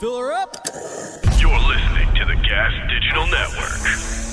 Fill 0.00 0.16
her 0.16 0.32
up. 0.32 0.56
You're 1.38 1.60
listening 1.60 2.08
to 2.14 2.24
the 2.24 2.34
Gas 2.36 2.72
Digital 2.88 3.26
Network. 3.26 4.29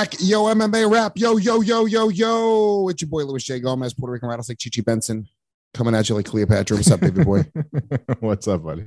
Back. 0.00 0.14
Yo, 0.18 0.44
MMA 0.44 0.90
Wrap. 0.90 1.12
Yo, 1.18 1.36
yo, 1.36 1.60
yo, 1.60 1.84
yo, 1.84 2.08
yo. 2.08 2.88
It's 2.88 3.02
your 3.02 3.10
boy 3.10 3.24
Luis 3.24 3.44
J. 3.44 3.60
Gomez, 3.60 3.92
Puerto 3.92 4.12
Rican 4.12 4.30
rattlesnake 4.30 4.56
Chichi 4.56 4.80
Benson, 4.80 5.28
coming 5.74 5.94
at 5.94 6.08
you 6.08 6.14
like 6.14 6.24
Cleopatra. 6.24 6.78
What's 6.78 6.90
up, 6.90 7.00
baby 7.00 7.22
boy? 7.22 7.44
What's 8.20 8.48
up, 8.48 8.64
buddy? 8.64 8.86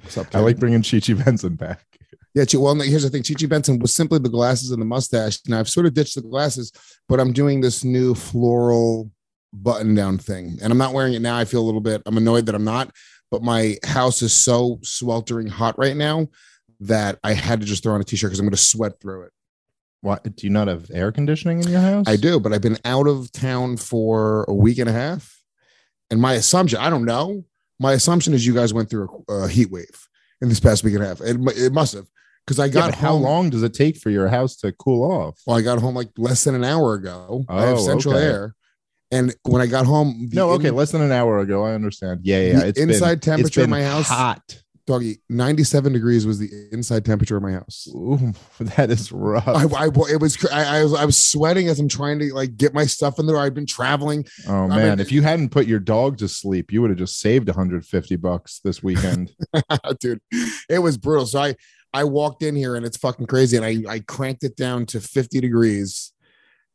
What's 0.00 0.16
up? 0.16 0.32
I 0.32 0.38
like 0.38 0.60
bringing 0.60 0.80
Chichi 0.82 1.14
Benson 1.14 1.56
back. 1.56 1.84
Yeah, 2.32 2.44
well, 2.54 2.76
here's 2.76 3.02
the 3.02 3.10
thing. 3.10 3.24
Chichi 3.24 3.46
Benson 3.46 3.80
was 3.80 3.92
simply 3.92 4.20
the 4.20 4.28
glasses 4.28 4.70
and 4.70 4.80
the 4.80 4.86
mustache. 4.86 5.40
Now 5.48 5.58
I've 5.58 5.68
sort 5.68 5.86
of 5.86 5.94
ditched 5.94 6.14
the 6.14 6.22
glasses, 6.22 6.70
but 7.08 7.18
I'm 7.18 7.32
doing 7.32 7.60
this 7.60 7.82
new 7.82 8.14
floral 8.14 9.10
button 9.52 9.96
down 9.96 10.16
thing, 10.16 10.58
and 10.62 10.70
I'm 10.70 10.78
not 10.78 10.94
wearing 10.94 11.14
it 11.14 11.22
now. 11.22 11.36
I 11.36 11.44
feel 11.44 11.60
a 11.60 11.66
little 11.66 11.80
bit. 11.80 12.02
I'm 12.06 12.18
annoyed 12.18 12.46
that 12.46 12.54
I'm 12.54 12.62
not, 12.62 12.92
but 13.32 13.42
my 13.42 13.78
house 13.82 14.22
is 14.22 14.32
so 14.32 14.78
sweltering 14.84 15.48
hot 15.48 15.76
right 15.76 15.96
now 15.96 16.28
that 16.78 17.18
I 17.24 17.32
had 17.32 17.58
to 17.62 17.66
just 17.66 17.82
throw 17.82 17.94
on 17.94 18.00
a 18.00 18.04
t-shirt 18.04 18.30
because 18.30 18.38
I'm 18.38 18.46
going 18.46 18.52
to 18.52 18.58
sweat 18.58 19.00
through 19.00 19.22
it. 19.22 19.32
Why 20.02 20.18
do 20.22 20.32
you 20.46 20.50
not 20.50 20.66
have 20.68 20.90
air 20.92 21.12
conditioning 21.12 21.60
in 21.62 21.68
your 21.68 21.80
house? 21.80 22.06
I 22.08 22.16
do, 22.16 22.38
but 22.40 22.52
I've 22.52 22.60
been 22.60 22.78
out 22.84 23.06
of 23.06 23.30
town 23.32 23.76
for 23.76 24.44
a 24.48 24.52
week 24.54 24.78
and 24.78 24.88
a 24.88 24.92
half, 24.92 25.40
and 26.10 26.20
my 26.20 26.34
assumption, 26.34 26.78
I 26.80 26.90
don't 26.90 27.04
know. 27.04 27.44
My 27.78 27.92
assumption 27.92 28.34
is 28.34 28.44
you 28.44 28.52
guys 28.52 28.74
went 28.74 28.90
through 28.90 29.24
a, 29.28 29.32
a 29.44 29.48
heat 29.48 29.70
wave 29.70 30.08
in 30.40 30.48
this 30.48 30.58
past 30.60 30.82
week 30.82 30.94
and 30.94 31.04
a 31.04 31.06
half. 31.06 31.20
It, 31.20 31.36
it 31.56 31.72
must 31.72 31.94
have 31.94 32.06
because 32.44 32.58
I 32.58 32.64
Yeah, 32.66 32.72
got 32.72 32.90
but 32.90 32.94
how 32.98 33.14
long 33.14 33.50
does 33.50 33.62
it 33.62 33.74
take 33.74 33.96
for 33.96 34.10
your 34.10 34.26
house 34.28 34.56
to 34.56 34.72
cool 34.72 35.08
off? 35.08 35.40
Well, 35.46 35.56
I 35.56 35.62
got 35.62 35.78
home 35.78 35.94
like 35.94 36.10
less 36.18 36.42
than 36.44 36.56
an 36.56 36.64
hour 36.64 36.94
ago. 36.94 37.44
I 37.48 37.62
have 37.66 37.78
Oh, 37.78 37.86
central 37.86 38.14
okay. 38.16 38.24
air, 38.26 38.56
and 39.12 39.32
when 39.44 39.62
I 39.62 39.66
got 39.66 39.86
home, 39.86 40.28
No, 40.32 40.50
okay, 40.50 40.68
in- 40.68 40.74
less 40.74 40.90
than 40.90 41.02
an 41.02 41.12
hour 41.12 41.38
ago. 41.38 41.64
I 41.64 41.74
understand. 41.74 42.20
Yeah, 42.24 42.40
yeah. 42.40 42.58
The 42.58 42.66
It's 42.68 42.80
been- 42.80 42.90
inside 42.90 43.18
it's 43.18 43.24
temperature 43.26 43.60
been 43.62 43.70
my 43.70 43.84
house- 43.84 44.08
hot. 44.08 44.61
Doggy, 44.86 45.22
ninety-seven 45.28 45.92
degrees 45.92 46.26
was 46.26 46.38
the 46.38 46.50
inside 46.72 47.04
temperature 47.04 47.36
of 47.36 47.42
my 47.42 47.52
house. 47.52 47.88
Ooh, 47.94 48.32
that 48.60 48.90
is 48.90 49.12
rough. 49.12 49.46
I, 49.48 49.64
I, 49.64 49.86
it 50.10 50.20
was, 50.20 50.44
I, 50.52 50.78
I 50.78 50.82
was, 50.82 50.94
I 50.94 51.04
was 51.04 51.16
sweating 51.16 51.68
as 51.68 51.78
I'm 51.80 51.88
trying 51.88 52.18
to 52.20 52.34
like 52.34 52.56
get 52.56 52.74
my 52.74 52.86
stuff 52.86 53.18
in 53.18 53.26
there. 53.26 53.36
I've 53.38 53.54
been 53.54 53.66
traveling. 53.66 54.24
oh 54.48 54.64
I 54.64 54.68
man, 54.68 54.88
mean- 54.90 55.00
if 55.00 55.12
you 55.12 55.22
hadn't 55.22 55.50
put 55.50 55.66
your 55.66 55.80
dog 55.80 56.18
to 56.18 56.28
sleep, 56.28 56.72
you 56.72 56.80
would 56.82 56.90
have 56.90 56.98
just 56.98 57.20
saved 57.20 57.48
150 57.48 58.16
bucks 58.16 58.60
this 58.60 58.82
weekend. 58.82 59.32
dude 60.00 60.20
it 60.68 60.78
was 60.78 60.96
brutal 60.96 61.26
so 61.26 61.40
i 61.40 61.54
i 61.92 62.04
walked 62.04 62.42
in 62.42 62.56
here 62.56 62.76
and 62.76 62.84
it's 62.86 62.96
fucking 62.96 63.26
crazy 63.26 63.56
and 63.56 63.64
i 63.66 63.76
i 63.88 63.98
cranked 64.00 64.44
it 64.44 64.56
down 64.56 64.86
to 64.86 65.00
50 65.00 65.40
degrees 65.40 66.12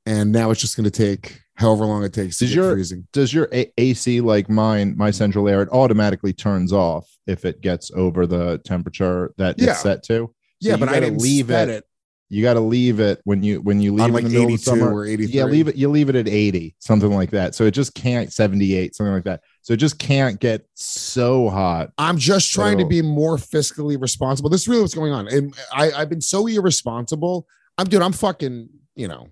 and 0.06 0.32
now 0.32 0.52
it's 0.52 0.62
just 0.62 0.78
going 0.78 0.90
to 0.90 0.92
take 0.92 1.42
however 1.58 1.86
long 1.86 2.04
it 2.04 2.14
takes 2.14 2.40
Does 2.40 2.54
your- 2.56 2.72
freezing 2.74 3.08
Does 3.14 3.34
your 3.34 3.50
A- 3.54 3.72
AC 3.78 4.22
like 4.22 4.50
mine, 4.50 4.96
my 4.98 5.12
central 5.12 5.50
air, 5.50 5.62
it 5.62 5.70
automatically 5.72 6.32
turns 6.34 6.72
off 6.72 7.08
if 7.28 7.44
it 7.46 7.62
gets 7.62 7.92
over 7.96 8.26
the 8.26 8.60
temperature 8.66 9.34
that 9.38 9.60
Yeah. 9.60 9.72
it's 9.72 9.82
set 9.82 10.04
to? 10.04 10.14
So 10.62 10.70
yeah 10.70 10.76
but 10.76 10.90
i 10.90 11.00
didn't 11.00 11.22
leave 11.22 11.48
set 11.48 11.70
it 11.70 11.74
it 11.76 11.84
you 12.30 12.42
got 12.42 12.56
to 12.56 12.60
leave 12.60 13.00
it 13.00 13.22
when 13.26 13.42
you 13.44 13.62
when 13.62 13.80
you 13.80 13.94
leave 13.94 14.08
in 14.08 14.14
like 14.14 14.24
the 14.26 14.30
middle 14.32 14.54
of 14.56 14.60
summer. 14.60 14.94
or 14.94 15.06
83 15.06 15.34
Yeah, 15.34 15.46
leave 15.46 15.68
it. 15.70 15.76
You 15.78 15.88
leave 15.88 16.10
it 16.10 16.16
at 16.16 16.28
80, 16.28 16.76
something 16.80 17.10
like 17.14 17.30
that. 17.32 17.56
So 17.56 17.64
it 17.64 17.72
just 17.72 17.94
can't 17.96 18.34
78, 18.34 18.96
something 18.96 19.14
like 19.14 19.24
that. 19.24 19.44
So 19.62 19.74
it 19.74 19.78
just 19.78 19.98
can't 19.98 20.38
get 20.40 20.66
so 20.74 21.48
hot. 21.50 21.92
i'm 21.98 22.18
just 22.18 22.52
trying 22.52 22.80
to 22.80 22.86
be 22.86 23.02
more 23.02 23.38
fiscally 23.38 24.02
responsible 24.02 24.50
this 24.50 24.62
is 24.64 24.68
really 24.68 24.82
what's 24.82 24.94
going 24.94 25.14
on 25.14 25.28
and 25.30 25.54
i 25.74 25.92
i've 25.92 26.10
been 26.10 26.22
so 26.22 26.48
irresponsible 26.48 27.46
i'm 27.78 27.88
dude 27.88 28.02
i'm 28.02 28.14
fucking 28.14 28.68
you 28.96 29.08
know 29.08 29.28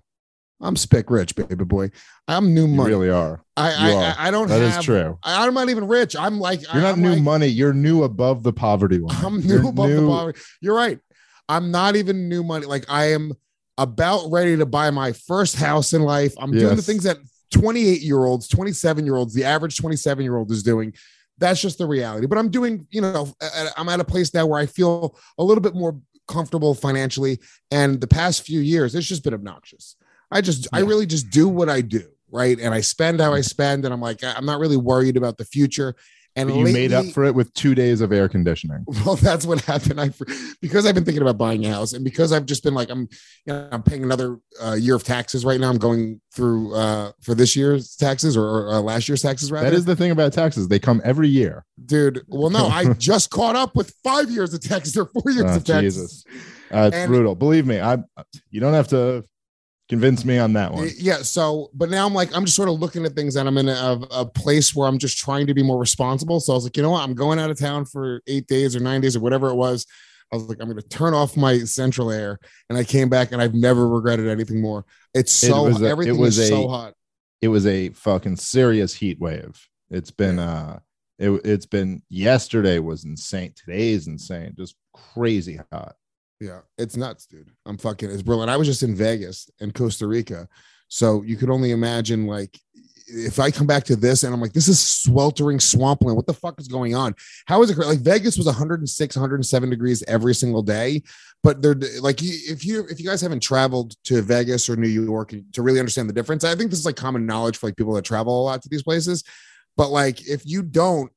i'm 0.60 0.74
spick 0.76 1.10
rich 1.10 1.34
baby 1.36 1.64
boy 1.64 1.90
i'm 2.28 2.54
new 2.54 2.62
You 2.66 2.74
money 2.74 2.90
really 2.90 3.10
are. 3.10 3.42
I, 3.56 3.70
you 3.70 3.94
I, 3.96 4.04
are. 4.04 4.14
I 4.18 4.28
i 4.28 4.30
don't 4.30 4.48
That 4.48 4.62
is 4.62 4.74
have 4.76 4.84
true. 4.84 5.18
I, 5.22 5.46
i'm 5.46 5.54
not 5.54 5.68
even 5.68 5.86
rich 5.86 6.16
i'm 6.16 6.40
like 6.40 6.62
You're 6.72 6.82
not 6.82 6.94
I'm 6.94 7.02
new 7.02 7.10
like- 7.14 7.22
money. 7.22 7.46
You're 7.46 7.74
new 7.74 8.02
above 8.04 8.42
the 8.42 8.52
poverty 8.52 8.98
line. 8.98 9.24
I'm 9.24 9.40
You're 9.40 9.62
new 9.62 9.68
above 9.68 9.90
the 9.90 10.06
poverty. 10.06 10.40
You're 10.60 10.74
right. 10.76 10.98
I'm 11.48 11.70
not 11.70 11.94
even 11.96 12.28
new 12.28 12.42
money. 12.42 12.66
Like 12.66 12.84
I 12.88 13.12
am 13.12 13.32
about 13.78 14.30
ready 14.30 14.56
to 14.56 14.66
buy 14.66 14.90
my 14.90 15.12
first 15.12 15.56
house 15.56 15.92
in 15.92 16.02
life. 16.02 16.34
I'm 16.38 16.50
doing 16.50 16.74
the 16.76 16.82
things 16.82 17.04
that 17.04 17.18
28 17.52 18.00
year 18.00 18.24
olds, 18.24 18.48
27 18.48 19.04
year 19.04 19.16
olds, 19.16 19.34
the 19.34 19.44
average 19.44 19.76
27 19.76 20.24
year 20.24 20.36
old 20.36 20.50
is 20.50 20.62
doing. 20.62 20.92
That's 21.38 21.60
just 21.60 21.76
the 21.78 21.86
reality. 21.86 22.26
But 22.26 22.38
I'm 22.38 22.48
doing, 22.50 22.86
you 22.90 23.02
know, 23.02 23.32
I'm 23.76 23.88
at 23.90 24.00
a 24.00 24.04
place 24.04 24.32
now 24.32 24.46
where 24.46 24.58
I 24.58 24.64
feel 24.66 25.16
a 25.38 25.44
little 25.44 25.60
bit 25.60 25.74
more 25.74 26.00
comfortable 26.26 26.74
financially. 26.74 27.38
And 27.70 28.00
the 28.00 28.08
past 28.08 28.42
few 28.42 28.60
years, 28.60 28.94
it's 28.94 29.06
just 29.06 29.22
been 29.22 29.34
obnoxious. 29.34 29.96
I 30.30 30.40
just, 30.40 30.66
I 30.72 30.80
really 30.80 31.06
just 31.06 31.30
do 31.30 31.48
what 31.48 31.68
I 31.68 31.80
do. 31.80 32.02
Right. 32.30 32.58
And 32.58 32.74
I 32.74 32.80
spend 32.80 33.20
how 33.20 33.32
I 33.32 33.40
spend. 33.40 33.84
And 33.84 33.94
I'm 33.94 34.00
like, 34.00 34.22
I'm 34.24 34.44
not 34.44 34.58
really 34.58 34.76
worried 34.76 35.16
about 35.16 35.38
the 35.38 35.44
future. 35.44 35.94
And 36.38 36.50
But 36.50 36.56
you 36.58 36.64
made 36.64 36.92
up 36.92 37.06
for 37.14 37.24
it 37.24 37.34
with 37.34 37.50
two 37.54 37.74
days 37.74 38.02
of 38.02 38.12
air 38.12 38.28
conditioning. 38.28 38.84
well, 39.06 39.16
that's 39.16 39.46
what 39.46 39.62
happened. 39.62 39.98
I 39.98 40.10
because 40.60 40.84
I've 40.84 40.94
been 40.94 41.06
thinking 41.06 41.22
about 41.22 41.38
buying 41.38 41.64
a 41.64 41.70
house, 41.70 41.94
and 41.94 42.04
because 42.04 42.30
I've 42.30 42.44
just 42.44 42.62
been 42.62 42.74
like 42.74 42.90
I'm, 42.90 43.08
you 43.46 43.54
know, 43.54 43.66
I'm 43.72 43.82
paying 43.82 44.02
another 44.04 44.36
uh, 44.62 44.74
year 44.74 44.96
of 44.96 45.02
taxes 45.02 45.46
right 45.46 45.58
now. 45.58 45.70
I'm 45.70 45.78
going 45.78 46.20
through 46.34 46.74
uh, 46.74 47.12
for 47.22 47.34
this 47.34 47.56
year's 47.56 47.96
taxes 47.96 48.36
or, 48.36 48.44
or 48.44 48.68
uh, 48.74 48.80
last 48.80 49.08
year's 49.08 49.22
taxes 49.22 49.50
rather. 49.50 49.64
That 49.70 49.74
is 49.74 49.86
the 49.86 49.96
thing 49.96 50.10
about 50.10 50.34
taxes. 50.34 50.68
They 50.68 50.78
come 50.78 51.00
every 51.04 51.28
year. 51.28 51.64
dude. 51.86 52.22
Well, 52.28 52.50
no, 52.50 52.66
I 52.66 52.92
just 52.98 53.30
caught 53.30 53.56
up 53.56 53.74
with 53.74 53.94
five 54.04 54.30
years 54.30 54.52
of 54.52 54.60
taxes 54.60 54.94
or 54.94 55.06
four 55.06 55.32
years 55.32 55.46
Oh, 55.50 55.56
of 55.56 55.64
taxes. 55.64 56.24
Jesus. 56.24 56.24
Uh, 56.70 56.88
it's 56.88 56.96
And- 56.96 57.08
brutal. 57.08 57.34
Believe 57.34 57.66
me, 57.66 57.80
I. 57.80 57.96
You 58.50 58.60
don't 58.60 58.74
have 58.74 58.88
to 58.88 59.24
convince 59.88 60.24
me 60.24 60.38
on 60.38 60.52
that 60.54 60.72
one. 60.72 60.90
Yeah. 60.98 61.18
So, 61.18 61.70
but 61.74 61.90
now 61.90 62.06
I'm 62.06 62.14
like, 62.14 62.34
I'm 62.36 62.44
just 62.44 62.56
sort 62.56 62.68
of 62.68 62.78
looking 62.80 63.04
at 63.04 63.12
things 63.12 63.36
and 63.36 63.48
I'm 63.48 63.58
in 63.58 63.68
a, 63.68 64.00
a 64.10 64.26
place 64.26 64.74
where 64.74 64.88
I'm 64.88 64.98
just 64.98 65.18
trying 65.18 65.46
to 65.46 65.54
be 65.54 65.62
more 65.62 65.78
responsible. 65.78 66.40
So 66.40 66.52
I 66.52 66.56
was 66.56 66.64
like, 66.64 66.76
you 66.76 66.82
know 66.82 66.90
what? 66.90 67.02
I'm 67.02 67.14
going 67.14 67.38
out 67.38 67.50
of 67.50 67.58
town 67.58 67.84
for 67.84 68.20
eight 68.26 68.46
days 68.46 68.74
or 68.74 68.80
nine 68.80 69.00
days 69.00 69.14
or 69.16 69.20
whatever 69.20 69.48
it 69.48 69.54
was. 69.54 69.86
I 70.32 70.36
was 70.36 70.46
like, 70.48 70.58
I'm 70.60 70.68
going 70.68 70.80
to 70.82 70.88
turn 70.88 71.14
off 71.14 71.36
my 71.36 71.60
central 71.60 72.10
air. 72.10 72.38
And 72.68 72.76
I 72.76 72.82
came 72.82 73.08
back 73.08 73.30
and 73.30 73.40
I've 73.40 73.54
never 73.54 73.88
regretted 73.88 74.26
anything 74.26 74.60
more. 74.60 74.84
It's 75.14 75.40
It 75.44 75.48
so, 75.48 75.62
was 75.64 75.80
a- 75.80 76.00
it 76.00 76.12
was 76.16 76.36
is 76.38 76.46
a- 76.46 76.48
so 76.48 76.68
hot. 76.68 76.94
it 77.40 77.48
was 77.48 77.64
a 77.66 77.90
fucking 77.90 78.36
serious 78.36 78.92
heat 78.92 79.20
wave. 79.20 79.56
It's 79.88 80.10
been 80.10 80.40
uh 80.40 80.80
it, 81.20 81.30
it's 81.44 81.64
been 81.66 82.02
yesterday 82.10 82.80
was 82.80 83.04
insane. 83.04 83.52
Today 83.54 83.90
is 83.90 84.08
insane. 84.08 84.52
Just 84.58 84.74
crazy 85.14 85.60
hot. 85.72 85.94
Yeah. 86.40 86.60
It's 86.78 86.96
nuts, 86.96 87.26
dude. 87.26 87.50
I'm 87.64 87.78
fucking, 87.78 88.10
it's 88.10 88.22
brilliant. 88.22 88.50
I 88.50 88.56
was 88.56 88.68
just 88.68 88.82
in 88.82 88.94
Vegas 88.94 89.50
and 89.60 89.74
Costa 89.74 90.06
Rica. 90.06 90.48
So 90.88 91.22
you 91.22 91.36
could 91.36 91.50
only 91.50 91.72
imagine 91.72 92.26
like, 92.26 92.58
if 93.08 93.38
I 93.38 93.50
come 93.50 93.68
back 93.68 93.84
to 93.84 93.96
this 93.96 94.24
and 94.24 94.34
I'm 94.34 94.40
like, 94.40 94.52
this 94.52 94.68
is 94.68 94.84
sweltering 94.84 95.60
swampland. 95.60 96.16
What 96.16 96.26
the 96.26 96.34
fuck 96.34 96.60
is 96.60 96.66
going 96.66 96.94
on? 96.94 97.14
How 97.46 97.62
is 97.62 97.70
it 97.70 97.78
like 97.78 98.00
Vegas 98.00 98.36
was 98.36 98.46
106, 98.46 99.16
107 99.16 99.70
degrees 99.70 100.02
every 100.08 100.34
single 100.34 100.62
day? 100.62 101.02
But 101.44 101.62
they're 101.62 101.76
like, 102.00 102.20
if 102.22 102.64
you 102.64 102.84
if 102.90 102.98
you 102.98 103.06
guys 103.06 103.20
haven't 103.20 103.44
traveled 103.44 103.94
to 104.04 104.22
Vegas 104.22 104.68
or 104.68 104.74
New 104.74 104.88
York 104.88 105.32
to 105.52 105.62
really 105.62 105.78
understand 105.78 106.08
the 106.08 106.14
difference, 106.14 106.42
I 106.42 106.56
think 106.56 106.70
this 106.70 106.80
is 106.80 106.86
like 106.86 106.96
common 106.96 107.26
knowledge 107.26 107.56
for 107.56 107.68
like 107.68 107.76
people 107.76 107.94
that 107.94 108.04
travel 108.04 108.42
a 108.42 108.44
lot 108.44 108.62
to 108.62 108.68
these 108.68 108.82
places. 108.82 109.22
But 109.76 109.90
like, 109.90 110.26
if 110.26 110.42
you 110.44 110.62
don't, 110.64 111.12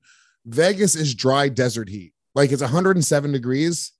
Vegas 0.45 0.95
is 0.95 1.15
dry 1.15 1.49
desert 1.49 1.89
heat. 1.89 2.13
Like 2.35 2.51
it's 2.51 2.61
107 2.61 3.31
degrees, 3.31 3.93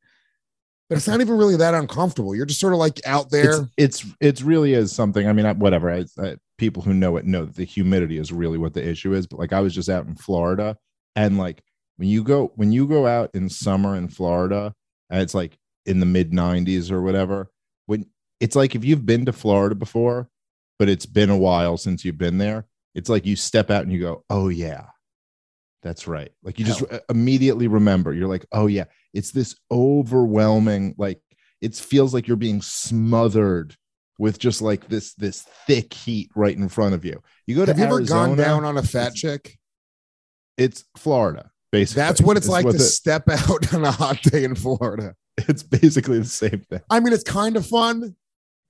but 0.89 0.97
it's 0.97 1.07
not 1.07 1.21
even 1.21 1.37
really 1.37 1.55
that 1.55 1.75
uncomfortable. 1.75 2.35
You're 2.35 2.47
just 2.47 2.59
sort 2.59 2.73
of 2.73 2.79
like 2.79 2.99
out 3.05 3.29
there. 3.29 3.67
It's 3.77 4.01
it's 4.03 4.05
it's 4.19 4.41
really 4.41 4.73
is 4.73 4.91
something. 4.91 5.27
I 5.27 5.33
mean, 5.33 5.45
I, 5.45 5.53
whatever. 5.53 5.91
I, 5.91 6.05
I, 6.17 6.37
people 6.57 6.81
who 6.81 6.93
know 6.93 7.15
it 7.17 7.25
know 7.25 7.45
that 7.45 7.55
the 7.55 7.63
humidity 7.63 8.17
is 8.17 8.33
really 8.33 8.57
what 8.57 8.73
the 8.73 8.85
issue 8.85 9.13
is. 9.13 9.27
But 9.27 9.39
like, 9.39 9.53
I 9.53 9.59
was 9.59 9.75
just 9.75 9.87
out 9.87 10.07
in 10.07 10.15
Florida, 10.15 10.77
and 11.15 11.37
like 11.37 11.63
when 11.97 12.09
you 12.09 12.23
go 12.23 12.51
when 12.55 12.71
you 12.71 12.87
go 12.87 13.05
out 13.05 13.29
in 13.35 13.49
summer 13.49 13.95
in 13.95 14.07
Florida, 14.07 14.73
and 15.11 15.21
it's 15.21 15.35
like 15.35 15.59
in 15.85 15.99
the 15.99 16.05
mid 16.05 16.31
90s 16.31 16.91
or 16.91 17.01
whatever. 17.01 17.51
When 17.85 18.05
it's 18.39 18.55
like 18.55 18.73
if 18.73 18.83
you've 18.83 19.05
been 19.05 19.25
to 19.25 19.33
Florida 19.33 19.75
before, 19.75 20.27
but 20.79 20.89
it's 20.89 21.05
been 21.05 21.29
a 21.29 21.37
while 21.37 21.77
since 21.77 22.03
you've 22.03 22.17
been 22.17 22.39
there, 22.39 22.65
it's 22.95 23.09
like 23.09 23.27
you 23.27 23.35
step 23.35 23.69
out 23.69 23.83
and 23.83 23.93
you 23.93 23.99
go, 23.99 24.23
"Oh 24.29 24.49
yeah, 24.49 24.85
that's 25.83 26.07
right." 26.07 26.31
Like 26.41 26.57
you 26.57 26.65
just 26.65 26.81
uh, 26.91 26.99
immediately 27.09 27.67
remember. 27.67 28.11
You're 28.11 28.27
like, 28.27 28.47
"Oh 28.51 28.65
yeah." 28.65 28.85
It's 29.13 29.31
this 29.31 29.55
overwhelming 29.71 30.95
like 30.97 31.21
it 31.61 31.75
feels 31.75 32.13
like 32.13 32.27
you're 32.27 32.37
being 32.37 32.61
smothered 32.61 33.75
with 34.17 34.37
just 34.39 34.61
like 34.61 34.87
this 34.87 35.13
this 35.15 35.41
thick 35.67 35.93
heat 35.93 36.29
right 36.35 36.55
in 36.55 36.69
front 36.69 36.93
of 36.95 37.05
you. 37.05 37.21
You 37.47 37.55
go 37.55 37.65
to 37.65 37.71
Have 37.71 37.79
you 37.79 37.85
ever 37.85 38.01
gone 38.01 38.35
down 38.37 38.65
on 38.65 38.77
a 38.77 38.83
fat 38.83 39.13
chick? 39.15 39.57
it's 40.57 40.83
Florida, 40.97 41.51
basically. 41.71 42.01
That's 42.01 42.21
what 42.21 42.35
it's 42.35 42.47
Is 42.47 42.51
like 42.51 42.65
to 42.65 42.73
the- 42.73 42.79
step 42.79 43.23
out 43.29 43.73
on 43.73 43.85
a 43.85 43.91
hot 43.91 44.21
day 44.23 44.43
in 44.43 44.55
Florida. 44.55 45.15
it's 45.37 45.63
basically 45.63 46.19
the 46.19 46.25
same 46.25 46.65
thing. 46.69 46.81
I 46.89 46.99
mean, 46.99 47.13
it's 47.13 47.23
kind 47.23 47.55
of 47.55 47.65
fun. 47.65 48.15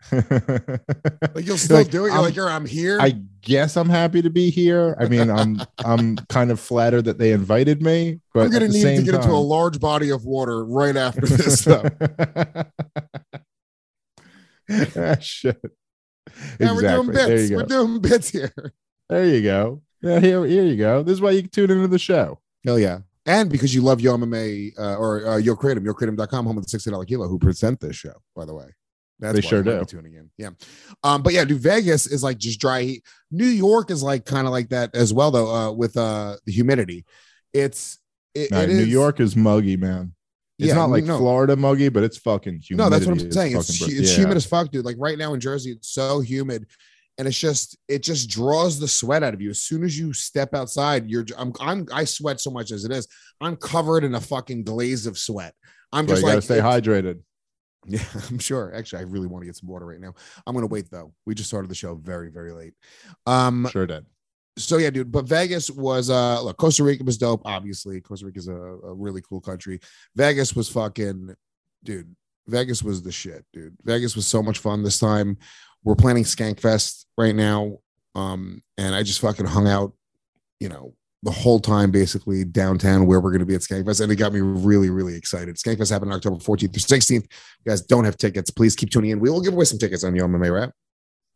Like 1.36 1.46
you'll 1.46 1.58
still 1.58 1.78
Like, 1.78 1.92
do 1.92 2.06
it. 2.06 2.10
You're 2.10 2.16
I'm- 2.16 2.24
like, 2.24 2.36
"You're- 2.36 2.52
I'm 2.52 2.66
here. 2.66 3.00
I 3.00 3.22
guess 3.42 3.76
I'm 3.78 3.90
happy 3.90 4.22
to 4.22 4.30
be 4.30 4.50
here. 4.50 4.96
I 5.00 5.08
mean, 5.08 5.30
I'm 5.30 5.62
I'm 5.86 6.16
kind 6.30 6.52
of 6.52 6.60
flattered 6.60 7.04
that 7.06 7.18
they 7.18 7.32
invited 7.32 7.82
me, 7.82 8.20
but 8.34 8.46
I'm 8.46 8.52
gonna 8.52 8.68
need 8.70 8.82
to 8.98 9.04
get 9.04 9.16
into 9.16 9.30
a 9.32 9.34
large 9.34 9.80
body 9.80 10.10
of 10.10 10.26
water 10.26 10.66
right 10.66 10.96
after 10.96 11.22
this. 11.26 11.64
Though. 11.66 11.84
Ah, 14.96 15.16
Shit. 15.20 15.60
Yeah, 16.60 16.74
we're 16.74 16.82
doing 16.82 17.10
Exactly. 17.10 17.14
There 17.14 17.28
bits. 17.38 17.52
We're 17.52 17.64
doing 17.64 18.02
bits 18.02 18.30
here. 18.30 18.54
There 19.10 19.26
you 19.26 19.42
go. 19.42 19.82
Yeah, 20.02 20.20
here, 20.20 20.46
here 20.46 20.64
you 20.64 20.78
go. 20.78 21.04
This 21.04 21.14
is 21.14 21.22
why 21.22 21.32
you 21.32 21.42
tune 21.44 21.72
into 21.72 21.88
the 21.88 22.00
show. 22.00 22.40
Hell 22.64 22.80
yeah. 22.80 23.00
And 23.26 23.50
because 23.50 23.74
you 23.76 23.82
love 23.82 24.00
Yo 24.00 24.16
MMA 24.16 24.78
uh, 24.80 24.96
or 24.96 25.26
uh, 25.28 25.38
Yo 25.38 25.56
Kratom, 25.56 25.86
YoKratom.com, 25.86 26.46
home 26.46 26.58
of 26.58 26.66
the 26.66 26.78
$60 26.78 27.08
kilo, 27.08 27.28
who 27.28 27.38
present 27.40 27.80
this 27.80 27.96
show, 27.96 28.14
by 28.36 28.46
the 28.46 28.54
way. 28.54 28.68
That's 29.20 29.36
They 29.36 29.42
sure 29.42 29.64
do. 29.64 29.84
Tuning 29.86 30.14
in. 30.14 30.30
Yeah. 30.38 30.52
Um, 31.04 31.22
but 31.24 31.34
yeah, 31.34 31.44
dude, 31.44 31.62
Vegas 31.62 32.08
is 32.08 32.24
like 32.24 32.38
just 32.38 32.60
dry 32.60 32.84
heat. 32.84 33.04
New 33.32 33.46
York 33.46 33.92
is 33.92 34.02
like 34.02 34.26
kind 34.26 34.48
of 34.48 34.54
like 34.54 34.70
that 34.70 34.96
as 34.96 35.14
well, 35.14 35.30
though, 35.32 35.54
uh, 35.54 35.72
with 35.72 35.98
uh 35.98 36.38
the 36.46 36.52
humidity. 36.52 37.06
It's 37.54 37.98
it, 38.34 38.52
it 38.52 38.70
New 38.70 38.80
is- 38.80 38.88
York 38.88 39.20
is 39.20 39.36
muggy, 39.36 39.76
man. 39.78 40.14
It's 40.58 40.68
Yeah, 40.70 40.76
not 40.76 40.90
like 40.90 41.06
no. 41.06 41.18
Florida 41.18 41.56
muggy, 41.56 41.88
but 41.90 42.04
it's 42.04 42.18
fucking 42.18 42.62
humid. 42.62 42.78
No, 42.84 42.90
that's 42.90 43.06
what 43.06 43.14
I'm 43.22 43.32
saying. 43.32 43.56
It's, 43.56 43.82
it's 43.82 44.16
humid 44.18 44.36
as 44.36 44.46
fuck, 44.46 44.72
dude. 44.72 44.84
Like 44.84 44.98
right 45.00 45.18
now 45.18 45.34
in 45.34 45.40
Jersey, 45.40 45.72
it's 45.72 45.90
so 45.90 46.20
humid, 46.20 46.66
and 47.18 47.28
it's 47.30 47.38
just 47.40 47.78
it 47.88 48.04
just 48.04 48.30
draws 48.30 48.78
the 48.80 48.88
sweat 48.88 49.24
out 49.24 49.34
of 49.34 49.42
you. 49.42 49.50
As 49.52 49.62
soon 49.62 49.84
as 49.84 49.98
you 49.98 50.12
step 50.14 50.54
outside, 50.54 51.10
you're 51.10 51.26
I'm 51.38 51.54
I'm 51.62 51.88
I 51.94 52.04
sweat 52.04 52.42
so 52.42 52.52
much 52.52 52.72
as 52.72 52.84
it 52.86 52.92
is. 52.92 53.08
I'm 53.40 53.56
covered 53.56 54.04
in 54.04 54.16
a 54.16 54.22
fucking 54.22 54.64
glaze 54.66 55.06
of 55.08 55.18
sweat. 55.18 55.54
I'm 55.94 56.08
Just 56.08 56.24
like 56.24 56.32
gotta 56.34 56.42
stay 56.42 56.60
hydrated. 56.60 57.22
Yeah, 57.88 58.04
I'm 58.30 58.40
sure. 58.40 58.74
Actually, 58.76 59.00
I 59.00 59.04
really 59.04 59.28
want 59.28 59.42
to 59.42 59.46
get 59.46 59.56
some 59.56 59.70
water 59.70 59.86
right 59.86 60.00
now. 60.02 60.14
I'm 60.46 60.54
gonna 60.54 60.68
wait 60.68 60.92
though. 60.92 61.14
We 61.26 61.34
just 61.34 61.50
started 61.50 61.72
the 61.72 61.76
show 61.76 61.96
very 61.96 62.30
very 62.30 62.52
late. 62.52 62.74
Um, 63.26 63.68
Sure 63.72 63.88
did. 63.88 64.06
so 64.58 64.78
yeah, 64.78 64.90
dude. 64.90 65.12
But 65.12 65.26
Vegas 65.26 65.72
was 65.72 66.10
uh 66.10 66.42
look, 66.42 66.58
Costa 66.58 66.84
Rica 66.84 67.04
was 67.04 67.18
dope. 67.18 67.42
Obviously, 67.46 68.02
Costa 68.02 68.26
Rica 68.26 68.40
is 68.40 68.48
a, 68.50 68.54
a 68.54 68.94
really 68.94 69.22
cool 69.22 69.40
country. 69.42 69.80
Vegas 70.16 70.56
was 70.56 70.68
fucking, 70.70 71.34
dude. 71.84 72.14
Vegas 72.48 72.84
was 72.84 73.02
the 73.02 73.12
shit, 73.12 73.46
dude. 73.54 73.78
Vegas 73.84 74.16
was 74.16 74.28
so 74.28 74.44
much 74.44 74.60
fun 74.60 74.84
this 74.84 75.00
time. 75.00 75.38
We're 75.84 75.96
planning 75.96 76.24
Skankfest 76.26 77.06
right 77.18 77.36
now, 77.36 77.78
um, 78.16 78.62
and 78.78 78.94
I 78.94 79.04
just 79.04 79.22
fucking 79.22 79.46
hung 79.46 79.68
out, 79.68 79.94
you 80.60 80.68
know, 80.68 80.96
the 81.24 81.32
whole 81.32 81.60
time 81.60 81.92
basically 81.92 82.46
downtown 82.46 83.06
where 83.06 83.20
we're 83.20 83.32
going 83.32 83.40
to 83.42 83.46
be 83.46 83.56
at 83.56 83.62
Skankfest, 83.62 84.02
and 84.02 84.12
it 84.12 84.16
got 84.16 84.32
me 84.34 84.40
really, 84.40 84.90
really 84.90 85.16
excited. 85.16 85.56
Skankfest 85.58 85.90
happened 85.92 86.14
October 86.14 86.38
14th 86.38 86.60
through 86.60 86.98
16th. 86.98 87.24
You 87.24 87.70
guys 87.72 87.82
don't 87.82 88.06
have 88.06 88.16
tickets, 88.18 88.50
please 88.50 88.76
keep 88.76 88.90
tuning 88.90 89.12
in. 89.12 89.20
We 89.20 89.30
will 89.30 89.42
give 89.42 89.54
away 89.54 89.66
some 89.66 89.80
tickets 89.80 90.04
on 90.04 90.16
Yo 90.16 90.26
MMA 90.28 90.54
Wrap. 90.54 90.72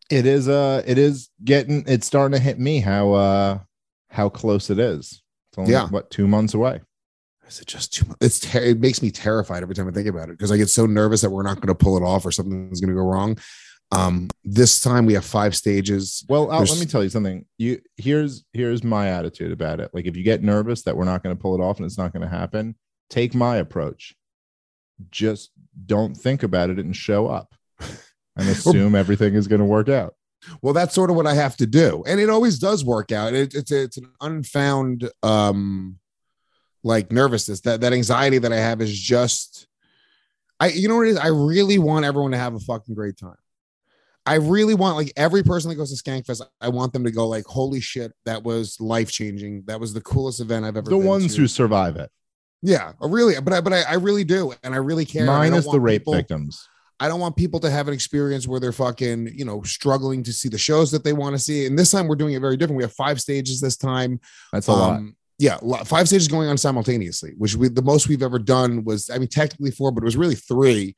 It 0.10 0.26
is 0.26 0.48
uh 0.50 0.84
it 0.86 0.98
is 0.98 1.30
getting 1.44 1.84
it's 1.88 2.06
starting 2.06 2.38
to 2.38 2.44
hit 2.44 2.60
me 2.60 2.80
how 2.82 3.14
uh 3.14 3.60
how 4.10 4.30
close 4.30 4.70
it 4.70 4.78
is. 4.80 5.22
It's 5.52 5.58
only 5.58 5.72
Yeah. 5.72 5.88
what 5.90 6.10
two 6.12 6.28
months 6.28 6.54
away. 6.54 6.82
Is 7.48 7.60
it 7.60 7.68
just 7.68 7.94
two 7.94 8.06
months? 8.06 8.26
It's 8.26 8.40
ter- 8.40 8.62
it 8.62 8.80
makes 8.80 9.02
me 9.02 9.12
terrified 9.12 9.64
every 9.64 9.76
time 9.76 9.88
I 9.88 9.92
think 9.92 10.08
about 10.08 10.30
it 10.30 10.38
because 10.38 10.52
I 10.52 10.58
get 10.58 10.70
so 10.70 10.86
nervous 10.86 11.22
that 11.22 11.30
we're 11.30 11.44
not 11.44 11.56
going 11.58 11.68
to 11.68 11.76
pull 11.76 11.98
it 11.98 12.04
off 12.04 12.26
or 12.26 12.32
something's 12.32 12.80
going 12.82 12.90
to 12.94 13.00
go 13.00 13.06
wrong. 13.06 13.38
Um, 13.94 14.30
this 14.44 14.82
time 14.82 15.06
we 15.06 15.14
have 15.14 15.26
five 15.26 15.56
stages. 15.56 16.26
Well, 16.28 16.46
let 16.46 16.80
me 16.80 16.86
tell 16.86 17.04
you 17.04 17.10
something. 17.10 17.46
You 17.58 17.80
here's 17.98 18.44
here's 18.54 18.84
my 18.84 19.10
attitude 19.10 19.52
about 19.52 19.80
it. 19.80 19.92
Like 19.94 20.06
if 20.06 20.16
you 20.16 20.24
get 20.24 20.42
nervous 20.42 20.82
that 20.84 20.98
we're 20.98 21.06
not 21.06 21.22
going 21.22 21.36
to 21.36 21.42
pull 21.42 21.54
it 21.56 21.62
off 21.62 21.78
and 21.78 21.86
it's 21.86 21.98
not 21.98 22.12
going 22.12 22.24
to 22.24 22.28
happen, 22.28 22.76
take 23.10 23.36
my 23.36 23.58
approach. 23.58 24.16
Just 25.12 25.52
don't 25.86 26.16
think 26.16 26.44
about 26.44 26.70
it 26.70 26.80
and 26.80 26.96
show 26.96 27.28
up, 27.28 27.54
and 27.80 28.50
assume 28.50 28.96
everything 28.96 29.36
is 29.36 29.48
going 29.48 29.60
to 29.60 29.66
work 29.66 29.90
out. 29.90 30.16
Well, 30.62 30.74
that's 30.74 30.96
sort 30.96 31.10
of 31.10 31.16
what 31.16 31.28
I 31.28 31.36
have 31.36 31.56
to 31.58 31.68
do, 31.68 32.04
and 32.08 32.20
it 32.20 32.30
always 32.30 32.60
does 32.60 32.84
work 32.84 33.12
out. 33.12 33.34
It, 33.34 33.54
it's 33.54 33.72
it's 33.72 33.98
an 33.98 34.10
unfound 34.22 35.10
um, 35.22 36.00
like 36.84 37.12
nervousness 37.12 37.62
that 37.62 37.82
that 37.82 37.94
anxiety 37.94 38.40
that 38.40 38.52
I 38.52 38.58
have 38.58 38.82
is 38.82 38.98
just, 38.98 39.68
I 40.60 40.70
you 40.70 40.88
know 40.88 40.98
what 40.98 41.08
it 41.08 41.12
is. 41.12 41.18
I 41.18 41.28
really 41.28 41.78
want 41.78 42.06
everyone 42.06 42.32
to 42.32 42.38
have 42.38 42.56
a 42.56 42.60
fucking 42.60 42.96
great 42.96 43.18
time. 43.18 43.36
I 44.26 44.36
really 44.36 44.74
want 44.74 44.96
like 44.96 45.12
every 45.18 45.44
person 45.44 45.70
that 45.70 45.76
goes 45.76 45.96
to 45.96 46.02
Skankfest, 46.02 46.42
I 46.62 46.70
want 46.70 46.94
them 46.94 47.04
to 47.04 47.12
go 47.12 47.28
like, 47.28 47.46
holy 47.46 47.82
shit, 47.82 48.14
that 48.26 48.44
was 48.44 48.80
life 48.80 49.12
changing. 49.12 49.64
That 49.68 49.80
was 49.80 49.94
the 49.94 50.02
coolest 50.02 50.40
event 50.40 50.66
I've 50.66 50.78
ever. 50.78 50.90
The 50.90 50.98
ones 50.98 51.36
to. 51.36 51.42
who 51.42 51.48
survive 51.48 51.98
it, 51.98 52.10
Yeah, 52.62 52.94
really, 53.02 53.40
but 53.42 53.54
I, 53.54 53.62
but 53.62 53.74
I, 53.74 53.82
I 53.82 53.94
really 53.96 54.24
do, 54.24 54.54
and 54.64 54.74
I 54.74 54.78
really 54.78 55.06
care. 55.06 55.24
and 55.24 55.32
I 55.32 55.44
don't 55.44 55.52
minus 55.52 55.66
the 55.66 55.72
want 55.72 55.82
rape 55.84 56.02
people- 56.02 56.14
victims. 56.14 56.68
I 57.00 57.10
don't 57.10 57.20
want 57.20 57.36
people 57.36 57.60
to 57.62 57.70
have 57.70 57.90
an 57.90 57.94
experience 57.94 58.48
where 58.48 58.62
they're 58.62 58.72
fucking, 58.72 59.32
you 59.36 59.44
know, 59.44 59.62
struggling 59.64 60.24
to 60.24 60.32
see 60.32 60.48
the 60.48 60.60
shows 60.60 60.90
that 60.92 61.04
they 61.04 61.12
want 61.12 61.36
to 61.36 61.40
see. 61.40 61.66
And 61.66 61.78
this 61.78 61.92
time 61.92 62.08
we're 62.08 62.16
doing 62.16 62.34
it 62.34 62.40
very 62.40 62.56
different. 62.56 62.78
We 62.78 62.84
have 62.84 62.94
five 62.94 63.20
stages 63.20 63.60
this 63.60 63.76
time. 63.76 64.22
That's 64.54 64.68
a 64.68 64.72
lot. 64.72 64.98
Um, 64.98 65.18
Yeah, 65.38 65.58
five 65.84 66.08
stages 66.08 66.30
going 66.30 66.48
on 66.48 66.58
simultaneously, 66.58 67.34
which 67.38 67.56
we 67.56 67.68
the 67.68 67.82
most 67.82 68.08
we've 68.08 68.24
ever 68.24 68.40
done 68.40 68.86
was, 68.86 69.10
I 69.10 69.18
mean, 69.18 69.28
technically 69.28 69.72
four, 69.72 69.92
but 69.92 70.04
it 70.04 70.06
was 70.06 70.16
really 70.16 70.36
three. 70.36 70.96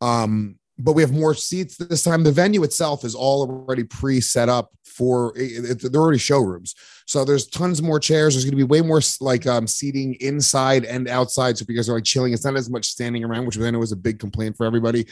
Um, 0.00 0.59
but 0.84 0.92
we 0.92 1.02
have 1.02 1.12
more 1.12 1.34
seats 1.34 1.76
this 1.76 2.02
time. 2.02 2.24
The 2.24 2.32
venue 2.32 2.62
itself 2.62 3.04
is 3.04 3.14
all 3.14 3.42
already 3.48 3.84
pre-set 3.84 4.48
up 4.48 4.70
for 4.84 5.32
it, 5.36 5.82
it- 5.84 5.92
they're 5.92 6.00
already 6.00 6.18
showrooms. 6.18 6.74
So 7.06 7.24
there's 7.24 7.46
tons 7.48 7.82
more 7.82 7.98
chairs. 7.98 8.34
There's 8.34 8.44
going 8.44 8.52
to 8.52 8.56
be 8.56 8.62
way 8.62 8.82
more 8.82 9.00
like 9.20 9.46
um, 9.46 9.66
seating 9.66 10.14
inside 10.20 10.84
and 10.84 11.08
outside. 11.08 11.58
So 11.58 11.64
if 11.64 11.68
you 11.68 11.74
guys 11.76 11.88
are 11.88 11.94
like 11.94 12.04
chilling, 12.04 12.32
it's 12.32 12.44
not 12.44 12.54
as 12.56 12.70
much 12.70 12.86
standing 12.86 13.24
around, 13.24 13.46
which 13.46 13.58
I 13.58 13.70
know 13.70 13.80
was 13.80 13.92
a 13.92 13.96
big 13.96 14.18
complaint 14.20 14.56
for 14.56 14.64
everybody. 14.66 15.06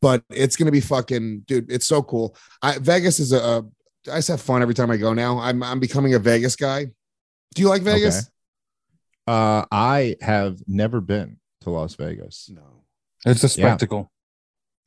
But 0.00 0.24
it's 0.30 0.56
going 0.56 0.66
to 0.66 0.72
be 0.72 0.80
fucking, 0.80 1.40
dude. 1.46 1.70
It's 1.70 1.86
so 1.86 2.02
cool. 2.02 2.36
I, 2.62 2.78
Vegas 2.78 3.20
is 3.20 3.32
a, 3.32 3.38
a. 3.38 3.58
I 4.10 4.16
just 4.16 4.28
have 4.28 4.40
fun 4.40 4.62
every 4.62 4.74
time 4.74 4.90
I 4.90 4.96
go 4.96 5.12
now. 5.12 5.38
I'm 5.38 5.62
I'm 5.62 5.78
becoming 5.78 6.14
a 6.14 6.18
Vegas 6.18 6.56
guy. 6.56 6.86
Do 7.54 7.62
you 7.62 7.68
like 7.68 7.82
Vegas? 7.82 8.18
Okay. 8.18 8.26
Uh, 9.28 9.64
I 9.70 10.16
have 10.20 10.58
never 10.66 11.00
been 11.00 11.36
to 11.60 11.70
Las 11.70 11.94
Vegas. 11.94 12.50
No. 12.52 12.62
It's 13.24 13.44
a 13.44 13.46
Yeah. 13.46 13.66
spectacle. 13.68 14.10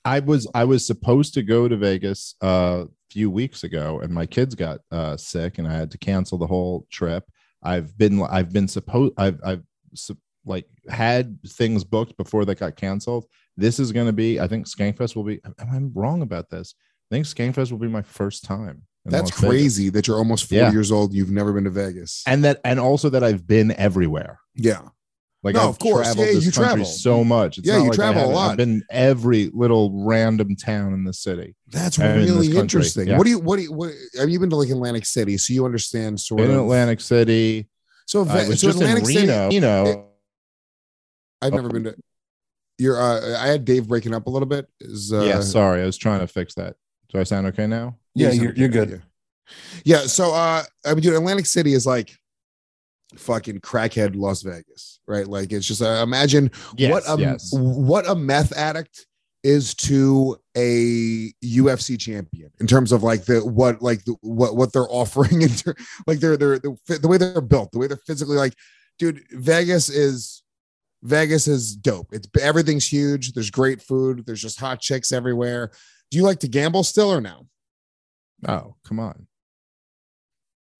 I 0.06 0.20
was 0.20 0.48
I 0.54 0.64
was 0.66 0.86
supposed 0.86 1.34
to 1.34 1.44
go 1.44 1.68
to 1.68 1.76
Vegas 1.76 2.36
uh, 2.44 2.86
a 2.86 2.88
few 3.10 3.30
weeks 3.32 3.64
ago, 3.64 4.00
and 4.02 4.14
my 4.14 4.26
kids 4.26 4.56
got 4.56 4.80
uh, 4.92 5.18
sick, 5.18 5.58
and 5.58 5.68
I 5.68 5.74
had 5.74 5.92
to 5.92 5.98
cancel 5.98 6.38
the 6.38 6.48
whole 6.48 6.86
trip. 6.92 7.24
I've 7.64 7.98
been 7.98 8.22
I've 8.22 8.54
been 8.54 8.68
supposed 8.68 9.14
I've 9.18 9.40
I've 9.44 9.64
su- 9.96 10.18
like 10.46 10.68
had 10.90 11.40
things 11.48 11.84
booked 11.84 12.16
before 12.18 12.46
they 12.46 12.54
got 12.56 12.76
canceled. 12.76 13.26
This 13.58 13.80
is 13.80 13.92
going 13.92 14.06
to 14.08 14.14
be 14.14 14.40
I 14.40 14.48
think 14.48 14.68
Skankfest 14.68 15.16
will 15.16 15.24
be. 15.24 15.42
Am 15.46 15.70
I 15.72 15.80
wrong 16.00 16.22
about 16.22 16.50
this? 16.52 16.76
I 17.12 17.16
think 17.16 17.26
Skankfest 17.26 17.72
will 17.72 17.80
be 17.80 17.88
my 17.88 18.02
first 18.04 18.44
time. 18.44 18.84
That's 19.06 19.30
Las 19.32 19.40
Vegas. 19.40 19.50
crazy 19.50 19.90
that 19.90 20.08
you're 20.08 20.18
almost 20.18 20.46
40 20.46 20.56
Yeah. 20.56 20.72
years 20.72 20.92
old. 20.92 21.14
You've 21.14 21.30
never 21.32 21.54
been 21.54 21.64
to 21.66 21.70
Vegas. 21.70 22.24
and 22.28 22.44
that 22.44 22.60
and 22.64 22.80
also 22.80 23.10
that 23.10 23.24
I've 23.24 23.48
been 23.48 23.72
everywhere. 23.72 24.40
yeah. 24.56 24.82
Like 25.46 25.54
No, 25.54 25.62
I've 25.62 25.68
of 25.70 25.80
course. 25.80 26.08
traveled 26.08 26.26
Yeah, 26.28 26.34
this 26.34 26.46
you 26.48 26.52
country 26.52 26.70
travel. 26.70 26.86
so 26.86 27.24
much. 27.24 27.60
It's 27.60 27.68
Yeah, 27.68 27.76
not 27.78 27.84
you 27.84 27.90
like 27.90 27.96
travel 28.00 28.26
a 28.26 28.34
lot. 28.34 28.52
I've 28.52 28.58
been 28.58 28.84
every 28.90 29.52
little 29.54 29.92
random 30.04 30.56
town 30.56 30.92
in 30.94 31.04
the 31.04 31.14
city. 31.14 31.56
That's 31.68 32.00
And 32.00 32.20
in 32.20 32.26
really 32.26 32.58
interesting. 32.58 33.08
yeah. 33.08 33.18
What 33.20 33.26
do 33.26 33.30
you 33.30 33.38
what 33.40 33.58
do 33.58 33.62
you 33.62 33.72
what 33.72 33.94
have 34.18 34.28
you 34.28 34.40
been 34.40 34.50
to 34.50 34.56
like 34.56 34.70
Atlantic 34.70 35.06
City? 35.06 35.38
So 35.38 35.54
you 35.54 35.64
understand 35.64 36.20
sort 36.20 36.42
in 36.42 36.50
of 36.50 36.58
Atlantic 36.58 37.00
City. 37.00 37.70
So, 38.08 38.22
I 38.24 38.44
Ve- 38.44 38.50
was 38.50 38.60
so 38.60 38.68
just 38.70 38.80
Atlantic 38.82 39.04
in 39.04 39.08
City. 39.08 39.20
Reno. 39.28 39.50
You 39.52 39.62
know, 39.62 40.08
I've 41.44 41.54
never 41.54 41.70
been 41.70 41.84
to 41.86 41.96
you're 42.80 43.00
uh 43.00 43.38
I 43.40 43.46
had 43.48 43.66
Dave 43.66 43.88
breaking 43.88 44.16
up 44.16 44.26
a 44.26 44.30
little 44.32 44.48
bit. 44.48 44.68
Is 44.82 45.14
uh 45.14 45.22
yeah. 45.22 45.42
Sorry, 45.42 45.84
I 45.84 45.86
was 45.86 45.98
trying 45.98 46.22
to 46.22 46.28
fix 46.28 46.56
that. 46.56 46.76
Do 47.10 47.20
I 47.20 47.24
sound 47.24 47.46
okay 47.48 47.68
now? 47.68 47.98
Yeah, 48.16 48.32
you 48.32 48.44
you're, 48.46 48.54
you're 48.54 48.70
good. 48.70 48.90
Yeah. 48.90 48.98
Yeah, 49.84 50.08
so 50.08 50.34
uh 50.34 50.64
I 50.84 50.94
mean 50.96 51.04
dude, 51.04 51.14
Atlantic 51.14 51.46
City 51.46 51.74
is 51.74 51.86
like 51.86 52.18
fucking 53.18 53.60
crackhead 53.62 54.16
Las 54.16 54.42
Vegas, 54.42 55.00
right? 55.08 55.28
Like 55.28 55.52
it's 55.52 55.66
just 55.66 55.82
uh, 55.82 56.02
imagine 56.04 56.52
Yes. 56.78 56.92
what 56.92 57.04
a 57.08 57.22
yes. 57.22 57.50
what 57.54 58.10
a 58.10 58.16
meth 58.16 58.52
addict 58.54 59.06
is 59.44 59.76
to 59.76 60.36
a 60.58 61.32
UFC 61.44 62.00
champion 62.00 62.50
in 62.60 62.66
terms 62.66 62.92
of 62.92 63.04
like 63.04 63.26
the 63.26 63.42
what 63.46 63.82
like 63.82 64.04
the, 64.06 64.16
what 64.22 64.56
what 64.56 64.74
they're 64.74 64.84
offering 64.90 65.44
in 65.44 65.50
ter- 65.50 65.76
like 66.08 66.20
they're 66.20 66.36
they're 66.38 66.60
the, 66.60 66.76
the 67.02 67.08
way 67.08 67.18
they're 67.18 67.42
built, 67.42 67.72
the 67.72 67.80
way 67.80 67.88
they're 67.88 67.98
physically 68.08 68.38
like, 68.38 68.54
dude. 69.00 69.24
Vegas 69.32 69.90
is 69.90 70.42
Vegas 71.04 71.48
is 71.48 71.76
dope. 71.76 72.08
It's 72.12 72.28
everything's 72.42 72.88
huge. 72.92 73.34
There's 73.34 73.52
great 73.52 73.82
food. 73.82 74.26
There's 74.26 74.42
just 74.42 74.60
hot 74.60 74.82
chicks 74.82 75.12
everywhere. 75.12 75.72
Do 76.10 76.18
you 76.18 76.24
like 76.24 76.40
to 76.40 76.48
gamble 76.48 76.84
still 76.84 77.12
or 77.14 77.22
no? 77.22 77.46
Oh, 78.48 78.76
come 78.84 79.00
on. 79.00 79.28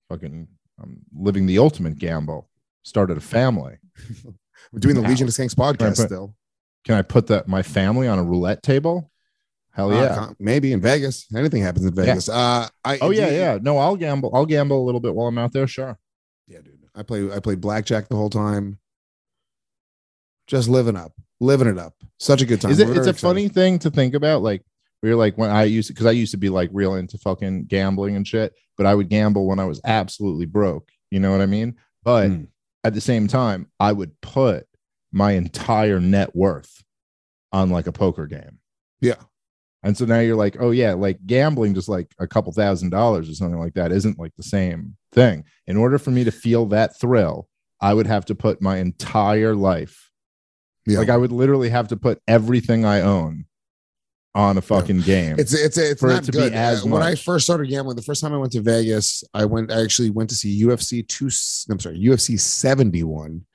Fucking, 0.10 0.48
I'm 0.82 1.02
living 1.18 1.46
the 1.46 1.58
ultimate 1.60 1.98
gamble. 1.98 2.50
Started 2.84 3.18
a 3.18 3.22
family. 3.22 3.78
We're 4.72 4.80
doing 4.80 4.96
the 4.96 5.02
Now. 5.02 5.10
Legion 5.10 5.28
of 5.28 5.34
Skanks 5.34 5.56
podcast 5.56 5.82
Right, 5.82 5.98
but- 5.98 6.08
still. 6.08 6.36
Can 6.84 6.96
I 6.96 7.02
put 7.02 7.28
that 7.28 7.48
my 7.48 7.64
family 7.64 8.08
on 8.08 8.20
a 8.20 8.24
roulette 8.24 8.62
table? 8.62 9.10
Hell 9.72 9.92
Uh, 9.92 10.04
yeah. 10.04 10.16
con- 10.16 10.36
maybe 10.40 10.72
in 10.72 10.82
Vegas. 10.82 11.26
Anything 11.36 11.64
happens 11.64 11.86
in 11.86 11.96
Vegas. 11.96 12.30
Uh, 12.30 12.68
I 12.84 13.00
oh 13.00 13.10
yeah, 13.10 13.30
you- 13.30 13.36
yeah. 13.38 13.58
No, 13.62 13.78
I'll 13.80 13.96
gamble. 13.96 14.30
I'll 14.36 14.46
gamble 14.46 14.82
a 14.82 14.86
little 14.86 15.02
bit 15.02 15.16
while 15.16 15.28
I'm 15.28 15.38
out 15.40 15.52
there. 15.52 15.66
Sure. 15.68 15.98
Yeah, 16.48 16.60
dude. 16.62 16.80
I 16.94 17.02
play 17.04 17.32
I 17.32 17.40
played 17.40 17.60
blackjack 17.60 18.08
the 18.08 18.16
whole 18.16 18.30
time. 18.30 18.78
Just 20.48 20.70
living 20.70 20.96
up. 20.96 21.12
living 21.40 21.68
it 21.68 21.78
up. 21.78 21.96
Such 22.20 22.42
a 22.42 22.46
good 22.46 22.62
time. 22.62 22.72
Is 22.72 22.80
it? 22.80 22.88
It's 22.88 22.98
very 23.00 23.10
a 23.10 23.14
funny 23.14 23.48
thing 23.50 23.80
to 23.80 23.90
think 23.92 24.14
about. 24.14 24.42
Like 24.44 24.64
we 25.06 25.12
are 25.12 25.16
like 25.16 25.38
when 25.38 25.52
I 25.52 25.66
used 25.66 25.88
to, 25.88 25.94
because 25.94 26.08
I 26.08 26.12
used 26.12 26.32
to 26.32 26.38
be 26.38 26.50
like 26.50 26.72
real 26.74 26.96
into 26.96 27.20
fucking 27.20 27.66
gambling 27.66 28.16
and 28.16 28.28
shit. 28.28 28.54
But 28.76 28.88
I 28.88 28.96
would 28.96 29.08
gamble 29.10 29.46
when 29.46 29.60
I 29.60 29.66
was 29.66 29.80
absolutely 29.86 30.48
broke. 30.48 30.90
You 31.12 31.20
know 31.20 31.32
what 31.32 31.42
I 31.42 31.46
mean? 31.46 31.76
But 32.04 32.32
Mm. 32.32 32.48
at 32.84 32.96
the 32.96 33.02
same 33.02 33.28
time, 33.28 33.68
I 33.80 33.92
would 33.92 34.20
put 34.22 34.66
my 35.12 35.34
entire 35.34 36.00
net 36.00 36.36
worth 36.36 36.84
on 37.54 37.70
like 37.70 37.86
a 37.86 37.92
poker 37.92 38.26
game. 38.26 38.58
Yeah. 39.00 39.22
And 39.84 39.96
so 39.96 40.06
now 40.06 40.20
you're 40.20 40.36
like, 40.36 40.58
oh 40.60 40.72
yeah, 40.72 40.94
like 40.94 41.20
gambling, 41.28 41.76
just 41.76 41.88
like 41.88 42.12
a 42.18 42.28
couple 42.28 42.52
thousand 42.52 42.90
dollars 42.90 43.30
or 43.30 43.36
something 43.36 43.60
like 43.60 43.76
that, 43.76 43.92
isn't 43.92 44.18
like 44.18 44.36
the 44.36 44.44
same 44.44 44.98
thing. 45.12 45.44
In 45.68 45.78
order 45.78 46.00
for 46.00 46.10
me 46.10 46.24
to 46.24 46.32
feel 46.32 46.66
that 46.68 47.00
thrill, 47.00 47.48
I 47.80 47.94
would 47.94 48.08
have 48.08 48.26
to 48.26 48.36
put 48.36 48.60
my 48.62 48.78
entire 48.78 49.54
life 49.56 50.10
Yeah. 50.88 50.98
like 51.00 51.10
I 51.10 51.18
would 51.18 51.32
literally 51.32 51.70
have 51.70 51.88
to 51.90 51.96
put 51.98 52.20
everything 52.28 52.84
I 52.84 53.02
own 53.02 53.46
on 54.36 54.58
a 54.58 54.62
fucking 54.62 55.00
game. 55.02 55.38
It's 55.40 55.54
it's 55.54 55.78
it's 55.78 56.00
For 56.02 56.10
it 56.10 56.14
not 56.14 56.24
to 56.26 56.32
be 56.34 56.38
good. 56.40 56.54
as 56.54 56.84
Uh, 56.86 56.90
when 56.90 57.02
I 57.02 57.16
first 57.16 57.46
started 57.46 57.68
gambling, 57.70 57.96
the 57.96 58.02
first 58.04 58.22
time 58.22 58.34
I 58.34 58.38
went 58.38 58.52
to 58.52 58.62
Vegas, 58.62 59.24
I 59.34 59.46
went 59.46 59.72
I 59.72 59.82
actually 59.82 60.12
went 60.12 60.30
to 60.30 60.36
see 60.36 60.62
UFC 60.64 61.08
two. 61.08 61.26
I'm 61.72 61.80
sorry, 61.80 61.98
UFC 62.00 62.40
seventy 62.40 63.04
one. 63.04 63.46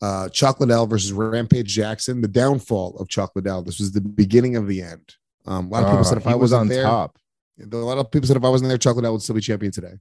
Uh, 0.00 0.28
Chuck 0.28 0.60
Liddell 0.60 0.86
versus 0.86 1.12
Rampage 1.12 1.68
Jackson. 1.68 2.20
The 2.20 2.28
downfall 2.28 2.96
of 2.98 3.08
Chuck 3.08 3.32
Liddell. 3.34 3.62
This 3.62 3.78
was 3.80 3.92
the 3.92 4.00
beginning 4.00 4.56
of 4.56 4.68
the 4.68 4.80
end. 4.82 5.14
Um, 5.46 5.66
a 5.66 5.68
lot 5.70 5.82
of 5.82 5.86
people 5.88 6.00
Uh, 6.00 6.04
said 6.04 6.18
if 6.18 6.26
I 6.26 6.34
was 6.34 6.52
on 6.52 6.68
there, 6.68 6.82
top. 6.84 7.18
a 7.60 7.76
lot 7.76 7.98
of 7.98 8.10
people 8.10 8.26
said 8.28 8.36
if 8.36 8.44
I 8.44 8.48
wasn't 8.48 8.68
there, 8.68 8.78
Chuck 8.78 8.96
Liddell 8.96 9.12
would 9.12 9.22
still 9.22 9.34
be 9.34 9.40
champion 9.40 9.72
today. 9.72 9.94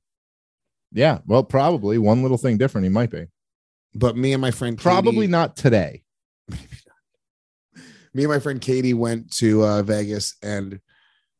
Yeah, 0.91 1.19
well, 1.25 1.43
probably 1.43 1.97
one 1.97 2.21
little 2.21 2.37
thing 2.37 2.57
different. 2.57 2.85
He 2.85 2.89
might 2.89 3.09
be. 3.09 3.25
But 3.95 4.15
me 4.17 4.33
and 4.33 4.41
my 4.41 4.51
friend 4.51 4.77
Probably 4.77 5.13
Katie, 5.13 5.27
not 5.27 5.55
today. 5.55 6.03
Me 8.15 8.23
and 8.23 8.31
my 8.31 8.39
friend 8.39 8.61
Katie 8.61 8.93
went 8.93 9.31
to 9.33 9.63
uh, 9.63 9.83
Vegas, 9.83 10.37
and 10.41 10.79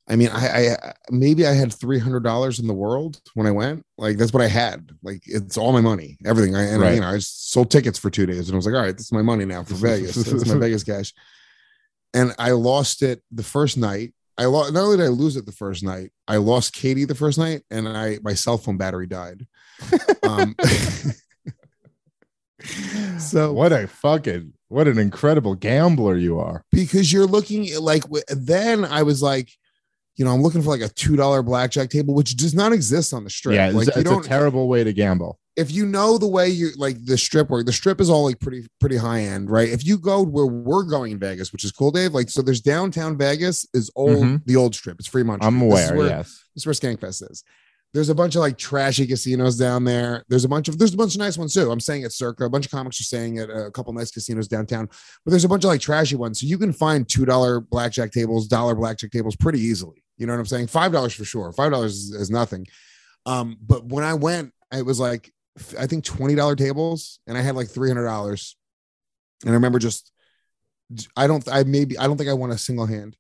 I 0.08 0.18
mean, 0.18 0.30
I, 0.32 0.76
I 0.76 0.94
maybe 1.10 1.48
I 1.48 1.54
had 1.54 1.74
three 1.74 1.98
hundred 1.98 2.24
dollars 2.24 2.60
in 2.60 2.68
the 2.68 2.74
world 2.74 3.22
when 3.34 3.48
I 3.48 3.52
went. 3.52 3.84
Like 3.98 4.18
that's 4.18 4.34
what 4.34 4.44
I 4.44 4.48
had. 4.48 4.92
Like 5.02 5.24
it's 5.26 5.58
all 5.58 5.72
my 5.72 5.82
money, 5.82 6.18
everything. 6.26 6.56
I 6.56 6.64
and 6.64 6.84
I, 6.84 6.92
you 6.92 7.00
know 7.00 7.08
I 7.08 7.18
sold 7.20 7.72
tickets 7.72 7.98
for 7.98 8.10
two 8.10 8.26
days, 8.26 8.50
and 8.50 8.56
I 8.56 8.58
was 8.58 8.66
like, 8.66 8.76
all 8.76 8.82
right, 8.82 8.96
this 8.96 9.06
is 9.06 9.12
my 9.14 9.22
money 9.22 9.46
now 9.46 9.64
for 9.64 9.76
Vegas. 9.76 10.16
That's 10.16 10.46
my 10.46 10.56
Vegas 10.60 10.84
cash. 10.84 11.14
And 12.14 12.36
I 12.38 12.52
lost 12.52 13.02
it 13.02 13.24
the 13.32 13.44
first 13.44 13.78
night. 13.78 14.14
I 14.38 14.46
lost. 14.46 14.74
Not 14.74 14.84
only 14.84 14.98
did 14.98 15.06
I 15.06 15.10
lose 15.10 15.38
it 15.38 15.46
the 15.46 15.54
first 15.54 15.82
night, 15.82 16.12
I 16.28 16.38
lost 16.38 16.74
Katie 16.74 17.06
the 17.06 17.16
first 17.16 17.38
night, 17.38 17.64
and 17.72 17.88
I 17.88 18.20
my 18.22 18.34
cell 18.34 18.58
phone 18.58 18.78
battery 18.78 19.08
died. 19.08 19.48
Um, 20.24 20.56
so 23.20 23.54
What 23.54 23.72
a 23.72 23.88
fucking 23.88 24.54
what 24.68 24.88
an 24.88 24.98
incredible 24.98 25.56
gambler 25.56 26.18
you 26.18 26.40
are. 26.40 26.64
because 26.72 27.14
you're 27.14 27.28
looking 27.28 27.70
like 27.80 28.04
then 28.30 28.84
I 28.84 29.04
was 29.04 29.22
like, 29.22 29.50
you 30.16 30.26
know, 30.26 30.32
I'm 30.34 30.42
looking 30.42 30.62
for 30.62 30.70
like 30.70 30.82
a 30.82 30.90
two 30.90 31.16
dollar 31.16 31.44
blackjack 31.44 31.90
table, 31.90 32.14
which 32.16 32.36
does 32.36 32.54
not 32.56 32.72
exist 32.74 33.14
on 33.14 33.24
the 33.24 33.30
strip. 33.30 33.56
yeah, 33.56 33.68
it's, 33.68 33.76
like 33.76 33.96
you 33.96 34.02
it's 34.02 34.10
a 34.26 34.28
terrible 34.30 34.68
way 34.68 34.84
to 34.84 34.92
gamble. 34.94 35.40
if 35.56 35.72
you 35.72 35.86
know 35.86 36.18
the 36.18 36.28
way 36.28 36.50
you 36.50 36.70
like 36.78 36.98
the 37.06 37.18
strip 37.18 37.50
work, 37.50 37.66
the 37.66 37.72
strip 37.74 38.02
is 38.02 38.10
all 38.10 38.24
like 38.26 38.40
pretty 38.40 38.66
pretty 38.80 38.98
high 38.98 39.22
end, 39.22 39.50
right? 39.52 39.70
If 39.70 39.86
you 39.86 39.98
go 39.98 40.24
where 40.24 40.46
we're 40.48 40.84
going 40.84 41.12
in 41.12 41.20
Vegas, 41.20 41.52
which 41.54 41.64
is 41.64 41.72
cool, 41.72 41.92
Dave. 41.92 42.14
Like 42.14 42.30
so, 42.30 42.42
there's 42.42 42.62
downtown 42.62 43.18
Vegas 43.18 43.68
is 43.74 43.92
old 43.96 44.24
Mhm. 44.24 44.42
the 44.46 44.56
old 44.56 44.74
strip. 44.74 44.98
It's 45.00 45.08
Fremont. 45.08 45.44
I'm 45.44 45.58
Street. 45.58 45.70
This 45.70 45.90
aware. 45.90 45.98
where- 45.98 46.08
yes. 46.08 46.44
this 46.56 46.62
is 46.62 46.66
where 46.66 46.74
Skankfest 46.96 47.30
is. 47.32 47.44
There's 47.96 48.10
a 48.10 48.14
bunch 48.14 48.36
of 48.36 48.42
like 48.42 48.58
trashy 48.58 49.08
casinos 49.08 49.58
down 49.58 49.86
there. 49.86 50.26
There's 50.28 50.44
a 50.44 50.50
bunch 50.50 50.68
of 50.68 50.78
there's 50.78 50.94
a 50.94 50.98
bunch 50.98 51.16
of 51.16 51.20
nice 51.20 51.38
ones 51.38 51.54
too. 51.54 51.72
I'm 51.72 51.80
saying 51.80 52.04
at 52.04 52.12
Circa. 52.12 52.44
A 52.44 52.50
bunch 52.50 52.66
of 52.66 52.72
comics 52.74 53.00
are 53.00 53.06
saying 53.06 53.40
at 53.40 53.50
a 53.50 53.72
couple 53.72 53.94
nice 53.94 54.12
casinos 54.12 54.50
downtown. 54.50 54.88
But 55.24 55.32
there's 55.32 55.46
a 55.46 55.48
bunch 55.48 55.64
of 55.64 55.70
like 55.70 55.80
trashy 55.80 56.18
ones. 56.18 56.42
So 56.42 56.46
you 56.46 56.58
can 56.58 56.74
find 56.74 57.08
two 57.08 57.24
dollar 57.24 57.62
blackjack 57.62 58.12
tables, 58.12 58.50
dollar 58.50 58.76
blackjack 58.76 59.12
tables 59.12 59.38
pretty 59.38 59.62
easily. 59.62 60.04
You 60.18 60.28
know 60.28 60.34
what 60.34 60.40
I'm 60.40 60.46
saying? 60.46 60.68
Five 60.68 60.92
dollars 60.92 61.14
for 61.14 61.24
sure. 61.24 61.54
Five 61.54 61.72
dollars 61.72 61.94
is, 61.94 62.12
is 62.12 62.30
nothing. 62.30 62.68
Um, 63.26 63.56
but 63.66 63.86
when 63.86 64.04
I 64.04 64.14
went, 64.14 64.52
it 64.74 64.86
was 64.86 65.00
like 65.00 65.32
I 65.80 65.88
think 65.88 66.04
twenty 66.04 66.36
dollar 66.36 66.58
tables, 66.58 67.22
and 67.28 67.38
I 67.38 67.42
had 67.42 67.56
like 67.56 67.70
three 67.70 67.90
hundred 67.90 68.08
dollars. 68.08 68.58
And 69.44 69.52
I 69.52 69.54
remember 69.54 69.80
just 69.80 70.12
I 71.16 71.28
don't 71.28 71.48
I 71.50 71.64
maybe 71.64 71.98
I 71.98 72.08
don't 72.08 72.18
think 72.18 72.30
I 72.30 72.34
won 72.34 72.52
a 72.52 72.58
single 72.58 72.88
hand. 72.88 73.16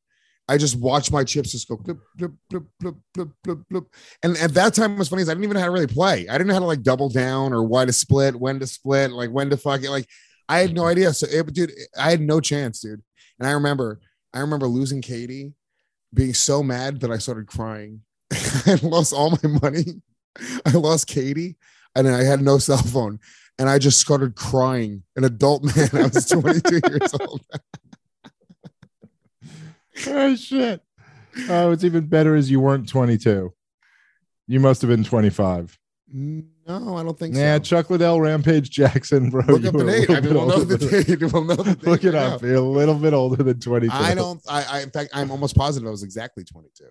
I 0.48 0.58
just 0.58 0.80
watched 0.80 1.12
my 1.12 1.24
chips 1.24 1.52
just 1.52 1.68
go 1.68 1.76
blip, 1.76 1.98
blip, 2.16 2.32
blip, 2.50 2.64
blip, 2.80 2.96
blip, 3.14 3.30
blip, 3.44 3.60
blip. 3.70 3.84
And 4.22 4.38
at 4.38 4.54
that 4.54 4.76
time, 4.76 4.96
what's 4.96 5.10
funny 5.10 5.24
is 5.24 5.30
I 5.30 5.34
didn't 5.34 5.46
even 5.46 5.56
know 5.56 5.62
how 5.62 5.66
to 5.66 5.72
really 5.72 5.88
play. 5.88 6.28
I 6.28 6.34
didn't 6.34 6.48
know 6.48 6.54
how 6.54 6.60
to 6.60 6.66
like 6.66 6.84
double 6.84 7.10
down 7.10 7.52
or 7.52 7.64
why 7.64 7.86
to 7.86 7.94
split, 7.94 8.36
when 8.36 8.60
to 8.60 8.68
split, 8.68 9.12
like 9.12 9.32
when 9.32 9.50
to 9.50 9.58
fuck 9.58 9.82
it. 9.84 9.90
Like 9.90 10.08
I 10.48 10.60
had 10.60 10.74
no 10.74 10.86
idea. 10.86 11.14
So, 11.14 11.28
it, 11.30 11.52
dude, 11.54 11.72
I 12.00 12.12
had 12.12 12.22
no 12.22 12.40
chance, 12.40 12.80
dude. 12.80 13.02
And 13.40 13.48
I 13.48 13.52
remember, 13.54 14.00
I 14.34 14.40
remember 14.40 14.68
losing 14.68 15.02
Katie, 15.02 15.54
being 16.14 16.34
so 16.34 16.62
mad 16.62 17.02
that 17.02 17.12
I 17.12 17.18
started 17.18 17.48
crying. 17.48 18.02
I 18.32 18.80
lost 18.84 19.14
all 19.14 19.32
my 19.32 19.60
money. 19.62 20.02
I 20.66 20.72
lost 20.72 21.08
Katie, 21.08 21.58
and 21.96 22.08
I 22.08 22.24
had 22.24 22.42
no 22.42 22.58
cell 22.58 22.78
phone. 22.78 23.20
And 23.58 23.70
I 23.70 23.80
just 23.80 24.00
started 24.00 24.36
crying. 24.36 25.04
An 25.16 25.24
adult 25.24 25.64
man. 25.64 25.90
I 25.94 26.08
was 26.08 26.26
22 26.26 26.82
years 26.90 27.14
old. 27.20 27.42
oh 30.08 30.36
shit. 30.36 30.82
Oh, 31.50 31.72
it's 31.72 31.84
even 31.84 32.06
better 32.08 32.36
as 32.36 32.50
you 32.50 32.60
weren't 32.60 32.88
22. 32.88 33.54
You 34.48 34.60
must 34.60 34.82
have 34.82 34.90
been 34.90 35.04
25. 35.04 35.78
No, 36.14 36.96
I 36.98 37.04
don't 37.04 37.18
think 37.18 37.36
Yeah, 37.36 37.40
so. 37.42 37.46
Yeah, 37.46 37.60
Chuck 37.60 37.90
Liddell, 37.90 38.22
Rampage 38.22 38.70
Jackson, 38.70 39.30
bro. 39.30 39.44
Look 39.48 39.64
you 39.64 39.70
up 39.70 39.76
the 39.76 39.84
were 39.84 39.92
date. 39.92 40.10
I 40.10 40.22
mean, 40.22 40.34
we'll 40.34 40.48
know 40.48 40.64
the 40.64 40.78
date. 40.78 41.22
We'll 41.34 41.44
know 41.44 41.56
the 41.56 41.76
date 41.76 41.84
Look 41.84 42.04
it 42.04 42.16
up. 42.16 42.42
now. 42.42 42.48
You're 42.48 42.58
a 42.58 42.62
little 42.62 42.96
bit 42.96 43.14
older 43.14 43.44
than 43.44 43.60
22. 43.60 43.92
I 43.94 44.14
don't. 44.16 44.42
I, 44.48 44.64
I. 44.64 44.82
In 44.82 44.92
fact, 44.92 45.10
I'm 45.14 45.32
almost 45.32 45.56
positive 45.58 45.88
I 45.88 45.92
was 45.92 46.04
exactly 46.04 46.44
22. 46.44 46.86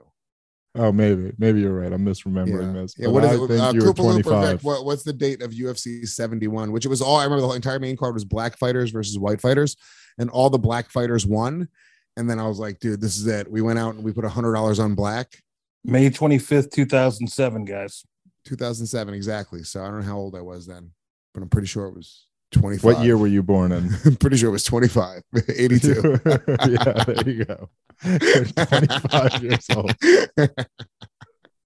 Oh, 0.76 0.90
maybe. 0.92 1.32
Maybe 1.38 1.60
you're 1.60 1.72
right. 1.72 1.92
I'm 1.92 2.04
misremembering 2.04 2.74
Yeah. 2.74 2.80
this. 2.82 2.94
Yeah. 2.98 3.08
What 3.08 3.22
is 3.24 3.30
I 3.30 3.34
it? 3.44 3.48
think 3.48 3.88
Uh, 3.88 3.92
25. 3.92 4.64
What, 4.64 4.84
what's 4.84 5.04
the 5.04 5.12
date 5.12 5.40
of 5.40 5.52
UFC 5.52 6.06
71? 6.06 6.72
Which 6.72 6.84
it 6.84 6.88
was 6.88 7.00
all. 7.00 7.16
I 7.16 7.24
remember 7.24 7.46
the 7.46 7.52
entire 7.54 7.78
main 7.78 7.96
card 7.96 8.14
was 8.14 8.24
black 8.24 8.58
fighters 8.58 8.90
versus 8.90 9.16
white 9.18 9.40
fighters, 9.40 9.76
and 10.18 10.28
all 10.30 10.50
the 10.50 10.58
black 10.58 10.90
fighters 10.90 11.24
won. 11.24 11.68
And 12.16 12.28
then 12.30 12.38
I 12.38 12.46
was 12.46 12.58
like, 12.58 12.78
dude, 12.78 13.00
this 13.00 13.16
is 13.16 13.26
it. 13.26 13.50
We 13.50 13.60
went 13.60 13.78
out 13.78 13.94
and 13.94 14.04
we 14.04 14.12
put 14.12 14.24
a 14.24 14.28
hundred 14.28 14.54
dollars 14.54 14.78
on 14.78 14.94
black. 14.94 15.42
May 15.84 16.08
25th, 16.10 16.70
2007, 16.70 17.64
guys. 17.64 18.04
2007 18.46 19.14
exactly. 19.14 19.62
So 19.62 19.82
I 19.82 19.88
don't 19.88 20.00
know 20.00 20.06
how 20.06 20.16
old 20.16 20.36
I 20.36 20.40
was 20.40 20.66
then, 20.66 20.90
but 21.32 21.42
I'm 21.42 21.48
pretty 21.48 21.66
sure 21.66 21.86
it 21.86 21.94
was 21.94 22.26
25. 22.52 22.84
What 22.84 23.04
year 23.04 23.18
were 23.18 23.26
you 23.26 23.42
born 23.42 23.72
in? 23.72 23.90
I'm 24.04 24.16
pretty 24.16 24.36
sure 24.36 24.48
it 24.48 24.52
was 24.52 24.64
25. 24.64 25.22
82. 25.48 26.20
yeah, 26.24 27.04
there 27.04 27.28
you 27.28 27.44
go. 27.44 27.68
You're 28.04 28.44
25 28.44 29.42
years 29.42 29.66
old. 29.74 29.94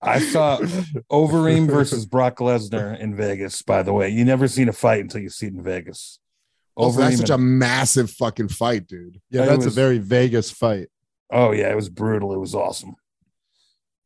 I 0.00 0.21
saw 0.21 0.59
Overeem 1.11 1.67
versus 1.67 2.07
Brock 2.07 2.37
Lesnar 2.37 2.99
in 2.99 3.14
Vegas, 3.17 3.62
by 3.62 3.83
the 3.83 3.93
way. 3.93 4.09
You 4.09 4.25
never 4.25 4.47
seen 4.47 4.69
a 4.69 4.73
fight 4.73 5.00
until 5.00 5.21
you 5.21 5.28
see 5.28 5.47
it 5.47 5.55
in 5.55 5.62
Vegas. 5.62 6.21
Also, 6.79 7.01
that's 7.01 7.19
such 7.19 7.31
a 7.31 7.39
massive 7.39 8.11
fucking 8.13 8.49
fight, 8.49 8.87
dude. 8.87 9.21
Yeah, 9.31 9.43
It 9.45 9.47
that's 9.47 9.67
a 9.67 9.71
very 9.71 9.99
Vegas 9.99 10.51
fight. 10.51 10.89
Oh, 11.31 11.53
yeah, 11.53 11.71
it 11.71 11.77
was 11.77 11.89
brutal. 11.89 12.33
It 12.33 12.39
was 12.39 12.55
awesome. 12.55 12.95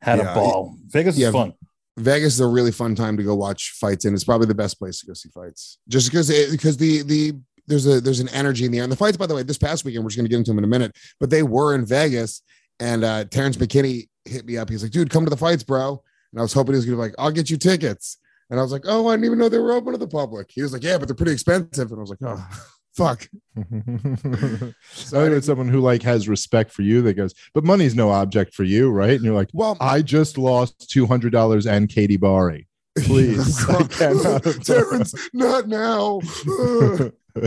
Had 0.01 0.19
Yeah, 0.19 0.33
a 0.33 0.35
ball. 0.35 0.77
Vegas 0.89 1.17
yeah. 1.17 1.29
is 1.29 1.33
fun. 1.35 1.53
Vegas 1.99 2.35
is 2.35 2.41
a 2.41 2.47
really 2.47 2.73
fun 2.73 2.95
time 2.95 3.17
to 3.19 3.23
go 3.23 3.35
watch 3.35 3.73
fights, 3.79 4.05
and 4.07 4.15
it's 4.15 4.25
probably 4.25 4.47
the 4.47 4.55
best 4.55 4.79
place 4.79 5.01
to 5.01 5.07
go 5.07 5.13
see 5.13 5.29
fights. 5.29 5.79
Just 5.89 6.11
because 6.11 6.31
it, 6.31 6.51
because 6.51 6.77
the 6.79 7.03
the 7.03 7.35
there's 7.67 7.87
a 7.87 8.01
there's 8.01 8.21
an 8.21 8.31
energy 8.31 8.65
in 8.65 8.73
the 8.73 8.79
air. 8.79 8.85
And 8.85 8.91
the 8.93 8.97
fights, 8.97 9.17
by 9.19 9.27
the 9.27 9.35
way, 9.35 9.43
this 9.43 9.59
past 9.59 9.85
weekend, 9.85 10.03
we're 10.03 10.09
just 10.09 10.17
gonna 10.17 10.29
get 10.31 10.39
into 10.39 10.51
them 10.51 10.59
in 10.59 10.65
a 10.65 10.69
minute, 10.69 10.97
but 11.21 11.29
they 11.31 11.43
were 11.43 11.75
in 11.75 11.85
Vegas, 11.85 12.43
and 12.81 13.05
uh 13.05 13.25
Terrence 13.27 13.59
McKinney 13.59 14.09
hit 14.25 14.47
me 14.47 14.57
up. 14.57 14.71
He's 14.71 14.83
like, 14.83 14.93
dude, 14.93 15.11
come 15.11 15.25
to 15.25 15.31
the 15.31 15.37
fights, 15.37 15.63
bro. 15.63 16.03
And 16.33 16.41
I 16.41 16.43
was 16.43 16.55
hoping 16.55 16.73
he 16.73 16.77
was 16.77 16.87
gonna 16.87 16.97
be 16.97 17.03
like, 17.03 17.15
I'll 17.19 17.31
get 17.31 17.51
you 17.51 17.59
tickets. 17.59 18.17
And 18.53 18.61
I 18.61 18.63
was 18.63 18.71
like, 18.71 18.85
oh, 18.85 19.09
I 19.09 19.15
didn't 19.15 19.25
even 19.25 19.39
know 19.39 19.49
they 19.49 19.59
were 19.59 19.73
open 19.73 19.93
to 19.93 19.99
the 19.99 20.07
public. 20.07 20.51
He 20.51 20.61
was 20.61 20.75
like, 20.75 20.83
yeah, 20.83 20.99
but 20.99 21.09
they're 21.09 21.15
pretty 21.15 21.33
expensive. 21.33 21.91
And 21.91 21.99
I 21.99 22.03
was 22.03 22.11
like, 22.11 22.19
oh, 22.23 22.47
fuck. 22.95 23.27
so 23.57 25.21
I 25.21 25.25
think 25.25 25.37
it's 25.39 25.47
someone 25.47 25.71
who 25.71 25.81
like 25.81 26.03
has 26.03 26.29
respect 26.29 26.71
for 26.71 26.83
you 26.83 27.01
that 27.01 27.15
goes, 27.15 27.33
but 27.55 27.65
money's 27.65 27.95
no 27.95 28.11
object 28.11 28.53
for 28.53 28.65
you, 28.65 28.91
right? 28.91 29.15
And 29.15 29.25
you're 29.25 29.35
like, 29.35 29.49
Well, 29.55 29.79
I 29.81 30.03
just 30.03 30.37
lost 30.37 30.91
two 30.91 31.07
hundred 31.07 31.33
dollars 31.33 31.67
and 31.67 31.89
Katie 31.89 32.19
Barry. 32.19 32.69
Please, 32.99 33.67
I 33.71 33.85
cannot 33.85 34.43
Terrence, 34.63 35.15
not 35.33 35.67
now. 35.67 36.21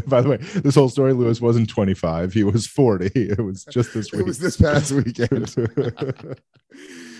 By 0.07 0.21
the 0.21 0.29
way, 0.29 0.37
this 0.37 0.73
whole 0.73 0.89
story, 0.89 1.13
Luis 1.13 1.39
wasn't 1.39 1.69
25. 1.69 2.33
He 2.33 2.43
was 2.43 2.65
40. 2.65 3.11
It 3.13 3.39
was 3.39 3.63
just 3.65 3.93
this 3.93 4.11
it 4.11 4.17
week. 4.17 4.25
was 4.25 4.39
this 4.39 4.57
past 4.57 4.91
weekend. 4.91 5.53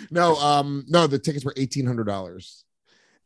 no, 0.09 0.35
um, 0.37 0.85
no, 0.87 1.05
the 1.05 1.19
tickets 1.19 1.45
were 1.45 1.53
eighteen 1.55 1.85
hundred 1.85 2.05
dollars, 2.05 2.64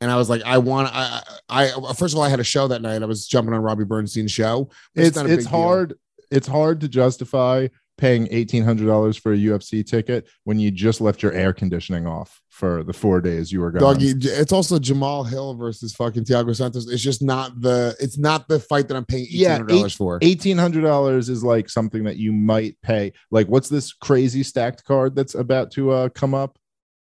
and 0.01 0.09
I 0.11 0.15
was 0.15 0.29
like, 0.29 0.41
I 0.43 0.57
want, 0.57 0.89
I, 0.93 1.21
I, 1.49 1.71
I, 1.71 1.93
first 1.93 2.13
of 2.13 2.17
all, 2.19 2.23
I 2.23 2.29
had 2.29 2.39
a 2.39 2.43
show 2.43 2.67
that 2.67 2.81
night. 2.81 3.01
I 3.03 3.05
was 3.05 3.27
jumping 3.27 3.53
on 3.53 3.61
Robbie 3.61 3.83
Bernstein's 3.83 4.31
show. 4.31 4.69
it's 4.95 5.17
it's 5.17 5.23
big 5.23 5.39
deal. 5.39 5.49
hard. 5.49 5.93
It's 6.31 6.47
hard 6.47 6.81
to 6.81 6.87
justify 6.87 7.67
paying 7.97 8.27
eighteen 8.31 8.63
hundred 8.63 8.85
dollars 8.87 9.17
for 9.17 9.33
a 9.33 9.37
UFC 9.37 9.85
ticket 9.85 10.27
when 10.45 10.57
you 10.57 10.71
just 10.71 11.01
left 11.01 11.21
your 11.21 11.33
air 11.33 11.51
conditioning 11.51 12.07
off 12.07 12.41
for 12.47 12.83
the 12.83 12.93
four 12.93 13.19
days 13.19 13.51
you 13.51 13.59
were 13.59 13.71
gone. 13.71 13.81
Doggy, 13.81 14.13
it's 14.21 14.53
also 14.53 14.79
Jamahal 14.79 15.27
Hill 15.27 15.55
versus 15.55 15.93
fucking 15.93 16.23
Thiago 16.23 16.55
Santos. 16.55 16.87
It's 16.89 17.01
just 17.01 17.21
not 17.21 17.59
the 17.59 17.95
it's 17.99 18.17
not 18.17 18.47
the 18.47 18.59
fight 18.59 18.87
that 18.87 18.95
I'm 18.95 19.05
paying 19.05 19.23
eighteen 19.23 19.67
Yeah, 19.69 19.87
for. 19.89 20.19
Eighteen 20.21 20.57
hundred 20.57 20.81
dollars 20.83 21.29
is 21.29 21.43
like 21.43 21.69
something 21.69 22.03
that 22.05 22.17
you 22.17 22.31
might 22.31 22.79
pay. 22.81 23.11
Like, 23.31 23.47
what's 23.47 23.69
this 23.69 23.91
crazy 23.91 24.43
stacked 24.43 24.85
card 24.85 25.15
that's 25.15 25.35
about 25.35 25.71
to 25.71 25.91
uh 25.91 26.09
come 26.09 26.33
up? 26.33 26.57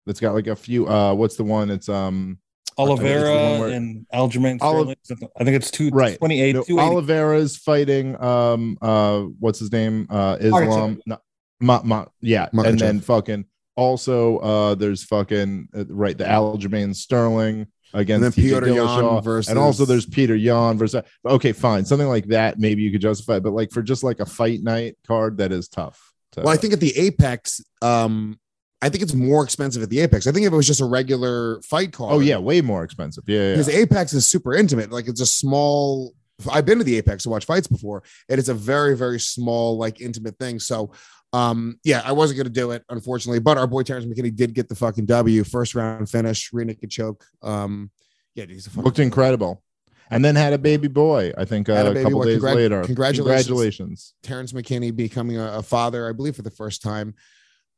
That's 0.05 0.19
got 0.19 0.33
like 0.33 0.47
a 0.47 0.55
few. 0.55 0.87
uh 0.87 1.13
What's 1.13 1.35
the 1.35 1.43
one? 1.43 1.69
It's 1.71 1.89
um 1.89 2.37
Oliveira 2.77 3.19
It's 3.19 3.27
the 3.29 3.49
one 3.51 3.59
where- 3.61 3.69
and 3.69 4.05
Aljamain 4.13 4.57
Olive- 4.61 4.95
Sterling. 5.03 5.29
I 5.39 5.43
think 5.43 5.55
it's 5.55 5.71
two 5.71 5.89
Right. 5.89 6.17
28. 6.17 6.55
No, 6.55 6.63
280. 6.63 6.91
Oliveira's 6.95 7.57
fighting 7.57 8.21
um 8.21 8.77
uh 8.81 9.21
what's 9.39 9.59
his 9.59 9.71
name 9.71 10.07
uh 10.09 10.37
Islam 10.39 10.99
no, 11.05 11.17
ma, 11.61 11.81
ma, 11.83 12.05
yeah 12.21 12.49
Makhachev. 12.53 12.67
and 12.67 12.79
then 12.79 12.99
fucking 13.01 13.45
also 13.77 14.37
uh 14.39 14.75
there's 14.75 15.03
fucking 15.03 15.67
uh, 15.75 15.85
right 15.89 16.17
the 16.17 16.23
Aljamain 16.25 16.95
Sterling 16.95 17.67
against 17.93 18.37
And 18.37 18.45
Petr 18.45 18.73
Yan 18.75 19.23
versus- 19.23 19.49
and 19.49 19.57
also 19.57 19.85
there's 19.85 20.05
Petr 20.05 20.37
Yan 20.41 20.77
versus 20.77 21.01
okay 21.25 21.53
fine 21.53 21.85
something 21.85 22.07
like 22.09 22.25
that 22.27 22.59
maybe 22.59 22.81
you 22.81 22.91
could 22.91 23.01
justify 23.01 23.39
but 23.39 23.53
like 23.53 23.71
for 23.71 23.81
just 23.81 24.03
like 24.03 24.19
a 24.19 24.25
fight 24.25 24.61
night 24.63 24.95
card 25.07 25.37
that 25.37 25.51
is 25.53 25.67
tough 25.69 26.13
to- 26.33 26.41
Well, 26.41 26.49
I 26.53 26.57
think 26.57 26.73
at 26.73 26.81
the 26.81 26.97
Apex, 26.97 27.61
um, 27.81 28.37
I 28.85 28.89
think 28.89 29.01
it's 29.01 29.15
more 29.15 29.43
expensive 29.43 29.81
at 29.81 29.89
the 29.89 29.99
Apex. 29.99 30.27
I 30.27 30.31
think 30.31 30.45
if 30.45 30.53
it 30.53 30.55
was 30.55 30.67
just 30.67 30.79
a 30.79 30.85
regular 30.85 31.59
fight 31.63 31.91
card. 31.91 32.13
oh 32.13 32.19
yeah 32.19 32.37
way 32.37 32.61
more 32.61 32.83
expensive 32.83 33.23
yeah, 33.25 33.39
yeah, 33.39 33.51
because 33.53 33.67
yeah. 33.67 33.79
Apex 33.79 34.13
is 34.13 34.27
super 34.27 34.53
intimate. 34.53 34.91
Like 34.91 35.07
it's 35.07 35.21
a 35.21 35.25
small. 35.25 36.13
I've 36.51 36.67
been 36.67 36.77
to 36.77 36.83
the 36.83 36.97
Apex 36.97 37.23
to 37.23 37.29
watch 37.29 37.45
fights 37.45 37.65
before, 37.65 38.03
and 38.29 38.37
it's 38.37 38.49
a 38.49 38.53
very 38.53 38.95
very 38.95 39.19
small 39.19 39.77
like 39.77 40.01
intimate 40.01 40.37
thing. 40.37 40.59
So, 40.59 40.91
um, 41.33 41.79
yeah, 41.83 42.03
I 42.05 42.11
wasn't 42.11 42.37
gonna 42.37 42.49
do 42.51 42.71
it 42.71 42.83
unfortunately, 42.89 43.39
but 43.39 43.57
our 43.57 43.65
boy 43.65 43.81
Terrence 43.81 44.05
McKinney 44.05 44.35
did 44.35 44.53
get 44.53 44.69
the 44.69 44.75
fucking 44.75 45.07
W, 45.07 45.43
first 45.43 45.73
round 45.73 46.07
finish, 46.07 46.51
naked 46.53 46.91
choke. 46.91 47.25
Um, 47.41 47.89
yeah, 48.35 48.45
he's 48.45 48.67
a 48.67 48.69
fucking 48.69 48.83
looked 48.83 48.99
incredible 48.99 49.63
and 50.11 50.23
then 50.23 50.35
had 50.35 50.53
a 50.53 50.59
baby 50.59 50.87
boy 50.87 51.33
I 51.35 51.45
think 51.45 51.69
uh, 51.69 51.73
a 51.73 51.91
a 51.91 52.03
couple 52.03 52.19
boy. 52.19 52.25
days 52.25 52.43
later 52.43 52.83
congratulations. 52.83 53.17
congratulations 53.17 54.13
Terrence 54.21 54.51
McKinney 54.53 54.95
becoming 54.95 55.37
a, 55.37 55.57
a 55.57 55.63
father, 55.63 56.07
I 56.07 56.11
believe, 56.11 56.35
for 56.35 56.43
the 56.43 56.51
first 56.51 56.83
time. 56.83 57.15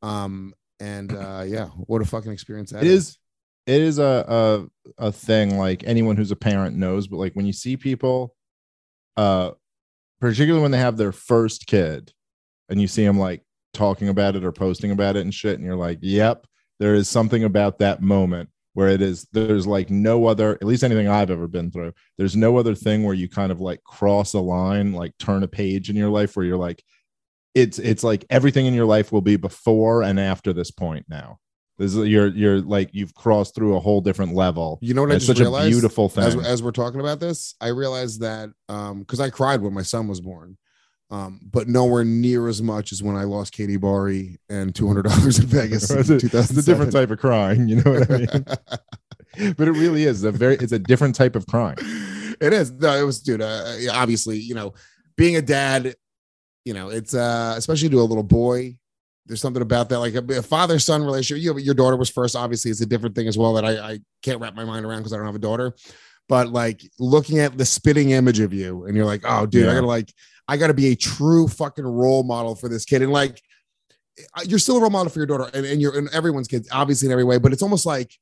Um, 0.02 0.54
and 0.80 1.16
uh, 1.16 1.44
yeah, 1.46 1.68
what 1.68 2.02
a 2.02 2.06
fucking 2.06 2.32
experience 2.32 2.72
that 2.72 2.84
It 2.84 2.90
is. 2.90 3.18
it 3.66 3.82
is 3.82 4.00
a, 4.00 4.68
a 4.98 5.08
a 5.08 5.12
thing 5.12 5.58
like 5.58 5.84
anyone 5.86 6.16
who's 6.16 6.32
a 6.32 6.36
parent 6.36 6.76
knows 6.78 7.08
but 7.08 7.18
like 7.18 7.34
when 7.34 7.46
you 7.46 7.54
see 7.54 7.76
people 7.76 8.34
uh 9.18 9.52
particularly 10.22 10.62
when 10.62 10.72
they 10.72 10.78
have 10.78 10.98
their 10.98 11.12
first 11.12 11.68
kid 11.68 12.14
and 12.70 12.80
you 12.80 12.88
see 12.88 13.06
them 13.06 13.20
like 13.20 13.44
talking 13.74 14.10
about 14.10 14.36
it 14.36 14.44
or 14.46 14.52
posting 14.52 14.92
about 14.92 15.16
it 15.16 15.22
and 15.22 15.34
shit 15.34 15.56
and 15.58 15.66
you're 15.66 15.76
like 15.76 16.00
yep 16.02 16.46
there 16.80 16.96
is 16.96 17.08
something 17.10 17.44
about 17.44 17.80
that 17.80 18.02
moment 18.02 18.50
where 18.74 18.88
it 18.88 19.02
is 19.02 19.28
there's 19.34 19.68
like 19.68 19.90
no 19.90 20.26
other 20.28 20.54
at 20.54 20.64
least 20.64 20.84
anything 20.84 21.08
i've 21.08 21.30
ever 21.32 21.48
been 21.48 21.70
through 21.72 21.92
there's 22.18 22.36
no 22.36 22.58
other 22.58 22.74
thing 22.76 23.04
where 23.04 23.14
you 23.16 23.28
kind 23.28 23.52
of 23.52 23.60
like 23.60 23.84
cross 23.84 24.34
a 24.34 24.40
line 24.40 24.94
like 24.94 25.12
turn 25.18 25.44
a 25.44 25.48
page 25.48 25.90
in 25.90 25.96
your 25.96 26.10
life 26.10 26.36
where 26.36 26.46
you're 26.46 26.58
like 26.58 26.84
it's 27.58 27.80
it's 27.80 28.04
like 28.04 28.26
everything 28.30 28.66
in 28.66 28.74
your 28.74 28.86
life 28.86 29.12
will 29.12 29.22
be 29.22 29.36
before 29.36 30.04
and 30.04 30.20
after 30.20 30.54
this 30.54 30.72
point 30.72 31.06
now 31.10 31.40
this 31.78 31.96
is 31.96 32.08
you're 32.08 32.28
you're 32.28 32.62
like 32.62 32.90
you've 32.94 33.14
crossed 33.14 33.56
through 33.56 33.76
a 33.76 33.80
whole 33.80 34.02
different 34.02 34.34
level 34.34 34.78
You 34.82 34.94
know 34.94 35.02
what 35.02 35.12
I 35.12 35.16
it's 35.16 35.26
just 35.26 35.38
such 35.38 35.44
realized? 35.44 35.68
a 35.68 35.72
beautiful 35.72 36.10
thing 36.10 36.24
as, 36.24 36.36
as 36.36 36.64
we're 36.64 36.72
talking 36.72 37.00
about 37.00 37.20
this, 37.20 37.56
I 37.62 37.70
realized 37.70 38.22
that 38.22 38.50
um 38.70 39.00
because 39.00 39.20
I 39.20 39.30
cried 39.30 39.62
when 39.62 39.74
my 39.74 39.84
son 39.84 40.08
was 40.08 40.22
born, 40.22 40.58
um, 41.10 41.40
but 41.52 41.68
nowhere 41.68 42.04
near 42.04 42.48
as 42.48 42.62
much 42.62 42.92
as 42.92 43.02
when 43.04 43.16
I 43.16 43.24
lost 43.24 43.54
Katie 43.54 43.78
Barry 43.78 44.40
and 44.50 44.74
two 44.74 44.88
hundred 44.88 45.04
dollars 45.04 45.40
in 45.40 45.46
Vegas. 45.48 45.90
in 45.90 46.00
it's, 46.00 46.10
a, 46.10 46.16
it's 46.16 46.50
a 46.52 46.64
different 46.64 46.92
type 46.92 47.12
of 47.12 47.20
crying 47.20 47.68
you 47.68 47.82
know 47.82 47.92
what 47.92 48.12
i 48.12 48.18
mean 48.18 49.54
but 49.58 49.68
it 49.68 49.74
really 49.74 50.04
is 50.04 50.24
a 50.24 50.32
very 50.32 50.56
it's 50.56 50.72
a 50.72 50.80
different 50.80 51.16
type 51.16 51.36
of 51.36 51.46
crying 51.48 51.78
it 52.40 52.54
is. 52.54 52.72
No, 52.72 52.96
it 52.96 53.04
was, 53.04 53.20
dude. 53.20 53.42
Uh, 53.42 53.76
obviously, 53.92 54.38
you 54.38 54.54
know, 54.54 54.74
being 55.16 55.36
a 55.36 55.42
dad, 55.42 55.96
you 56.68 56.74
know, 56.74 56.90
it's 56.90 57.14
uh, 57.14 57.56
especially 57.58 57.88
to 57.88 58.02
a 58.02 58.04
little 58.04 58.24
boy. 58.24 58.76
There's 59.26 59.40
something 59.40 59.62
about 59.62 59.88
that, 59.90 60.00
like 60.00 60.16
a, 60.16 60.40
a 60.40 60.42
father 60.42 60.80
son 60.80 61.02
relationship. 61.02 61.42
You, 61.42 61.58
your 61.58 61.74
daughter 61.74 61.96
was 61.96 62.10
first. 62.10 62.36
Obviously, 62.36 62.72
it's 62.72 62.82
a 62.82 62.86
different 62.86 63.16
thing 63.16 63.28
as 63.28 63.38
well 63.38 63.54
that 63.54 63.64
I, 63.64 63.92
I 63.92 64.00
can't 64.22 64.42
wrap 64.42 64.54
my 64.54 64.66
mind 64.66 64.86
around 64.86 65.00
because 65.00 65.14
I 65.14 65.18
don't 65.18 65.26
have 65.26 65.36
a 65.36 65.40
daughter. 65.40 65.74
But 66.28 66.50
like 66.50 66.82
looking 67.00 67.40
at 67.40 67.58
the 67.58 67.66
spitting 67.66 68.10
image 68.10 68.42
of 68.42 68.54
you, 68.54 68.84
and 68.84 68.98
you're 68.98 69.06
like, 69.06 69.22
oh, 69.24 69.46
dude, 69.46 69.70
I 69.70 69.76
gotta 69.76 69.88
like, 69.88 70.14
I 70.50 70.58
gotta 70.58 70.74
be 70.74 70.88
a 70.88 70.96
true 70.96 71.48
fucking 71.48 71.86
role 71.86 72.24
model 72.24 72.54
for 72.56 72.68
this 72.68 72.84
kid, 72.86 73.02
and 73.02 73.12
like. 73.12 73.42
You're 74.48 74.58
still 74.58 74.78
a 74.78 74.82
role 74.82 74.90
model 74.90 75.12
for 75.12 75.20
your 75.20 75.28
daughter 75.28 75.48
and, 75.54 75.64
and 75.64 75.80
you're 75.80 75.96
and 75.96 76.10
everyone's 76.12 76.48
kids, 76.48 76.68
obviously 76.72 77.06
in 77.06 77.12
every 77.12 77.24
way, 77.24 77.38
but 77.38 77.54
it's 77.54 77.62
almost 77.62 77.86
like 77.86 78.18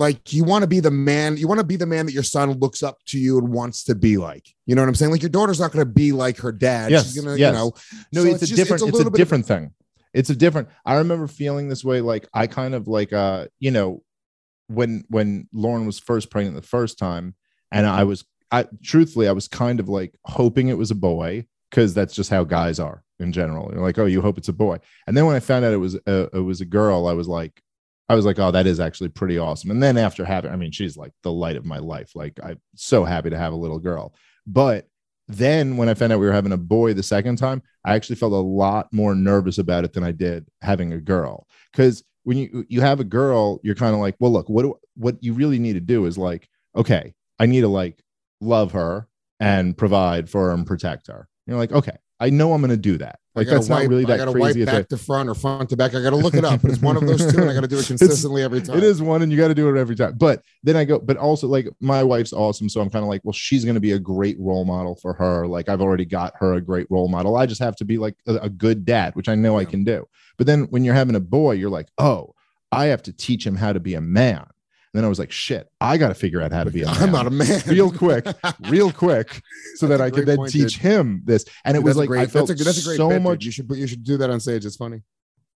like 0.00 0.32
you 0.32 0.42
want 0.42 0.62
to 0.62 0.66
be 0.66 0.80
the 0.80 0.90
man 0.90 1.36
you 1.36 1.46
want 1.46 1.60
to 1.60 1.66
be 1.66 1.76
the 1.76 1.86
man 1.86 2.06
that 2.06 2.12
your 2.12 2.22
son 2.22 2.50
looks 2.58 2.82
up 2.82 2.98
to 3.06 3.18
you 3.18 3.38
and 3.38 3.52
wants 3.52 3.84
to 3.84 3.94
be 3.94 4.16
like. 4.16 4.48
You 4.66 4.74
know 4.74 4.82
what 4.82 4.88
i'm 4.88 4.94
saying? 4.94 5.12
Like 5.12 5.22
your 5.22 5.30
daughter's 5.30 5.60
not 5.60 5.72
going 5.72 5.86
to 5.86 5.92
be 5.92 6.10
like 6.12 6.38
her 6.38 6.52
dad. 6.52 6.90
Yes, 6.90 7.12
she's 7.12 7.22
gonna 7.22 7.36
yes. 7.36 7.52
you 7.52 7.58
know 7.58 7.72
no 8.12 8.24
So 8.24 8.30
it's, 8.30 8.42
a 8.42 8.46
just- 8.46 8.56
different 8.56 8.82
it's 8.82 8.88
a, 8.88 8.98
bit 8.98 9.06
of 9.06 9.12
different 9.12 9.46
thing. 9.46 9.72
It's 10.12 10.30
a 10.30 10.34
different 10.34 10.68
i 10.84 10.96
remember 10.96 11.28
feeling 11.28 11.68
this 11.68 11.84
way 11.84 12.00
like 12.00 12.26
i 12.34 12.48
kind 12.48 12.74
of 12.74 12.88
like 12.88 13.12
uh 13.12 13.46
you 13.60 13.70
know 13.70 14.02
when 14.66 15.04
when 15.08 15.46
lauren 15.52 15.86
was 15.86 16.00
first 16.00 16.30
pregnant 16.30 16.56
the 16.56 16.66
first 16.66 16.98
time 16.98 17.36
and 17.70 17.86
i 17.86 18.02
was 18.02 18.24
i 18.50 18.66
truthfully 18.82 19.28
i 19.28 19.32
was 19.32 19.46
kind 19.46 19.78
of 19.78 19.88
like 19.88 20.12
hoping 20.24 20.66
it 20.66 20.78
was 20.78 20.90
a 20.90 20.96
boy 20.96 21.46
because 21.70 21.94
that's 21.94 22.14
just 22.14 22.30
how 22.30 22.42
guys 22.42 22.80
are 22.80 23.04
in 23.20 23.32
general. 23.32 23.70
You're 23.72 23.82
like 23.82 23.98
oh 23.98 24.06
you 24.06 24.20
hope 24.20 24.38
it's 24.38 24.48
a 24.48 24.52
boy. 24.52 24.78
And 25.06 25.16
then 25.16 25.26
when 25.26 25.36
i 25.36 25.40
found 25.40 25.64
out 25.64 25.72
it 25.72 25.76
was 25.76 25.94
a, 25.94 26.36
it 26.36 26.44
was 26.44 26.60
a 26.60 26.64
girl 26.64 27.06
i 27.06 27.12
was 27.12 27.28
like 27.28 27.62
i 28.10 28.14
was 28.14 28.26
like 28.26 28.38
oh 28.38 28.50
that 28.50 28.66
is 28.66 28.80
actually 28.80 29.08
pretty 29.08 29.38
awesome 29.38 29.70
and 29.70 29.82
then 29.82 29.96
after 29.96 30.24
having 30.24 30.50
i 30.50 30.56
mean 30.56 30.70
she's 30.70 30.96
like 30.96 31.12
the 31.22 31.32
light 31.32 31.56
of 31.56 31.64
my 31.64 31.78
life 31.78 32.10
like 32.14 32.38
i'm 32.42 32.60
so 32.74 33.04
happy 33.04 33.30
to 33.30 33.38
have 33.38 33.54
a 33.54 33.56
little 33.56 33.78
girl 33.78 34.14
but 34.46 34.86
then 35.30 35.76
when 35.76 35.88
I 35.88 35.94
found 35.94 36.12
out 36.12 36.18
we 36.18 36.26
were 36.26 36.32
having 36.32 36.52
a 36.52 36.58
boy 36.58 36.92
the 36.92 37.04
second 37.04 37.36
time, 37.36 37.62
I 37.84 37.94
actually 37.94 38.16
felt 38.16 38.32
a 38.32 38.36
lot 38.36 38.92
more 38.92 39.14
nervous 39.14 39.58
about 39.58 39.84
it 39.84 39.92
than 39.92 40.02
I 40.02 40.10
did 40.10 40.46
having 40.60 40.92
a 40.92 41.00
girl. 41.00 41.46
Because 41.70 42.02
when 42.24 42.36
you 42.36 42.66
you 42.68 42.80
have 42.80 43.00
a 43.00 43.04
girl, 43.04 43.60
you're 43.62 43.76
kind 43.76 43.94
of 43.94 44.00
like, 44.00 44.16
well, 44.18 44.32
look, 44.32 44.48
what 44.48 44.62
do, 44.62 44.78
what 44.96 45.22
you 45.22 45.32
really 45.32 45.58
need 45.58 45.74
to 45.74 45.80
do 45.80 46.06
is 46.06 46.18
like, 46.18 46.48
okay, 46.76 47.14
I 47.38 47.46
need 47.46 47.60
to 47.60 47.68
like 47.68 48.02
love 48.40 48.72
her 48.72 49.08
and 49.38 49.76
provide 49.76 50.28
for 50.28 50.46
her 50.46 50.52
and 50.52 50.66
protect 50.66 51.06
her. 51.06 51.28
You're 51.46 51.58
like, 51.58 51.72
okay, 51.72 51.96
I 52.20 52.30
know 52.30 52.52
I'm 52.52 52.60
going 52.60 52.70
to 52.70 52.76
do 52.76 52.98
that. 52.98 53.18
Like 53.34 53.46
that's 53.46 53.68
not 53.68 53.80
wipe- 53.80 53.88
really 53.88 54.04
I 54.04 54.16
gotta 54.16 54.32
crazy. 54.32 54.64
wipe 54.64 54.74
back 54.74 54.88
to 54.88 54.96
front 54.98 55.28
or 55.28 55.34
front 55.36 55.70
to 55.70 55.76
back 55.76 55.94
i 55.94 56.02
gotta 56.02 56.16
look 56.16 56.34
it 56.34 56.44
up 56.44 56.60
but 56.62 56.72
it's 56.72 56.82
one 56.82 56.96
of 56.96 57.06
those 57.06 57.32
two 57.32 57.40
and 57.40 57.48
i 57.48 57.54
gotta 57.54 57.68
do 57.68 57.78
it 57.78 57.86
consistently 57.86 58.42
every 58.42 58.60
time 58.60 58.76
It 58.76 58.82
is 58.82 59.00
one, 59.00 59.22
and 59.22 59.30
you 59.30 59.38
got 59.38 59.48
to 59.48 59.54
do 59.54 59.74
it 59.74 59.78
every 59.78 59.94
time. 59.94 60.18
But 60.18 60.42
then 60.64 60.74
I 60.74 60.84
go, 60.84 60.98
but 60.98 61.16
also 61.16 61.46
like 61.46 61.68
my 61.80 62.02
wife's 62.02 62.32
awesome, 62.32 62.68
so 62.68 62.80
I'm 62.80 62.90
kind 62.90 63.04
of 63.04 63.08
like, 63.08 63.20
well, 63.24 63.32
she's 63.32 63.64
going 63.64 63.76
to 63.76 63.80
be 63.80 63.92
a 63.92 64.00
great 64.00 64.36
role 64.40 64.64
model 64.64 64.96
for 64.96 65.12
her. 65.14 65.46
Like 65.46 65.68
I've 65.68 65.80
already 65.80 66.04
got 66.04 66.34
her 66.40 66.54
a 66.54 66.60
great 66.60 66.88
role 66.90 67.08
model. 67.08 67.36
I 67.36 67.46
just 67.46 67.62
have 67.62 67.76
to 67.76 67.84
be 67.84 67.98
like 67.98 68.16
a, 68.26 68.34
a 68.34 68.48
good 68.48 68.84
dad, 68.84 69.14
which 69.14 69.28
I 69.28 69.36
know 69.36 69.56
I 69.58 69.64
can 69.64 69.84
do. 69.84 70.06
But 70.36 70.48
then 70.48 70.64
when 70.64 70.84
you're 70.84 70.94
having 70.94 71.14
a 71.14 71.20
boy, 71.20 71.52
you're 71.52 71.70
like, 71.70 71.88
oh, 71.98 72.34
I 72.72 72.86
have 72.86 73.02
to 73.04 73.12
teach 73.12 73.46
him 73.46 73.54
how 73.56 73.72
to 73.72 73.80
be 73.80 73.94
a 73.94 74.00
man. 74.00 74.46
And 74.92 74.98
then 74.98 75.04
I 75.04 75.08
was 75.08 75.18
like, 75.20 75.30
shit, 75.30 75.68
I 75.80 75.98
got 75.98 76.08
to 76.08 76.14
figure 76.14 76.42
out 76.42 76.50
how 76.52 76.64
to 76.64 76.70
be 76.70 76.82
a 76.82 76.86
man. 76.86 76.96
i'm 77.00 77.12
not 77.12 77.26
a 77.26 77.30
man 77.30 77.62
real 77.66 77.92
quick, 77.92 78.26
real 78.68 78.90
quick, 78.90 79.40
so 79.76 79.86
That's 79.86 79.98
that 79.98 80.04
I 80.04 80.10
could 80.10 80.26
then 80.26 80.36
point, 80.38 80.50
teach 80.52 80.74
dude. 80.74 80.82
him 80.82 81.22
this. 81.24 81.44
And 81.64 81.76
it 81.76 81.80
Dude, 81.80 81.84
was 81.86 81.96
like 81.96 82.08
great, 82.08 82.22
I 82.22 82.26
felt 82.26 82.48
that's 82.48 82.60
a, 82.60 82.64
that's 82.64 82.82
a 82.82 82.84
great 82.88 82.96
so 82.96 83.08
bit, 83.08 83.14
dude. 83.14 83.22
much. 83.22 83.44
you 83.44 83.52
should 83.52 83.70
you 83.70 83.86
should 83.86 84.02
do 84.02 84.16
that 84.16 84.30
on 84.30 84.40
stage 84.40 84.66
it's 84.66 84.74
funny 84.76 85.02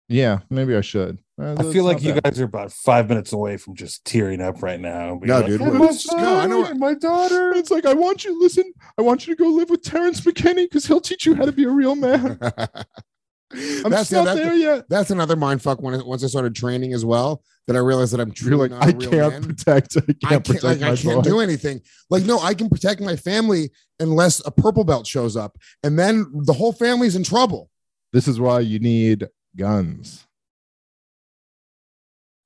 Yeah, 0.10 0.39
maybe 0.50 0.76
I 0.76 0.82
should. 0.82 1.20
Uh, 1.41 1.56
I 1.58 1.63
feel 1.72 1.86
like 1.86 2.04
you 2.04 2.13
bad. 2.15 2.24
guys 2.24 2.39
are 2.41 2.44
about 2.44 2.74
five 2.74 3.08
minutes 3.08 3.32
away 3.32 3.56
from 3.56 3.74
just 3.76 4.04
tearing 4.04 4.41
up 4.41 4.62
right 4.62 4.80
now. 4.82 5.15
Being 5.15 5.28
No, 5.28 5.38
like, 5.38 5.46
dude, 5.48 5.62
"Oh, 5.62 5.65
we're- 5.65 5.80
my 5.80 5.88
just- 5.88 6.12
no, 6.12 6.39
I 6.39 6.46
know- 6.48 6.65
son, 6.65 6.78
my 6.80 6.94
daughter. 6.94 7.54
It's 7.56 7.72
like 7.72 7.86
I 7.86 7.94
want 7.94 8.26
you. 8.26 8.38
Listen, 8.39 8.74
I 9.00 9.02
want 9.02 9.26
you 9.26 9.34
to 9.36 9.41
go 9.41 9.50
live 9.50 9.70
with 9.70 9.82
Terrence 9.82 10.20
McKinney 10.22 10.65
because 10.65 10.86
he'll 10.88 11.00
teach 11.02 11.26
you 11.26 11.36
how 11.36 11.46
to 11.46 11.54
be 11.54 11.63
a 11.63 11.70
real 11.70 11.96
man. 11.96 12.38
I'm 13.86 13.92
that's 13.92 14.08
still 14.08 14.26
yeah, 14.26 14.34
there 14.34 14.54
yet. 14.56 14.86
that's 14.90 15.10
another 15.10 15.36
mind 15.36 15.62
fuck 15.62 15.82
when 15.82 15.94
I, 15.96 16.04
once 16.04 16.24
I 16.24 16.28
started 16.28 16.56
training 16.56 16.94
as 16.94 17.04
well 17.04 17.44
that 17.68 17.76
I 17.76 17.80
realized 17.80 18.14
that 18.14 18.20
I'm 18.20 18.30
You're 18.30 18.36
truly 18.36 18.70
like, 18.70 18.72
not 18.72 18.84
a 18.84 18.96
I 18.96 18.98
real 18.98 19.10
can't 19.12 19.34
man. 19.34 19.44
protect. 19.44 19.98
I 19.98 20.02
can't 20.02 20.18
I 20.26 20.30
can't, 20.30 20.46
protect 20.46 20.64
like, 20.64 20.80
my 20.80 20.92
I 20.92 20.96
can't 20.96 21.16
boy. 21.24 21.30
do 21.30 21.40
anything. 21.40 21.82
Like, 22.10 22.24
no, 22.24 22.40
I 22.40 22.54
can 22.54 22.70
protect 22.70 23.02
my 23.02 23.16
family 23.16 23.70
unless 24.00 24.46
a 24.46 24.52
purple 24.52 24.84
belt 24.84 25.06
shows 25.06 25.36
up, 25.38 25.58
and 25.84 25.98
then 25.98 26.26
the 26.34 26.54
whole 26.54 26.74
family's 26.74 27.16
in 27.16 27.24
trouble. 27.24 27.70
This 28.14 28.28
is 28.28 28.40
why 28.40 28.62
you 28.62 28.80
need 28.80 29.28
guns. 29.56 30.26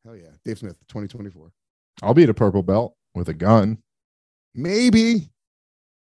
Hell 0.04 0.16
yeah, 0.16 0.30
Dave 0.44 0.60
Smith, 0.60 0.78
2024. 0.88 1.52
I'll 2.04 2.14
beat 2.14 2.30
a 2.30 2.34
purple 2.34 2.62
belt 2.62 2.96
with 3.16 3.30
a 3.30 3.34
gun. 3.34 3.80
Maybe. 4.54 5.32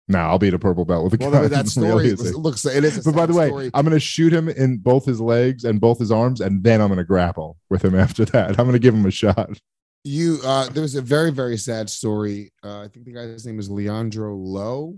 No, 0.09 0.19
I'll 0.19 0.39
beat 0.39 0.53
a 0.53 0.59
purple 0.59 0.85
belt 0.85 1.03
with 1.03 1.13
a 1.15 1.17
Well, 1.29 1.31
gun. 1.31 1.49
that 1.51 1.67
story 1.67 2.11
Really 2.13 2.31
looks. 2.31 2.65
It 2.65 2.83
is. 2.83 2.97
a 2.97 3.03
but 3.11 3.15
by 3.17 3.25
the 3.25 3.33
way, 3.33 3.47
story. 3.47 3.71
I'm 3.73 3.83
going 3.83 3.93
to 3.93 3.99
shoot 3.99 4.31
him 4.33 4.47
in 4.47 4.77
both 4.77 5.05
his 5.05 5.19
legs 5.19 5.65
and 5.65 5.81
both 5.81 5.99
his 5.99 6.11
arms, 6.11 6.39
and 6.41 6.63
then 6.63 6.79
I'm 6.81 6.87
going 6.87 6.97
to 6.97 7.03
grapple 7.03 7.57
with 7.69 7.83
him 7.83 7.93
after 7.99 8.23
that. 8.25 8.51
I'm 8.51 8.65
going 8.65 8.71
to 8.73 8.79
give 8.79 8.93
him 8.93 9.05
a 9.05 9.11
shot. 9.11 9.49
you 10.05 10.39
uh 10.45 10.69
there 10.69 10.81
was 10.83 10.95
a 10.95 11.01
very 11.01 11.31
very 11.31 11.57
sad 11.57 11.89
story 11.89 12.53
uh 12.63 12.81
i 12.83 12.87
think 12.87 13.05
the 13.05 13.11
guy's 13.11 13.45
name 13.45 13.59
is 13.59 13.69
Leandro 13.69 14.35
Lo 14.35 14.95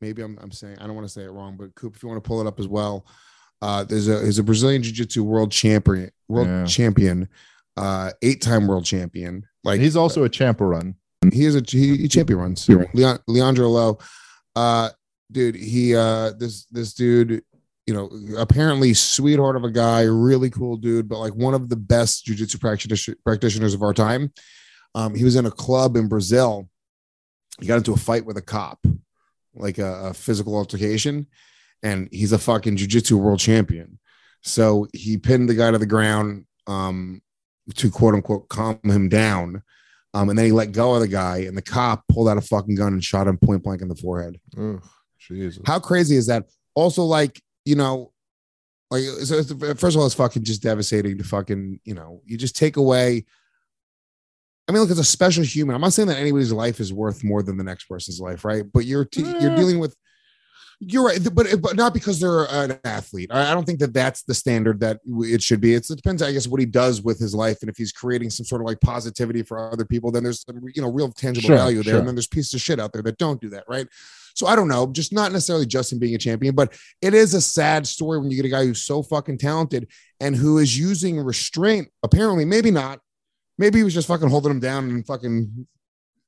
maybe 0.00 0.22
i'm, 0.22 0.38
I'm 0.40 0.52
saying 0.52 0.78
i 0.80 0.86
don't 0.86 0.94
want 0.94 1.06
to 1.06 1.12
say 1.12 1.24
it 1.24 1.30
wrong 1.30 1.56
but 1.58 1.74
coop 1.74 1.94
if 1.96 2.02
you 2.02 2.08
want 2.08 2.22
to 2.22 2.26
pull 2.26 2.40
it 2.40 2.46
up 2.46 2.58
as 2.58 2.66
well 2.68 3.04
Uh, 3.60 3.84
there's 3.84 4.06
a 4.08 4.12
there's 4.20 4.38
a 4.38 4.42
Brazilian 4.42 4.82
Jiu 4.82 4.92
Jitsu 4.92 5.24
world 5.24 5.50
champion, 5.50 6.10
world 6.28 6.46
Yeah. 6.46 6.64
champion, 6.64 7.28
uh, 7.76 8.12
eight 8.22 8.40
time 8.40 8.66
world 8.66 8.84
champion. 8.84 9.44
Like 9.64 9.80
He's 9.80 9.96
also 9.96 10.24
a 10.24 10.28
champ 10.28 10.60
run. 10.60 10.94
he 11.32 11.44
is 11.44 11.54
a 11.56 11.62
he, 11.66 11.96
he 11.96 12.08
champion 12.08 12.38
runs. 12.38 12.68
Leon, 12.68 13.18
Leandro 13.26 13.68
Lo, 13.68 13.98
uh, 14.56 14.90
dude, 15.30 15.54
he 15.54 15.94
uh, 15.94 16.32
this 16.38 16.64
this 16.66 16.94
dude, 16.94 17.44
you 17.86 17.94
know, 17.94 18.10
apparently 18.38 18.94
sweetheart 18.94 19.54
of 19.54 19.64
a 19.64 19.70
guy, 19.70 20.02
really 20.02 20.50
cool 20.50 20.76
dude, 20.76 21.08
but 21.08 21.20
like 21.20 21.34
one 21.34 21.54
of 21.54 21.68
the 21.68 21.76
best 21.76 22.26
jujitsu 22.26 22.60
practitioners 22.60 23.14
practitioners 23.24 23.74
of 23.74 23.82
our 23.82 23.94
time. 23.94 24.32
Um, 24.94 25.14
he 25.14 25.24
was 25.24 25.36
in 25.36 25.44
a 25.44 25.50
club 25.50 25.94
in 25.94 26.08
Brazil. 26.08 26.68
He 27.60 27.66
got 27.66 27.76
into 27.76 27.92
a 27.92 27.98
fight 27.98 28.24
with 28.24 28.38
a 28.38 28.42
cop, 28.42 28.84
like 29.54 29.78
a, 29.78 30.06
a 30.06 30.14
physical 30.14 30.56
altercation, 30.56 31.26
and 31.82 32.08
he's 32.10 32.32
a 32.32 32.38
fucking 32.38 32.78
jujitsu 32.78 33.12
world 33.12 33.38
champion. 33.38 33.98
So 34.42 34.86
he 34.94 35.18
pinned 35.18 35.48
the 35.48 35.54
guy 35.54 35.70
to 35.70 35.78
the 35.78 35.86
ground 35.86 36.46
um, 36.66 37.20
to 37.74 37.90
quote 37.90 38.14
unquote 38.14 38.48
calm 38.48 38.80
him 38.84 39.10
down. 39.10 39.62
Um, 40.16 40.30
and 40.30 40.38
then 40.38 40.46
he 40.46 40.52
let 40.52 40.72
go 40.72 40.94
of 40.94 41.00
the 41.00 41.08
guy, 41.08 41.38
and 41.40 41.54
the 41.54 41.60
cop 41.62 42.02
pulled 42.08 42.26
out 42.26 42.38
a 42.38 42.40
fucking 42.40 42.74
gun 42.74 42.94
and 42.94 43.04
shot 43.04 43.28
him 43.28 43.36
point 43.36 43.62
blank 43.62 43.82
in 43.82 43.88
the 43.88 43.94
forehead. 43.94 44.40
Ugh, 44.56 44.82
Jesus. 45.18 45.62
How 45.66 45.78
crazy 45.78 46.16
is 46.16 46.26
that? 46.28 46.46
Also, 46.74 47.02
like, 47.02 47.38
you 47.66 47.76
know, 47.76 48.12
like, 48.90 49.02
so 49.02 49.34
it's, 49.36 49.52
first 49.78 49.94
of 49.94 50.00
all, 50.00 50.06
it's 50.06 50.14
fucking 50.14 50.44
just 50.44 50.62
devastating 50.62 51.18
to 51.18 51.24
fucking, 51.24 51.80
you 51.84 51.92
know, 51.92 52.22
you 52.24 52.38
just 52.38 52.56
take 52.56 52.78
away. 52.78 53.26
I 54.66 54.72
mean, 54.72 54.80
look, 54.80 54.90
it's 54.90 54.98
a 54.98 55.04
special 55.04 55.44
human. 55.44 55.74
I'm 55.74 55.82
not 55.82 55.92
saying 55.92 56.08
that 56.08 56.16
anybody's 56.16 56.50
life 56.50 56.80
is 56.80 56.94
worth 56.94 57.22
more 57.22 57.42
than 57.42 57.58
the 57.58 57.64
next 57.64 57.84
person's 57.84 58.18
life, 58.18 58.42
right? 58.42 58.64
But 58.72 58.86
you're 58.86 59.04
t- 59.04 59.20
you're 59.20 59.54
dealing 59.54 59.78
with. 59.78 59.94
You're 60.78 61.06
right, 61.06 61.18
but 61.32 61.46
but 61.62 61.74
not 61.74 61.94
because 61.94 62.20
they're 62.20 62.44
an 62.50 62.78
athlete. 62.84 63.30
I 63.32 63.54
don't 63.54 63.64
think 63.64 63.78
that 63.78 63.94
that's 63.94 64.24
the 64.24 64.34
standard 64.34 64.78
that 64.80 65.00
it 65.06 65.42
should 65.42 65.60
be. 65.62 65.72
It's, 65.74 65.90
it 65.90 65.96
depends, 65.96 66.20
I 66.20 66.32
guess, 66.32 66.46
what 66.46 66.60
he 66.60 66.66
does 66.66 67.00
with 67.00 67.18
his 67.18 67.34
life, 67.34 67.58
and 67.62 67.70
if 67.70 67.78
he's 67.78 67.92
creating 67.92 68.28
some 68.28 68.44
sort 68.44 68.60
of 68.60 68.66
like 68.66 68.78
positivity 68.82 69.42
for 69.42 69.72
other 69.72 69.86
people, 69.86 70.10
then 70.10 70.22
there's 70.22 70.42
some, 70.44 70.60
you 70.74 70.82
know 70.82 70.90
real 70.90 71.10
tangible 71.10 71.46
Sure, 71.46 71.56
value 71.56 71.82
there. 71.82 71.92
sure. 71.92 71.98
And 72.00 72.08
then 72.08 72.14
there's 72.14 72.26
pieces 72.26 72.52
of 72.52 72.60
shit 72.60 72.78
out 72.78 72.92
there 72.92 73.00
that 73.02 73.16
don't 73.16 73.40
do 73.40 73.48
that, 73.50 73.64
right? 73.68 73.86
So 74.34 74.46
I 74.46 74.54
don't 74.54 74.68
know, 74.68 74.86
just 74.92 75.14
not 75.14 75.32
necessarily 75.32 75.64
Justin 75.64 75.98
being 75.98 76.14
a 76.14 76.18
champion, 76.18 76.54
but 76.54 76.74
it 77.00 77.14
is 77.14 77.32
a 77.32 77.40
sad 77.40 77.86
story 77.86 78.18
when 78.18 78.30
you 78.30 78.36
get 78.36 78.44
a 78.44 78.50
guy 78.50 78.66
who's 78.66 78.82
so 78.82 79.02
fucking 79.02 79.38
talented 79.38 79.88
and 80.20 80.36
who 80.36 80.58
is 80.58 80.78
using 80.78 81.18
restraint. 81.18 81.88
Apparently, 82.02 82.44
maybe 82.44 82.70
not. 82.70 83.00
Maybe 83.56 83.78
he 83.78 83.82
was 83.84 83.94
just 83.94 84.08
fucking 84.08 84.28
holding 84.28 84.50
him 84.50 84.60
down 84.60 84.90
and 84.90 85.06
fucking 85.06 85.66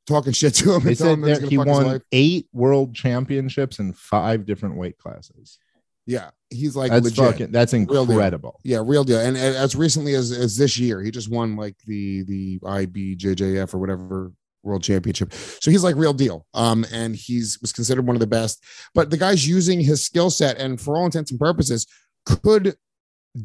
talking 0.09 0.33
shit 0.33 0.55
to 0.55 0.75
him. 0.75 0.83
They 0.83 0.91
and 0.91 0.99
said 0.99 1.13
him 1.13 1.21
that 1.23 1.29
he's 1.29 1.51
there, 1.51 1.59
gonna 1.59 1.71
he 1.71 1.85
won 1.85 2.03
eight 2.13 2.49
world 2.53 2.95
championships 2.95 3.79
in 3.79 3.93
five 3.93 4.47
different 4.47 4.77
weight 4.77 4.99
classes. 4.99 5.59
Yeah, 6.07 6.31
he's 6.51 6.75
like 6.75 6.91
That's 6.91 7.05
legit. 7.05 7.25
fucking. 7.25 7.53
That's 7.53 7.75
incredible. 7.75 8.61
Yeah, 8.65 8.83
real 8.85 9.05
deal. 9.05 9.21
And, 9.21 9.37
and 9.37 9.55
as 9.55 9.77
recently 9.77 10.15
as, 10.15 10.33
as 10.33 10.57
this 10.57 10.79
year, 10.79 11.03
he 11.03 11.11
just 11.11 11.31
won 11.31 11.55
like 11.55 11.77
the 11.87 12.23
the 12.23 12.59
IBJJF 12.61 13.75
or 13.75 13.79
whatever 13.79 14.33
world 14.63 14.83
championship. 14.83 15.33
So 15.33 15.71
he's 15.71 15.85
like 15.85 15.97
real 15.97 16.15
deal. 16.15 16.47
Um, 16.55 16.87
and 16.93 17.15
he's 17.15 17.59
was 17.61 17.73
considered 17.73 18.07
one 18.07 18.17
of 18.17 18.21
the 18.21 18.27
best. 18.27 18.65
But 18.95 19.11
the 19.11 19.17
guy's 19.17 19.47
using 19.47 19.81
his 19.81 20.05
skill 20.05 20.31
set 20.31 20.59
and 20.59 20.81
for 20.81 20.97
all 20.97 21.05
intents 21.05 21.31
and 21.31 21.39
purposes 21.39 21.87
could 22.25 22.77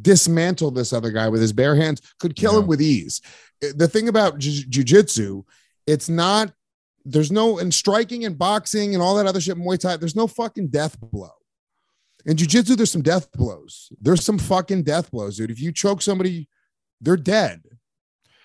dismantle 0.01 0.71
this 0.71 0.93
other 0.93 1.11
guy 1.11 1.29
with 1.29 1.41
his 1.41 1.53
bare 1.53 1.75
hands, 1.75 2.01
could 2.19 2.35
kill 2.35 2.57
him 2.57 2.67
with 2.67 2.81
ease. 2.81 3.21
The 3.61 3.87
thing 3.87 4.07
about 4.07 4.39
ju- 4.39 4.83
jujitsu, 4.83 5.43
it's 5.87 6.09
not. 6.09 6.53
There's 7.05 7.31
no 7.31 7.57
in 7.57 7.71
striking 7.71 8.25
and 8.25 8.37
boxing 8.37 8.93
and 8.93 9.03
all 9.03 9.15
that 9.15 9.27
other 9.27 9.41
shit. 9.41 9.57
Muay 9.57 9.77
Thai. 9.79 9.97
There's 9.97 10.15
no 10.15 10.27
fucking 10.27 10.69
death 10.69 10.97
blow. 10.99 11.31
In 12.25 12.37
jujitsu, 12.37 12.77
there's 12.77 12.91
some 12.91 13.01
death 13.01 13.29
blows. 13.33 13.89
There's 14.01 14.23
some 14.23 14.39
fucking 14.39 14.83
death 14.83 15.11
blows, 15.11 15.37
dude. 15.37 15.51
If 15.51 15.59
you 15.59 15.73
choke 15.73 16.01
somebody, 16.01 16.47
they're 17.01 17.17
dead. 17.17 17.61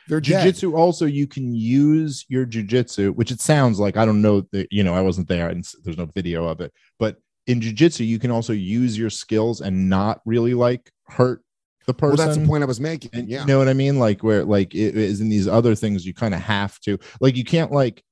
They're 0.08 0.20
dead. 0.20 0.42
Jiu-jitsu 0.42 0.74
also 0.74 1.04
you 1.04 1.26
can 1.26 1.54
use 1.54 2.24
your 2.28 2.46
jiu-jitsu, 2.46 3.12
which 3.12 3.30
it 3.30 3.40
sounds 3.40 3.78
like 3.78 3.96
I 3.96 4.04
don't 4.04 4.22
know 4.22 4.40
that 4.52 4.66
you 4.72 4.82
know 4.82 4.94
I 4.94 5.02
wasn't 5.02 5.28
there 5.28 5.48
and 5.50 5.64
there's 5.84 5.98
no 5.98 6.06
video 6.06 6.48
of 6.48 6.60
it, 6.60 6.72
but 6.98 7.18
in 7.46 7.60
jiu-jitsu 7.60 8.04
you 8.04 8.18
can 8.18 8.30
also 8.30 8.52
use 8.52 8.98
your 8.98 9.10
skills 9.10 9.60
and 9.60 9.88
not 9.88 10.20
really 10.24 10.54
like 10.54 10.90
hurt 11.06 11.42
the 11.88 11.94
person. 11.94 12.16
Well, 12.16 12.26
that's 12.26 12.38
the 12.38 12.46
point 12.46 12.62
I 12.62 12.66
was 12.66 12.78
making. 12.78 13.10
And 13.14 13.28
yeah. 13.28 13.40
You 13.40 13.46
know 13.46 13.58
what 13.58 13.66
I 13.66 13.72
mean? 13.72 13.98
Like 13.98 14.22
where 14.22 14.44
like 14.44 14.74
it 14.74 14.96
is 14.96 15.20
in 15.20 15.28
these 15.28 15.48
other 15.48 15.74
things 15.74 16.06
you 16.06 16.14
kind 16.14 16.34
of 16.34 16.40
have 16.40 16.78
to 16.80 16.98
like 17.20 17.36
you 17.36 17.44
can't 17.44 17.72
like 17.72 18.04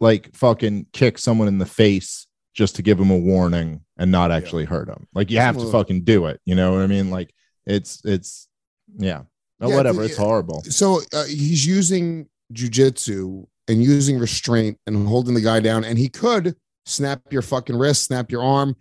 like 0.00 0.34
fucking 0.34 0.86
kick 0.92 1.16
someone 1.16 1.48
in 1.48 1.56
the 1.56 1.66
face 1.66 2.26
just 2.52 2.76
to 2.76 2.82
give 2.82 2.98
them 2.98 3.10
a 3.10 3.16
warning 3.16 3.80
and 3.96 4.10
not 4.10 4.30
actually 4.30 4.64
hurt 4.66 4.88
them. 4.88 5.06
Like 5.14 5.30
you 5.30 5.38
have 5.38 5.56
to 5.56 5.70
fucking 5.70 6.02
do 6.04 6.26
it. 6.26 6.40
You 6.44 6.56
know 6.56 6.72
what 6.72 6.82
I 6.82 6.86
mean? 6.88 7.10
Like 7.10 7.32
it's 7.64 8.02
it's 8.04 8.48
yeah. 8.96 9.22
Yeah, 9.60 9.76
whatever. 9.76 10.02
It's 10.02 10.16
horrible. 10.16 10.62
so 10.64 11.00
uh, 11.12 11.24
he's 11.24 11.66
using 11.66 12.28
jujitsu 12.52 13.46
and 13.68 13.82
using 13.82 14.18
restraint 14.18 14.78
and 14.86 15.06
holding 15.06 15.34
the 15.34 15.40
guy 15.42 15.60
down, 15.60 15.84
and 15.84 15.98
he 15.98 16.08
could 16.08 16.56
snap 16.86 17.20
your 17.30 17.42
fucking 17.42 17.76
wrist, 17.76 18.04
snap 18.04 18.32
your 18.32 18.42
arm, 18.42 18.74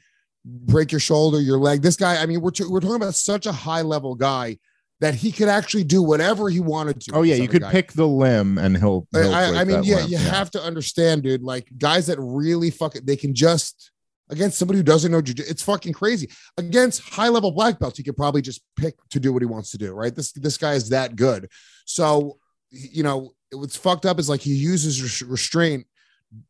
break 0.46 0.92
your 0.92 1.00
shoulder, 1.00 1.40
your 1.40 1.58
leg. 1.58 1.82
This 1.82 1.96
guy, 1.96 2.22
I 2.22 2.26
mean, 2.26 2.42
we're, 2.42 2.52
t- 2.52 2.66
we're 2.68 2.80
talking 2.80 2.96
about 2.96 3.16
such 3.16 3.46
a 3.46 3.52
high 3.52 3.82
level 3.82 4.16
guy 4.16 4.58
that 5.02 5.16
he 5.16 5.32
could 5.32 5.48
actually 5.48 5.84
do 5.84 6.02
whatever 6.02 6.50
he 6.50 6.60
wanted 6.60 7.00
to. 7.02 7.12
Oh 7.14 7.22
yeah, 7.22 7.36
you 7.36 7.48
could 7.48 7.62
guy. 7.62 7.72
pick 7.72 7.94
the 7.94 8.08
limb 8.08 8.58
and 8.58 8.78
he'll. 8.78 9.08
I, 9.14 9.20
he'll 9.20 9.34
I, 9.34 9.44
I 9.62 9.64
mean, 9.64 9.84
yeah, 9.84 9.98
limb. 9.98 10.10
you 10.10 10.18
have 10.18 10.52
to 10.52 10.62
understand, 10.62 11.24
dude. 11.24 11.42
Like 11.42 11.70
guys 11.78 12.08
that 12.08 12.18
really 12.20 12.70
fucking, 12.70 13.06
they 13.06 13.16
can 13.16 13.34
just 13.34 13.92
against 14.30 14.58
somebody 14.58 14.78
who 14.78 14.84
doesn't 14.84 15.12
know 15.12 15.22
jiu 15.22 15.44
It's 15.48 15.64
fucking 15.64 15.94
crazy. 15.94 16.30
Against 16.58 17.02
high 17.02 17.30
level 17.30 17.52
black 17.52 17.80
belts, 17.80 17.98
he 17.98 18.04
could 18.04 18.18
probably 18.18 18.42
just 18.42 18.62
pick 18.76 18.96
to 19.12 19.20
do 19.20 19.34
what 19.34 19.42
he 19.42 19.46
wants 19.46 19.72
to 19.72 19.78
do. 19.78 19.94
Right? 19.94 20.14
This 20.14 20.32
this 20.34 20.58
guy 20.58 20.74
is 20.74 20.90
that 20.90 21.16
good. 21.16 21.50
So 21.86 22.38
you 22.72 23.04
know 23.04 23.32
what's 23.52 23.78
fucked 23.78 24.06
up 24.06 24.20
is 24.20 24.30
like 24.30 24.42
he 24.42 24.54
uses 24.54 25.02
res- 25.02 25.22
restraint, 25.24 25.88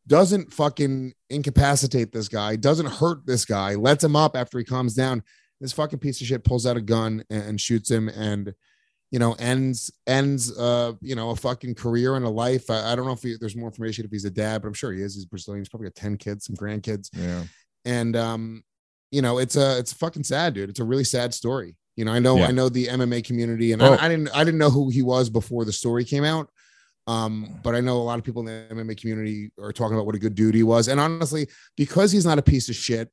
doesn't 0.06 0.52
fucking 0.52 1.12
incapacitate 1.30 2.12
this 2.12 2.28
guy, 2.28 2.56
doesn't 2.56 2.86
hurt 2.86 3.24
this 3.26 3.44
guy, 3.44 3.74
lets 3.74 4.04
him 4.04 4.16
up 4.16 4.36
after 4.36 4.58
he 4.58 4.64
calms 4.64 4.94
down. 4.94 5.22
This 5.60 5.72
fucking 5.72 5.98
piece 5.98 6.20
of 6.20 6.26
shit 6.26 6.44
pulls 6.44 6.66
out 6.66 6.76
a 6.76 6.80
gun 6.80 7.24
and, 7.30 7.42
and 7.42 7.60
shoots 7.60 7.90
him 7.90 8.08
and 8.08 8.54
you 9.10 9.18
know 9.18 9.34
ends 9.40 9.90
ends 10.06 10.56
uh 10.56 10.92
you 11.00 11.14
know 11.16 11.30
a 11.30 11.36
fucking 11.36 11.74
career 11.74 12.14
and 12.14 12.24
a 12.24 12.28
life 12.28 12.70
i, 12.70 12.92
I 12.92 12.94
don't 12.94 13.06
know 13.06 13.12
if 13.12 13.22
he, 13.22 13.34
there's 13.40 13.56
more 13.56 13.66
information 13.68 14.04
if 14.04 14.10
he's 14.12 14.24
a 14.24 14.30
dad 14.30 14.62
but 14.62 14.68
i'm 14.68 14.72
sure 14.74 14.92
he 14.92 15.02
is 15.02 15.16
he's 15.16 15.24
brazilian 15.24 15.60
he's 15.60 15.68
probably 15.68 15.88
got 15.88 15.96
10 15.96 16.16
kids 16.16 16.46
some 16.46 16.54
grandkids 16.54 17.10
Yeah. 17.12 17.42
and 17.84 18.14
um 18.14 18.62
you 19.10 19.20
know 19.20 19.38
it's 19.38 19.56
a 19.56 19.78
it's 19.80 19.92
fucking 19.92 20.22
sad 20.22 20.54
dude 20.54 20.70
it's 20.70 20.78
a 20.78 20.84
really 20.84 21.02
sad 21.02 21.34
story 21.34 21.76
you 21.96 22.04
know 22.04 22.12
i 22.12 22.20
know 22.20 22.36
Yeah. 22.38 22.46
i 22.46 22.50
know 22.52 22.68
the 22.68 22.86
mma 22.86 23.24
community 23.24 23.72
and 23.72 23.82
Oh. 23.82 23.94
I, 23.94 24.04
I 24.06 24.08
didn't 24.08 24.28
i 24.32 24.44
didn't 24.44 24.58
know 24.58 24.70
who 24.70 24.90
he 24.90 25.02
was 25.02 25.28
before 25.28 25.64
the 25.64 25.72
story 25.72 26.04
came 26.04 26.22
out 26.22 26.48
um 27.10 27.32
but 27.62 27.74
i 27.74 27.80
know 27.80 27.96
a 27.96 28.06
lot 28.10 28.18
of 28.18 28.24
people 28.24 28.40
in 28.40 28.46
the 28.46 28.74
mma 28.74 28.96
community 29.00 29.50
are 29.60 29.72
talking 29.72 29.94
about 29.96 30.06
what 30.06 30.14
a 30.14 30.18
good 30.18 30.34
dude 30.34 30.54
he 30.54 30.62
was 30.62 30.88
and 30.88 30.98
honestly 31.00 31.46
because 31.76 32.12
he's 32.12 32.26
not 32.26 32.38
a 32.38 32.42
piece 32.42 32.68
of 32.68 32.74
shit 32.76 33.10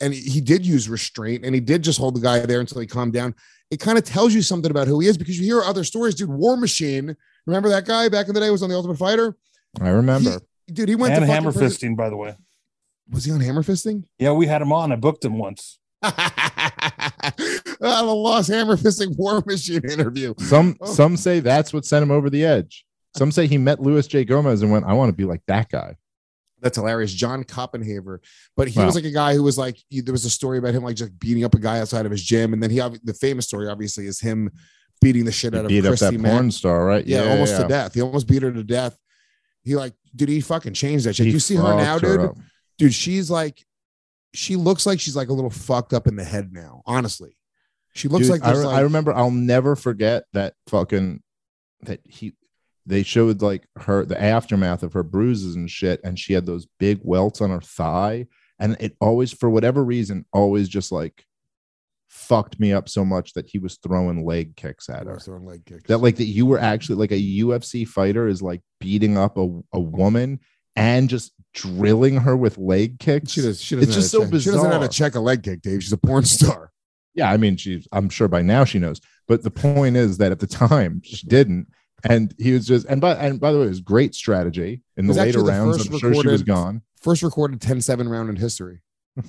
and 0.00 0.12
he- 0.12 0.20
he 0.34 0.40
did 0.40 0.64
use 0.64 0.88
restraint 0.88 1.44
and 1.44 1.54
he 1.54 1.60
did 1.60 1.82
just 1.82 1.98
hold 1.98 2.14
the 2.14 2.20
guy 2.20 2.38
there 2.50 2.60
until 2.60 2.80
he 2.80 2.86
calmed 2.86 3.12
down 3.12 3.34
it 3.70 3.78
kind 3.80 3.96
of 3.96 4.04
tells 4.04 4.34
you 4.34 4.42
something 4.42 4.70
about 4.70 4.86
who 4.88 5.00
he 5.00 5.08
is 5.08 5.16
because 5.16 5.38
you 5.38 5.44
hear 5.44 5.62
other 5.62 5.84
stories 5.84 6.14
dude 6.14 6.28
war 6.28 6.56
machine 6.56 7.16
remember 7.46 7.68
that 7.70 7.84
guy 7.86 8.08
back 8.08 8.28
in 8.28 8.34
the 8.34 8.40
day 8.40 8.50
was 8.50 8.62
on 8.62 8.68
the 8.68 8.76
ultimate 8.76 8.98
fighter 8.98 9.36
I 9.80 9.88
remember. 9.90 10.40
He- 10.66 10.72
dude 10.74 10.88
he 10.88 10.94
went 10.96 11.14
and 11.14 11.22
to 11.22 11.26
hammer 11.26 11.50
fucking 11.52 11.66
prison- 11.68 11.92
fisting, 11.94 11.96
by 11.96 12.10
the 12.10 12.16
way. 12.16 12.34
was 13.10 13.24
he 13.24 13.32
on 13.32 13.40
hammer 13.40 13.62
fisting 13.62 14.04
Yeah, 14.18 14.32
we 14.32 14.46
had 14.46 14.60
him 14.62 14.72
on. 14.72 14.92
I 14.92 14.96
booked 14.96 15.24
him 15.24 15.38
once. 15.38 15.78
The 17.80 18.02
lost 18.04 18.50
hammer 18.50 18.76
fisting 18.76 19.16
war 19.16 19.42
machine 19.46 19.82
interview. 19.88 20.34
Some 20.38 20.76
Oh. 20.80 20.92
some 20.92 21.16
say 21.16 21.40
that's 21.40 21.72
what 21.72 21.84
sent 21.86 22.02
him 22.02 22.10
over 22.10 22.28
the 22.30 22.44
edge. 22.44 22.84
Some 23.16 23.32
say 23.32 23.46
he 23.46 23.58
met 23.58 23.80
Luis 23.80 24.06
J. 24.06 24.24
Gomez 24.24 24.62
and 24.62 24.70
went, 24.70 24.84
I 24.84 24.92
want 24.92 25.10
to 25.10 25.16
be 25.16 25.24
like 25.24 25.42
that 25.46 25.68
guy. 25.70 25.96
That's 26.62 26.76
hilarious. 26.76 27.12
Jon 27.12 27.42
Koppenhaver. 27.44 28.18
But 28.56 28.68
he 28.68 28.78
Wow. 28.78 28.86
was 28.86 28.94
like 28.94 29.04
a 29.04 29.10
guy 29.10 29.34
who 29.34 29.42
was 29.42 29.56
like, 29.58 29.78
he- 29.88 30.00
there 30.02 30.12
was 30.12 30.24
a 30.24 30.30
story 30.30 30.58
about 30.58 30.74
him 30.74 30.82
like 30.84 30.96
just 30.96 31.18
beating 31.18 31.42
up 31.44 31.54
a 31.54 31.58
guy 31.58 31.80
outside 31.80 32.04
of 32.06 32.12
his 32.12 32.22
gym. 32.22 32.52
And 32.52 32.62
then 32.62 32.70
he, 32.70 32.78
the 33.02 33.14
famous 33.14 33.46
story 33.46 33.68
obviously 33.68 34.06
is 34.06 34.20
him 34.20 34.50
beating 35.00 35.24
the 35.24 35.32
shit 35.32 35.54
He 35.54 35.58
out 35.58 35.64
of 35.64 35.68
beat 35.70 35.84
up 35.86 35.90
Christy 35.90 36.16
that 36.16 36.22
Mack. 36.22 36.32
porn 36.32 36.50
star, 36.50 36.84
right? 36.84 37.06
Yeah, 37.06 37.30
almost 37.30 37.52
yeah. 37.54 37.62
to 37.62 37.68
death. 37.68 37.94
He 37.94 38.02
almost 38.02 38.28
beat 38.28 38.42
her 38.42 38.52
to 38.52 38.62
death. 38.62 38.96
He 39.62 39.74
like, 39.74 39.94
dude, 40.14 40.28
he 40.28 40.40
fucking 40.40 40.74
changed 40.74 41.06
that 41.06 41.16
shit. 41.16 41.26
He 41.26 41.32
you 41.32 41.40
see 41.40 41.56
her 41.56 41.62
now, 41.62 41.94
fucked 41.94 42.04
her 42.04 42.16
dude? 42.18 42.30
Dude, 42.78 42.94
she's 42.94 43.30
like, 43.30 43.64
she 44.34 44.56
looks 44.56 44.86
like 44.86 45.00
she's 45.00 45.16
like 45.16 45.28
a 45.28 45.32
little 45.32 45.50
fucked 45.50 45.92
up 45.92 46.06
in 46.06 46.16
the 46.16 46.24
head 46.24 46.52
now, 46.52 46.82
honestly. 46.86 47.36
She 47.94 48.08
looks 48.08 48.28
Dude, 48.28 48.40
like, 48.40 48.44
I, 48.44 48.52
re- 48.52 48.64
like 48.66 48.76
I 48.76 48.80
remember 48.82 49.12
I'll 49.12 49.30
never 49.32 49.74
forget 49.74 50.24
that 50.34 50.54
fucking 50.68 51.22
that 51.82 52.00
he 52.04 52.34
they 52.86 53.02
showed 53.02 53.42
like 53.42 53.66
her 53.76 54.04
the 54.04 54.20
aftermath 54.20 54.82
of 54.82 54.92
her 54.92 55.02
bruises 55.02 55.54
and 55.56 55.70
shit 55.70 56.00
and 56.04 56.18
she 56.18 56.32
had 56.32 56.46
those 56.46 56.66
big 56.78 56.98
welts 57.02 57.40
on 57.40 57.50
her 57.50 57.60
thigh 57.60 58.26
and 58.58 58.76
it 58.80 58.96
always 59.00 59.32
for 59.32 59.48
whatever 59.50 59.84
reason 59.84 60.24
always 60.32 60.68
just 60.68 60.90
like 60.92 61.24
fucked 62.08 62.58
me 62.58 62.72
up 62.72 62.88
so 62.88 63.04
much 63.04 63.34
that 63.34 63.48
he 63.48 63.58
was 63.58 63.76
throwing 63.82 64.24
leg 64.24 64.56
kicks 64.56 64.88
at 64.88 65.06
her 65.06 65.18
throwing 65.18 65.44
leg 65.46 65.64
kicks. 65.64 65.84
that 65.84 65.98
like 65.98 66.16
that 66.16 66.24
you 66.24 66.44
were 66.46 66.58
actually 66.58 66.96
like 66.96 67.12
a 67.12 67.20
UFC 67.40 67.86
fighter 67.86 68.26
is 68.26 68.42
like 68.42 68.60
beating 68.80 69.16
up 69.16 69.36
a, 69.38 69.60
a 69.72 69.80
woman 69.80 70.40
and 70.76 71.08
just 71.08 71.32
drilling 71.54 72.16
her 72.16 72.36
with 72.36 72.58
leg 72.58 72.98
kicks 72.98 73.32
She 73.32 73.40
does. 73.42 73.60
She 73.60 73.74
doesn't. 73.76 73.88
It's 73.88 73.96
just 73.96 74.10
so 74.10 74.20
check- 74.28 74.40
She 74.40 74.50
doesn't 74.50 74.70
how 74.70 74.78
to 74.78 74.88
check 74.88 75.14
a 75.14 75.20
leg 75.20 75.42
kick, 75.42 75.62
Dave. 75.62 75.82
She's 75.82 75.92
a 75.92 75.96
porn 75.98 76.24
star. 76.24 76.70
Yeah, 77.14 77.30
I 77.30 77.36
mean, 77.38 77.56
she's. 77.56 77.88
I'm 77.92 78.08
sure 78.08 78.28
by 78.28 78.42
now 78.42 78.64
she 78.64 78.78
knows. 78.78 79.00
But 79.26 79.42
the 79.42 79.50
point 79.50 79.96
is 79.96 80.18
that 80.18 80.30
at 80.32 80.38
the 80.38 80.46
time 80.46 81.02
she 81.04 81.26
didn't, 81.26 81.66
and 82.08 82.34
he 82.38 82.52
was 82.52 82.66
just. 82.66 82.86
And 82.86 83.00
by 83.00 83.14
and 83.14 83.40
by 83.40 83.52
the 83.52 83.58
way, 83.58 83.64
it 83.66 83.68
was 83.68 83.80
great 83.80 84.14
strategy 84.14 84.82
in 84.96 85.06
the 85.06 85.14
later 85.14 85.38
the 85.40 85.44
rounds. 85.44 85.86
I'm 85.86 85.98
sure 85.98 86.14
she 86.14 86.28
was 86.28 86.42
gone. 86.42 86.82
First 87.00 87.22
recorded 87.22 87.60
10-7 87.60 88.10
round 88.10 88.28
in 88.28 88.36
history. 88.36 88.82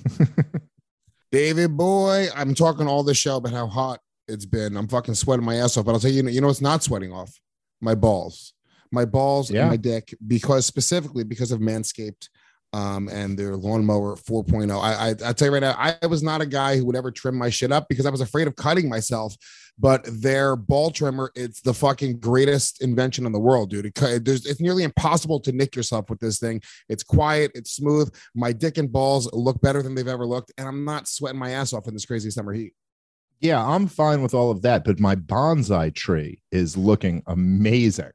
David 1.30 1.76
boy, 1.76 2.28
I'm 2.36 2.54
talking 2.54 2.86
all 2.86 3.02
this 3.02 3.16
show 3.16 3.36
about 3.36 3.52
how 3.52 3.66
hot 3.66 4.00
it's 4.28 4.44
been. 4.44 4.76
I'm 4.76 4.88
fucking 4.88 5.14
sweating 5.14 5.44
my 5.44 5.56
ass 5.56 5.76
off. 5.76 5.86
But 5.86 5.92
I'll 5.92 6.00
tell 6.00 6.10
you, 6.10 6.28
you 6.28 6.40
know, 6.40 6.50
it's 6.50 6.60
not 6.60 6.82
sweating 6.82 7.12
off 7.12 7.40
my 7.80 7.94
balls, 7.94 8.52
my 8.90 9.06
balls 9.06 9.50
Yeah. 9.50 9.62
and 9.62 9.70
my 9.70 9.76
dick, 9.76 10.14
because 10.26 10.66
specifically 10.66 11.24
because 11.24 11.50
of 11.50 11.60
Manscaped 11.60 12.28
um, 12.74 13.08
and 13.08 13.38
their 13.38 13.56
lawnmower 13.56 14.16
4.0. 14.16 14.70
I, 14.78 15.08
I 15.08 15.30
I 15.30 15.32
tell 15.32 15.48
you 15.48 15.54
right 15.54 15.60
now, 15.60 15.74
I 15.78 16.06
was 16.06 16.22
not 16.22 16.40
a 16.42 16.46
guy 16.46 16.76
who 16.76 16.84
would 16.86 16.96
ever 16.96 17.10
trim 17.10 17.36
my 17.36 17.48
shit 17.50 17.72
up 17.72 17.86
because 17.88 18.06
I 18.06 18.10
was 18.10 18.20
afraid 18.20 18.46
of 18.46 18.56
cutting 18.56 18.88
myself. 18.88 19.34
But 19.78 20.06
their 20.06 20.54
ball 20.54 20.90
trimmer, 20.90 21.32
it's 21.34 21.60
the 21.60 21.74
fucking 21.74 22.18
greatest 22.20 22.82
invention 22.82 23.26
in 23.26 23.32
the 23.32 23.40
world, 23.40 23.70
dude. 23.70 23.86
It, 23.86 24.24
there's, 24.24 24.46
it's 24.46 24.60
nearly 24.60 24.84
impossible 24.84 25.40
to 25.40 25.52
nick 25.52 25.74
yourself 25.74 26.10
with 26.10 26.20
this 26.20 26.38
thing. 26.38 26.60
It's 26.88 27.02
quiet, 27.02 27.52
it's 27.54 27.72
smooth. 27.72 28.14
My 28.34 28.52
dick 28.52 28.78
and 28.78 28.92
balls 28.92 29.30
look 29.32 29.60
better 29.60 29.82
than 29.82 29.94
they've 29.94 30.06
ever 30.06 30.26
looked, 30.26 30.52
and 30.58 30.68
I'm 30.68 30.84
not 30.84 31.08
sweating 31.08 31.40
my 31.40 31.50
ass 31.50 31.72
off 31.72 31.88
in 31.88 31.94
this 31.94 32.04
crazy 32.04 32.30
summer 32.30 32.52
heat. 32.52 32.74
Yeah, 33.40 33.64
I'm 33.64 33.88
fine 33.88 34.22
with 34.22 34.34
all 34.34 34.52
of 34.52 34.62
that, 34.62 34.84
but 34.84 35.00
my 35.00 35.16
bonsai 35.16 35.92
tree 35.94 36.42
is 36.52 36.76
looking 36.76 37.24
amazing. 37.26 38.12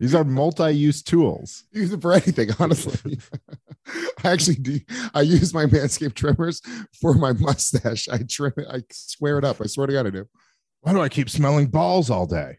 These 0.00 0.14
are 0.14 0.24
multi-use 0.24 1.02
tools. 1.02 1.64
Use 1.72 1.92
it 1.92 2.02
for 2.02 2.14
anything, 2.14 2.48
honestly. 2.58 3.18
I 4.24 4.30
actually 4.30 4.56
do. 4.56 4.80
I 5.14 5.22
use 5.22 5.54
my 5.54 5.66
Manscaped 5.66 6.14
trimmers 6.14 6.60
for 7.00 7.14
my 7.14 7.32
mustache. 7.32 8.08
I 8.08 8.18
trim 8.18 8.52
it. 8.56 8.66
I 8.70 8.82
swear 8.90 9.38
it 9.38 9.44
up. 9.44 9.60
I 9.60 9.66
swear 9.66 9.86
to 9.86 9.92
God, 9.92 10.06
I 10.06 10.10
do. 10.10 10.26
Why 10.82 10.92
do 10.92 11.00
I 11.00 11.08
keep 11.08 11.28
smelling 11.28 11.66
balls 11.66 12.10
all 12.10 12.26
day? 12.26 12.58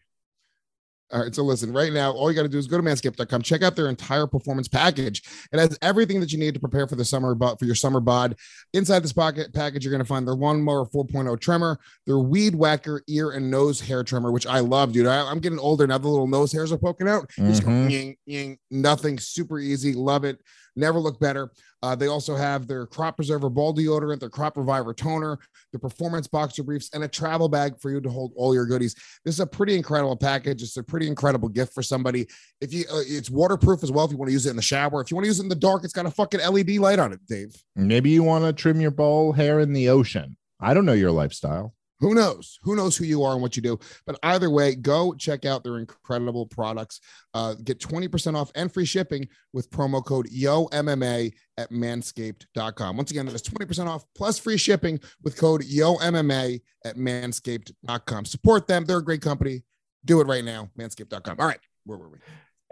All 1.12 1.22
right, 1.22 1.34
so 1.34 1.42
listen, 1.42 1.74
right 1.74 1.92
now, 1.92 2.10
all 2.12 2.30
you 2.30 2.34
got 2.34 2.44
to 2.44 2.48
do 2.48 2.56
is 2.56 2.66
go 2.66 2.78
to 2.78 2.82
manscaped.com, 2.82 3.42
check 3.42 3.62
out 3.62 3.76
their 3.76 3.90
entire 3.90 4.26
performance 4.26 4.66
package. 4.66 5.22
It 5.52 5.58
has 5.58 5.76
everything 5.82 6.20
that 6.20 6.32
you 6.32 6.38
need 6.38 6.54
to 6.54 6.60
prepare 6.60 6.86
for 6.86 6.96
the 6.96 7.04
summer, 7.04 7.34
but 7.34 7.58
for 7.58 7.66
your 7.66 7.74
summer 7.74 8.00
bod. 8.00 8.34
Inside 8.72 9.00
this 9.00 9.12
pocket 9.12 9.52
package, 9.52 9.84
you're 9.84 9.92
going 9.92 10.02
to 10.02 10.08
find 10.08 10.26
their 10.26 10.34
lawnmower 10.34 10.86
4.0 10.86 11.38
trimmer, 11.38 11.78
their 12.06 12.18
weed 12.18 12.54
whacker 12.54 13.02
ear 13.08 13.32
and 13.32 13.50
nose 13.50 13.78
hair 13.78 14.02
trimmer, 14.02 14.32
which 14.32 14.46
I 14.46 14.60
love, 14.60 14.92
dude. 14.92 15.06
I, 15.06 15.30
am 15.30 15.40
getting 15.40 15.58
older 15.58 15.86
now. 15.86 15.98
The 15.98 16.08
little 16.08 16.26
nose 16.26 16.50
hairs 16.50 16.72
are 16.72 16.78
poking 16.78 17.08
out. 17.08 17.30
You 17.36 17.48
just 17.48 17.62
go, 17.62 17.68
Mhm. 17.68 17.90
ying, 17.90 18.16
ying, 18.24 18.58
nothing, 18.70 19.18
super 19.18 19.58
easy. 19.58 19.92
Love 19.92 20.24
it. 20.24 20.40
Never 20.76 20.98
look 20.98 21.20
better. 21.20 21.50
Uh, 21.82 21.94
they 21.94 22.06
also 22.06 22.34
have 22.36 22.66
their 22.66 22.86
crop 22.86 23.16
preserver 23.16 23.50
ball 23.50 23.74
deodorant, 23.74 24.20
their 24.20 24.30
crop 24.30 24.56
reviver 24.56 24.94
toner, 24.94 25.38
the 25.72 25.78
performance 25.78 26.26
boxer 26.26 26.62
briefs, 26.62 26.90
and 26.94 27.04
a 27.04 27.08
travel 27.08 27.48
bag 27.48 27.74
for 27.80 27.90
you 27.90 28.00
to 28.00 28.08
hold 28.08 28.32
all 28.36 28.54
your 28.54 28.66
goodies. 28.66 28.94
This 29.24 29.34
is 29.34 29.40
a 29.40 29.46
pretty 29.46 29.74
incredible 29.74 30.16
package. 30.16 30.62
It's 30.62 30.76
a 30.76 30.82
pretty 30.82 31.08
incredible 31.08 31.48
gift 31.48 31.74
for 31.74 31.82
somebody. 31.82 32.26
If 32.60 32.72
you, 32.72 32.84
uh, 32.90 33.02
it's 33.06 33.30
waterproof 33.30 33.82
as 33.82 33.90
well. 33.90 34.04
If 34.04 34.12
you 34.12 34.16
want 34.16 34.28
to 34.28 34.32
use 34.32 34.46
it 34.46 34.50
in 34.50 34.56
the 34.56 34.62
shower, 34.62 35.00
if 35.00 35.10
you 35.10 35.16
want 35.16 35.24
to 35.24 35.28
use 35.28 35.40
it 35.40 35.44
in 35.44 35.48
the 35.48 35.54
dark, 35.54 35.84
it's 35.84 35.92
got 35.92 36.06
a 36.06 36.10
fucking 36.10 36.40
LED 36.40 36.76
light 36.76 36.98
on 36.98 37.12
it, 37.12 37.20
Dave. 37.26 37.54
Maybe 37.76 38.10
you 38.10 38.22
want 38.22 38.44
to 38.44 38.52
trim 38.52 38.80
your 38.80 38.90
ball 38.90 39.32
hair 39.32 39.60
in 39.60 39.72
the 39.72 39.88
ocean. 39.88 40.36
I 40.60 40.74
don't 40.74 40.86
know 40.86 40.92
your 40.92 41.10
lifestyle. 41.10 41.74
Who 42.02 42.16
knows? 42.16 42.58
Who 42.64 42.74
knows 42.74 42.96
who 42.96 43.04
you 43.04 43.22
are 43.22 43.32
and 43.34 43.40
what 43.40 43.54
you 43.54 43.62
do? 43.62 43.78
But 44.06 44.18
either 44.24 44.50
way, 44.50 44.74
go 44.74 45.14
check 45.14 45.44
out 45.44 45.62
their 45.62 45.78
incredible 45.78 46.46
products. 46.46 47.00
Uh, 47.32 47.54
get 47.62 47.78
20% 47.78 48.34
off 48.34 48.50
and 48.56 48.72
free 48.74 48.84
shipping 48.84 49.28
with 49.52 49.70
promo 49.70 50.04
code 50.04 50.26
YOMMA 50.28 51.32
at 51.58 51.70
manscaped.com. 51.70 52.96
Once 52.96 53.12
again, 53.12 53.26
that 53.26 53.36
is 53.36 53.42
20% 53.42 53.86
off 53.86 54.04
plus 54.16 54.36
free 54.36 54.56
shipping 54.56 54.98
with 55.22 55.38
code 55.38 55.62
YOMMA 55.62 56.60
at 56.84 56.96
manscaped.com. 56.96 58.24
Support 58.24 58.66
them. 58.66 58.84
They're 58.84 58.98
a 58.98 59.04
great 59.04 59.22
company. 59.22 59.62
Do 60.04 60.20
it 60.20 60.26
right 60.26 60.44
now. 60.44 60.70
Manscaped.com. 60.76 61.36
All 61.38 61.46
right. 61.46 61.60
Where 61.84 61.98
were 61.98 62.08
we? 62.08 62.18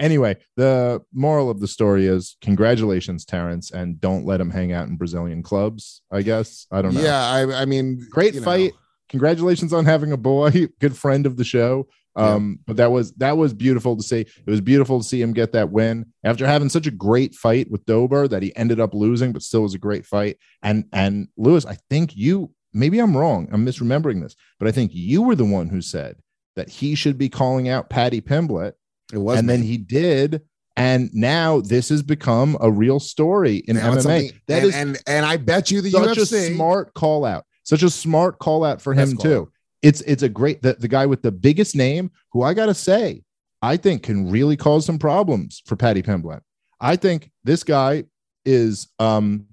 Anyway, 0.01 0.39
the 0.57 1.03
moral 1.13 1.51
of 1.51 1.61
the 1.61 1.69
story 1.69 2.07
is 2.07 2.37
congratulations, 2.41 3.25
Terrence, 3.25 3.71
and 3.71 4.01
don't 4.01 4.25
let 4.25 4.41
him 4.41 4.51
hang 4.51 4.73
out 4.73 4.89
in 4.89 4.97
Brazilian 4.97 5.43
clubs. 5.43 6.03
I 6.11 6.23
guess 6.23 6.67
I 6.73 6.83
don't 6.83 6.95
know. 6.95 7.03
Yeah. 7.03 7.21
I, 7.21 7.63
I 7.63 7.65
mean, 7.67 8.05
great 8.11 8.35
fight. 8.35 8.73
know. 8.73 8.80
Congratulations 9.11 9.73
on 9.73 9.85
having 9.85 10.13
a 10.13 10.17
boy, 10.17 10.69
good 10.81 10.97
friend 10.97 11.27
of 11.27 11.37
the 11.37 11.45
show. 11.45 11.87
Um, 12.17 12.59
but 12.67 12.77
that 12.77 12.91
was 12.91 13.13
that 13.15 13.37
was 13.37 13.55
beautiful 13.55 13.97
to 13.97 14.03
see. 14.03 14.21
It 14.21 14.47
was 14.47 14.61
beautiful 14.61 14.99
to 14.99 15.05
see 15.07 15.23
him 15.23 15.33
get 15.33 15.53
that 15.53 15.71
win 15.71 16.07
after 16.25 16.47
having 16.47 16.69
such 16.69 16.87
a 16.87 16.91
great 16.91 17.35
fight 17.35 17.71
with 17.71 17.87
Dober 17.87 18.27
that 18.29 18.43
he 18.43 18.55
ended 18.57 18.81
up 18.81 18.95
losing, 18.95 19.33
but 19.33 19.43
still 19.43 19.63
was 19.63 19.75
a 19.75 19.79
great 19.79 20.05
fight. 20.05 20.37
And 20.63 20.85
and 20.93 21.29
Luis, 21.37 21.65
I 21.65 21.77
think 21.89 22.17
you 22.17 22.51
maybe 22.73 22.99
I'm 22.99 23.17
wrong. 23.17 23.49
I'm 23.53 23.65
misremembering 23.65 24.23
this, 24.23 24.35
but 24.59 24.67
I 24.69 24.73
think 24.73 24.91
you 24.93 25.23
were 25.23 25.37
the 25.37 25.45
one 25.45 25.69
who 25.69 25.81
said 25.81 26.17
that 26.57 26.69
he 26.69 26.95
should 26.95 27.17
be 27.17 27.29
calling 27.29 27.69
out 27.69 27.91
Paddy 27.91 28.21
Pimblett, 28.21 28.73
It 29.13 29.19
was. 29.19 29.39
and 29.39 29.49
then 29.49 29.63
he 29.63 29.77
did. 29.79 30.43
And 30.77 31.11
now 31.13 31.61
this 31.61 31.91
has 31.91 32.03
become 32.03 32.57
a 32.61 32.71
real 32.71 33.01
story 33.01 33.57
in 33.57 33.77
Now 33.77 33.93
MMA. 33.95 34.33
That 34.47 34.63
and, 34.63 34.65
is 34.65 34.75
and, 34.75 34.99
and 35.07 35.27
I 35.27 35.37
bet 35.37 35.71
you 35.71 35.81
the 35.81 35.91
such 35.91 36.17
UFC. 36.19 36.51
a 36.51 36.55
smart 36.55 36.95
call 36.95 37.25
out. 37.25 37.45
Such 37.71 37.85
a 37.85 37.91
smart 37.91 38.41
call 38.41 38.65
out 38.65 38.83
for 38.83 38.95
him 38.95 39.17
too. 39.17 39.49
It's 39.81 40.01
it's 40.01 40.25
a 40.25 40.29
great 40.29 40.61
the, 40.61 40.73
the 40.73 40.89
guy 40.89 41.07
with 41.07 41.23
the 41.23 41.31
biggest 41.31 41.77
name 41.77 42.11
who 42.33 42.43
I 42.43 42.53
gotta 42.53 42.75
say 42.75 43.23
I 43.63 43.77
think 43.77 44.03
can 44.03 44.29
really 44.29 44.57
cause 44.57 44.85
some 44.85 44.99
problems 44.99 45.63
for 45.67 45.77
Paddy 45.77 46.03
Pimblett. 46.03 46.41
I 46.81 46.97
think 46.97 47.31
this 47.45 47.63
guy 47.63 48.07
is 48.45 48.89
um 48.99 49.47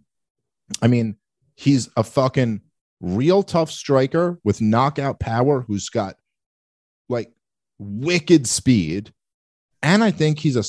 I 0.81 0.87
mean 0.87 1.17
he's 1.53 1.89
a 1.95 2.03
fucking 2.03 2.61
real 3.01 3.43
tough 3.43 3.69
striker 3.69 4.39
with 4.43 4.61
knockout 4.61 5.19
power 5.19 5.61
who's 5.61 5.89
got 5.89 6.15
like 7.09 7.31
wicked 7.77 8.47
speed 8.47 9.13
and 9.83 10.03
I 10.03 10.09
think 10.09 10.39
he's 10.39 10.55
a 10.55 10.65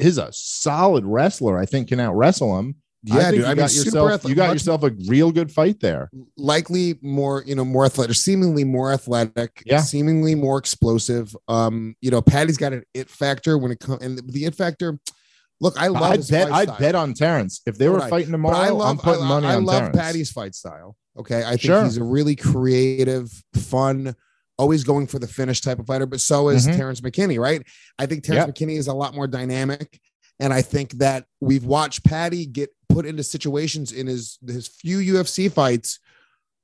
he's 0.00 0.18
a 0.18 0.32
solid 0.32 1.04
wrestler. 1.04 1.58
I 1.58 1.66
think 1.66 1.88
can 1.88 1.98
out 1.98 2.14
wrestle 2.14 2.56
him. 2.56 2.76
I 3.10 3.16
Yeah, 3.16 3.22
think 3.24 3.30
dude. 3.32 3.40
you 3.40 3.44
I 3.46 3.48
mean, 3.50 3.58
yourself 3.62 4.10
athletic, 4.12 4.28
you 4.28 4.34
got 4.34 4.52
yourself 4.52 4.82
a 4.82 4.90
real 5.06 5.30
good 5.30 5.52
fight 5.52 5.80
there. 5.80 6.10
likely 6.36 6.98
more, 7.02 7.42
you 7.46 7.54
know, 7.54 7.64
more 7.64 7.84
athletic, 7.84 8.16
seemingly 8.16 8.64
more 8.64 8.92
athletic, 8.92 9.62
Yeah. 9.66 9.80
seemingly 9.82 10.34
more 10.34 10.58
explosive. 10.58 11.36
Um, 11.48 11.96
you 12.00 12.10
know, 12.10 12.22
Paddy's 12.22 12.56
got 12.56 12.72
an 12.72 12.82
it 12.94 13.10
factor 13.10 13.58
when 13.58 13.72
it 13.72 13.80
comes, 13.80 14.02
and 14.02 14.18
the 14.26 14.44
it 14.46 14.54
factor. 14.54 14.98
Look, 15.60 15.78
I 15.80 15.86
love. 15.88 16.16
His 16.16 16.30
bet 16.30 16.50
I'd 16.50 16.78
bet 16.78 16.94
on 16.94 17.14
Terrence 17.14 17.60
if 17.66 17.78
they 17.78 17.88
were 17.88 18.00
I. 18.02 18.08
fighting 18.10 18.28
But 18.30 18.32
tomorrow. 18.38 18.56
I 18.56 18.68
love, 18.70 18.88
I'm 18.90 18.98
putting 18.98 19.24
I, 19.24 19.28
money 19.28 19.46
I 19.46 19.54
on 19.56 19.64
love 19.64 19.78
Terrence. 19.80 19.96
Paddy's 19.98 20.30
fight 20.32 20.54
style. 20.54 20.96
Okay, 21.18 21.44
I 21.44 21.50
think 21.50 21.60
Sure. 21.60 21.84
he's 21.84 21.96
a 21.96 22.02
really 22.04 22.34
creative, 22.34 23.30
fun, 23.54 24.16
always 24.58 24.82
going 24.82 25.06
for 25.06 25.18
the 25.18 25.28
finish 25.28 25.60
type 25.60 25.78
of 25.78 25.86
fighter. 25.86 26.06
But 26.06 26.20
so 26.20 26.48
is 26.48 26.66
Mhm. 26.66 26.76
Terrence 26.76 27.00
McKinney, 27.02 27.38
right? 27.38 27.62
I 27.98 28.06
think 28.06 28.24
Terrence 28.24 28.50
McKinney 28.50 28.76
is 28.78 28.88
a 28.88 28.94
lot 28.94 29.14
more 29.14 29.26
dynamic, 29.28 30.00
and 30.40 30.52
I 30.52 30.60
think 30.62 30.92
that 30.94 31.26
we've 31.40 31.64
watched 31.64 32.02
Paddy 32.04 32.46
get 32.46 32.70
put 32.94 33.06
into 33.06 33.22
situations 33.22 33.92
in 33.92 34.06
his 34.06 34.38
his 34.46 34.68
few 34.68 34.98
UFC 34.98 35.50
fights 35.50 35.98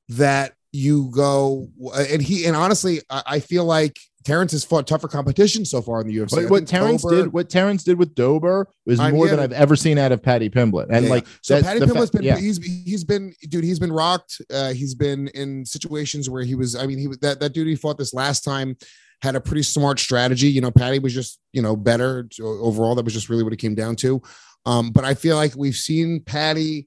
that 0.08 0.54
you 0.72 1.10
go 1.14 1.68
and 1.94 2.22
he 2.22 2.46
and 2.46 2.56
honestly, 2.56 3.00
I, 3.10 3.22
I 3.26 3.40
feel 3.40 3.64
like 3.64 3.98
Terrence 4.24 4.52
has 4.52 4.64
fought 4.64 4.86
tougher 4.86 5.08
competition 5.08 5.64
so 5.64 5.80
far 5.80 6.00
in 6.00 6.06
the 6.06 6.16
UFC. 6.16 6.42
But 6.42 6.50
what 6.50 6.66
Terrence 6.66 7.02
Dober- 7.02 7.16
did, 7.16 7.32
what 7.32 7.48
Terrence 7.48 7.84
did 7.84 7.98
with 7.98 8.14
Dober 8.14 8.68
was 8.84 9.00
more 9.00 9.28
than. 9.28 9.40
I've 9.40 9.52
ever 9.52 9.76
seen 9.76 9.96
out 9.96 10.12
of 10.12 10.22
Paddy 10.22 10.50
Pimblett. 10.50 10.88
And 10.90 11.06
Yeah, 11.06 11.10
like, 11.10 11.26
so 11.40 11.60
Paddy 11.62 11.80
the 11.80 11.86
fa- 11.86 11.94
Pimblett's 11.94 12.10
been 12.10 12.22
yeah. 12.22 12.36
he's 12.36 12.58
he's 12.58 13.04
been 13.04 13.34
dude 13.48 13.64
he's 13.64 13.78
been 13.78 13.92
rocked. 13.92 14.40
Uh, 14.52 14.72
he's 14.72 14.94
been 14.94 15.28
in 15.28 15.64
situations 15.64 16.28
where 16.28 16.42
he 16.42 16.54
was. 16.54 16.76
I 16.76 16.86
mean, 16.86 16.98
he 16.98 17.08
was 17.08 17.18
that 17.18 17.40
that 17.40 17.54
dude 17.54 17.66
he 17.66 17.76
fought 17.76 17.98
this 17.98 18.12
last 18.12 18.44
time 18.44 18.76
had 19.22 19.36
a 19.36 19.40
pretty 19.40 19.62
smart 19.62 19.98
strategy. 19.98 20.48
You 20.48 20.60
know, 20.60 20.70
Paddy 20.70 20.98
was 20.98 21.14
just 21.14 21.40
you 21.52 21.62
know 21.62 21.74
better 21.74 22.28
overall. 22.40 22.94
That 22.94 23.04
was 23.04 23.14
just 23.14 23.30
really 23.30 23.42
what 23.42 23.54
it 23.54 23.58
came 23.58 23.74
down 23.74 23.96
to. 23.96 24.20
Um, 24.66 24.90
but 24.90 25.04
I 25.04 25.14
feel 25.14 25.36
like 25.36 25.54
we've 25.56 25.76
seen 25.76 26.20
Paddy. 26.20 26.86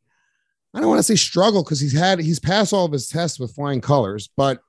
I 0.73 0.79
don't 0.79 0.89
want 0.89 0.99
to 0.99 1.03
say 1.03 1.15
struggle 1.15 1.63
because 1.63 1.79
he's 1.79 1.97
had 1.97 2.19
he's 2.19 2.39
passed 2.39 2.73
all 2.73 2.85
of 2.85 2.91
his 2.91 3.07
tests 3.07 3.39
with 3.39 3.53
flying 3.53 3.81
colors, 3.81 4.29
but 4.35 4.59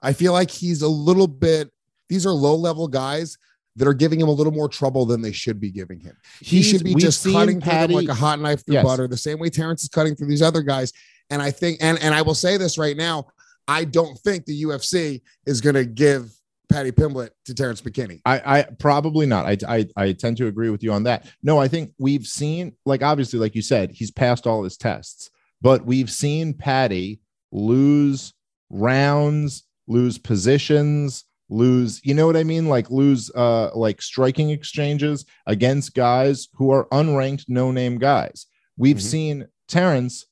I 0.00 0.12
feel 0.12 0.32
like 0.32 0.50
he's 0.50 0.82
a 0.82 0.88
little 0.88 1.26
bit. 1.26 1.70
These 2.08 2.24
are 2.24 2.30
low 2.32 2.54
level 2.56 2.88
guys 2.88 3.36
that 3.76 3.86
are 3.86 3.94
giving 3.94 4.20
him 4.20 4.28
a 4.28 4.32
little 4.32 4.52
more 4.52 4.68
trouble 4.68 5.06
than 5.06 5.20
they 5.22 5.32
should 5.32 5.60
be 5.60 5.70
giving 5.70 6.00
him. 6.00 6.16
He 6.40 6.56
He's- 6.56 6.66
should 6.66 6.84
be 6.84 6.94
just 6.94 7.22
cutting 7.24 7.60
through 7.60 7.70
them 7.70 7.78
Paddy- 7.80 7.94
like 7.94 8.08
a 8.08 8.14
hot 8.14 8.40
knife 8.40 8.64
through 8.64 8.74
Yes. 8.74 8.84
butter, 8.84 9.06
the 9.06 9.16
same 9.16 9.38
way 9.38 9.50
Terrence 9.50 9.82
is 9.82 9.88
cutting 9.88 10.16
through 10.16 10.28
these 10.28 10.42
other 10.42 10.62
guys. 10.62 10.92
And 11.30 11.42
I 11.42 11.50
think, 11.50 11.78
and 11.82 11.98
and 12.00 12.14
I 12.14 12.22
will 12.22 12.34
say 12.34 12.56
this 12.56 12.78
right 12.78 12.96
now, 12.96 13.26
I 13.66 13.84
don't 13.84 14.18
think 14.20 14.46
the 14.46 14.62
UFC 14.62 15.20
is 15.46 15.60
going 15.60 15.74
to 15.74 15.84
give 15.84 16.32
Paddy 16.68 16.92
Pimblett 16.92 17.30
to 17.46 17.54
Terrence 17.54 17.80
McKinney. 17.80 18.20
I, 18.26 18.58
I 18.58 18.62
probably 18.78 19.26
not. 19.26 19.46
I, 19.46 19.56
I 19.68 19.86
I 19.96 20.12
tend 20.12 20.36
to 20.38 20.46
agree 20.46 20.70
with 20.70 20.82
you 20.82 20.92
on 20.92 21.02
that. 21.04 21.26
No, 21.42 21.58
I 21.58 21.68
think 21.68 21.92
we've 21.98 22.26
seen 22.26 22.74
like 22.84 23.02
obviously, 23.02 23.38
like 23.38 23.54
you 23.54 23.62
said, 23.62 23.90
he's 23.92 24.10
passed 24.10 24.46
all 24.46 24.62
his 24.62 24.76
tests, 24.76 25.30
but 25.62 25.84
we've 25.86 26.10
seen 26.10 26.54
Paddy 26.54 27.20
lose 27.52 28.34
rounds, 28.70 29.64
lose 29.86 30.18
positions, 30.18 31.24
lose, 31.48 32.00
you 32.04 32.12
know 32.12 32.26
what 32.26 32.36
I 32.36 32.44
mean? 32.44 32.68
Like 32.68 32.90
lose 32.90 33.30
uh 33.34 33.70
like 33.74 34.02
striking 34.02 34.50
exchanges 34.50 35.24
against 35.46 35.94
guys 35.94 36.48
who 36.54 36.70
are 36.70 36.86
unranked, 36.90 37.44
no-name 37.48 37.98
guys. 37.98 38.46
We've 38.76 38.98
Mhm. 38.98 39.00
seen 39.00 39.46
Terrence 39.66 40.26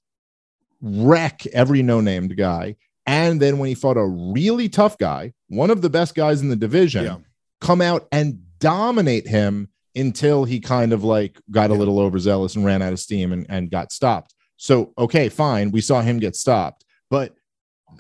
wreck 0.83 1.47
every 1.49 1.83
no-named 1.83 2.37
guy. 2.37 2.77
And 3.07 3.41
then 3.41 3.59
when 3.59 3.69
he 3.69 3.75
fought 3.75 3.97
a 3.97 4.07
really 4.07 4.69
tough 4.69 4.99
guy, 4.99 5.33
one 5.49 5.71
of 5.71 5.81
the 5.83 5.91
best 5.91 6.15
guys 6.15 6.43
in 6.43 6.49
the 6.49 6.57
division, 6.57 7.05
Yeah. 7.05 7.17
come 7.61 7.81
out 7.81 8.09
and 8.11 8.41
dominate 8.59 9.27
him 9.29 9.69
until 9.95 10.45
he 10.45 10.61
kind 10.61 10.93
of 10.93 11.05
like 11.05 11.39
got 11.51 11.71
a 11.71 11.75
little 11.75 11.99
overzealous 12.01 12.57
and 12.57 12.65
ran 12.65 12.83
out 12.83 12.93
of 12.93 12.99
steam 13.01 13.33
and, 13.33 13.47
and 13.49 13.71
got 13.71 13.93
stopped. 13.93 14.35
So 14.57 14.93
okay, 14.99 15.29
fine, 15.29 15.71
we 15.71 15.81
saw 15.81 16.01
him 16.03 16.19
get 16.19 16.35
stopped, 16.37 16.85
but 17.11 17.35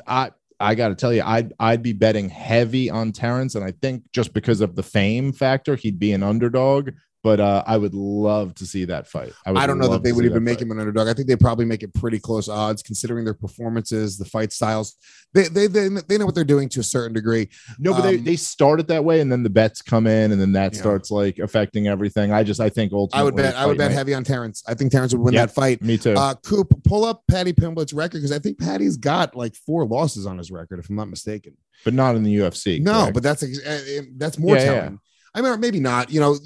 I 0.06 0.30
I 0.58 0.74
got 0.74 0.88
to 0.88 0.94
tell 0.94 1.12
you, 1.12 1.22
I'd 1.22 1.52
I'd 1.60 1.82
be 1.82 1.92
betting 1.92 2.28
heavy 2.30 2.88
on 2.90 3.12
Terrence, 3.12 3.54
and 3.54 3.64
I 3.64 3.72
think 3.82 4.04
just 4.12 4.32
because 4.32 4.60
of 4.62 4.74
the 4.74 4.82
fame 4.82 5.32
factor, 5.32 5.76
he'd 5.76 5.98
be 5.98 6.12
an 6.12 6.22
underdog. 6.22 6.90
But 7.26 7.40
uh, 7.40 7.64
I 7.66 7.76
would 7.76 7.92
love 7.92 8.54
to 8.54 8.64
see 8.66 8.84
that 8.84 9.08
fight. 9.08 9.32
would 9.48 9.56
I 9.56 9.66
don't 9.66 9.78
know 9.78 9.88
that 9.88 10.04
they 10.04 10.12
would 10.12 10.24
even 10.26 10.44
make 10.44 10.58
fight. 10.58 10.62
him 10.66 10.70
an 10.70 10.78
underdog. 10.78 11.08
I 11.08 11.12
think 11.12 11.26
they 11.26 11.34
probably 11.34 11.64
make 11.64 11.82
it 11.82 11.92
pretty 11.92 12.20
close 12.20 12.48
odds 12.48 12.84
considering 12.84 13.24
their 13.24 13.34
performances, 13.34 14.16
the 14.16 14.24
fight 14.24 14.52
styles. 14.52 14.94
They 15.34 15.48
they 15.48 15.66
they, 15.66 15.88
they 15.88 16.18
know 16.18 16.24
what 16.24 16.36
they're 16.36 16.44
doing 16.44 16.68
to 16.68 16.80
a 16.80 16.82
certain 16.84 17.12
degree. 17.14 17.48
No, 17.80 17.92
but 17.94 18.02
they, 18.02 18.18
Um, 18.18 18.22
they 18.24 18.36
start 18.36 18.78
it 18.78 18.86
that 18.86 19.04
way, 19.04 19.20
and 19.20 19.32
then 19.32 19.42
the 19.42 19.50
bets 19.50 19.82
come 19.82 20.06
in, 20.06 20.30
and 20.30 20.40
then 20.40 20.52
that 20.52 20.74
Yeah. 20.74 20.78
starts 20.80 21.10
like 21.10 21.40
affecting 21.40 21.88
everything. 21.88 22.30
I 22.30 22.44
just 22.44 22.60
I 22.60 22.68
think 22.68 22.92
ultimately 22.92 23.20
I 23.20 23.24
would 23.24 23.34
bet 23.36 23.56
I 23.56 23.66
would 23.66 23.76
bet 23.76 23.90
night- 23.90 23.96
heavy 23.96 24.14
on 24.14 24.22
Terrence. 24.22 24.62
I 24.68 24.74
think 24.74 24.92
Terrence 24.92 25.12
would 25.12 25.20
win 25.22 25.34
Yep. 25.34 25.48
that 25.48 25.52
fight. 25.54 25.82
Me 25.82 25.98
too. 25.98 26.14
Uh, 26.14 26.34
Coop, 26.34 26.68
pull 26.84 27.04
up 27.04 27.24
Paddy 27.28 27.52
Pimblett's 27.52 27.92
record 27.92 28.18
because 28.18 28.30
I 28.30 28.38
think 28.38 28.60
Paddy's 28.60 28.96
got 28.96 29.34
like 29.34 29.56
four 29.56 29.84
losses 29.84 30.26
on 30.26 30.38
his 30.38 30.52
record, 30.52 30.78
if 30.78 30.88
I'm 30.88 30.94
not 30.94 31.08
mistaken. 31.10 31.54
but 31.84 31.92
not 31.92 32.14
in 32.14 32.22
the 32.22 32.34
UFC. 32.36 32.80
No, 32.80 32.92
correct? 32.92 33.14
but 33.14 33.22
that's 33.24 33.42
uh, 33.42 33.46
uh, 33.68 34.02
that's 34.16 34.38
more 34.38 34.54
Yeah, 34.56 34.62
yeah. 34.72 34.90
I 35.36 35.42
mean, 35.42 35.52
or 35.52 35.58
maybe 35.58 35.78
not. 35.78 36.10
You 36.10 36.20
know, 36.20 36.36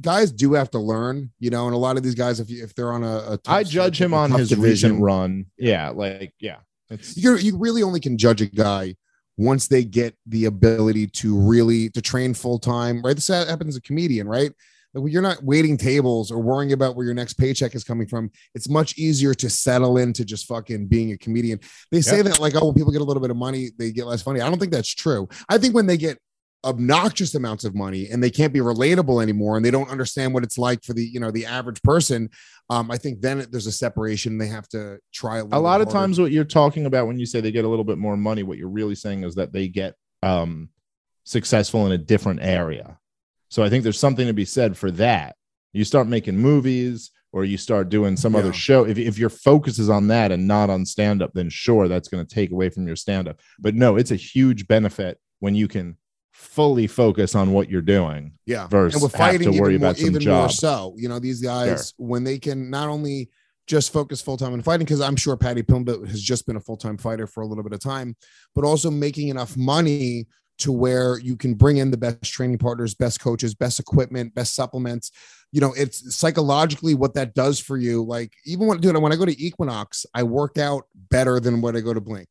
guys 0.00 0.32
do 0.32 0.54
have 0.54 0.70
to 0.70 0.78
learn. 0.78 1.30
You 1.38 1.50
know, 1.50 1.66
and 1.66 1.74
a 1.74 1.78
lot 1.78 1.96
of 1.96 2.02
these 2.02 2.14
guys, 2.16 2.40
if 2.40 2.50
you, 2.50 2.64
if 2.64 2.74
they're 2.74 2.92
on 2.92 3.04
a, 3.04 3.38
I 3.46 3.62
judge 3.62 4.00
him 4.00 4.14
on 4.14 4.32
his 4.32 4.48
division, 4.48 4.92
recent 4.92 5.02
run. 5.02 5.46
Yeah, 5.58 5.90
like 5.90 6.32
yeah, 6.40 6.56
it's 6.88 7.16
you 7.16 7.36
you 7.36 7.56
really 7.58 7.82
only 7.82 8.00
can 8.00 8.18
judge 8.18 8.40
a 8.40 8.46
guy 8.46 8.96
once 9.36 9.68
they 9.68 9.84
get 9.84 10.14
the 10.26 10.44
ability 10.46 11.06
to 11.06 11.38
really 11.38 11.88
to 11.90 12.02
train 12.02 12.34
full 12.34 12.58
time 12.58 13.00
right 13.02 13.16
this 13.16 13.28
happens 13.28 13.74
as 13.74 13.76
a 13.76 13.80
comedian 13.80 14.28
right 14.28 14.52
you're 14.94 15.22
not 15.22 15.42
waiting 15.42 15.78
tables 15.78 16.30
or 16.30 16.40
worrying 16.40 16.72
about 16.72 16.94
where 16.94 17.06
your 17.06 17.14
next 17.14 17.34
paycheck 17.34 17.74
is 17.74 17.82
coming 17.82 18.06
from 18.06 18.30
it's 18.54 18.68
much 18.68 18.98
easier 18.98 19.32
to 19.32 19.48
settle 19.48 19.96
into 19.96 20.26
just 20.26 20.46
fucking 20.46 20.86
being 20.88 21.12
a 21.12 21.16
comedian 21.16 21.58
they 21.90 22.02
say 22.02 22.18
Yeah. 22.18 22.24
that 22.24 22.38
like 22.40 22.54
oh 22.56 22.66
when 22.66 22.74
people 22.74 22.92
get 22.92 23.00
a 23.00 23.04
little 23.04 23.22
bit 23.22 23.30
of 23.30 23.36
money 23.36 23.70
they 23.78 23.92
get 23.92 24.04
less 24.04 24.20
funny 24.20 24.42
i 24.42 24.48
don't 24.50 24.58
think 24.58 24.72
that's 24.72 24.92
true 24.94 25.26
i 25.48 25.56
think 25.56 25.74
when 25.74 25.86
they 25.86 25.96
get 25.96 26.18
obnoxious 26.64 27.34
amounts 27.34 27.64
of 27.64 27.74
money 27.74 28.08
and 28.10 28.22
they 28.22 28.30
can't 28.30 28.52
be 28.52 28.60
relatable 28.60 29.22
anymore 29.22 29.56
and 29.56 29.64
they 29.64 29.70
don't 29.70 29.88
understand 29.88 30.34
what 30.34 30.42
it's 30.42 30.58
like 30.58 30.84
for 30.84 30.92
the 30.92 31.02
you 31.02 31.18
know 31.18 31.30
the 31.30 31.46
average 31.46 31.82
person 31.82 32.28
um 32.68 32.90
i 32.90 32.98
think 32.98 33.20
then 33.22 33.46
there's 33.50 33.66
a 33.66 33.72
separation. 33.72 34.36
They 34.36 34.48
have 34.48 34.68
to 34.70 34.98
try 35.12 35.38
a, 35.38 35.44
a 35.44 35.58
lot 35.58 35.80
of 35.80 35.86
harder. 35.86 35.90
times 35.90 36.20
what 36.20 36.32
you're 36.32 36.44
talking 36.44 36.84
about 36.84 37.06
when 37.06 37.18
you 37.18 37.24
say 37.24 37.40
they 37.40 37.50
get 37.50 37.64
a 37.64 37.68
little 37.68 37.84
bit 37.84 37.96
more 37.98 38.16
money 38.16 38.42
what 38.42 38.58
you're 38.58 38.68
really 38.68 38.94
saying 38.94 39.24
is 39.24 39.34
that 39.36 39.52
they 39.54 39.68
get 39.68 39.94
um 40.22 40.68
successful 41.24 41.86
in 41.86 41.92
a 41.92 41.98
different 41.98 42.40
area. 42.42 42.98
So 43.48 43.62
i 43.62 43.70
think 43.70 43.82
there's 43.82 43.98
something 43.98 44.26
to 44.26 44.32
be 44.34 44.44
said 44.44 44.76
for 44.76 44.90
that. 44.92 45.36
You 45.72 45.84
start 45.84 46.08
making 46.08 46.36
movies 46.36 47.10
or 47.32 47.44
you 47.44 47.56
start 47.56 47.88
doing 47.88 48.16
some 48.16 48.34
Yeah. 48.34 48.40
other 48.40 48.52
show. 48.52 48.84
If, 48.84 48.98
if 48.98 49.16
your 49.16 49.30
focus 49.30 49.78
is 49.78 49.88
on 49.88 50.08
that 50.08 50.32
and 50.32 50.46
not 50.48 50.68
on 50.68 50.84
stand 50.84 51.22
up 51.22 51.32
then 51.32 51.48
sure 51.48 51.88
that's 51.88 52.08
going 52.08 52.26
to 52.26 52.34
take 52.34 52.50
away 52.50 52.68
from 52.68 52.86
your 52.86 52.96
stand 52.96 53.28
up 53.28 53.40
but 53.58 53.74
no 53.74 53.96
it's 53.96 54.10
a 54.10 54.16
huge 54.16 54.66
benefit 54.68 55.18
when 55.38 55.54
you 55.54 55.66
can 55.68 55.96
fully 56.40 56.86
focus 56.86 57.34
on 57.34 57.52
what 57.52 57.68
you're 57.68 57.82
doing 57.82 58.32
Yeah. 58.46 58.66
versus 58.66 58.94
and 58.94 59.02
with 59.02 59.14
have 59.14 59.40
to 59.40 59.50
worry 59.50 59.74
even, 59.74 59.80
more, 59.82 59.90
about 59.90 59.96
some 59.98 60.06
even 60.06 60.24
more 60.24 60.46
job. 60.48 60.52
so. 60.52 60.94
You 60.96 61.08
know, 61.08 61.18
these 61.18 61.40
guys, 61.40 61.92
when 61.98 62.24
they 62.24 62.38
can 62.38 62.70
not 62.70 62.88
only 62.88 63.30
just 63.66 63.92
focus 63.92 64.20
full 64.20 64.36
time 64.36 64.52
on 64.52 64.62
fighting, 64.62 64.84
because 64.84 65.00
I'm 65.00 65.16
sure 65.16 65.36
Paddy 65.36 65.62
Pimblett 65.62 66.08
has 66.08 66.20
just 66.20 66.46
been 66.46 66.56
a 66.56 66.60
full 66.60 66.76
time 66.76 66.96
fighter 66.96 67.26
for 67.26 67.42
a 67.42 67.46
little 67.46 67.62
bit 67.62 67.72
of 67.72 67.80
time, 67.80 68.16
but 68.54 68.64
also 68.64 68.90
making 68.90 69.28
enough 69.28 69.56
money 69.56 70.26
to 70.58 70.72
where 70.72 71.18
you 71.18 71.36
can 71.36 71.54
bring 71.54 71.76
in 71.76 71.90
the 71.90 71.96
best 71.96 72.22
training 72.24 72.58
partners, 72.58 72.94
best 72.94 73.20
coaches, 73.20 73.54
best 73.54 73.78
equipment, 73.78 74.34
best 74.34 74.54
supplements. 74.54 75.10
You 75.52 75.60
know, 75.60 75.72
it's 75.76 76.14
psychologically 76.16 76.94
what 76.94 77.14
that 77.14 77.34
does 77.34 77.60
for 77.60 77.76
you. 77.76 78.02
Like, 78.04 78.32
even 78.44 78.66
when, 78.66 78.78
dude, 78.78 78.96
when 78.96 79.12
I 79.12 79.16
go 79.16 79.24
to 79.24 79.42
Equinox, 79.42 80.04
I 80.14 80.22
work 80.22 80.58
out 80.58 80.84
better 81.10 81.38
than 81.40 81.60
when 81.60 81.76
I 81.76 81.80
go 81.80 81.94
to 81.94 82.00
Blink. 82.00 82.28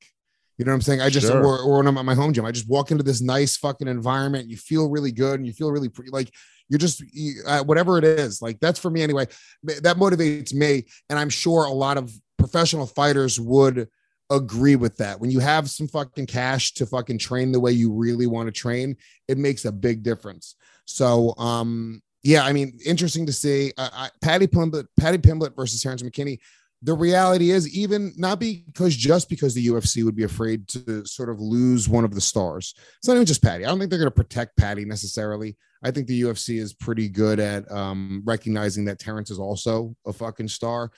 You 0.60 0.66
know 0.66 0.72
what 0.72 0.76
I'm 0.76 0.82
saying? 0.82 1.00
I 1.00 1.10
just 1.10 1.28
Sure. 1.28 1.42
or, 1.42 1.60
or 1.60 1.78
when 1.78 1.88
I'm 1.88 1.98
at 1.98 2.04
my 2.04 2.14
home 2.14 2.34
gym, 2.34 2.44
I 2.44 2.52
just 2.52 2.68
walk 2.68 2.92
into 2.92 3.02
this 3.02 3.22
nice 3.22 3.56
fucking 3.56 3.88
environment. 3.88 4.50
You 4.50 4.58
feel 4.58 4.90
really 4.90 5.14
good, 5.14 5.40
and 5.40 5.48
you 5.48 5.54
feel 5.54 5.72
really 5.72 5.88
pre- 5.88 6.10
like 6.10 6.34
you're 6.68 6.78
just 6.78 7.00
you, 7.14 7.42
uh, 7.48 7.64
whatever 7.64 7.98
it 7.98 8.04
is. 8.04 8.42
Like 8.42 8.60
that's 8.60 8.78
for 8.78 8.90
me 8.90 9.02
anyway. 9.02 9.26
That 9.64 9.96
motivates 9.96 10.54
me, 10.54 10.86
and 11.10 11.18
I'm 11.18 11.30
sure 11.30 11.64
a 11.64 11.72
lot 11.72 11.98
of 11.98 12.12
professional 12.38 12.86
fighters 12.86 13.40
would 13.40 13.88
agree 14.30 14.76
with 14.76 14.98
that. 14.98 15.22
When 15.22 15.32
you 15.32 15.40
have 15.40 15.70
some 15.70 15.88
fucking 15.88 16.26
cash 16.26 16.74
to 16.74 16.86
fucking 16.86 17.20
train 17.20 17.54
the 17.54 17.60
way 17.62 17.72
you 17.72 17.94
really 17.94 18.28
want 18.28 18.48
to 18.48 18.52
train, 18.52 18.98
it 19.30 19.38
makes 19.38 19.64
a 19.64 19.72
big 19.72 20.04
difference. 20.04 20.56
So, 20.84 21.36
um, 21.38 22.02
yeah, 22.22 22.44
I 22.44 22.52
mean, 22.52 22.78
interesting 22.86 23.26
to 23.28 23.34
see. 23.34 23.72
Uh, 23.78 23.90
I, 23.94 24.10
Paddy 24.22 24.46
Pimblett, 24.46 24.88
Paddy 25.00 25.20
Pimblett 25.20 25.56
versus 25.56 25.82
Terrence 25.82 26.04
McKinney 26.04 26.40
the 26.82 26.94
reality 26.94 27.52
is 27.52 27.68
even 27.76 28.14
not 28.18 28.40
because 28.40 28.96
just 28.96 29.28
because 29.30 29.54
the 29.54 29.68
UFC 29.68 30.04
would 30.06 30.16
be 30.16 30.24
afraid 30.24 30.68
to 30.70 31.06
sort 31.06 31.30
of 31.30 31.40
lose 31.40 31.90
one 31.90 32.06
of 32.06 32.14
the 32.16 32.22
stars. 32.22 32.74
It's 33.00 33.08
not 33.08 33.16
even 33.16 33.26
just 33.26 33.44
Paddy. 33.44 33.66
I 33.66 33.68
don't 33.68 33.80
think 33.80 33.90
they're 33.90 34.00
going 34.00 34.08
to 34.12 34.16
protect 34.16 34.56
Paddy 34.58 34.86
necessarily. 34.86 35.58
I 35.84 35.92
think 35.92 36.08
the 36.08 36.22
UFC 36.22 36.58
is 36.60 36.74
pretty 36.74 37.10
good 37.10 37.40
at 37.40 37.70
um, 37.72 38.22
recognizing 38.26 38.86
that 38.86 39.00
Terrence 39.00 39.30
is 39.30 39.40
also 39.40 39.96
a 40.06 40.14
fucking 40.14 40.48
star. 40.48 40.92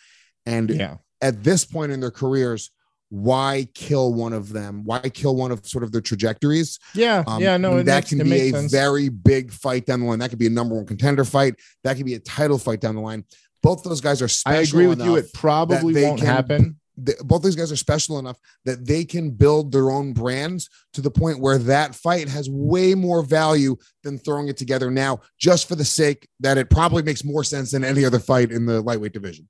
And 0.45 0.69
yeah 0.69 0.97
at 1.23 1.43
this 1.43 1.63
point 1.63 1.91
in 1.91 1.99
their 1.99 2.09
careers, 2.09 2.71
why 3.09 3.67
kill 3.75 4.11
one 4.13 4.33
of 4.33 4.49
them? 4.53 4.83
Why 4.85 5.01
kill 5.01 5.35
one 5.35 5.51
of 5.51 5.67
sort 5.67 5.83
of 5.83 5.91
their 5.91 6.01
trajectories? 6.01 6.79
yeah 6.95 7.23
Um, 7.27 7.41
yeah 7.41 7.57
no 7.57 7.83
that 7.83 7.85
makes- 7.85 8.09
can 8.09 8.23
be 8.23 8.33
a 8.33 8.51
sense. 8.51 8.71
very 8.71 9.09
big 9.09 9.51
fight 9.51 9.85
down 9.85 9.99
the 9.99 10.05
line. 10.07 10.17
That 10.19 10.29
could 10.29 10.39
be 10.39 10.47
a 10.47 10.51
number 10.51 10.73
one 10.75 10.85
contender 10.87 11.25
fight. 11.25 11.55
That 11.83 11.95
could 11.97 12.05
be 12.07 12.15
a 12.15 12.19
title 12.19 12.57
fight 12.57 12.81
down 12.81 12.95
the 12.95 13.01
line. 13.01 13.23
Both 13.63 13.83
those 13.83 14.01
guys 14.01 14.21
are 14.21 14.27
special. 14.27 14.59
I 14.59 14.63
agree 14.63 14.87
with 14.87 15.01
you. 15.03 15.15
It 15.15 15.33
probably 15.33 15.93
they 15.93 16.07
won't 16.07 16.19
can- 16.19 16.27
happen. 16.27 16.79
th- 17.05 17.19
both 17.19 17.43
these 17.43 17.55
guys 17.55 17.71
are 17.71 17.77
special 17.77 18.19
enough 18.19 18.37
that 18.65 18.85
they 18.85 19.05
can 19.05 19.31
build 19.31 19.71
their 19.71 19.91
own 19.91 20.13
brands 20.13 20.69
to 20.93 21.01
the 21.01 21.11
point 21.11 21.39
where 21.39 21.57
that 21.57 21.95
fight 21.95 22.27
has 22.27 22.49
way 22.49 22.95
more 22.95 23.23
value 23.23 23.75
than 24.03 24.17
throwing 24.17 24.47
it 24.47 24.57
together 24.57 24.89
now 24.91 25.19
just 25.39 25.67
for 25.67 25.75
the 25.75 25.85
sake 25.85 26.27
that 26.39 26.57
it 26.57 26.69
probably 26.69 27.03
makes 27.03 27.23
more 27.23 27.43
sense 27.43 27.71
than 27.71 27.83
any 27.83 28.03
other 28.03 28.19
fight 28.19 28.51
in 28.51 28.65
the 28.65 28.81
lightweight 28.81 29.13
division. 29.13 29.47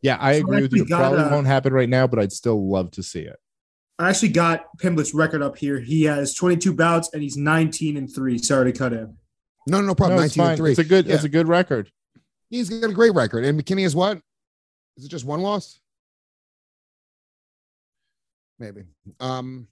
Yeah, 0.00 0.16
I 0.20 0.32
So 0.32 0.36
I 0.36 0.40
agree 0.40 0.62
with 0.62 0.72
you. 0.72 0.82
It 0.82 0.88
got, 0.88 0.98
probably 0.98 1.20
uh, 1.20 1.30
won't 1.30 1.46
happen 1.46 1.72
right 1.72 1.88
now, 1.88 2.06
but 2.06 2.18
I'd 2.18 2.32
still 2.32 2.68
love 2.68 2.90
to 2.92 3.02
see 3.02 3.20
it. 3.20 3.36
I 3.98 4.08
actually 4.08 4.30
got 4.30 4.64
Pimblett's 4.78 5.14
record 5.14 5.42
up 5.42 5.56
here. 5.56 5.78
He 5.78 6.04
has 6.04 6.34
22 6.34 6.72
bouts 6.72 7.10
and 7.12 7.22
he's 7.22 7.36
19 7.36 7.96
and 7.96 8.12
three. 8.12 8.38
Sorry 8.38 8.72
to 8.72 8.76
cut 8.76 8.92
him. 8.92 9.18
No, 9.68 9.80
no 9.80 9.94
problem. 9.94 10.18
No, 10.18 10.24
it's 10.24 10.36
19 10.36 10.42
fine. 10.44 10.50
and 10.50 10.58
3. 10.58 10.70
It's 10.72 10.78
a 10.80 10.84
good. 10.84 11.08
It's 11.08 11.24
a 11.24 11.28
good 11.28 11.46
record. 11.46 11.90
He's 12.52 12.68
got 12.68 12.90
a 12.90 12.92
great 12.92 13.14
record. 13.14 13.46
And 13.46 13.58
McKinney 13.58 13.86
is 13.86 13.96
what? 13.96 14.20
Is 14.98 15.06
it 15.06 15.08
just 15.08 15.24
one 15.24 15.40
loss? 15.40 15.80
Maybe. 18.58 18.82
Um, 19.20 19.68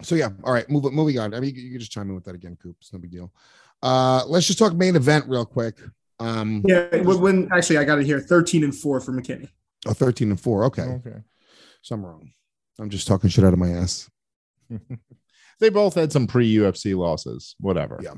so 0.00 0.14
yeah, 0.14 0.28
all 0.44 0.52
right, 0.52 0.70
move 0.70 0.92
moving 0.92 1.18
on. 1.18 1.34
I 1.34 1.40
mean, 1.40 1.52
you, 1.56 1.62
you 1.62 1.70
can 1.72 1.80
just 1.80 1.90
chime 1.90 2.08
in 2.08 2.14
with 2.14 2.24
that 2.26 2.36
again, 2.36 2.56
Coop. 2.62 2.76
It's 2.80 2.92
no 2.92 3.00
big 3.00 3.10
deal. 3.10 3.32
Uh, 3.82 4.22
let's 4.28 4.46
just 4.46 4.60
talk 4.60 4.74
main 4.74 4.94
event 4.94 5.24
real 5.26 5.44
quick. 5.44 5.80
Um, 6.20 6.62
Yeah, 6.64 6.86
when, 6.98 7.20
when 7.20 7.48
actually 7.52 7.78
I 7.78 7.84
got 7.84 7.98
it 7.98 8.06
here 8.06 8.20
13 8.20 8.62
and 8.62 8.74
four 8.74 9.00
for 9.00 9.10
McKinney. 9.10 9.48
oh, 9.86 9.92
13 9.92 10.30
and 10.30 10.40
4. 10.40 10.64
Okay. 10.66 10.82
Okay. 10.82 11.16
So 11.82 11.96
I'm 11.96 12.06
wrong. 12.06 12.30
I'm 12.78 12.90
just 12.90 13.08
talking 13.08 13.28
shit 13.28 13.44
out 13.44 13.52
of 13.52 13.58
my 13.58 13.70
ass. 13.70 14.08
they 15.58 15.68
both 15.68 15.94
had 15.94 16.12
some 16.12 16.28
pre 16.28 16.54
UFC 16.54 16.96
losses. 16.96 17.56
Whatever. 17.58 17.98
Yeah. 18.02 18.14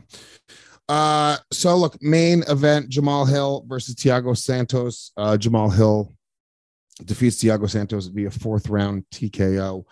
Uh, 0.89 1.37
so 1.53 1.77
look, 1.77 2.03
main 2.03 2.43
event 2.49 2.89
Jamahal 2.91 3.29
Hill 3.29 3.65
versus 3.67 3.95
Thiago 3.95 4.37
Santos. 4.37 5.13
Uh, 5.17 5.37
Jamahal 5.39 5.75
Hill 5.75 6.15
defeats 7.05 7.43
Thiago 7.43 7.69
Santos 7.69 8.07
via 8.07 8.31
fourth 8.31 8.69
round 8.69 9.05
TKO. 9.13 9.85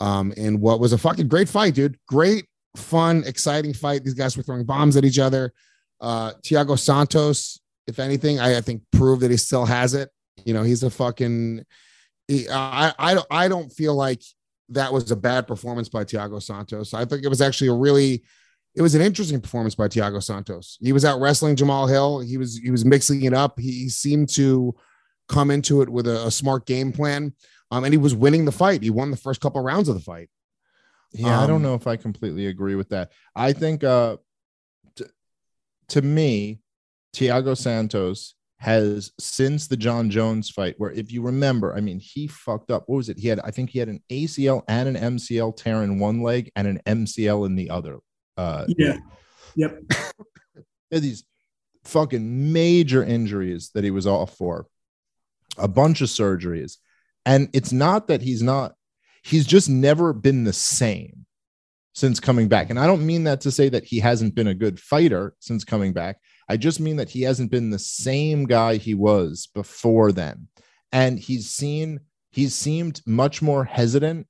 Um, 0.00 0.32
in 0.32 0.60
what 0.60 0.80
was 0.80 0.92
a 0.92 0.98
fucking 0.98 1.28
great 1.28 1.48
fight, 1.48 1.74
dude. 1.74 1.96
Great, 2.08 2.46
fun, 2.76 3.22
exciting 3.24 3.72
fight. 3.72 4.02
These 4.02 4.14
guys 4.14 4.36
were 4.36 4.42
throwing 4.42 4.64
bombs 4.64 4.96
at 4.96 5.04
each 5.04 5.20
other. 5.20 5.52
Uh, 6.00 6.32
Thiago 6.42 6.76
Santos, 6.76 7.60
if 7.86 8.00
anything, 8.00 8.40
I, 8.40 8.56
I 8.56 8.60
think 8.62 8.82
proved 8.90 9.22
that 9.22 9.30
he 9.30 9.36
still 9.36 9.64
has 9.64 9.94
it. 9.94 10.10
You 10.44 10.54
know, 10.54 10.64
he's 10.64 10.82
a 10.82 10.90
fucking. 10.90 11.64
He, 12.26 12.48
I 12.50 12.92
I 12.98 13.14
don't 13.14 13.26
I 13.30 13.46
don't 13.46 13.70
feel 13.70 13.94
like 13.94 14.22
that 14.70 14.92
was 14.92 15.10
a 15.12 15.16
bad 15.16 15.46
performance 15.46 15.88
by 15.88 16.04
Thiago 16.04 16.42
Santos. 16.42 16.94
I 16.94 17.04
think 17.04 17.22
it 17.22 17.28
was 17.28 17.40
actually 17.40 17.68
a 17.68 17.74
really 17.74 18.24
it 18.74 18.82
was 18.82 18.94
an 18.94 19.02
interesting 19.02 19.40
performance 19.40 19.74
by 19.74 19.88
Thiago 19.88 20.22
Santos. 20.22 20.78
He 20.80 20.92
was 20.92 21.04
out 21.04 21.20
wrestling 21.20 21.56
Jamahal 21.56 21.88
Hill. 21.90 22.20
He 22.20 22.36
was 22.38 22.56
he 22.56 22.70
was 22.70 22.84
mixing 22.84 23.22
it 23.22 23.34
up. 23.34 23.58
He, 23.58 23.88
seemed 23.88 24.28
to 24.30 24.74
come 25.28 25.50
into 25.50 25.82
it 25.82 25.88
with 25.88 26.06
a, 26.06 26.26
a 26.26 26.30
smart 26.30 26.66
game 26.66 26.92
plan. 26.92 27.34
Um, 27.70 27.84
and 27.84 27.92
he 27.92 27.98
was 27.98 28.14
winning 28.14 28.44
the 28.44 28.52
fight. 28.52 28.82
He 28.82 28.90
won 28.90 29.10
the 29.10 29.16
first 29.16 29.40
couple 29.40 29.60
rounds 29.62 29.88
of 29.88 29.94
the 29.94 30.00
fight. 30.00 30.28
Yeah, 31.12 31.40
I 31.40 31.46
don't 31.46 31.56
Um, 31.56 31.62
know 31.62 31.74
if 31.74 31.86
I 31.86 31.96
completely 31.96 32.46
agree 32.46 32.74
with 32.74 32.88
that. 32.90 33.10
I 33.36 33.52
think 33.52 33.84
uh 33.84 34.16
t- 34.96 35.04
to 35.88 36.02
me, 36.02 36.60
Thiago 37.14 37.56
Santos 37.56 38.34
has 38.58 39.10
since 39.18 39.66
the 39.66 39.76
Jon 39.76 40.08
Jones 40.08 40.48
fight, 40.48 40.76
where 40.78 40.92
if 40.92 41.10
you 41.12 41.20
remember, 41.22 41.74
I 41.74 41.80
mean, 41.80 41.98
he 41.98 42.28
fucked 42.28 42.70
up. 42.70 42.84
What 42.86 42.96
was 42.96 43.08
it? 43.08 43.18
He 43.18 43.26
had, 43.28 43.40
I 43.40 43.50
think 43.50 43.70
he 43.70 43.80
had 43.80 43.88
an 43.88 44.00
ACL 44.08 44.62
and 44.68 44.88
an 44.96 45.16
MCL 45.16 45.56
tear 45.56 45.82
in 45.82 45.98
one 45.98 46.22
leg 46.22 46.50
and 46.54 46.66
an 46.68 46.80
MCL 46.86 47.44
in 47.46 47.56
the 47.56 47.70
other. 47.70 47.98
Uh, 48.36 48.64
Yeah. 48.76 48.98
Yep. 49.56 49.82
Had 50.92 51.02
these 51.02 51.24
fucking 51.84 52.52
major 52.52 53.02
injuries 53.02 53.70
that 53.74 53.84
he 53.84 53.90
was 53.90 54.06
off 54.06 54.36
for, 54.36 54.66
a 55.58 55.68
bunch 55.68 56.00
of 56.00 56.08
surgeries. 56.08 56.76
And 57.24 57.48
it's 57.52 57.72
not 57.72 58.08
that 58.08 58.22
he's 58.22 58.42
not, 58.42 58.74
he's 59.22 59.46
just 59.46 59.68
never 59.68 60.12
been 60.12 60.44
the 60.44 60.52
same 60.52 61.26
since 61.94 62.20
coming 62.20 62.48
back. 62.48 62.70
And 62.70 62.78
I 62.78 62.86
don't 62.86 63.06
mean 63.06 63.24
that 63.24 63.42
to 63.42 63.50
say 63.50 63.68
that 63.68 63.84
he 63.84 64.00
hasn't 64.00 64.34
been 64.34 64.48
a 64.48 64.54
good 64.54 64.80
fighter 64.80 65.34
since 65.40 65.64
coming 65.64 65.92
back. 65.92 66.18
I 66.48 66.56
just 66.56 66.80
mean 66.80 66.96
that 66.96 67.10
he 67.10 67.22
hasn't 67.22 67.50
been 67.50 67.70
the 67.70 67.78
same 67.78 68.44
guy 68.44 68.76
he 68.76 68.94
was 68.94 69.48
before 69.54 70.12
then. 70.12 70.48
And 70.90 71.18
he's 71.18 71.50
seen, 71.50 72.00
he's 72.30 72.54
seemed 72.54 73.00
much 73.06 73.42
more 73.42 73.64
hesitant 73.64 74.26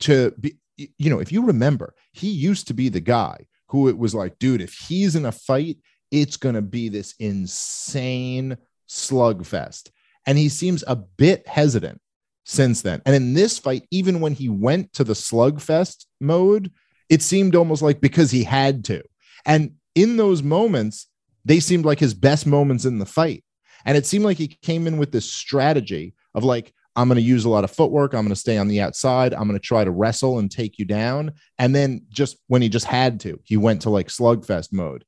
to 0.00 0.32
be, 0.38 0.56
you 0.76 1.10
know, 1.10 1.20
if 1.20 1.32
you 1.32 1.46
remember, 1.46 1.94
he 2.12 2.28
used 2.28 2.66
to 2.68 2.74
be 2.74 2.88
the 2.88 3.00
guy 3.00 3.46
who 3.68 3.88
it 3.88 3.98
was 3.98 4.14
like, 4.14 4.38
dude, 4.38 4.60
if 4.60 4.74
he's 4.74 5.16
in 5.16 5.26
a 5.26 5.32
fight, 5.32 5.78
it's 6.10 6.36
going 6.36 6.54
to 6.54 6.62
be 6.62 6.88
this 6.88 7.14
insane 7.18 8.56
slugfest. 8.88 9.90
And 10.26 10.38
he 10.38 10.48
seems 10.48 10.84
a 10.86 10.96
bit 10.96 11.46
hesitant 11.46 12.00
since 12.44 12.82
then. 12.82 13.02
And 13.04 13.14
in 13.14 13.34
this 13.34 13.58
fight, 13.58 13.86
even 13.90 14.20
when 14.20 14.32
he 14.32 14.48
went 14.48 14.92
to 14.94 15.04
the 15.04 15.14
slugfest 15.14 16.06
mode, 16.20 16.70
it 17.08 17.22
seemed 17.22 17.54
almost 17.54 17.82
like 17.82 18.00
because 18.00 18.30
he 18.30 18.44
had 18.44 18.84
to. 18.86 19.02
And 19.44 19.74
in 19.94 20.16
those 20.16 20.42
moments, 20.42 21.06
they 21.44 21.60
seemed 21.60 21.84
like 21.84 21.98
his 21.98 22.14
best 22.14 22.46
moments 22.46 22.84
in 22.84 22.98
the 22.98 23.06
fight. 23.06 23.44
And 23.84 23.96
it 23.96 24.06
seemed 24.06 24.24
like 24.24 24.38
he 24.38 24.48
came 24.48 24.86
in 24.86 24.96
with 24.96 25.12
this 25.12 25.30
strategy 25.30 26.14
of 26.34 26.44
like, 26.44 26.72
I'm 26.96 27.08
going 27.08 27.16
to 27.16 27.22
use 27.22 27.44
a 27.44 27.48
lot 27.48 27.64
of 27.64 27.70
footwork. 27.70 28.14
I'm 28.14 28.22
going 28.22 28.28
to 28.28 28.36
stay 28.36 28.56
on 28.56 28.68
the 28.68 28.80
outside. 28.80 29.34
I'm 29.34 29.48
going 29.48 29.58
to 29.58 29.66
try 29.66 29.84
to 29.84 29.90
wrestle 29.90 30.38
and 30.38 30.50
take 30.50 30.78
you 30.78 30.84
down. 30.84 31.32
And 31.58 31.74
then 31.74 32.02
just 32.08 32.38
when 32.46 32.62
he 32.62 32.68
just 32.68 32.86
had 32.86 33.20
to, 33.20 33.40
he 33.42 33.56
went 33.56 33.82
to 33.82 33.90
like 33.90 34.08
slugfest 34.08 34.72
mode. 34.72 35.04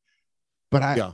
But 0.71 0.83
I, 0.83 0.97
Yeah. 0.97 1.13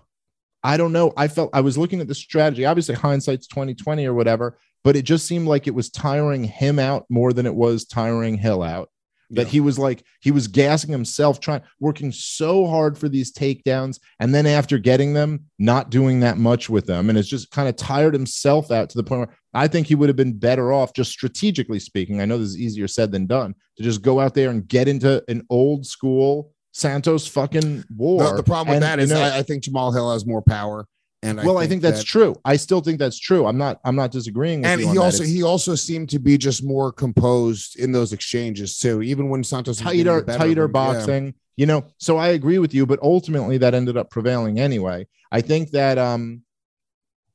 I 0.64 0.76
don't 0.76 0.92
know. 0.92 1.12
I 1.16 1.28
felt 1.28 1.50
I 1.52 1.60
was 1.60 1.76
looking 1.76 2.00
at 2.00 2.08
the 2.08 2.14
strategy. 2.14 2.64
Obviously, 2.64 2.94
hindsight's 2.94 3.48
2020 3.48 4.06
or 4.06 4.14
whatever, 4.14 4.58
but 4.84 4.96
it 4.96 5.02
just 5.02 5.26
seemed 5.26 5.48
like 5.48 5.66
it 5.66 5.74
was 5.74 5.90
tiring 5.90 6.44
him 6.44 6.78
out 6.78 7.04
more 7.08 7.32
than 7.32 7.46
it 7.46 7.54
was 7.54 7.84
tiring 7.84 8.36
Hill 8.36 8.62
out. 8.62 8.88
That 9.32 9.46
Yeah. 9.46 9.50
he 9.50 9.60
was 9.60 9.78
like 9.78 10.04
he 10.20 10.30
was 10.30 10.46
gassing 10.46 10.90
himself, 10.90 11.40
trying 11.40 11.62
working 11.80 12.12
so 12.12 12.66
hard 12.66 12.96
for 12.96 13.08
these 13.08 13.32
takedowns, 13.32 13.98
and 14.20 14.34
then 14.34 14.46
after 14.46 14.78
getting 14.78 15.14
them, 15.14 15.46
not 15.58 15.90
doing 15.90 16.20
that 16.20 16.38
much 16.38 16.70
with 16.70 16.86
them, 16.86 17.08
and 17.08 17.18
it's 17.18 17.28
just 17.28 17.50
kind 17.50 17.68
of 17.68 17.76
tired 17.76 18.14
himself 18.14 18.70
out 18.70 18.90
to 18.90 18.98
the 18.98 19.04
point 19.04 19.26
where 19.26 19.36
I 19.54 19.68
think 19.68 19.86
he 19.86 19.94
would 19.94 20.08
have 20.08 20.16
been 20.16 20.38
better 20.38 20.72
off, 20.72 20.94
just 20.94 21.10
strategically 21.10 21.78
speaking. 21.78 22.20
I 22.20 22.24
know 22.24 22.38
this 22.38 22.50
is 22.50 22.58
easier 22.58 22.88
said 22.88 23.10
than 23.12 23.26
done 23.26 23.54
to 23.76 23.82
just 23.82 24.02
go 24.02 24.20
out 24.20 24.34
there 24.34 24.50
and 24.50 24.66
get 24.68 24.88
into 24.88 25.22
an 25.28 25.44
old 25.50 25.86
school 25.86 26.52
Santos 26.72 27.26
fucking 27.26 27.84
war. 27.94 28.24
The, 28.24 28.36
the 28.36 28.42
problem 28.42 28.68
with 28.68 28.76
And, 28.76 28.82
that 28.82 28.98
is 28.98 29.10
you 29.10 29.16
know, 29.16 29.22
I, 29.22 29.38
I 29.38 29.42
think 29.42 29.64
Jamahal 29.64 29.92
Hill 29.92 30.12
has 30.12 30.26
more 30.26 30.42
power. 30.42 30.86
And 31.24 31.38
well, 31.44 31.58
I 31.58 31.66
think 31.68 31.82
that's 31.82 32.00
that- 32.00 32.06
true. 32.06 32.34
I 32.44 32.56
still 32.56 32.80
think 32.80 32.98
that's 32.98 33.18
true. 33.18 33.46
I'm 33.46 33.58
not. 33.58 33.80
I'm 33.84 33.94
not 33.94 34.10
disagreeing. 34.10 34.62
With 34.62 34.70
And 34.70 34.80
you 34.80 34.90
he 34.90 34.98
also 34.98 35.22
he 35.24 35.42
also 35.42 35.74
seemed 35.74 36.10
to 36.10 36.18
be 36.18 36.36
just 36.36 36.64
more 36.64 36.90
composed 36.90 37.78
in 37.78 37.92
those 37.92 38.12
exchanges 38.12 38.78
too. 38.78 39.02
Even 39.02 39.28
when 39.28 39.44
Santos 39.44 39.78
tighter, 39.78 40.20
the 40.20 40.22
better 40.22 40.32
of 40.32 40.40
tighter 40.40 40.64
him. 40.64 40.70
Yeah. 40.70 40.72
boxing. 40.72 41.34
You 41.56 41.66
know. 41.66 41.84
So 41.98 42.16
I 42.16 42.28
agree 42.28 42.58
with 42.58 42.74
you, 42.74 42.86
but 42.86 42.98
ultimately 43.02 43.58
that 43.58 43.74
ended 43.74 43.96
up 43.96 44.10
prevailing 44.10 44.58
anyway. 44.58 45.06
I 45.30 45.42
think 45.42 45.70
that 45.70 45.96
um, 45.96 46.42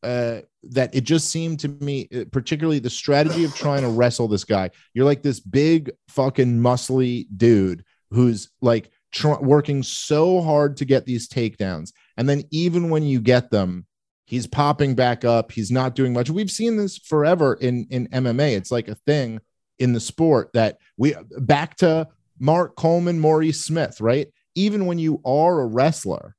uh, 0.03 0.41
that 0.63 0.93
it 0.93 1.05
just 1.05 1.29
seemed 1.29 1.59
to 1.61 1.69
me, 1.69 2.07
uh, 2.13 2.25
particularly 2.31 2.79
the 2.79 2.89
strategy 2.89 3.45
of 3.45 3.55
trying 3.55 3.83
to 3.83 3.89
wrestle 3.89 4.27
this 4.27 4.43
guy. 4.43 4.69
You're 4.93 5.05
like 5.05 5.23
this 5.23 5.39
big 5.39 5.91
fucking 6.09 6.59
muscly 6.59 7.27
dude 7.35 7.85
who's 8.11 8.49
like 8.61 8.91
tr- 9.11 9.39
working 9.41 9.83
so 9.83 10.41
hard 10.41 10.77
to 10.77 10.85
get 10.85 11.05
these 11.05 11.27
takedowns, 11.27 11.93
and 12.17 12.27
then 12.27 12.43
even 12.51 12.89
when 12.89 13.03
you 13.03 13.19
get 13.19 13.51
them, 13.51 13.85
he's 14.25 14.47
popping 14.47 14.95
back 14.95 15.23
up. 15.23 15.51
He's 15.51 15.71
not 15.71 15.95
doing 15.95 16.13
much. 16.13 16.29
We've 16.29 16.51
seen 16.51 16.77
this 16.77 16.97
forever 16.97 17.53
in 17.55 17.87
in 17.89 18.07
MMA. 18.07 18.55
It's 18.57 18.71
like 18.71 18.87
a 18.87 18.95
thing 18.95 19.39
in 19.79 19.93
the 19.93 19.99
sport 19.99 20.51
that 20.53 20.77
we 20.97 21.15
back 21.39 21.77
to 21.77 22.07
Mark 22.39 22.75
Coleman, 22.75 23.19
Maurice 23.19 23.63
Smith, 23.63 24.01
right? 24.01 24.27
Even 24.55 24.85
when 24.85 24.99
you 24.99 25.21
are 25.25 25.61
a 25.61 25.65
wrestler, 25.65 26.35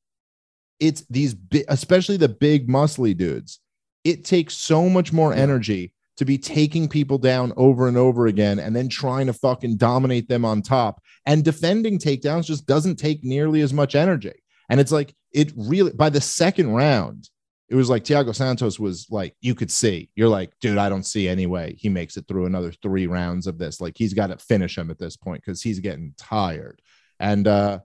it's 0.80 1.02
these 1.08 1.34
bi- 1.34 1.64
especially 1.68 2.16
the 2.16 2.28
big 2.28 2.68
muscly 2.68 3.16
dudes. 3.16 3.60
It 4.04 4.24
takes 4.24 4.56
so 4.56 4.88
much 4.88 5.12
more 5.12 5.32
energy 5.32 5.92
to 6.16 6.24
be 6.24 6.38
taking 6.38 6.88
people 6.88 7.18
down 7.18 7.52
over 7.56 7.86
and 7.86 7.96
over 7.96 8.26
again 8.26 8.58
and 8.58 8.74
then 8.74 8.88
trying 8.88 9.26
to 9.26 9.32
fucking 9.32 9.76
dominate 9.76 10.28
them 10.28 10.44
on 10.44 10.62
top. 10.62 11.00
And 11.26 11.44
defending 11.44 11.98
takedowns 11.98 12.46
just 12.46 12.66
doesn't 12.66 12.96
take 12.96 13.22
nearly 13.22 13.60
as 13.60 13.72
much 13.72 13.94
energy. 13.94 14.32
And 14.68 14.80
it's 14.80 14.90
like 14.90 15.14
it 15.32 15.52
really 15.56 15.92
by 15.92 16.10
the 16.10 16.20
second 16.20 16.70
round, 16.70 17.28
it 17.68 17.74
was 17.74 17.90
like 17.90 18.04
Thiago 18.04 18.34
Santos 18.34 18.78
was 18.78 19.06
like, 19.10 19.36
you 19.40 19.54
could 19.54 19.70
see, 19.70 20.10
you're 20.14 20.28
like, 20.28 20.52
dude, 20.60 20.78
I 20.78 20.88
don't 20.88 21.04
see 21.04 21.28
any 21.28 21.46
way 21.46 21.76
he 21.78 21.88
makes 21.88 22.16
it 22.16 22.26
through 22.26 22.46
another 22.46 22.72
three 22.72 23.06
rounds 23.06 23.46
of 23.46 23.58
this. 23.58 23.80
Like 23.80 23.94
he's 23.96 24.14
got 24.14 24.28
to 24.28 24.38
finish 24.38 24.76
him 24.76 24.90
at 24.90 24.98
this 24.98 25.16
point 25.16 25.42
because 25.44 25.62
he's 25.62 25.80
getting 25.80 26.14
tired. 26.16 26.80
And 27.20 27.46
uh 27.46 27.80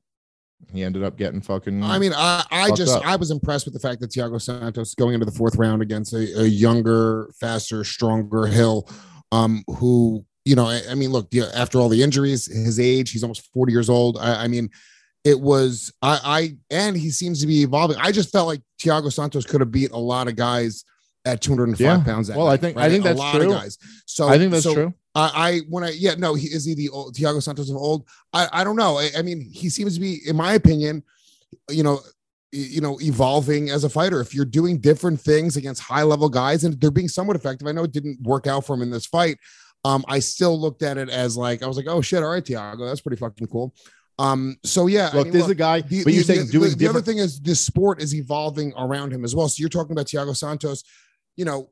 he 0.71 0.83
ended 0.83 1.03
up 1.03 1.17
getting 1.17 1.41
fucking 1.41 1.83
I 1.83 1.99
mean, 1.99 2.13
I, 2.15 2.45
I 2.49 2.71
just 2.71 2.95
up. 2.95 3.05
I 3.05 3.17
was 3.17 3.31
impressed 3.31 3.65
with 3.65 3.73
the 3.73 3.81
fact 3.81 3.99
that 3.99 4.11
Thiago 4.11 4.41
Santos 4.41 4.95
going 4.95 5.13
into 5.13 5.25
the 5.25 5.31
fourth 5.31 5.55
round 5.55 5.81
against 5.81 6.13
a, 6.13 6.41
a 6.41 6.45
younger, 6.45 7.29
faster, 7.37 7.83
stronger 7.83 8.45
Hill, 8.45 8.89
um, 9.33 9.63
who 9.67 10.25
you 10.45 10.55
know, 10.55 10.67
I, 10.67 10.81
I 10.89 10.95
mean, 10.95 11.11
look, 11.11 11.33
after 11.53 11.79
all 11.79 11.89
the 11.89 12.03
injuries, 12.03 12.45
his 12.45 12.79
age, 12.79 13.11
he's 13.11 13.23
almost 13.23 13.49
forty 13.53 13.71
years 13.71 13.89
old. 13.89 14.17
I, 14.17 14.43
I 14.43 14.47
mean, 14.47 14.69
it 15.23 15.39
was 15.39 15.91
I, 16.01 16.19
I 16.23 16.57
and 16.69 16.97
he 16.97 17.09
seems 17.11 17.39
to 17.41 17.47
be 17.47 17.61
evolving. 17.61 17.97
I 17.99 18.11
just 18.11 18.31
felt 18.31 18.47
like 18.47 18.61
Thiago 18.81 19.11
Santos 19.11 19.45
could 19.45 19.61
have 19.61 19.71
beat 19.71 19.91
a 19.91 19.97
lot 19.97 20.27
of 20.27 20.35
guys 20.35 20.83
at 21.25 21.39
205 21.41 21.79
Yeah. 21.79 22.03
pounds. 22.03 22.29
Well, 22.29 22.47
I 22.47 22.51
night, 22.51 22.61
think- 22.61 22.77
I 22.77 22.81
right? 22.81 22.91
think 22.91 23.05
a 23.05 23.07
that's 23.09 23.19
lot 23.19 23.35
true. 23.35 23.53
of 23.53 23.57
guys. 23.61 23.77
So 24.05 24.27
I 24.27 24.37
think 24.37 24.51
that's 24.51 24.63
so 24.63 24.73
true. 24.73 24.93
I, 25.15 25.31
I 25.35 25.59
when 25.69 25.83
I 25.83 25.91
yeah 25.91 26.15
no 26.17 26.33
he 26.33 26.47
is 26.47 26.65
he 26.65 26.73
the 26.75 26.89
old 26.89 27.15
Thiago 27.15 27.41
Santos 27.41 27.69
of 27.69 27.77
old 27.77 28.07
I 28.33 28.47
I 28.51 28.63
don't 28.63 28.75
know 28.75 28.97
I, 28.97 29.09
I 29.17 29.21
mean 29.21 29.39
he 29.41 29.69
seems 29.69 29.93
to 29.95 29.99
be 30.01 30.19
in 30.27 30.35
my 30.35 30.53
opinion 30.53 31.03
you 31.69 31.83
know 31.83 31.99
you 32.51 32.81
know 32.81 32.99
evolving 32.99 33.69
as 33.69 33.83
a 33.83 33.89
fighter 33.89 34.19
if 34.21 34.33
you're 34.33 34.43
doing 34.43 34.79
different 34.79 35.21
things 35.21 35.55
against 35.55 35.81
high 35.83 36.01
level 36.03 36.29
guys 36.29 36.63
and 36.63 36.79
they're 36.81 36.91
being 36.91 37.07
somewhat 37.07 37.35
effective 37.35 37.67
I 37.67 37.71
know 37.73 37.83
it 37.83 37.91
didn't 37.91 38.21
work 38.23 38.47
out 38.47 38.65
for 38.65 38.73
him 38.73 38.81
in 38.81 38.89
this 38.89 39.05
fight 39.05 39.37
um 39.85 40.03
I 40.07 40.17
still 40.19 40.59
looked 40.59 40.81
at 40.81 40.97
it 40.97 41.09
as 41.09 41.37
like 41.37 41.61
I 41.63 41.67
was 41.67 41.77
like 41.77 41.87
oh 41.87 42.01
shit 42.01 42.23
all 42.23 42.29
right 42.29 42.43
Thiago 42.43 42.87
that's 42.87 43.01
pretty 43.01 43.17
fucking 43.17 43.47
cool 43.47 43.73
um 44.19 44.55
so 44.63 44.87
yeah 44.87 45.09
I 45.11 45.23
mean, 45.23 45.31
there's 45.31 45.43
look, 45.47 45.51
a 45.53 45.55
guy, 45.55 45.81
the, 45.81 46.03
but 46.03 46.13
you're 46.13 46.23
the- 46.23 46.33
saying 46.33 46.45
the- 46.47 46.51
doing 46.51 46.77
the, 46.77 46.87
other 46.87 47.01
thing 47.01 47.17
is 47.17 47.39
this 47.39 47.59
sport 47.59 48.01
is 48.01 48.13
evolving 48.13 48.73
around 48.77 49.11
him 49.11 49.23
as 49.23 49.35
well. 49.35 49.49
So 49.49 49.59
you're 49.59 49.69
talking 49.69 49.91
about 49.91 50.05
Thiago 50.07 50.35
Santos, 50.35 50.83
you 51.35 51.45
know, 51.45 51.69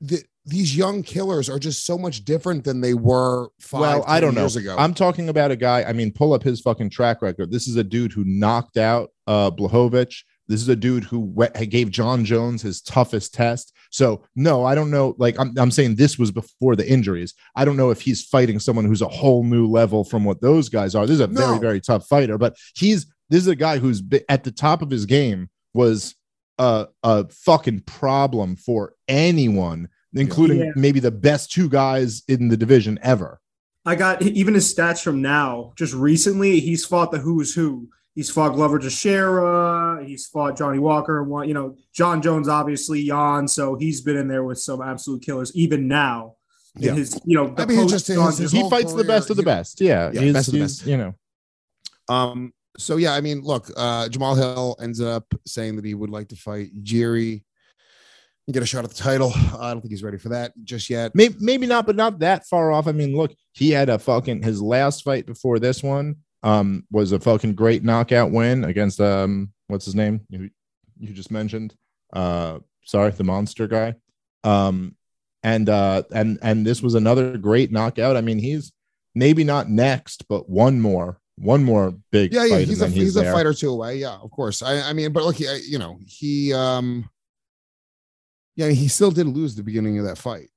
the, 0.00 0.22
these 0.44 0.76
young 0.76 1.02
killers 1.02 1.50
are 1.50 1.58
just 1.58 1.84
so 1.84 1.98
much 1.98 2.24
different 2.24 2.62
than 2.62 2.80
they 2.80 2.94
were 2.94 3.48
five, 3.58 3.80
well, 3.80 4.04
I 4.06 4.20
don't 4.20 4.34
know. 4.34 4.46
ago. 4.46 4.76
I'm 4.78 4.94
talking 4.94 5.28
about 5.28 5.50
a 5.50 5.56
guy. 5.56 5.82
I 5.82 5.92
mean, 5.92 6.12
pull 6.12 6.32
up 6.34 6.42
his 6.44 6.60
fucking 6.60 6.90
track 6.90 7.20
record. 7.20 7.50
This 7.50 7.66
is 7.66 7.76
a 7.76 7.82
dude 7.84 8.12
who 8.12 8.24
knocked 8.24 8.76
out 8.76 9.10
uh 9.26 9.50
Blachowicz. 9.50 10.22
This 10.46 10.60
is 10.60 10.68
a 10.68 10.76
dude 10.76 11.02
who 11.02 11.34
gave 11.68 11.90
Jon 11.90 12.24
Jones 12.24 12.62
his 12.62 12.80
toughest 12.80 13.34
test. 13.34 13.74
So 13.90 14.24
no, 14.34 14.64
I 14.64 14.74
don't 14.74 14.90
know. 14.90 15.14
Like 15.18 15.38
I'm, 15.38 15.52
I'm 15.56 15.70
saying 15.70 15.94
this 15.96 16.18
was 16.18 16.30
before 16.30 16.76
the 16.76 16.88
injuries. 16.90 17.34
I 17.54 17.64
don't 17.64 17.76
know 17.76 17.90
if 17.90 18.00
he's 18.00 18.24
fighting 18.24 18.58
someone 18.58 18.84
who's 18.84 19.02
a 19.02 19.08
whole 19.08 19.44
new 19.44 19.66
level 19.66 20.04
from 20.04 20.24
what 20.24 20.40
those 20.40 20.68
guys 20.68 20.94
are. 20.94 21.06
This 21.06 21.14
is 21.14 21.20
a 21.20 21.26
very, 21.26 21.54
No. 21.54 21.58
very 21.58 21.80
tough 21.80 22.06
fighter, 22.06 22.38
but 22.38 22.56
he's 22.74 23.06
this 23.28 23.40
is 23.40 23.48
a 23.48 23.56
guy 23.56 23.78
who's 23.78 24.00
be- 24.00 24.24
at 24.28 24.44
the 24.44 24.52
top 24.52 24.82
of 24.82 24.90
his 24.90 25.04
game 25.06 25.48
was 25.74 26.14
a, 26.58 26.86
a 27.02 27.28
fucking 27.28 27.80
problem 27.80 28.56
for 28.56 28.94
anyone, 29.08 29.88
including 30.14 30.58
Yeah. 30.60 30.70
maybe 30.76 31.00
the 31.00 31.10
best 31.10 31.50
two 31.52 31.68
guys 31.68 32.22
in 32.28 32.48
the 32.48 32.56
division 32.56 32.98
ever. 33.02 33.40
I 33.84 33.94
got 33.94 34.22
even 34.22 34.54
his 34.54 34.72
stats 34.74 35.02
from 35.02 35.22
now. 35.22 35.72
Just 35.76 35.94
recently, 35.94 36.60
he's 36.60 36.84
fought 36.84 37.12
the 37.12 37.18
who's 37.18 37.54
who. 37.54 37.88
He's 38.16 38.30
fought 38.30 38.54
Glover 38.54 38.78
Teixeira. 38.78 40.02
He's 40.04 40.26
fought 40.26 40.56
Johnny 40.56 40.78
Walker. 40.78 41.22
One, 41.22 41.46
you 41.46 41.54
know, 41.54 41.76
Jon 41.94 42.22
Jones, 42.22 42.48
obviously, 42.48 43.04
Jan. 43.06 43.46
So 43.46 43.76
he's 43.76 44.00
been 44.00 44.16
in 44.16 44.26
there 44.26 44.42
with 44.42 44.58
some 44.58 44.80
absolute 44.82 45.22
killers. 45.22 45.54
Even 45.54 45.86
now, 45.86 46.36
Yeah. 46.78 46.94
his, 46.94 47.20
you 47.26 47.36
know, 47.36 47.54
the 47.54 47.62
I 47.62 47.66
mean, 47.66 47.78
post 47.80 47.90
just 47.90 48.06
his- 48.08 48.38
his 48.38 48.52
he 48.52 48.60
whole 48.60 48.70
fights 48.70 48.94
the 48.94 49.04
best 49.04 49.28
of 49.30 49.36
the 49.36 49.42
best. 49.42 49.80
Yeah, 49.82 50.10
Yeah, 50.12 50.20
he's, 50.22 50.32
best 50.32 50.48
of 50.48 50.54
the 50.54 50.60
best. 50.60 50.86
You 50.86 50.96
know, 50.96 51.14
Um, 52.08 52.52
so 52.78 52.96
yeah, 52.96 53.12
I 53.14 53.20
mean, 53.20 53.42
look, 53.42 53.70
uh, 53.76 54.08
Jamahal 54.08 54.36
Hill 54.36 54.76
ends 54.80 55.00
up 55.00 55.26
saying 55.46 55.76
that 55.76 55.84
he 55.84 55.94
would 55.94 56.10
like 56.10 56.28
to 56.28 56.36
fight 56.36 56.70
Jiri 56.82 57.42
and 58.46 58.54
get 58.54 58.62
a 58.62 58.66
shot 58.66 58.84
at 58.84 58.90
the 58.90 58.96
title. 58.96 59.32
I 59.58 59.72
don't 59.72 59.80
think 59.82 59.90
he's 59.90 60.02
ready 60.02 60.18
for 60.18 60.28
that 60.30 60.52
just 60.64 60.88
yet. 60.88 61.14
maybe 61.14 61.36
maybe 61.40 61.66
not, 61.66 61.84
but 61.84 61.96
not 61.96 62.18
that 62.20 62.46
far 62.46 62.72
off. 62.72 62.86
I 62.86 62.92
mean, 62.92 63.14
look, 63.16 63.34
he 63.52 63.70
had 63.70 63.88
a 63.90 63.98
fucking 63.98 64.42
his 64.42 64.62
last 64.62 65.02
fight 65.04 65.26
before 65.26 65.58
this 65.58 65.82
one. 65.82 66.16
Um, 66.46 66.86
was 66.92 67.10
a 67.10 67.18
fucking 67.18 67.54
great 67.56 67.82
knockout 67.82 68.30
win 68.30 68.62
against 68.64 69.00
um, 69.00 69.52
what's 69.66 69.84
his 69.84 69.96
name? 69.96 70.20
You 70.28 70.48
you 70.98 71.12
just 71.12 71.32
mentioned. 71.32 71.74
Uh, 72.12 72.60
sorry, 72.84 73.10
the 73.10 73.24
monster 73.24 73.66
guy. 73.66 73.96
Um, 74.44 74.94
and 75.42 75.68
uh, 75.68 76.04
and 76.14 76.38
and 76.42 76.64
this 76.64 76.82
was 76.82 76.94
another 76.94 77.36
great 77.36 77.72
knockout. 77.72 78.16
I 78.16 78.20
mean, 78.20 78.38
he's 78.38 78.72
maybe 79.14 79.42
not 79.42 79.68
next, 79.68 80.28
but 80.28 80.48
one 80.48 80.80
more, 80.80 81.18
one 81.36 81.64
more 81.64 81.94
big. 82.12 82.32
Yeah, 82.32 82.44
yeah, 82.44 82.56
fight 82.58 82.68
he's 82.68 82.80
a 82.80 82.84
then 82.84 82.92
he's, 82.92 83.16
a 83.16 83.32
fighter 83.32 83.52
two 83.52 83.70
away. 83.70 83.96
Yeah, 83.96 84.14
of 84.14 84.30
course. 84.30 84.62
I 84.62 84.90
I 84.90 84.92
mean, 84.92 85.12
but 85.12 85.24
look, 85.24 85.36
he, 85.36 85.48
I- 85.48 85.60
you 85.68 85.78
know, 85.78 85.98
he 86.06 86.52
um, 86.52 87.10
yeah, 88.54 88.68
he 88.68 88.86
still 88.86 89.10
did 89.10 89.26
lose 89.26 89.56
the 89.56 89.64
beginning 89.64 89.98
of 89.98 90.04
that 90.04 90.16
fight. 90.18 90.48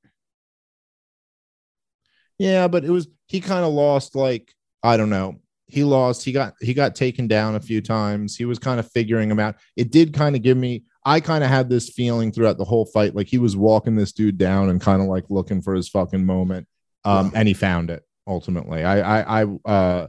Yeah, 2.37 2.67
but 2.67 2.85
it 2.85 2.91
was 2.91 3.07
he 3.27 3.41
kind 3.41 3.65
of 3.65 3.73
lost 3.73 4.15
like 4.15 4.53
I 4.83 4.95
don't 4.97 5.09
know. 5.09 5.39
He 5.69 5.83
lost. 5.83 6.23
He 6.23 6.31
got 6.31 6.53
he 6.59 6.73
got 6.73 6.95
taken 6.95 7.27
down 7.27 7.55
a 7.55 7.59
few 7.59 7.81
times. 7.81 8.35
He 8.35 8.45
was 8.45 8.59
kind 8.59 8.79
of 8.79 8.91
figuring 8.91 9.29
him 9.29 9.39
out. 9.39 9.55
It 9.75 9.91
did 9.91 10.13
kind 10.13 10.35
of 10.35 10.41
give 10.41 10.57
me. 10.57 10.83
I 11.05 11.19
kind 11.19 11.43
of 11.43 11.49
had 11.49 11.69
this 11.69 11.89
feeling 11.89 12.31
throughout 12.31 12.57
the 12.57 12.65
whole 12.65 12.85
fight, 12.85 13.15
like 13.15 13.27
he 13.27 13.37
was 13.37 13.55
walking 13.55 13.95
this 13.95 14.11
dude 14.11 14.37
down 14.37 14.69
and 14.69 14.81
kind 14.81 15.01
of 15.01 15.07
like 15.07 15.25
looking 15.29 15.61
for 15.61 15.73
his 15.73 15.87
fucking 15.87 16.25
moment. 16.25 16.67
Um, 17.05 17.31
and 17.33 17.47
he 17.47 17.53
found 17.53 17.89
it 17.89 18.03
ultimately. 18.27 18.83
I 18.83 19.21
I 19.21 19.41
I 19.41 19.45
uh 19.65 20.07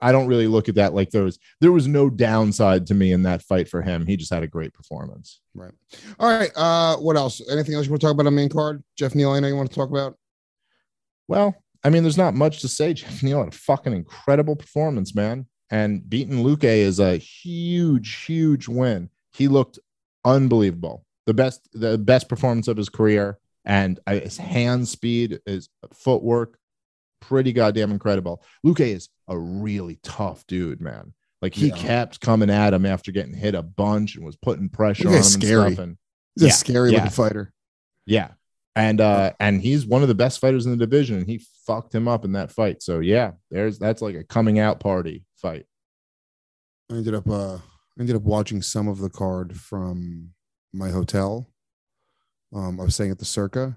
I 0.00 0.12
don't 0.12 0.26
really 0.26 0.46
look 0.46 0.68
at 0.68 0.74
that 0.74 0.94
like 0.94 1.10
there 1.10 1.24
was 1.24 1.38
there 1.60 1.72
was 1.72 1.86
no 1.86 2.10
downside 2.10 2.86
to 2.88 2.94
me 2.94 3.12
in 3.12 3.22
that 3.22 3.42
fight 3.42 3.68
for 3.68 3.82
him. 3.82 4.06
He 4.06 4.16
just 4.16 4.32
had 4.32 4.42
a 4.42 4.48
great 4.48 4.74
performance. 4.74 5.40
Right. 5.54 5.72
All 6.18 6.28
right. 6.28 6.50
Uh, 6.54 6.96
what 6.96 7.16
else? 7.16 7.40
Anything 7.50 7.74
else 7.74 7.86
you 7.86 7.92
want 7.92 8.00
to 8.02 8.06
talk 8.06 8.14
about 8.14 8.26
on 8.26 8.34
main 8.34 8.48
card? 8.48 8.82
Geoff 8.96 9.14
Neal, 9.14 9.32
I 9.32 9.40
know 9.40 9.48
you 9.48 9.56
want 9.56 9.70
to 9.70 9.74
talk 9.74 9.90
about. 9.90 10.16
Well, 11.28 11.56
I 11.84 11.90
mean, 11.90 12.02
there's 12.02 12.16
not 12.18 12.34
much 12.34 12.60
to 12.60 12.68
say. 12.68 12.92
Geoff 12.94 13.22
Neal 13.22 13.38
had 13.40 13.48
a 13.52 13.56
fucking 13.56 13.92
incredible 13.92 14.56
performance, 14.56 15.14
man. 15.14 15.46
And 15.70 16.08
beating 16.08 16.44
Luque 16.44 16.64
is 16.64 17.00
a 17.00 17.16
huge, 17.16 18.24
huge 18.24 18.68
win. 18.68 19.10
He 19.32 19.48
looked 19.48 19.78
unbelievable. 20.24 21.04
The 21.26 21.34
best, 21.34 21.68
the 21.72 21.98
best 21.98 22.28
performance 22.28 22.68
of 22.68 22.76
his 22.76 22.88
career. 22.88 23.38
And 23.64 23.98
his 24.08 24.36
hand 24.36 24.86
speed, 24.86 25.40
his 25.44 25.68
footwork, 25.92 26.56
pretty 27.20 27.52
goddamn 27.52 27.90
incredible. 27.90 28.44
Luque 28.64 28.80
is 28.94 29.08
a 29.26 29.36
really 29.36 29.98
tough 30.04 30.46
dude, 30.46 30.80
man. 30.80 31.14
Like 31.42 31.54
he 31.54 31.68
Yeah. 31.68 31.76
kept 31.76 32.20
coming 32.20 32.48
at 32.48 32.72
him 32.72 32.86
after 32.86 33.10
getting 33.10 33.34
hit 33.34 33.56
a 33.56 33.62
bunch 33.62 34.14
and 34.14 34.24
was 34.24 34.36
putting 34.36 34.68
pressure 34.68 35.08
on 35.08 35.14
him 35.14 35.20
is 35.20 35.34
and 35.34 35.42
scary. 35.42 35.72
stuff. 35.72 35.84
And 35.84 35.96
He's 36.36 36.44
a 36.44 36.50
scary 36.52 36.90
yeah. 36.92 36.98
looking 36.98 37.10
fighter. 37.10 37.52
yeah. 38.06 38.28
And 38.76 39.00
uh 39.00 39.32
and 39.40 39.60
he's 39.60 39.86
one 39.86 40.02
of 40.02 40.08
the 40.08 40.14
best 40.14 40.38
fighters 40.38 40.66
in 40.66 40.70
the 40.70 40.86
division 40.86 41.16
and 41.16 41.26
he 41.26 41.40
fucked 41.66 41.94
him 41.94 42.06
up 42.06 42.24
in 42.24 42.32
that 42.32 42.52
fight. 42.52 42.82
So 42.82 43.00
yeah, 43.00 43.32
there's 43.50 43.78
that's 43.78 44.02
like 44.02 44.14
a 44.14 44.22
coming 44.22 44.58
out 44.58 44.78
party 44.78 45.24
fight. 45.36 45.66
I 46.90 46.94
ended 46.94 47.14
up 47.14 47.28
uh, 47.28 47.56
I 47.56 48.00
ended 48.00 48.16
up 48.16 48.22
watching 48.22 48.62
some 48.62 48.86
of 48.86 48.98
the 48.98 49.10
card 49.10 49.56
from 49.56 50.30
my 50.72 50.90
hotel. 50.90 51.48
Um, 52.54 52.80
I 52.80 52.84
was 52.84 52.94
staying 52.94 53.10
at 53.10 53.18
the 53.18 53.24
Circa, 53.24 53.76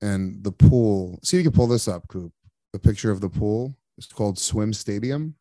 and 0.00 0.44
the 0.44 0.52
pool. 0.52 1.18
See, 1.24 1.38
if 1.38 1.44
you 1.44 1.50
can 1.50 1.56
pull 1.56 1.66
this 1.66 1.88
up, 1.88 2.06
Coop. 2.08 2.32
The 2.72 2.78
picture 2.78 3.10
of 3.10 3.20
the 3.20 3.28
pool 3.28 3.74
it's 4.00 4.06
called 4.06 4.38
Swim 4.38 4.72
Stadium, 4.72 5.34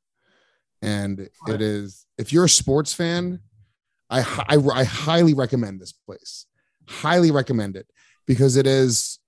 and 0.81 1.29
it 1.47 1.61
is. 1.61 2.05
If 2.17 2.33
you're 2.33 2.45
a 2.45 2.49
sports 2.49 2.93
fan, 2.93 3.39
I 4.09 4.19
I, 4.49 4.57
I 4.73 4.83
highly 4.83 5.33
recommend 5.33 5.79
this 5.79 5.93
place. 5.93 6.45
Highly 6.87 7.31
recommend 7.31 7.75
it 7.77 7.87
because 8.29 8.55
it 8.55 8.67
is. 8.67 9.19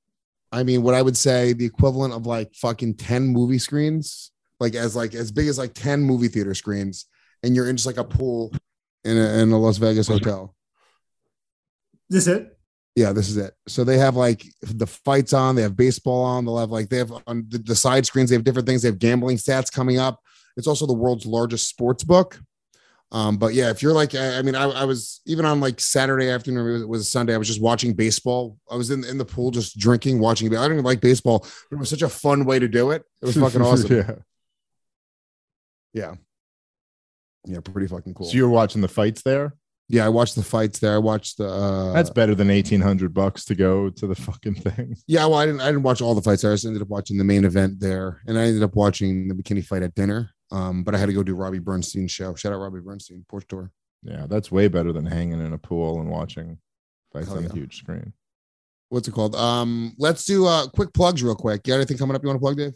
I 0.54 0.64
mean, 0.64 0.84
what 0.84 0.94
I 0.94 1.02
would 1.02 1.18
say 1.18 1.54
the 1.54 1.66
equivalent 1.66 2.14
of 2.14 2.26
like 2.26 2.54
fucking 2.54 2.96
ten 2.96 3.28
movie 3.28 3.58
screens, 3.58 4.32
like 4.60 4.76
as 4.76 4.96
like 4.96 5.14
as 5.14 5.32
big 5.32 5.48
as 5.48 5.58
like 5.58 5.74
ten 5.74 6.02
movie 6.02 6.28
theater 6.30 6.54
screens 6.54 7.08
and 7.44 7.56
you're 7.56 7.68
in 7.68 7.76
just 7.76 7.88
like 7.88 7.98
a 7.98 8.04
pool 8.04 8.54
in 9.04 9.18
a, 9.18 9.42
in 9.42 9.52
a 9.52 9.58
Las 9.58 9.78
Vegas 9.78 10.08
hotel. 10.08 10.56
This 12.10 12.28
it? 12.28 12.58
Yeah, 12.96 13.14
this 13.14 13.30
is 13.30 13.38
it. 13.38 13.54
So 13.68 13.84
they 13.84 13.98
have 13.98 14.16
like 14.16 14.46
the 14.62 14.86
fights 14.86 15.34
on, 15.34 15.56
they 15.56 15.62
have 15.62 15.78
baseball 15.78 16.24
on, 16.24 16.46
they'll 16.46 16.58
have 16.58 16.72
like 16.72 16.90
they 16.90 16.98
have 16.98 17.12
on 17.26 17.46
the, 17.48 17.58
the 17.58 17.76
side 17.76 18.06
screens, 18.06 18.30
they 18.30 18.36
have 18.36 18.44
different 18.44 18.68
things, 18.68 18.82
they 18.82 18.90
have 18.90 19.00
gambling 19.00 19.38
stats 19.38 19.72
coming 19.72 19.98
up. 19.98 20.20
It's 20.58 20.68
also 20.68 20.86
the 20.86 20.94
world's 20.94 21.26
largest 21.26 21.70
sports 21.70 22.04
book. 22.04 22.40
Um, 23.14 23.38
but 23.38 23.54
yeah, 23.54 23.70
if 23.70 23.82
you're 23.84 23.94
like, 23.94 24.16
I, 24.16 24.38
I 24.38 24.42
mean, 24.42 24.56
I, 24.56 24.64
I 24.64 24.86
was 24.86 25.22
even 25.26 25.46
on 25.46 25.60
like 25.60 25.82
Saturday 25.82 26.30
afternoon, 26.30 26.68
it 26.68 26.72
was, 26.72 26.82
it 26.82 26.88
was 26.90 27.10
Sunday, 27.10 27.34
I 27.34 27.38
was 27.38 27.48
just 27.48 27.62
watching 27.62 27.94
baseball. 27.94 28.58
I 28.70 28.76
was 28.76 28.90
in, 28.90 29.04
in 29.04 29.18
the 29.18 29.26
pool 29.26 29.52
just 29.52 29.78
drinking, 29.78 30.20
watching. 30.20 30.48
I 30.56 30.62
don't 30.62 30.74
even 30.74 30.86
like 30.86 31.02
baseball, 31.02 31.40
but 31.70 31.76
it 31.76 31.80
was 31.80 31.90
such 31.90 32.04
a 32.04 32.10
fun 32.10 32.46
way 32.46 32.60
to 32.60 32.70
do 32.70 32.92
it. 32.92 33.04
It 33.22 33.26
was 33.26 33.36
fucking 33.38 33.62
awesome. 33.62 33.96
yeah. 33.96 34.12
yeah. 35.94 36.16
Yeah, 37.46 37.60
pretty 37.60 37.88
fucking 37.88 38.14
cool. 38.14 38.28
So 38.28 38.38
you're 38.38 38.50
watching 38.50 38.82
the 38.82 38.88
fights 38.88 39.24
there? 39.24 39.56
Yeah, 39.90 40.06
I 40.06 40.10
watched 40.10 40.36
the 40.36 40.44
fights 40.44 40.80
there. 40.80 40.94
I 40.94 41.00
watched 41.00 41.38
the. 41.38 41.50
Uh, 41.50 41.92
That's 41.92 42.10
better 42.10 42.34
than 42.34 42.50
eighteen 42.50 42.80
hundred 42.80 43.14
bucks 43.14 43.44
to 43.46 43.56
go 43.56 43.90
to 43.90 44.08
the 44.08 44.16
fucking 44.16 44.56
thing. 44.56 44.96
yeah. 45.06 45.26
Well, 45.26 45.40
I 45.40 45.48
didn't. 45.48 45.60
I 45.60 45.66
didn't 45.66 45.84
watch 45.84 46.02
all 46.02 46.16
the 46.16 46.22
fights 46.22 46.44
there. 46.44 46.52
I 46.52 46.54
just 46.54 46.66
ended 46.66 46.82
up 46.82 46.88
watching 46.88 47.18
the 47.18 47.26
main 47.26 47.44
event 47.44 47.80
there, 47.82 48.22
and 48.26 48.38
I 48.38 48.44
ended 48.44 48.64
up 48.64 48.76
watching 48.76 49.28
the 49.28 49.34
McKinney 49.34 49.66
fight 49.66 49.84
at 49.84 49.94
dinner. 49.94 50.30
Um, 50.52 50.84
but 50.84 50.94
I 50.94 50.98
had 50.98 51.06
to 51.08 51.14
go 51.14 51.24
do 51.24 51.36
Robbie 51.36 51.60
Bernstein's 51.60 52.12
show. 52.12 52.36
Shout 52.36 52.52
out 52.52 52.60
Robbie 52.60 52.82
Bernstein, 52.82 53.26
Porch 53.28 53.46
Tour. 53.48 53.72
Yeah, 54.04 54.26
that's 54.28 54.52
way 54.52 54.68
better 54.68 54.92
than 54.92 55.06
hanging 55.06 55.40
in 55.40 55.54
a 55.54 55.58
pool 55.58 56.00
and 56.00 56.10
watching 56.10 56.58
fights 57.14 57.28
Hell 57.28 57.38
on 57.38 57.44
yeah. 57.44 57.50
a 57.50 57.54
huge 57.54 57.78
screen. 57.78 58.14
What's 58.90 59.08
it 59.08 59.12
called? 59.12 59.36
Um, 59.36 59.94
let's 59.98 60.26
do 60.26 60.46
uh 60.46 60.68
quick 60.68 60.94
plugs 60.94 61.24
real 61.24 61.36
quick. 61.36 61.62
You 61.66 61.72
got 61.72 61.78
anything 61.78 61.98
coming 61.98 62.16
up 62.16 62.24
you 62.24 62.28
want 62.28 62.38
to 62.38 62.42
plug, 62.42 62.58
Dave? 62.58 62.74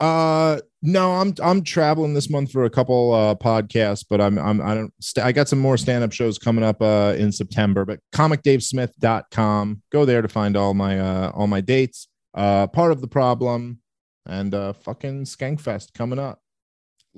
Uh 0.00 0.60
no, 0.80 1.12
I'm 1.12 1.34
I'm 1.42 1.62
traveling 1.62 2.14
this 2.14 2.30
month 2.30 2.52
for 2.52 2.64
a 2.64 2.70
couple 2.70 3.12
uh 3.12 3.34
podcasts, 3.34 4.04
but 4.08 4.20
I'm 4.20 4.38
I'm 4.38 4.60
I 4.60 4.74
don't 4.74 4.92
st- 5.00 5.26
I 5.26 5.32
got 5.32 5.48
some 5.48 5.58
more 5.58 5.76
stand-up 5.76 6.12
shows 6.12 6.38
coming 6.38 6.64
up 6.64 6.80
uh 6.80 7.14
in 7.16 7.32
September, 7.32 7.84
but 7.84 8.00
comicdavesmith.com. 8.12 9.82
Go 9.90 10.04
there 10.04 10.22
to 10.22 10.28
find 10.28 10.56
all 10.56 10.74
my 10.74 10.98
uh 10.98 11.30
all 11.34 11.46
my 11.46 11.60
dates. 11.60 12.08
Uh 12.34 12.66
part 12.68 12.92
of 12.92 13.00
the 13.00 13.08
problem 13.08 13.80
and 14.26 14.54
uh 14.54 14.72
fucking 14.72 15.24
Skankfest 15.24 15.94
coming 15.94 16.18
up 16.18 16.40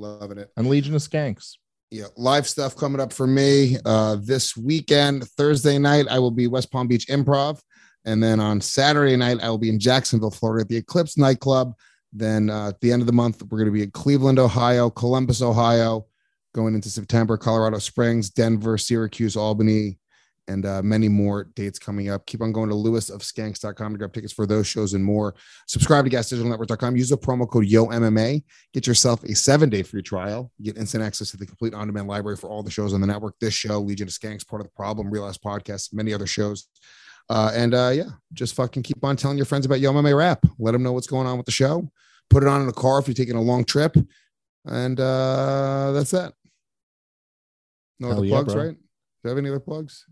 Loving 0.01 0.39
it. 0.39 0.51
and 0.57 0.67
Legion 0.67 0.95
of 0.95 1.03
Skanks. 1.03 1.57
Yeah, 1.91 2.07
live 2.17 2.47
stuff 2.49 2.75
coming 2.75 3.01
up 3.01 3.13
for 3.13 3.27
me 3.27 3.77
uh 3.85 4.17
this 4.23 4.57
weekend. 4.57 5.29
Thursday 5.31 5.79
night, 5.79 6.07
I 6.09 6.19
will 6.19 6.31
be 6.31 6.47
West 6.47 6.73
Palm 6.73 6.89
Beach 6.89 7.07
Improv, 7.09 7.61
and 8.07 8.23
then 8.23 8.41
on 8.41 8.63
Saturday 8.63 9.17
night, 9.17 9.43
I 9.43 9.51
will 9.51 9.59
be 9.59 9.69
in 9.69 9.79
Jacksonville, 9.79 10.31
Florida, 10.31 10.63
at 10.63 10.69
the 10.69 10.77
Eclipse 10.77 11.19
nightclub. 11.19 11.75
Then 12.13 12.49
uh, 12.49 12.69
at 12.69 12.81
the 12.81 12.93
end 12.93 13.03
of 13.03 13.07
the 13.07 13.13
month, 13.13 13.43
we're 13.43 13.59
going 13.59 13.67
to 13.67 13.73
be 13.73 13.83
in 13.83 13.91
Cleveland, 13.91 14.39
Ohio, 14.39 14.89
Columbus, 14.89 15.43
Ohio, 15.43 16.07
going 16.55 16.75
into 16.75 16.89
September, 16.89 17.37
Colorado 17.37 17.79
Springs, 17.79 18.31
Denver, 18.31 18.79
Syracuse, 18.79 19.37
Albany, 19.37 19.99
and 20.49 20.67
uh, 20.67 20.83
many 20.83 21.09
more 21.09 21.45
dates 21.55 21.79
coming 21.79 22.11
up. 22.11 22.27
Keep 22.27 22.43
on 22.43 22.53
going 22.53 22.69
to 22.69 22.75
luisofskanks.com 22.75 23.93
to 23.93 23.99
grab 23.99 24.13
tickets 24.13 24.33
for 24.33 24.47
those 24.47 24.67
shows 24.67 24.95
and 24.95 25.05
more. 25.05 25.35
Subscribe 25.67 26.05
to 26.05 26.11
gasdigitalnetwork.com. 26.11 26.97
Use 26.97 27.11
the 27.11 27.19
promo 27.19 27.49
code 27.49 27.67
YOMMA. 27.67 28.43
Get 28.73 28.87
yourself 28.87 29.23
a 29.25 29.35
seven 29.35 29.69
day 29.69 29.83
free 29.83 30.03
trial. 30.03 30.51
You 30.59 30.73
get 30.73 30.81
instant 30.81 31.05
access 31.05 31.31
to 31.31 31.37
the 31.37 31.47
complete 31.47 31.75
on 31.75 31.87
demand 31.87 32.09
library 32.09 32.37
for 32.37 32.51
all 32.51 32.63
the 32.63 32.71
shows 32.71 32.93
on 32.93 33.01
the 33.01 33.07
network. 33.07 33.35
This 33.41 33.55
show, 33.55 33.79
Legion 33.81 34.09
of 34.09 34.15
Skanks, 34.15 34.47
part 34.47 34.61
of 34.61 34.67
the 34.67 34.73
problem, 34.73 35.11
Real 35.11 35.27
Ass 35.27 35.39
Podcast, 35.39 35.93
many 35.93 36.13
other 36.13 36.27
shows. 36.27 36.69
Uh, 37.29 37.53
and 37.55 37.75
uh, 37.75 37.93
yeah, 37.95 38.09
just 38.33 38.57
fucking 38.57 38.83
keep 38.83 39.05
on 39.05 39.17
telling 39.17 39.37
your 39.37 39.47
friends 39.47 39.65
about 39.65 39.79
Yo 39.79 39.93
MMA 39.93 40.17
Wrap. 40.17 40.45
Let 40.59 40.73
them 40.73 40.83
know 40.83 40.93
what's 40.93 41.07
going 41.07 41.29
on 41.29 41.37
with 41.37 41.47
the 41.47 41.53
show. 41.53 41.89
Put 42.29 42.43
it 42.43 42.49
on 42.49 42.61
in 42.61 42.67
the 42.67 42.73
car 42.73 42.99
if 42.99 43.07
you're 43.07 43.15
taking 43.15 43.37
a 43.37 43.41
long 43.41 43.65
trip. 43.65 43.97
And 44.65 44.99
uh, 44.99 45.93
that's 45.93 46.11
that. 46.11 46.35
No 48.01 48.09
Hell 48.09 48.17
other 48.19 48.27
yeah, 48.27 48.31
plugs, 48.35 48.55
bro. 48.55 48.65
right? 48.65 48.75
Do 48.75 48.79
you 49.25 49.29
have 49.29 49.39
any 49.39 49.49
other 49.49 49.61
plugs? 49.61 50.07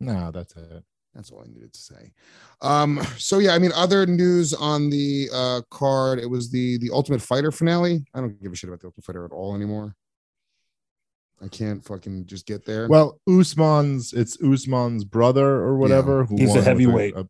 No, 0.00 0.30
that's 0.30 0.54
it. 0.56 0.84
That's 1.14 1.30
all 1.30 1.42
I 1.42 1.48
needed 1.48 1.72
to 1.72 1.80
say. 1.80 2.12
Um, 2.60 3.02
so 3.16 3.38
yeah, 3.38 3.52
I 3.54 3.58
mean, 3.58 3.72
other 3.74 4.04
news 4.06 4.52
on 4.52 4.90
the 4.90 5.30
uh 5.32 5.62
card, 5.70 6.18
it 6.18 6.26
was 6.28 6.50
the 6.50 6.76
the 6.78 6.90
Ultimate 6.92 7.22
Fighter 7.22 7.50
finale. 7.50 8.04
I 8.14 8.20
don't 8.20 8.40
give 8.42 8.52
a 8.52 8.54
shit 8.56 8.68
about 8.68 8.80
the 8.80 8.88
Ultimate 8.88 9.04
Fighter 9.04 9.24
at 9.24 9.32
all 9.32 9.54
anymore. 9.54 9.94
I 11.42 11.48
can't 11.48 11.84
fucking 11.84 12.26
just 12.26 12.46
get 12.46 12.64
there. 12.64 12.88
Well, 12.88 13.20
Usman's 13.28 14.12
it's 14.12 14.40
Usman's 14.42 15.04
brother 15.04 15.46
or 15.46 15.76
whatever. 15.76 16.24
who 16.24 16.36
He's 16.36 16.48
a 16.48 16.48
won 16.50 16.56
with 16.58 16.64
heavyweight. 16.66 17.16
a- 17.16 17.28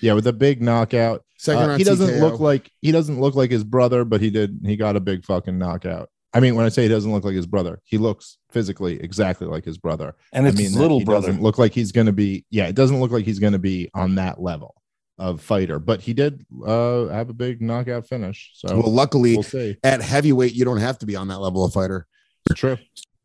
yeah, 0.00 0.12
with 0.12 0.26
a 0.26 0.32
big 0.32 0.60
knockout. 0.62 1.24
second 1.38 1.62
Uh, 1.62 1.66
round 1.68 1.78
he 1.80 1.84
doesn't 1.84 2.08
TKO. 2.10 2.20
look 2.20 2.40
like 2.40 2.70
he 2.82 2.92
doesn't 2.92 3.20
look 3.20 3.34
like 3.34 3.50
his 3.50 3.64
brother, 3.64 4.04
but 4.04 4.20
he 4.20 4.30
did 4.30 4.60
he 4.64 4.76
got 4.76 4.94
a 4.96 5.00
big 5.00 5.24
fucking 5.24 5.56
knockout. 5.58 6.10
I 6.36 6.40
mean, 6.40 6.54
when 6.54 6.66
I 6.66 6.68
say 6.68 6.82
he 6.82 6.88
doesn't 6.88 7.10
look 7.10 7.24
like 7.24 7.34
his 7.34 7.46
brother, 7.46 7.80
he 7.84 7.96
looks 7.96 8.36
physically 8.50 9.00
exactly 9.00 9.46
like 9.46 9.64
his 9.64 9.78
brother. 9.78 10.14
And 10.34 10.46
it's 10.46 10.54
I 10.54 10.58
mean, 10.58 10.66
his 10.66 10.76
little 10.76 10.98
he 10.98 11.06
brother. 11.06 11.28
doesn't 11.28 11.42
look 11.42 11.56
like 11.56 11.72
he's 11.72 11.92
going 11.92 12.08
to 12.08 12.12
be. 12.12 12.44
Yeah, 12.50 12.66
it 12.66 12.74
doesn't 12.74 13.00
look 13.00 13.10
like 13.10 13.24
he's 13.24 13.38
going 13.38 13.54
to 13.54 13.58
be 13.58 13.88
on 13.94 14.16
that 14.16 14.40
level 14.40 14.74
of 15.18 15.40
fighter, 15.40 15.78
but 15.78 16.02
he 16.02 16.12
did 16.12 16.44
uh 16.66 17.06
have 17.06 17.30
a 17.30 17.32
big 17.32 17.62
knockout 17.62 18.06
finish. 18.06 18.50
So 18.54 18.80
well, 18.80 18.92
luckily 18.92 19.32
we'll 19.32 19.44
see. 19.44 19.78
at 19.82 20.02
heavyweight, 20.02 20.52
you 20.52 20.66
don't 20.66 20.76
have 20.76 20.98
to 20.98 21.06
be 21.06 21.16
on 21.16 21.28
that 21.28 21.40
level 21.40 21.64
of 21.64 21.72
fighter. 21.72 22.06
True. 22.54 22.76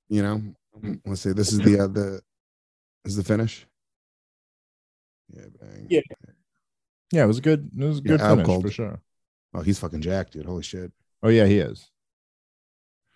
You 0.07 0.21
know, 0.21 0.41
let's 1.05 1.19
see. 1.19 1.33
This 1.33 1.51
is 1.51 1.59
the 1.59 1.81
uh, 1.81 1.87
the 1.87 2.21
is 3.03 3.17
the 3.17 3.25
finish. 3.25 3.67
Yeah, 5.35 5.43
bang. 5.59 5.87
Yeah. 5.89 6.01
Yeah, 7.11 7.23
it 7.25 7.27
was 7.27 7.39
a 7.39 7.41
good. 7.41 7.69
It 7.77 7.83
was 7.83 7.99
a 7.99 8.01
Yeah, 8.03 8.07
good 8.07 8.21
out 8.21 8.37
finish 8.37 8.61
for 8.61 8.71
sure. 8.71 9.01
Oh, 9.53 9.61
he's 9.61 9.79
fucking 9.79 10.01
jacked, 10.01 10.31
dude. 10.31 10.45
Holy 10.45 10.63
shit. 10.63 10.93
Oh 11.21 11.29
yeah, 11.29 11.45
he 11.45 11.57
is. 11.59 11.89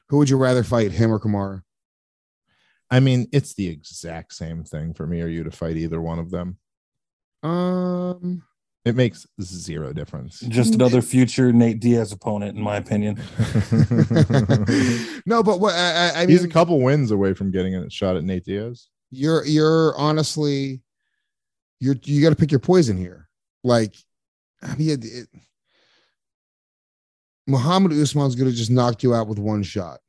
Who 0.10 0.18
would 0.18 0.30
you 0.30 0.38
rather 0.38 0.64
fight, 0.64 0.91
him 0.91 1.12
or 1.12 1.20
Kamaru? 1.20 1.62
I 2.91 2.99
mean, 2.99 3.28
it's 3.32 3.53
the 3.56 3.68
exact 3.68 4.34
same 4.34 4.64
thing 4.64 4.93
for 4.93 5.08
me 5.08 5.22
or 5.22 5.28
you 5.28 5.43
to 5.43 5.51
fight 5.51 5.76
either 5.78 5.99
one 6.01 6.20
of 6.20 6.30
them. 6.30 6.58
Um, 7.41 8.43
It 8.86 8.95
makes 8.95 9.26
zero 9.41 9.91
difference. 9.93 10.39
Just 10.47 10.76
another 10.76 11.01
future 11.01 11.51
Nate 11.51 11.80
Diaz 11.80 12.12
opponent, 12.12 12.56
in 12.56 12.64
my 12.64 12.78
opinion. 12.78 13.16
no, 15.26 15.41
but 15.43 15.60
what 15.60 15.74
I, 15.74 16.10
I- 16.10 16.12
I 16.16 16.20
mean, 16.22 16.30
He's 16.30 16.43
a 16.43 16.47
couple 16.49 16.80
wins 16.82 17.12
away 17.12 17.34
from 17.34 17.51
getting 17.51 17.76
a 17.76 17.89
shot 17.89 18.16
at 18.16 18.24
Nate 18.24 18.45
Diaz. 18.45 18.88
you're 19.12 19.45
you're 19.45 19.95
honestly 19.97 20.82
you're 21.80 21.95
you 22.03 22.22
got 22.22 22.30
to 22.30 22.36
pick 22.36 22.51
your 22.51 22.60
poison 22.60 22.97
here. 22.97 23.28
Like, 23.64 23.95
I 24.62 24.76
mean, 24.76 24.89
it, 24.91 25.06
it, 25.06 25.28
Muhammad 27.48 27.93
Usman's 27.93 28.36
going 28.36 28.50
to 28.50 28.56
just 28.56 28.72
knock 28.72 29.04
you 29.04 29.14
out 29.14 29.28
with 29.28 29.38
one 29.39 29.62
shot, 29.64 30.00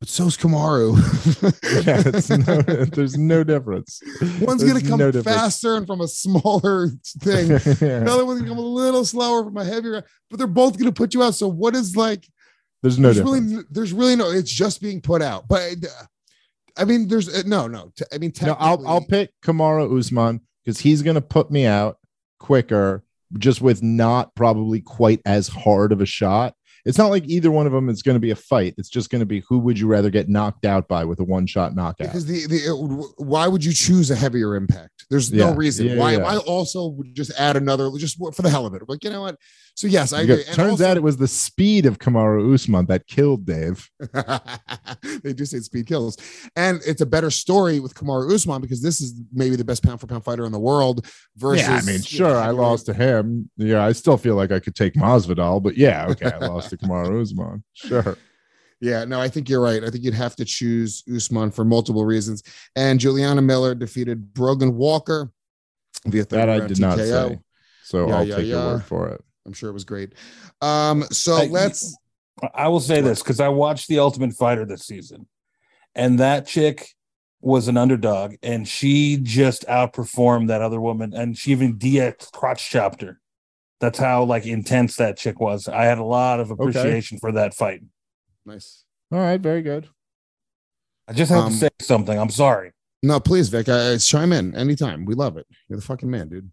but 0.00 0.08
so's 0.08 0.36
Kamaru. 0.36 0.96
Yeah, 1.86 2.36
no, 2.46 2.84
there's 2.86 3.18
no 3.18 3.44
difference. 3.44 4.00
One's 4.40 4.64
going 4.64 4.80
to 4.80 4.86
come 4.88 4.98
no 4.98 5.10
difference. 5.10 5.36
faster 5.36 5.76
and 5.76 5.86
from 5.86 6.00
a 6.00 6.08
smaller 6.08 6.88
thing. 7.18 7.50
Yeah. 7.86 7.98
Another 7.98 8.24
one's 8.24 8.40
going 8.40 8.44
to 8.44 8.48
come 8.56 8.58
a 8.58 8.60
little 8.60 9.04
slower 9.04 9.44
from 9.44 9.56
a 9.56 9.64
heavier, 9.64 10.04
but 10.30 10.38
they're 10.38 10.46
both 10.46 10.74
going 10.74 10.86
to 10.86 10.92
put 10.92 11.12
you 11.14 11.22
out. 11.22 11.34
So 11.34 11.48
what 11.48 11.74
is 11.74 11.94
like? 11.96 12.26
There's 12.82 12.98
no 12.98 13.12
there's 13.12 13.16
difference. 13.24 13.52
really, 13.52 13.64
there's 13.70 13.92
really 13.92 14.16
no. 14.16 14.30
It's 14.30 14.50
just 14.50 14.80
being 14.80 15.00
put 15.00 15.20
out. 15.22 15.48
But 15.48 15.74
uh, 15.84 16.04
I 16.76 16.84
mean, 16.84 17.08
there's 17.08 17.28
uh, 17.28 17.42
no, 17.46 17.66
no. 17.66 17.92
T- 17.96 18.04
I 18.12 18.18
mean, 18.18 18.32
No, 18.42 18.54
I'll 18.58 18.86
I'll 18.86 19.00
pick 19.04 19.30
Kamaru 19.42 19.98
Usman 19.98 20.40
because 20.64 20.78
he's 20.80 21.02
gonna 21.02 21.20
put 21.20 21.50
me 21.50 21.66
out 21.66 21.98
quicker, 22.38 23.02
just 23.38 23.60
with 23.60 23.82
not 23.82 24.34
probably 24.34 24.80
quite 24.80 25.20
as 25.26 25.48
hard 25.48 25.92
of 25.92 26.00
a 26.00 26.06
shot. 26.06 26.54
It's 26.84 26.98
not 26.98 27.10
like 27.10 27.24
either 27.26 27.50
one 27.50 27.66
of 27.66 27.72
them 27.72 27.88
is 27.88 28.00
going 28.02 28.14
to 28.14 28.20
be 28.20 28.30
a 28.30 28.36
fight. 28.36 28.74
It's 28.78 28.88
just 28.88 29.10
going 29.10 29.18
to 29.18 29.26
be 29.26 29.42
who 29.48 29.58
would 29.58 29.76
you 29.76 29.88
rather 29.88 30.08
get 30.08 30.28
knocked 30.28 30.64
out 30.64 30.86
by 30.86 31.04
with 31.04 31.18
a 31.18 31.24
one 31.24 31.44
shot 31.46 31.74
knockout? 31.74 32.06
because 32.06 32.26
the, 32.26 32.46
the 32.46 33.12
why 33.18 33.48
would 33.48 33.64
you 33.64 33.72
choose 33.72 34.08
a 34.12 34.14
heavier 34.14 34.54
impact 34.54 35.04
there's 35.10 35.30
Yeah. 35.32 35.50
no 35.50 35.54
reason 35.56 35.86
Yeah, 35.88 35.96
why 35.96 36.12
yeah. 36.12 36.18
why 36.22 36.36
also 36.36 36.86
would 36.90 37.12
just 37.14 37.32
add 37.40 37.56
another 37.56 37.90
just 37.98 38.16
for 38.18 38.42
the 38.42 38.50
hell 38.50 38.66
of 38.66 38.74
it 38.74 38.82
like 38.88 39.02
you 39.02 39.10
know 39.10 39.22
what 39.22 39.36
so 39.76 39.86
yes 39.86 40.12
i 40.12 40.22
You 40.22 40.26
got- 40.26 40.32
agree. 40.40 40.54
Turns 40.54 40.70
also- 40.72 40.86
out 40.86 40.96
it 40.96 41.02
was 41.02 41.16
the 41.18 41.28
speed 41.28 41.86
of 41.86 41.98
Kamaru 41.98 42.52
Usman 42.52 42.86
that 42.86 43.06
killed 43.06 43.46
Dave. 43.46 43.88
they 45.22 45.32
do 45.32 45.44
say 45.44 45.60
speed 45.60 45.86
kills 45.86 46.16
and 46.56 46.80
it's 46.86 47.00
a 47.00 47.06
better 47.06 47.30
story 47.30 47.78
with 47.80 47.94
Kamaru 47.94 48.32
Usman 48.32 48.60
because 48.60 48.82
this 48.82 49.00
is 49.00 49.14
maybe 49.32 49.54
the 49.56 49.64
best 49.64 49.82
pound 49.82 50.00
for 50.00 50.06
pound 50.06 50.24
fighter 50.24 50.44
in 50.44 50.52
the 50.52 50.58
world 50.58 51.06
versus 51.36 51.66
yeah, 51.68 51.74
I 51.76 51.80
mean, 51.82 52.00
you 52.06 52.18
know, 52.20 52.28
sure, 52.30 52.36
I 52.36 52.50
lost 52.50 52.86
to 52.86 52.94
him. 52.94 53.50
Yeah, 53.56 53.84
I 53.84 53.92
still 53.92 54.16
feel 54.16 54.34
like 54.34 54.50
I 54.52 54.58
could 54.60 54.74
take 54.74 54.94
Masvidal, 54.94 55.62
but 55.62 55.76
yeah, 55.76 56.06
okay, 56.10 56.30
I 56.32 56.38
lost 56.46 56.70
to 56.70 56.76
Kamaru 56.82 57.22
Usman. 57.22 57.62
Sure. 57.74 58.16
Yeah, 58.80 59.04
no, 59.06 59.18
I 59.20 59.28
think 59.28 59.48
you're 59.48 59.62
right. 59.62 59.82
I 59.82 59.88
think 59.90 60.04
you'd 60.04 60.12
have 60.14 60.36
to 60.36 60.44
choose 60.44 61.02
Usman 61.14 61.50
for 61.50 61.64
multiple 61.64 62.04
reasons. 62.04 62.42
And 62.76 63.00
Juliana 63.00 63.40
Miller 63.40 63.74
defeated 63.74 64.34
Brogan 64.34 64.76
Walker 64.76 65.30
via 66.06 66.24
third 66.24 66.36
That 66.40 66.48
I 66.50 66.58
round 66.58 66.68
did 66.68 66.80
not 66.80 66.98
say. 66.98 67.38
So 67.84 68.08
Yeah, 68.08 68.16
I'll 68.16 68.26
yeah, 68.28 68.36
take 68.36 68.46
your 68.48 68.64
word 68.74 68.84
for 68.84 69.08
it. 69.08 69.24
I'm 69.46 69.52
sure 69.52 69.70
it 69.70 69.74
was 69.74 69.84
great. 69.84 70.12
Um, 70.60 71.04
so 71.10 71.36
Hey, 71.36 71.48
let's 71.48 71.96
I 72.54 72.68
will 72.68 72.80
say 72.80 73.00
this 73.00 73.22
because 73.22 73.40
I 73.40 73.48
watched 73.48 73.88
The 73.88 73.98
Ultimate 74.00 74.34
Fighter 74.34 74.66
this 74.66 74.84
season, 74.86 75.26
and 75.94 76.18
that 76.18 76.46
chick 76.46 76.90
was 77.40 77.68
an 77.68 77.76
underdog, 77.76 78.34
and 78.42 78.66
she 78.68 79.16
just 79.22 79.64
outperformed 79.68 80.48
that 80.48 80.60
other 80.60 80.80
woman, 80.80 81.14
and 81.14 81.38
she 81.38 81.52
even 81.52 81.78
DX 81.78 82.32
crotch 82.32 82.68
chopped 82.68 83.00
her. 83.02 83.20
That's 83.80 83.98
how 83.98 84.24
like 84.24 84.44
intense 84.46 84.96
that 84.96 85.16
chick 85.16 85.38
was. 85.40 85.68
I 85.68 85.84
had 85.84 85.98
a 85.98 86.04
lot 86.04 86.40
of 86.40 86.50
appreciation 86.50 87.18
for 87.18 87.32
that 87.32 87.54
fight. 87.54 87.82
nice. 88.44 88.84
All 89.12 89.20
right, 89.20 89.40
very 89.40 89.62
good. 89.62 89.88
I 91.08 91.12
just 91.12 91.30
have 91.30 91.44
Um, 91.44 91.52
to 91.52 91.56
say 91.58 91.68
something. 91.80 92.18
I'm 92.18 92.30
sorry. 92.30 92.72
No, 93.02 93.20
please, 93.20 93.48
Vic. 93.48 93.68
Uh, 93.68 93.96
chime 93.98 94.32
in 94.32 94.54
anytime. 94.56 95.04
We 95.04 95.14
love 95.14 95.36
it. 95.36 95.46
You're 95.68 95.78
the 95.78 95.84
fucking 95.84 96.10
man, 96.10 96.28
dude. 96.28 96.50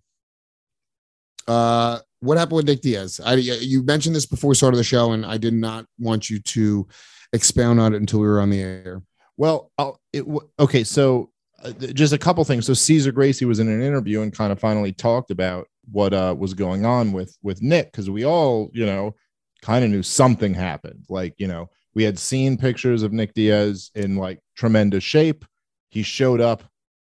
Uh, 1.48 2.00
what 2.24 2.38
happened 2.38 2.58
with 2.58 2.68
Nick 2.68 2.82
Diaz? 2.82 3.20
I 3.24 3.36
you 3.36 3.84
mentioned 3.84 4.16
this 4.16 4.26
before 4.26 4.50
we 4.50 4.56
started 4.56 4.78
the 4.78 4.84
show, 4.84 5.12
and 5.12 5.26
I 5.26 5.38
did 5.38 5.54
not 5.54 5.86
want 6.00 6.30
you 6.30 6.40
to 6.40 6.88
expound 7.34 7.80
on 7.80 7.94
it 7.94 7.98
until 7.98 8.20
we 8.22 8.28
were 8.28 8.40
on 8.40 8.50
the 8.50 8.62
air. 8.62 9.02
Well, 9.36 9.72
it, 10.14 10.26
okay. 10.60 10.84
So 10.84 11.32
uh, 11.64 11.72
just 11.72 12.14
a 12.14 12.18
couple 12.18 12.44
things. 12.46 12.66
So 12.66 12.74
Cesar 12.74 13.12
Gracie 13.12 13.46
was 13.46 13.60
in 13.60 13.68
an 13.68 13.82
interview 13.82 14.22
and 14.22 14.34
kind 14.34 14.52
of 14.52 14.60
finally 14.60 14.94
talked 14.94 15.32
about 15.32 15.68
what 15.92 16.14
uh, 16.14 16.34
was 16.38 16.54
going 16.54 16.86
on 16.86 17.12
with 17.12 17.38
with 17.44 17.62
Nick 17.62 17.92
because 17.92 18.10
we 18.10 18.26
all, 18.26 18.70
you 18.74 18.86
know, 18.86 19.16
kind 19.62 19.84
of 19.84 19.92
knew 19.92 20.04
something 20.04 20.54
happened. 20.54 21.06
Like, 21.10 21.34
you 21.38 21.48
know, 21.48 21.70
we 21.94 22.04
had 22.04 22.18
seen 22.18 22.58
pictures 22.58 23.04
of 23.04 23.12
Nick 23.12 23.34
Diaz 23.34 23.92
in 23.96 24.16
like 24.16 24.40
tremendous 24.56 25.04
shape. 25.04 25.44
He 25.90 26.04
showed 26.04 26.40
up 26.40 26.64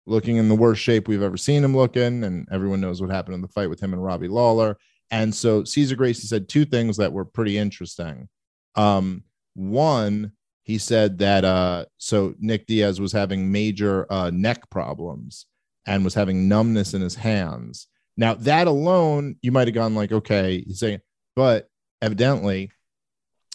looking 0.06 0.36
in 0.36 0.48
the 0.48 0.54
worst 0.54 0.82
shape 0.82 1.08
we've 1.08 1.22
ever 1.22 1.36
seen 1.36 1.62
him 1.62 1.76
looking, 1.76 2.24
and 2.24 2.48
everyone 2.50 2.80
knows 2.80 3.00
what 3.00 3.10
happened 3.10 3.34
in 3.34 3.42
the 3.42 3.48
fight 3.48 3.70
with 3.70 3.80
him 3.80 3.92
and 3.92 4.02
Robbie 4.02 4.28
Lawler. 4.28 4.76
And 5.10 5.34
so 5.34 5.64
Cesar 5.64 5.96
Gracie 5.96 6.26
said 6.26 6.48
two 6.48 6.64
things 6.64 6.96
that 6.96 7.12
were 7.12 7.24
pretty 7.24 7.56
interesting. 7.58 8.28
Um, 8.74 9.24
one, 9.54 10.32
he 10.66 10.78
said 10.78 11.18
that 11.18 11.44
uh 11.44 11.84
so 11.96 12.34
Nick 12.40 12.66
Diaz 12.66 13.00
was 13.00 13.12
having 13.12 13.52
major 13.52 14.04
uh 14.12 14.30
neck 14.30 14.68
problems 14.68 15.46
and 15.86 16.02
was 16.04 16.14
having 16.14 16.48
numbness 16.48 16.92
in 16.92 17.00
his 17.00 17.14
hands. 17.14 17.86
Now 18.16 18.34
that 18.34 18.66
alone, 18.66 19.36
you 19.42 19.52
might 19.52 19.68
have 19.68 19.74
gone 19.74 19.94
like, 19.94 20.10
okay, 20.10 20.64
he's 20.66 20.80
saying, 20.80 21.00
but 21.36 21.68
evidently 22.02 22.70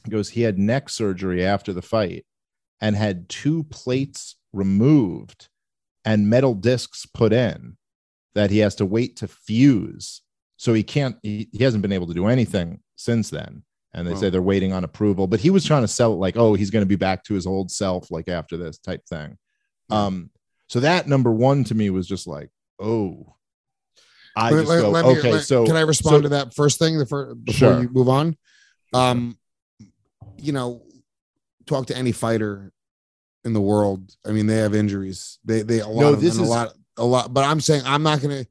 goes, 0.09 0.29
he 0.29 0.41
had 0.41 0.57
neck 0.57 0.89
surgery 0.89 1.45
after 1.45 1.73
the 1.73 1.81
fight 1.81 2.25
and 2.79 2.95
had 2.95 3.29
two 3.29 3.63
plates 3.65 4.37
removed 4.53 5.49
and 6.05 6.29
metal 6.29 6.55
discs 6.55 7.05
put 7.05 7.33
in 7.33 7.77
that 8.33 8.49
he 8.49 8.59
has 8.59 8.75
to 8.75 8.85
wait 8.85 9.17
to 9.17 9.27
fuse. 9.27 10.21
So 10.61 10.75
he 10.75 10.83
can't, 10.83 11.17
he, 11.23 11.49
he 11.51 11.63
hasn't 11.63 11.81
been 11.81 11.91
able 11.91 12.05
to 12.05 12.13
do 12.13 12.27
anything 12.27 12.81
since 12.95 13.31
then. 13.31 13.63
And 13.95 14.07
they 14.07 14.13
Wow. 14.13 14.19
say 14.19 14.29
they're 14.29 14.43
waiting 14.43 14.73
on 14.73 14.83
approval, 14.83 15.25
but 15.25 15.39
he 15.39 15.49
was 15.49 15.65
trying 15.65 15.81
to 15.81 15.87
sell 15.87 16.13
it 16.13 16.17
like, 16.17 16.37
oh, 16.37 16.53
he's 16.53 16.69
going 16.69 16.83
to 16.83 16.87
be 16.87 16.95
back 16.95 17.23
to 17.23 17.33
his 17.33 17.47
old 17.47 17.71
self, 17.71 18.11
like 18.11 18.27
after 18.27 18.57
this 18.57 18.77
type 18.77 19.03
thing. 19.07 19.39
Yeah. 19.89 20.05
Um, 20.05 20.29
so 20.69 20.79
that 20.81 21.07
number 21.07 21.31
one 21.31 21.63
to 21.63 21.73
me 21.73 21.89
was 21.89 22.07
just 22.07 22.27
like, 22.27 22.49
oh, 22.79 23.35
I 24.35 24.51
Let- 24.51 24.67
go, 24.67 24.89
let 24.91 25.05
okay, 25.05 25.39
so 25.39 25.65
can 25.65 25.75
I 25.75 25.81
respond 25.81 26.17
so- 26.17 26.21
to 26.21 26.29
that 26.29 26.53
first 26.53 26.77
thing 26.77 26.99
the 26.99 27.07
first, 27.07 27.43
before 27.43 27.57
Sure. 27.73 27.81
you 27.81 27.89
move 27.91 28.07
on? 28.07 28.37
Um, 28.93 29.39
you 30.37 30.51
know, 30.51 30.83
talk 31.65 31.87
to 31.87 31.97
any 31.97 32.11
fighter 32.11 32.71
in 33.43 33.53
the 33.53 33.61
world. 33.61 34.15
I 34.27 34.31
mean, 34.31 34.45
they 34.45 34.57
have 34.57 34.75
injuries. 34.75 35.39
They 35.43 35.63
they 35.63 35.79
a 35.79 35.87
lot 35.87 36.01
No, 36.01 36.13
of 36.13 36.21
this 36.21 36.37
and 36.37 36.45
a 36.45 36.49
lot 36.49 36.73
a 36.97 37.03
lot. 37.05 37.33
But 37.33 37.45
I'm 37.45 37.59
saying 37.61 37.81
I'm 37.83 38.03
not 38.03 38.21
gonna. 38.21 38.45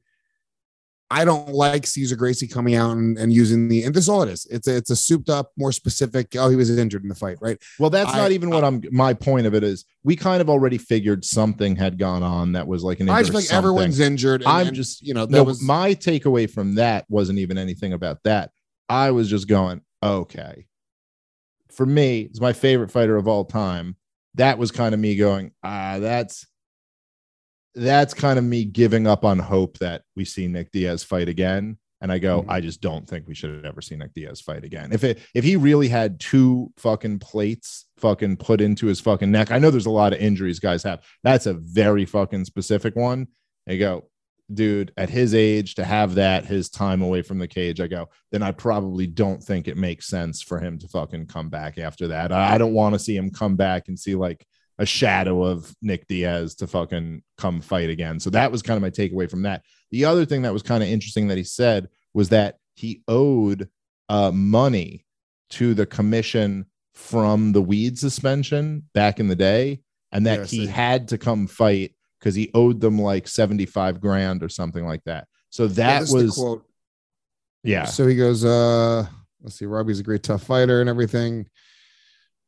I 1.11 1.25
don't 1.25 1.49
like 1.49 1.85
Cesar 1.85 2.15
Gracie 2.15 2.47
coming 2.47 2.73
out 2.75 2.91
and, 2.91 3.17
and 3.17 3.33
using 3.33 3.67
the 3.67 3.83
and 3.83 3.93
this 3.93 4.05
is 4.05 4.09
all 4.09 4.23
it 4.23 4.29
is. 4.29 4.47
It's 4.49 4.67
a, 4.67 4.77
it's 4.77 4.89
a 4.89 4.95
souped 4.95 5.29
up, 5.29 5.51
more 5.57 5.73
specific. 5.73 6.35
Oh, 6.37 6.49
he 6.49 6.55
was 6.55 6.75
injured 6.75 7.03
in 7.03 7.09
the 7.09 7.15
fight, 7.15 7.37
right? 7.41 7.61
Well, 7.79 7.89
that's 7.89 8.13
I- 8.13 8.17
not 8.17 8.31
even 8.31 8.49
what 8.49 8.63
I'm. 8.63 8.81
My 8.91 9.13
point 9.13 9.45
of 9.45 9.53
it 9.53 9.63
is, 9.63 9.83
we 10.03 10.15
kind 10.15 10.41
of 10.41 10.49
already 10.49 10.77
figured 10.77 11.25
something 11.25 11.75
had 11.75 11.99
gone 11.99 12.23
on 12.23 12.53
that 12.53 12.65
was 12.65 12.81
like 12.83 13.01
an. 13.01 13.09
I 13.09 13.19
just 13.19 13.33
think 13.33 13.43
something. 13.43 13.57
everyone's 13.57 13.99
injured. 13.99 14.41
and- 14.41 14.49
I'm 14.49 14.67
and, 14.67 14.75
just- 14.75 15.05
you 15.05 15.13
know 15.13 15.25
that 15.25 15.31
No, 15.35 15.43
was 15.43 15.61
my 15.61 15.93
takeaway 15.95 16.49
from 16.49 16.75
that 16.75 17.05
wasn't 17.09 17.39
even 17.39 17.57
anything 17.57 17.91
about 17.91 18.23
that. 18.23 18.51
I 18.87 19.11
was 19.11 19.29
just 19.29 19.47
going, 19.49 19.81
okay. 20.01 20.65
For 21.71 21.85
me, 21.85 22.21
it's 22.21 22.41
my 22.41 22.53
favorite 22.53 22.91
fighter 22.91 23.15
of 23.17 23.27
all 23.27 23.45
time. 23.45 23.95
That 24.35 24.57
was 24.57 24.71
kind 24.71 24.93
of 24.93 24.99
me 24.99 25.15
going, 25.17 25.51
ah, 25.63 25.97
that's 25.99 26.45
that's 27.75 28.13
kind 28.13 28.37
of 28.37 28.45
me 28.45 28.65
giving 28.65 29.07
up 29.07 29.23
on 29.23 29.39
hope 29.39 29.77
that 29.79 30.03
we 30.15 30.25
see 30.25 30.47
Nick 30.47 30.71
Diaz 30.71 31.03
fight 31.03 31.29
again. 31.29 31.77
And 32.01 32.11
I 32.11 32.17
go, 32.17 32.41
Mhm. 32.41 32.49
I 32.49 32.61
just 32.61 32.81
don't 32.81 33.07
think 33.07 33.27
we 33.27 33.35
should 33.35 33.63
ever 33.63 33.79
see 33.81 33.95
Nick 33.95 34.13
Diaz 34.15 34.41
fight 34.41 34.63
again. 34.63 34.91
If 34.91 35.03
it 35.03 35.19
if 35.35 35.43
he 35.43 35.55
really 35.55 35.87
had 35.87 36.19
two 36.19 36.71
fucking 36.77 37.19
plates 37.19 37.85
fucking 37.97 38.37
put 38.37 38.59
into 38.59 38.87
his 38.87 38.99
fucking 38.99 39.29
neck, 39.31 39.51
I 39.51 39.59
know 39.59 39.69
there's 39.69 39.85
a 39.85 39.91
lot 39.91 40.11
of 40.13 40.19
injuries 40.19 40.59
guys 40.59 40.81
have. 40.83 41.03
That's 41.23 41.45
a 41.45 41.53
very 41.53 42.05
fucking 42.05 42.45
specific 42.45 42.95
one. 42.95 43.27
I 43.69 43.77
go, 43.77 44.09
dude, 44.51 44.91
at 44.97 45.11
his 45.11 45.35
age 45.35 45.75
to 45.75 45.85
have 45.85 46.15
that, 46.15 46.45
his 46.45 46.69
time 46.71 47.03
away 47.03 47.21
from 47.21 47.37
the 47.37 47.47
cage, 47.47 47.79
I 47.79 47.85
go, 47.87 48.09
then 48.31 48.41
I 48.41 48.51
probably 48.51 49.05
don't 49.05 49.41
think 49.41 49.67
it 49.67 49.77
makes 49.77 50.07
sense 50.07 50.41
for 50.41 50.59
him 50.59 50.79
to 50.79 50.87
fucking 50.87 51.27
come 51.27 51.49
back 51.49 51.77
after 51.77 52.07
that. 52.07 52.31
I, 52.31 52.55
I 52.55 52.57
don't 52.57 52.73
want 52.73 52.93
to 52.95 52.99
see 52.99 53.15
him 53.15 53.29
come 53.29 53.55
back 53.55 53.87
and 53.87 53.97
see 53.97 54.15
like 54.15 54.43
a 54.81 54.85
shadow 54.85 55.43
of 55.43 55.75
Nick 55.83 56.07
Diaz 56.07 56.55
to 56.55 56.65
fucking 56.65 57.21
come 57.37 57.61
fight 57.61 57.91
again. 57.91 58.19
So 58.19 58.31
that 58.31 58.51
was 58.51 58.63
kind 58.63 58.77
of 58.77 58.81
my 58.81 58.89
takeaway 58.89 59.29
from 59.29 59.43
that. 59.43 59.61
The 59.91 60.05
other 60.05 60.25
thing 60.25 60.41
that 60.41 60.53
was 60.53 60.63
kind 60.63 60.81
of 60.81 60.89
interesting 60.89 61.27
that 61.27 61.37
he 61.37 61.43
said 61.43 61.87
was 62.15 62.29
that 62.29 62.57
he 62.73 63.03
owed 63.07 63.69
uh, 64.09 64.31
money 64.31 65.05
to 65.51 65.75
the 65.75 65.85
commission 65.85 66.65
from 66.95 67.51
the 67.51 67.61
weed 67.61 67.99
suspension 67.99 68.89
back 68.95 69.19
in 69.19 69.27
the 69.27 69.35
day, 69.35 69.81
and 70.11 70.25
that 70.25 70.39
Yeah, 70.39 70.45
he 70.45 70.65
had 70.65 71.09
to 71.09 71.19
come 71.19 71.45
fight 71.45 71.93
because 72.19 72.33
he 72.33 72.49
owed 72.55 72.81
them 72.81 72.99
like 72.99 73.27
75 73.27 74.01
grand 74.01 74.41
or 74.41 74.49
something 74.49 74.83
like 74.83 75.03
that. 75.03 75.27
So 75.51 75.67
that 75.67 76.07
the 76.07 76.15
was, 76.15 76.35
quote. 76.35 76.65
yeah. 77.63 77.85
So 77.85 78.07
he 78.07 78.15
goes, 78.15 78.43
uh, 78.43 79.05
let's 79.43 79.59
see, 79.59 79.65
Robbie's 79.65 79.99
a 79.99 80.03
great 80.03 80.23
tough 80.23 80.41
fighter 80.41 80.81
and 80.81 80.89
everything. 80.89 81.45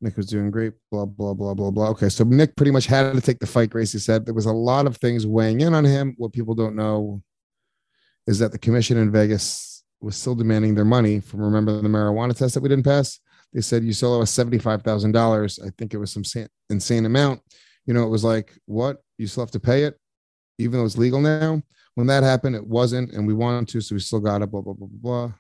Nick 0.04 0.18
was 0.18 0.28
doing 0.28 0.52
great. 0.52 0.74
Blah 0.92 1.06
blah 1.06 1.34
blah 1.34 1.54
blah 1.54 1.72
blah. 1.72 1.90
Okay, 1.90 2.10
so 2.10 2.24
Nick 2.26 2.56
pretty 2.56 2.72
much 2.72 2.86
had 2.86 3.14
to 3.14 3.22
take 3.22 3.40
the 3.40 3.48
fight. 3.48 3.70
Gracie 3.70 4.00
said 4.00 4.26
there 4.26 4.34
was 4.34 4.46
a 4.46 4.52
lot 4.52 4.86
of 4.86 4.98
things 4.98 5.26
weighing 5.26 5.62
in 5.62 5.74
on 5.74 5.86
him. 5.86 6.14
What 6.18 6.34
people 6.34 6.54
don't 6.54 6.76
know 6.76 7.24
is 8.28 8.40
that 8.40 8.52
the 8.52 8.60
commission 8.60 8.98
in 8.98 9.12
Vegas 9.12 9.84
was 10.02 10.18
still 10.18 10.36
demanding 10.36 10.76
their 10.76 10.86
money 10.86 11.22
from 11.22 11.42
remember 11.42 11.82
the 11.82 11.88
marijuana 11.88 12.38
test 12.38 12.54
that 12.54 12.62
we 12.62 12.70
didn't 12.70 12.86
pass. 12.86 13.20
They 13.54 13.62
said 13.62 13.84
you 13.84 13.94
still 13.94 14.14
owe 14.14 14.22
us 14.22 14.32
seventy 14.32 14.60
five 14.60 14.84
thousand 14.84 15.14
dollars. 15.14 15.60
I 15.66 15.70
think 15.78 15.94
it 15.94 15.98
was 15.98 16.12
some 16.12 16.24
insane 16.70 17.06
amount. 17.06 17.42
You 17.86 17.94
know, 17.94 18.04
it 18.04 18.10
was 18.10 18.24
like 18.24 18.54
what 18.66 18.98
you 19.18 19.28
still 19.28 19.44
have 19.44 19.52
to 19.52 19.60
pay 19.60 19.84
it, 19.84 19.98
even 20.58 20.80
though 20.80 20.86
it's 20.86 20.98
legal 20.98 21.22
now. 21.22 21.62
When 21.96 22.08
that 22.08 22.24
happened, 22.24 22.56
it 22.56 22.66
wasn't, 22.66 23.12
and 23.12 23.28
we 23.28 23.36
wanted 23.36 23.68
to, 23.70 23.82
so 23.82 23.96
we 23.96 24.00
still 24.00 24.20
got 24.20 24.42
it. 24.42 24.52
Blah 24.52 24.62
blah 24.62 24.74
blah 24.74 24.88
blah 24.88 25.28
blah. 25.28 25.34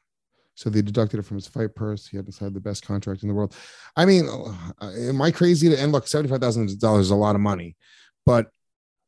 So 0.55 0.69
they 0.69 0.81
deducted 0.81 1.19
it 1.19 1.23
from 1.23 1.37
his 1.37 1.47
fight 1.47 1.75
purse. 1.75 2.07
He 2.07 2.17
had 2.17 2.25
decided 2.25 2.53
the 2.53 2.59
best 2.59 2.85
contract 2.85 3.23
in 3.23 3.29
the 3.29 3.33
world. 3.33 3.55
I 3.95 4.05
mean, 4.05 4.27
uh, 4.29 4.91
am 4.91 5.21
I 5.21 5.31
crazy 5.31 5.69
to? 5.69 5.79
And 5.79 5.91
look, 5.91 6.07
seventy 6.07 6.29
five 6.29 6.41
thousand 6.41 6.79
dollars 6.79 7.07
is 7.07 7.11
a 7.11 7.15
lot 7.15 7.35
of 7.35 7.41
money, 7.41 7.75
but 8.25 8.47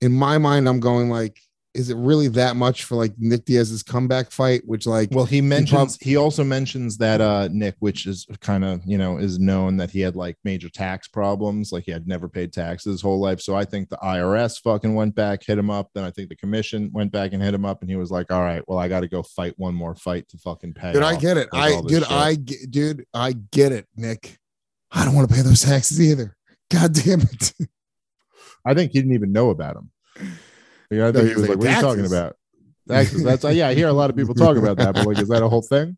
in 0.01 0.11
my 0.11 0.37
mind, 0.37 0.67
I'm 0.67 0.79
going 0.79 1.09
like, 1.09 1.39
is 1.75 1.89
it 1.89 1.97
really 1.97 2.29
that 2.29 2.55
much 2.55 2.85
for 2.85 2.95
like 2.95 3.13
Nick 3.17 3.45
Diaz's 3.45 3.83
comeback 3.83 4.31
fight? 4.31 4.61
Which 4.65 4.87
like, 4.87 5.09
Well, 5.11 5.25
he 5.25 5.41
mentions 5.41 5.97
he 5.99 6.15
also 6.15 6.43
mentions 6.43 6.97
that 6.97 7.19
uh 7.21 7.49
Nick, 7.51 7.75
which 7.79 8.07
is 8.07 8.25
kind 8.39 8.63
of 8.63 8.81
you 8.85 8.97
know 8.97 9.17
is 9.17 9.37
known 9.37 9.77
that 9.77 9.91
he 9.91 9.99
had 9.99 10.15
like 10.15 10.37
major 10.43 10.69
tax 10.69 11.07
problems, 11.07 11.71
like 11.71 11.83
he 11.83 11.91
had 11.91 12.07
never 12.07 12.29
paid 12.29 12.53
taxes 12.53 12.93
his 12.93 13.01
whole 13.01 13.19
life. 13.19 13.41
So 13.41 13.55
I 13.55 13.65
think 13.65 13.89
the 13.89 13.97
IRS 13.97 14.61
fucking 14.63 14.95
went 14.95 15.15
back, 15.15 15.43
hit 15.45 15.57
him 15.57 15.69
up. 15.69 15.89
Then 15.93 16.05
I 16.05 16.11
think 16.11 16.29
the 16.29 16.35
commission 16.37 16.89
went 16.93 17.11
back 17.11 17.33
and 17.33 17.43
hit 17.43 17.53
him 17.53 17.65
up, 17.65 17.81
and 17.81 17.89
he 17.89 17.97
was 17.97 18.09
like, 18.09 18.31
"All 18.31 18.41
right, 18.41 18.63
well, 18.67 18.79
I 18.79 18.87
got 18.87 19.01
to 19.01 19.07
go 19.07 19.21
fight 19.21 19.53
one 19.57 19.75
more 19.75 19.95
fight 19.95 20.29
to 20.29 20.37
fucking 20.37 20.73
pay." 20.73 20.93
dude, 20.93 21.03
I 21.03 21.17
get 21.17 21.37
it. 21.37 21.49
I 21.53 21.81
dude, 21.85 22.03
shit." 22.03 22.11
I 22.11 22.35
get, 22.35 22.71
dude, 22.71 23.05
I 23.13 23.33
get 23.33 23.71
it, 23.73 23.87
Nick. 23.95 24.39
I 24.91 25.03
don't 25.03 25.13
want 25.13 25.27
to 25.29 25.35
pay 25.35 25.41
those 25.41 25.61
taxes 25.61 25.99
either. 25.99 26.37
God 26.71 26.93
damn 26.93 27.21
it. 27.21 27.53
I 28.65 28.73
think 28.73 28.93
he 28.93 28.99
didn't 28.99 29.13
even 29.13 29.31
know 29.31 29.49
about 29.49 29.75
him. 29.75 29.91
Yeah, 30.91 31.07
I 31.07 31.11
think 31.11 31.27
he 31.27 31.33
was 31.33 31.41
like, 31.41 31.49
like, 31.49 31.59
"What 31.59 31.67
are 31.67 31.75
you 31.75 31.81
talking 31.81 32.05
about?" 32.05 32.37
Taxes. 32.87 33.23
That's 33.23 33.43
yeah. 33.43 33.67
I 33.67 33.73
hear 33.73 33.87
a 33.87 33.93
lot 33.93 34.09
of 34.09 34.15
people 34.15 34.35
talk 34.35 34.57
about 34.57 34.77
that, 34.77 34.93
but 34.93 35.05
like, 35.05 35.19
is 35.19 35.29
that 35.29 35.43
a 35.43 35.49
whole 35.49 35.61
thing? 35.61 35.97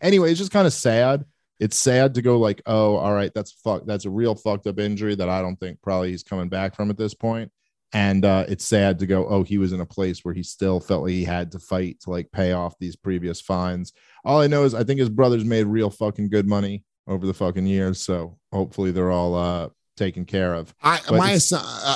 Anyway, 0.00 0.30
it's 0.30 0.38
just 0.38 0.52
kind 0.52 0.66
of 0.66 0.72
sad. 0.72 1.24
It's 1.58 1.76
sad 1.76 2.14
to 2.14 2.22
go 2.22 2.38
like, 2.38 2.62
oh, 2.64 2.96
all 2.96 3.12
right, 3.12 3.32
that's 3.34 3.52
fuck. 3.52 3.84
That's 3.84 4.06
a 4.06 4.10
real 4.10 4.34
fucked 4.34 4.66
up 4.66 4.78
injury 4.78 5.14
that 5.14 5.28
I 5.28 5.42
don't 5.42 5.56
think 5.56 5.82
probably 5.82 6.10
he's 6.10 6.22
coming 6.22 6.48
back 6.48 6.74
from 6.74 6.88
at 6.90 6.96
this 6.96 7.14
point. 7.14 7.52
And 7.92 8.24
uh, 8.24 8.44
it's 8.48 8.64
sad 8.64 9.00
to 9.00 9.06
go, 9.06 9.26
oh, 9.26 9.42
he 9.42 9.58
was 9.58 9.72
in 9.72 9.80
a 9.80 9.86
place 9.86 10.24
where 10.24 10.32
he 10.32 10.44
still 10.44 10.78
felt 10.78 11.02
like 11.02 11.12
he 11.12 11.24
had 11.24 11.52
to 11.52 11.58
fight 11.58 12.00
to 12.00 12.10
like 12.10 12.30
pay 12.30 12.52
off 12.52 12.78
these 12.78 12.96
previous 12.96 13.40
fines. 13.40 13.92
All 14.24 14.40
I 14.40 14.46
know 14.46 14.64
is 14.64 14.74
I 14.74 14.84
think 14.84 15.00
his 15.00 15.08
brothers 15.08 15.44
made 15.44 15.66
real 15.66 15.90
fucking 15.90 16.30
good 16.30 16.46
money 16.46 16.84
over 17.08 17.26
the 17.26 17.34
fucking 17.34 17.66
years. 17.66 18.00
So 18.00 18.38
hopefully 18.52 18.92
they're 18.92 19.10
all 19.10 19.34
uh 19.34 19.68
taken 19.96 20.24
care 20.24 20.54
of. 20.54 20.74
I 20.82 21.00
But 21.08 21.18
my 21.18 21.38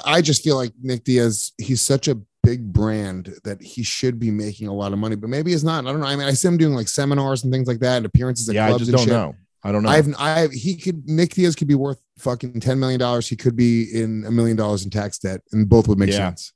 I 0.07 0.21
just 0.23 0.43
feel 0.43 0.57
like 0.57 0.73
Nick 0.83 1.05
Diaz, 1.05 1.53
he's 1.59 1.83
such 1.83 2.09
a 2.09 2.19
big 2.43 2.73
brand 2.73 3.35
that 3.45 3.63
he 3.63 3.83
should 3.83 4.19
be 4.21 4.31
making 4.31 4.69
a 4.69 4.73
lot 4.75 4.93
of 4.93 4.99
money, 4.99 5.17
but 5.17 5.31
maybe 5.31 5.51
he's 5.53 5.65
not. 5.65 5.87
I 5.87 5.91
don't 5.93 6.01
know. 6.01 6.07
I 6.07 6.15
mean, 6.17 6.27
I 6.29 6.33
see 6.33 6.49
him 6.49 6.59
doing 6.59 6.75
like 6.75 6.89
seminars 6.89 7.43
and 7.45 7.53
things 7.53 7.67
like 7.67 7.81
that 7.81 7.99
and 7.99 8.07
appearances 8.07 8.49
at 8.49 8.55
yeah, 8.55 8.67
I 8.67 8.69
clubs 8.69 8.87
just 8.87 8.91
and 8.91 8.99
don't 8.99 9.05
shit. 9.07 9.13
know. 9.13 9.35
I 9.67 9.73
don't 9.73 9.83
know. 9.83 9.89
I've 9.89 10.15
I 10.19 10.49
he 10.49 10.77
could 10.77 11.09
Nick 11.09 11.31
Diaz 11.35 11.55
could 11.57 11.69
be 11.69 11.75
worth 11.75 11.99
fucking 12.19 12.61
ten 12.61 12.79
million 12.79 13.01
dollars. 13.01 13.27
He 13.29 13.37
could 13.37 13.57
be 13.57 13.85
in 13.99 14.25
a 14.27 14.31
million 14.31 14.57
dollars 14.59 14.85
in 14.85 14.91
tax 14.91 15.19
debt, 15.19 15.41
and 15.53 15.67
both 15.69 15.89
would 15.89 15.99
make 15.99 16.11
Yeah. 16.11 16.17
sense. 16.29 16.53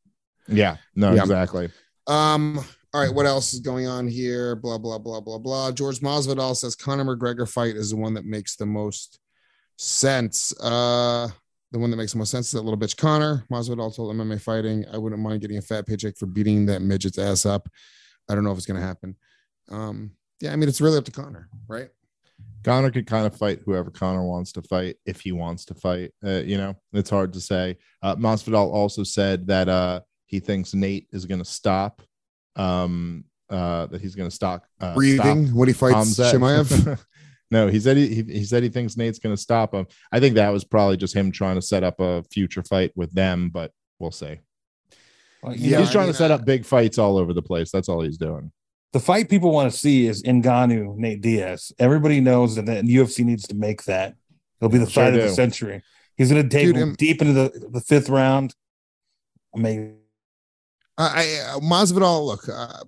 yeah, 0.46 0.76
no, 0.94 1.14
Yeah. 1.14 1.22
exactly. 1.22 1.70
Um. 2.06 2.58
All 2.94 3.02
right. 3.02 3.14
What 3.14 3.26
else 3.26 3.52
is 3.54 3.60
going 3.60 3.86
on 3.86 4.08
here? 4.08 4.56
Blah 4.56 4.76
blah 4.78 4.98
blah 4.98 5.20
blah 5.20 5.38
blah. 5.38 5.72
George 5.72 6.00
Masvidal 6.00 6.54
says 6.54 6.74
Conor 6.74 7.04
McGregor 7.04 7.48
fight 7.48 7.76
is 7.76 7.90
the 7.90 7.96
one 7.96 8.12
that 8.14 8.24
makes 8.26 8.56
the 8.56 8.66
most 8.66 9.18
sense. 9.78 10.52
Uh, 10.60 11.28
the 11.72 11.78
one 11.78 11.90
that 11.90 11.96
makes 11.96 12.12
the 12.12 12.18
most 12.18 12.30
sense 12.30 12.46
is 12.46 12.52
that 12.52 12.62
little 12.62 12.78
bitch 12.78 12.96
Conor. 12.96 13.44
Masvidal 13.50 13.94
told 13.94 14.14
MMA 14.14 14.40
Fighting, 14.40 14.84
"I 14.92 14.98
wouldn't 14.98 15.22
mind 15.22 15.40
getting 15.40 15.58
a 15.58 15.62
fat 15.62 15.86
paycheck 15.86 16.16
for 16.16 16.26
beating 16.26 16.66
that 16.66 16.82
midget's 16.82 17.18
ass 17.18 17.46
up." 17.46 17.68
I 18.28 18.34
don't 18.34 18.44
know 18.44 18.52
if 18.52 18.58
it's 18.58 18.66
gonna 18.66 18.80
happen. 18.80 19.16
Um. 19.70 20.12
Yeah. 20.40 20.52
I 20.52 20.56
mean, 20.56 20.68
it's 20.68 20.80
really 20.80 20.98
up 20.98 21.04
to 21.04 21.10
Conor, 21.10 21.48
right? 21.66 21.88
Conor 22.64 22.90
could 22.90 23.06
kind 23.06 23.26
of 23.26 23.36
fight 23.36 23.60
whoever 23.64 23.90
Conor 23.90 24.24
wants 24.24 24.52
to 24.52 24.62
fight 24.62 24.96
if 25.06 25.20
he 25.20 25.32
wants 25.32 25.64
to 25.66 25.74
fight. 25.74 26.12
Uh, 26.24 26.40
you 26.40 26.58
know, 26.58 26.74
it's 26.92 27.10
hard 27.10 27.32
to 27.32 27.40
say. 27.40 27.76
Uh, 28.02 28.16
Masvidal 28.16 28.72
also 28.72 29.04
said 29.04 29.46
that 29.46 29.68
uh, 29.68 30.00
he 30.26 30.40
thinks 30.40 30.74
Nate 30.74 31.06
is 31.12 31.24
going 31.24 31.38
to 31.38 31.44
stop. 31.44 32.02
Um, 32.56 33.24
uh, 33.50 33.86
that 33.86 34.02
he's 34.02 34.14
going 34.14 34.28
to 34.28 34.34
stop 34.34 34.66
uh, 34.80 34.94
Breathing 34.94 35.46
stop 35.46 35.56
when 35.56 35.68
he 35.68 35.72
fights. 35.72 36.18
Chimaev. 36.18 37.00
no, 37.50 37.68
he 37.68 37.80
said 37.80 37.96
he, 37.96 38.14
he 38.14 38.22
he 38.22 38.44
said 38.44 38.62
he 38.62 38.68
thinks 38.68 38.96
Nate's 38.96 39.18
going 39.18 39.34
to 39.34 39.40
stop 39.40 39.72
him. 39.74 39.86
I 40.12 40.20
think 40.20 40.34
that 40.34 40.50
was 40.50 40.64
probably 40.64 40.96
just 40.96 41.14
him 41.14 41.30
trying 41.32 41.56
to 41.56 41.62
set 41.62 41.82
up 41.82 42.00
a 42.00 42.22
future 42.24 42.62
fight 42.62 42.92
with 42.94 43.12
them, 43.12 43.50
but 43.50 43.72
we'll 43.98 44.10
see. 44.10 44.38
Well, 45.42 45.56
Yeah, 45.56 45.80
he's 45.80 45.90
trying 45.90 46.08
I 46.08 46.12
to 46.12 46.14
set 46.14 46.30
uh, 46.30 46.34
up 46.34 46.44
big 46.44 46.64
fights 46.64 46.98
all 46.98 47.16
over 47.16 47.32
the 47.32 47.42
place. 47.42 47.70
That's 47.70 47.88
all 47.88 48.02
he's 48.02 48.18
doing. 48.18 48.52
the 48.92 49.00
fight 49.00 49.28
people 49.28 49.50
want 49.50 49.70
to 49.70 49.78
see 49.78 50.06
is 50.06 50.22
Ngannou, 50.22 50.96
Nate 50.96 51.20
Diaz. 51.20 51.72
Everybody 51.78 52.20
knows 52.20 52.56
that 52.56 52.66
the 52.66 52.82
UFC 52.82 53.24
needs 53.24 53.46
to 53.48 53.54
make 53.54 53.84
that. 53.84 54.14
It'll 54.60 54.70
be 54.70 54.78
the 54.78 54.90
Sure 54.90 55.04
fight 55.04 55.14
of 55.14 55.22
the 55.22 55.28
century. 55.30 55.82
He's 56.16 56.30
going 56.30 56.42
to 56.42 56.48
take 56.48 56.66
Dude, 56.66 56.76
him 56.76 56.94
deep 56.96 57.22
into 57.22 57.32
the, 57.32 57.68
the 57.70 57.80
fifth 57.80 58.08
round. 58.08 58.54
Amazing. 59.54 59.98
I, 60.98 61.04
I 61.54 61.58
Masvidal, 61.60 62.26
look, 62.26 62.48
uh, 62.48 62.82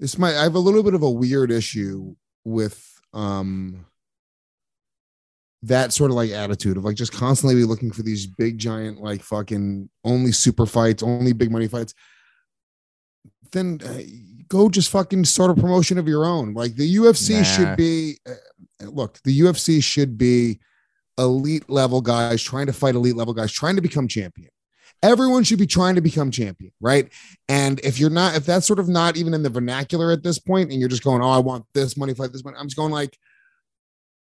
this 0.00 0.16
might 0.16 0.34
I 0.34 0.44
have 0.44 0.54
a 0.54 0.58
little 0.58 0.82
bit 0.82 0.94
of 0.94 1.02
a 1.02 1.10
weird 1.10 1.50
issue 1.50 2.16
with 2.48 3.00
um 3.12 3.86
that 5.62 5.92
sort 5.92 6.10
of 6.10 6.16
like 6.16 6.30
attitude 6.30 6.76
of 6.76 6.84
like 6.84 6.96
just 6.96 7.12
constantly 7.12 7.54
be 7.54 7.64
looking 7.64 7.90
for 7.90 8.02
these 8.02 8.26
big 8.26 8.58
giant 8.58 9.00
like 9.00 9.22
fucking 9.22 9.88
only 10.04 10.30
super 10.32 10.66
fights, 10.66 11.02
only 11.02 11.32
big 11.32 11.50
money 11.50 11.66
fights. 11.66 11.94
Then 13.50 13.80
uh, 13.84 13.98
go 14.48 14.68
just 14.68 14.90
fucking 14.90 15.24
start 15.24 15.50
a 15.50 15.54
promotion 15.60 15.98
of 15.98 16.06
your 16.06 16.24
own. 16.24 16.54
Like 16.54 16.76
the 16.76 16.96
UFC 16.96 17.38
Nah. 17.38 17.42
should 17.42 17.76
be 17.76 18.18
uh, 18.28 18.86
look, 18.86 19.18
the 19.24 19.40
UFC 19.40 19.82
should 19.82 20.16
be 20.16 20.60
elite 21.18 21.68
level 21.68 22.00
guys 22.00 22.40
trying 22.42 22.66
to 22.66 22.72
fight 22.72 22.94
elite 22.94 23.16
level 23.16 23.34
guys 23.34 23.50
trying 23.50 23.74
to 23.74 23.82
become 23.82 24.06
champion 24.06 24.50
everyone 25.02 25.44
should 25.44 25.58
be 25.58 25.66
trying 25.66 25.94
to 25.94 26.00
become 26.00 26.30
champion, 26.30 26.72
right? 26.80 27.10
And 27.48 27.80
if 27.80 27.98
you're 27.98 28.10
not, 28.10 28.36
if 28.36 28.46
that's 28.46 28.66
sort 28.66 28.78
of 28.78 28.88
not 28.88 29.16
even 29.16 29.34
in 29.34 29.42
the 29.42 29.50
vernacular 29.50 30.10
at 30.10 30.22
this 30.22 30.38
point, 30.38 30.70
and 30.70 30.80
you're 30.80 30.88
just 30.88 31.04
going, 31.04 31.22
"Oh, 31.22 31.30
I 31.30 31.38
want 31.38 31.66
this 31.74 31.96
money, 31.96 32.14
fight 32.14 32.32
this 32.32 32.44
money," 32.44 32.56
I'm 32.58 32.66
just 32.66 32.76
going 32.76 32.92
like, 32.92 33.16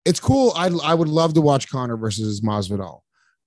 it's 0.05 0.21
cool. 0.21 0.53
I 0.57 0.69
I 0.83 0.95
would 0.95 1.09
love 1.09 1.35
to 1.35 1.41
watch 1.41 1.69
Conor 1.69 1.97
versus 1.97 2.41
Masvidal, 2.41 3.01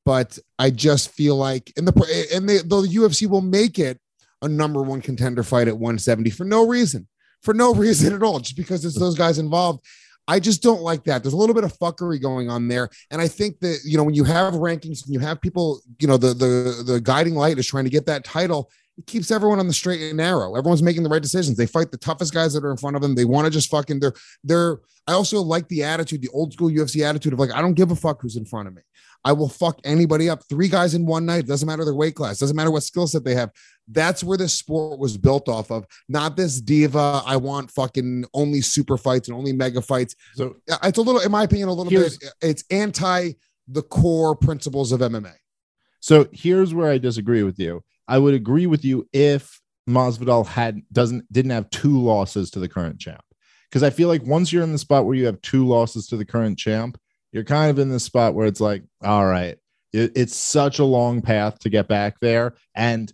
but 0.06 0.38
I 0.60 0.70
just 0.70 1.12
feel 1.12 1.36
like 1.36 1.74
in 1.78 1.86
the 1.86 2.30
and 2.34 2.48
the, 2.48 2.58
the 2.58 2.88
UFC 2.88 3.28
will 3.28 3.42
make 3.42 3.80
it 3.80 4.00
a 4.42 4.48
number 4.48 4.82
one 4.82 5.02
contender 5.02 5.44
fight 5.44 5.68
at 5.68 5.78
170 5.78 6.30
for 6.30 6.46
no 6.46 6.68
reason, 6.68 7.08
for 7.42 7.54
no 7.54 7.74
reason 7.76 8.14
at 8.14 8.24
all, 8.24 8.40
just 8.40 8.58
because 8.58 8.86
it's 8.86 9.00
those 9.00 9.18
guys 9.18 9.40
involved. 9.40 9.86
I 10.28 10.40
just 10.40 10.64
don't 10.64 10.82
like 10.82 11.04
that. 11.04 11.24
There's 11.24 11.34
a 11.34 11.38
little 11.38 11.54
bit 11.54 11.64
of 11.64 11.78
fuckery 11.78 12.22
going 12.22 12.50
on 12.50 12.68
there, 12.68 12.90
and 13.12 13.22
I 13.22 13.28
think 13.28 13.60
that 13.60 13.82
you 13.86 13.98
know 13.98 14.04
when 14.04 14.16
you 14.16 14.24
have 14.24 14.56
rankings 14.56 15.06
and 15.06 15.14
you 15.14 15.20
have 15.20 15.40
people, 15.40 15.82
you 16.00 16.08
know, 16.08 16.18
the 16.18 16.34
the 16.34 16.84
the 16.86 17.02
guiding 17.02 17.36
light 17.36 17.60
is 17.60 17.68
trying 17.68 17.84
to 17.84 17.90
get 17.90 18.06
that 18.08 18.24
title. 18.24 18.72
It 18.98 19.08
keeps 19.08 19.30
everyone 19.30 19.60
on 19.60 19.68
the 19.68 19.74
straight 19.74 20.02
and 20.02 20.18
narrow. 20.18 20.56
Everyone's 20.56 20.82
making 20.82 21.04
the 21.04 21.10
right 21.10 21.22
decisions. 21.22 21.58
They 21.58 21.66
fight 21.66 21.92
the 21.92 21.98
toughest 21.98 22.34
guys 22.34 22.54
that 22.54 22.64
are 22.64 22.72
in 22.72 22.78
front 22.78 22.96
of 22.96 23.02
them. 23.02 23.14
They 23.14 23.26
want 23.26 23.46
to 23.46 23.52
just 23.52 23.70
fucking. 23.70 24.00
They're 24.00 24.14
they're. 24.44 24.80
I 25.08 25.14
also 25.14 25.42
like 25.42 25.68
the 25.68 25.84
attitude, 25.84 26.22
the 26.22 26.30
old 26.30 26.54
school 26.54 26.70
UFC 26.70 27.08
attitude 27.08 27.34
of 27.34 27.40
like 27.40 27.54
I 27.54 27.62
don't 27.62 27.74
give 27.74 27.92
a 27.92 27.96
fuck 27.96 28.22
who's 28.22 28.38
in 28.38 28.46
front 28.46 28.68
of 28.68 28.76
me. 28.76 28.82
I 29.26 29.32
will 29.32 29.50
fuck 29.50 29.80
anybody 29.84 30.30
up. 30.30 30.44
Three 30.48 30.68
guys 30.68 30.94
in 30.94 31.08
one 31.08 31.26
night. 31.26 31.48
Doesn't 31.48 31.68
matter 31.68 31.84
their 31.84 31.96
weight 31.96 32.14
class. 32.14 32.38
Doesn't 32.38 32.56
matter 32.56 32.70
what 32.70 32.84
skill 32.84 33.08
set 33.08 33.26
they 33.26 33.34
have. 33.34 33.50
That's 33.88 34.24
where 34.24 34.38
this 34.38 34.54
sport 34.54 35.00
was 35.00 35.18
built 35.18 35.50
off 35.50 35.72
of. 35.72 35.86
Not 36.08 36.38
this 36.38 36.62
diva. 36.62 37.24
I 37.26 37.36
want 37.38 37.72
fucking 37.72 38.26
only 38.36 38.62
super 38.62 38.98
fights 38.98 39.28
and 39.28 39.36
only 39.36 39.52
mega 39.52 39.82
fights. 39.82 40.16
So 40.36 40.56
It's 40.84 41.00
a 41.00 41.02
little, 41.02 41.22
in 41.22 41.32
my 41.32 41.44
opinion, 41.44 41.70
a 41.70 41.74
little 41.74 41.92
bit. 41.92 42.16
It's 42.42 42.64
anti 42.70 43.32
the 43.68 43.82
core 43.82 44.36
principles 44.36 44.92
of 44.92 45.00
MMA. 45.00 45.34
So 46.00 46.28
here's 46.32 46.76
where 46.76 46.92
I 46.92 47.00
disagree 47.00 47.42
with 47.42 47.58
you. 47.58 47.84
I 48.08 48.20
would 48.20 48.36
agree 48.36 48.68
with 48.68 48.86
you 48.86 49.10
if 49.12 49.60
Masvidal 49.90 50.46
had 50.46 50.82
doesn't 50.92 51.32
didn't 51.34 51.52
have 51.52 51.70
two 51.72 52.00
losses 52.00 52.52
to 52.52 52.60
the 52.60 52.70
current 52.70 53.00
champ. 53.00 53.24
Because 53.70 53.82
I 53.82 53.90
feel 53.90 54.08
like 54.08 54.24
once 54.24 54.54
you're 54.54 54.64
in 54.64 54.72
the 54.72 54.78
spot 54.78 55.06
where 55.06 55.16
you 55.16 55.26
have 55.26 55.42
two 55.42 55.68
losses 55.68 56.06
to 56.08 56.18
the 56.18 56.26
current 56.26 56.60
champ, 56.60 57.00
you're 57.36 57.44
kind 57.44 57.70
of 57.70 57.80
in 57.80 57.90
the 57.90 58.00
spot 58.00 58.34
where 58.34 58.48
it's 58.48 58.62
like, 58.62 58.82
all 59.04 59.26
right, 59.26 59.58
it- 59.92 60.14
it's 60.16 60.36
such 60.38 60.80
a 60.80 60.86
long 60.86 61.22
path 61.22 61.60
to 61.60 61.70
get 61.70 61.90
back 61.90 62.18
there, 62.22 62.56
and 62.74 63.12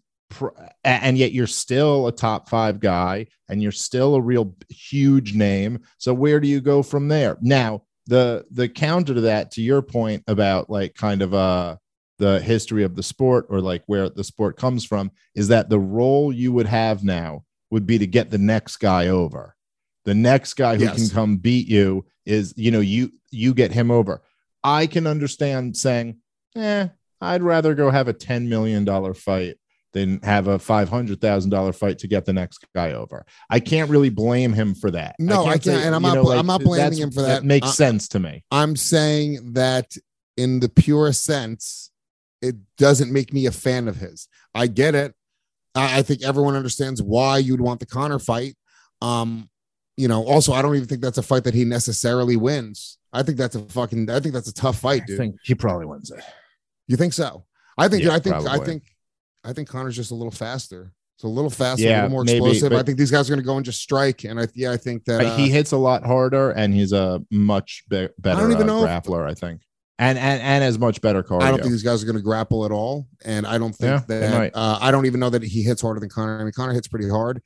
and 0.85 1.17
yet 1.17 1.33
you're 1.33 1.47
still 1.47 2.07
a 2.07 2.11
top 2.11 2.47
five 2.47 2.79
guy, 2.79 3.25
and 3.49 3.61
you're 3.61 3.71
still 3.71 4.15
a 4.15 4.21
real 4.21 4.55
huge 4.69 5.33
name. 5.33 5.79
So 5.97 6.13
where 6.13 6.39
do 6.39 6.47
you 6.47 6.61
go 6.61 6.83
from 6.83 7.07
there? 7.07 7.37
Now 7.41 7.81
the 8.05 8.45
the 8.51 8.69
counter 8.69 9.15
to 9.15 9.21
that, 9.21 9.51
to 9.53 9.61
your 9.61 9.81
point 9.81 10.23
about 10.27 10.69
like 10.69 10.93
kind 10.95 11.21
of 11.23 11.33
uh 11.33 11.77
the 12.19 12.39
history 12.41 12.83
of 12.83 12.95
the 12.95 13.03
sport 13.03 13.47
or 13.49 13.59
like 13.59 13.81
where 13.87 14.07
the 14.07 14.23
sport 14.23 14.55
comes 14.55 14.85
from 14.85 15.09
is 15.33 15.47
that 15.47 15.69
the 15.69 15.79
role 15.79 16.31
you 16.31 16.53
would 16.53 16.67
have 16.67 17.03
now 17.03 17.43
would 17.71 17.87
be 17.87 17.97
to 17.97 18.05
get 18.05 18.29
the 18.29 18.37
next 18.37 18.77
guy 18.77 19.07
over 19.07 19.55
the 20.05 20.13
next 20.15 20.53
guy 20.55 20.75
who 20.77 20.83
Yes. 20.83 20.95
can 20.97 21.09
come 21.09 21.37
beat 21.37 21.67
you 21.67 22.05
is 22.25 22.53
you 22.57 22.71
know 22.71 22.79
you 22.79 23.11
you 23.31 23.53
get 23.53 23.71
him 23.71 23.91
over 23.91 24.21
I 24.63 24.85
can 24.85 25.07
understand 25.07 25.75
saying, 25.75 26.17
eh, 26.55 26.87
I'd 27.19 27.41
rather 27.41 27.73
go 27.73 27.89
have 27.89 28.07
a 28.07 28.13
$10 28.13 28.47
million 28.47 28.85
fight 29.15 29.55
than 29.93 30.21
have 30.21 30.47
a 30.47 30.59
$500,000 30.59 31.75
fight 31.75 31.97
to 31.99 32.07
get 32.07 32.25
the 32.25 32.33
next 32.33 32.65
guy 32.75 32.91
over. 32.93 33.25
I 33.49 33.59
can't 33.59 33.89
really 33.89 34.09
blame 34.09 34.53
him 34.53 34.75
for 34.75 34.91
that. 34.91 35.15
No, 35.19 35.45
I 35.45 35.53
can't, 35.53 35.63
say, 35.63 35.83
and 35.85 35.95
I'm 35.95 36.01
not 36.03 36.13
know, 36.15 36.23
bl- 36.23 36.31
I'm 36.33 36.45
not 36.45 36.61
blaming 36.61 36.99
him 36.99 37.11
for 37.11 37.21
that. 37.23 37.41
that. 37.41 37.43
makes 37.43 37.67
I- 37.67 37.71
sense 37.71 38.07
to 38.09 38.19
me. 38.19 38.43
I'm 38.51 38.75
saying 38.75 39.53
that 39.53 39.95
in 40.37 40.59
the 40.59 40.69
pure 40.69 41.11
sense, 41.11 41.91
it 42.41 42.55
doesn't 42.77 43.11
make 43.11 43.33
me 43.33 43.45
a 43.47 43.51
fan 43.51 43.87
of 43.87 43.97
his. 43.97 44.27
I 44.53 44.67
get 44.67 44.95
it. 44.95 45.13
I, 45.75 45.99
I 45.99 46.01
think 46.03 46.23
everyone 46.23 46.55
understands 46.55 47.01
why 47.01 47.37
you'd 47.39 47.61
want 47.61 47.79
the 47.79 47.85
Conor 47.85 48.19
fight. 48.19 48.55
Um, 49.01 49.49
you 49.97 50.07
know, 50.07 50.23
also, 50.23 50.53
I 50.53 50.61
don't 50.61 50.75
even 50.75 50.87
think 50.87 51.01
that's 51.01 51.17
a 51.17 51.23
fight 51.23 51.43
that 51.43 51.53
he 51.53 51.65
necessarily 51.65 52.35
wins. 52.35 52.97
I 53.13 53.23
think 53.23 53.37
that's 53.37 53.55
a 53.55 53.59
fucking. 53.61 54.09
I 54.09 54.19
think 54.19 54.33
that's 54.33 54.47
a 54.47 54.53
tough 54.53 54.79
fight, 54.79 55.03
I 55.03 55.05
dude. 55.05 55.17
think 55.17 55.35
he 55.43 55.53
probably 55.55 55.85
wins 55.85 56.11
it. 56.11 56.23
you 56.87 56.97
think 56.97 57.13
so? 57.13 57.45
I 57.77 57.87
think. 57.87 58.03
Yeah, 58.03 58.13
I 58.15 58.19
think. 58.19 58.35
I 58.35 58.57
think. 58.59 58.83
I 59.43 59.53
think 59.53 59.67
Conor's 59.69 59.95
just 59.95 60.11
a 60.11 60.15
little 60.15 60.31
faster. 60.31 60.93
It's 61.17 61.23
a 61.23 61.27
little 61.27 61.49
faster, 61.49 61.83
a 61.85 61.89
Yeah, 61.89 61.95
little 62.03 62.09
more 62.11 62.23
maybe, 62.23 62.37
explosive. 62.37 62.73
I 62.73 62.83
think 62.83 62.97
these 62.97 63.11
guys 63.11 63.29
are 63.29 63.33
going 63.33 63.41
to 63.43 63.45
go 63.45 63.55
and 63.55 63.65
just 63.65 63.81
strike. 63.81 64.23
And 64.23 64.39
I, 64.39 64.47
yeah, 64.55 64.71
I 64.71 64.77
think 64.77 65.05
that 65.05 65.23
uh, 65.25 65.35
he 65.35 65.49
hits 65.49 65.71
a 65.71 65.77
lot 65.77 66.03
harder 66.05 66.51
and 66.51 66.73
he's 66.73 66.93
a 66.93 67.21
much 67.31 67.83
be- 67.89 68.09
better 68.19 68.49
even 68.51 68.63
uh, 68.63 68.65
know 68.65 68.83
if- 68.85 68.89
grappler, 68.89 69.27
I 69.29 69.33
think. 69.33 69.61
And 69.99 70.17
and 70.17 70.41
and 70.41 70.63
as 70.63 70.79
much 70.79 70.99
better 71.01 71.21
cardio. 71.21 71.43
I 71.43 71.49
don't 71.51 71.59
think 71.59 71.71
these 71.73 71.83
guys 71.83 72.01
are 72.01 72.07
going 72.07 72.15
to 72.15 72.23
grapple 72.23 72.65
at 72.65 72.71
all, 72.71 73.07
and 73.23 73.45
I 73.45 73.59
don't 73.59 73.73
think 73.73 74.01
Yeah, 74.09 74.19
that. 74.19 74.51
Uh, 74.55 74.79
I 74.81 74.89
don't 74.89 75.05
even 75.05 75.19
know 75.19 75.29
that 75.29 75.43
he 75.43 75.61
hits 75.61 75.79
harder 75.83 75.99
than 75.99 76.09
Conor. 76.09 76.39
I 76.39 76.43
mean, 76.43 76.53
Conor 76.53 76.73
hits 76.73 76.87
pretty 76.87 77.07
hard, 77.07 77.39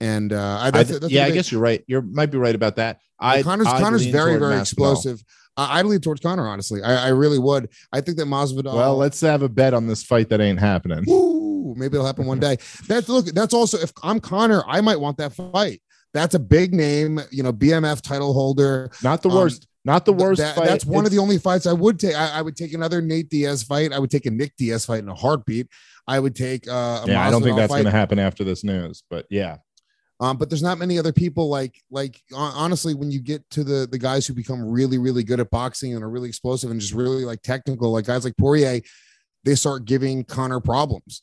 and 0.00 0.32
uh, 0.32 0.58
I, 0.60 0.66
I 0.66 0.70
that's, 0.70 0.88
th- 0.88 1.00
that's 1.02 1.12
yeah, 1.12 1.24
I 1.26 1.30
guess 1.30 1.50
you're 1.52 1.60
right. 1.60 1.82
You 1.86 2.02
might 2.02 2.30
be 2.30 2.38
right 2.38 2.54
about 2.54 2.76
that. 2.76 2.98
I 3.18 3.42
Conor's 3.42 3.66
I'd 3.66 3.82
Conor's 3.82 4.06
very 4.06 4.38
very 4.38 4.54
Masvidal. 4.54 4.60
explosive. 4.60 5.24
Uh, 5.56 5.66
I'd 5.72 5.84
lean 5.86 6.00
towards 6.00 6.20
Conor, 6.20 6.46
honestly. 6.48 6.82
I, 6.82 7.06
I 7.06 7.08
really 7.08 7.38
would. 7.38 7.68
I 7.92 8.00
think 8.00 8.16
that 8.18 8.26
Masvidal. 8.26 8.72
Well, 8.74 8.96
let's 8.96 9.20
have 9.20 9.42
a 9.42 9.48
bet 9.48 9.74
on 9.74 9.86
this 9.86 10.02
fight 10.02 10.28
that 10.30 10.40
ain't 10.40 10.60
happening. 10.60 11.04
Ooh, 11.10 11.74
maybe 11.76 11.94
it'll 11.96 12.06
happen 12.06 12.24
one 12.26 12.38
day. 12.48 12.56
That's 12.88 13.08
look. 13.08 13.26
That's 13.26 13.52
also 13.52 13.78
if 13.78 13.92
I'm 14.02 14.20
Conor, 14.20 14.62
I 14.66 14.80
might 14.80 14.98
want 15.00 15.18
that 15.18 15.32
fight. 15.34 15.82
That's 16.14 16.34
a 16.34 16.38
big 16.40 16.74
name, 16.74 17.20
you 17.30 17.42
know, 17.42 17.52
BMF 17.52 18.00
title 18.00 18.32
holder. 18.32 18.90
Not 19.02 19.22
the 19.22 19.28
Um, 19.28 19.36
worst. 19.36 19.66
Not 19.84 20.04
the 20.04 20.12
worst 20.12 20.40
That- 20.40 20.56
fight. 20.56 20.66
That's 20.66 20.84
one 20.84 21.04
of 21.06 21.10
the 21.10 21.18
only 21.18 21.38
fights 21.38 21.66
I 21.66 21.72
would 21.72 21.98
take. 21.98 22.14
I, 22.14 22.38
I 22.38 22.42
would 22.42 22.54
take 22.56 22.74
another 22.74 23.00
Nate 23.00 23.30
Diaz 23.30 23.62
fight. 23.62 23.92
I 23.92 23.98
would 23.98 24.10
take 24.10 24.26
a 24.26 24.30
Nick 24.30 24.54
Diaz 24.58 24.84
fight 24.84 24.98
in 25.02 25.08
a 25.08 25.14
heartbeat. 25.14 25.68
I 26.06 26.18
would 26.20 26.34
take. 26.34 26.68
Uh, 26.68 27.02
a 27.02 27.04
Yeah, 27.06 27.26
I 27.26 27.30
don't 27.30 27.42
think 27.42 27.56
that's 27.56 27.72
going 27.72 27.84
to 27.84 27.90
happen 27.90 28.18
after 28.18 28.44
this 28.44 28.62
news. 28.64 29.02
But 29.08 29.26
yeah, 29.30 29.58
Um, 30.20 30.36
but 30.36 30.50
there's 30.50 30.62
not 30.62 30.78
many 30.78 30.98
other 30.98 31.12
people 31.12 31.48
like 31.48 31.82
like 31.90 32.22
honestly, 32.34 32.94
when 32.94 33.10
you 33.10 33.20
get 33.20 33.48
to 33.50 33.64
the 33.64 33.88
the 33.90 33.98
guys 33.98 34.26
who 34.26 34.34
become 34.34 34.62
really 34.62 34.98
really 34.98 35.24
good 35.24 35.40
at 35.40 35.50
boxing 35.50 35.94
and 35.94 36.04
are 36.04 36.10
really 36.10 36.28
explosive 36.28 36.70
and 36.70 36.80
just 36.80 36.92
really 36.92 37.24
like 37.24 37.42
technical, 37.42 37.90
like 37.90 38.04
guys 38.04 38.24
like 38.24 38.36
Poirier, 38.36 38.82
they 39.44 39.54
start 39.54 39.86
giving 39.86 40.24
Conor 40.24 40.60
problems. 40.60 41.22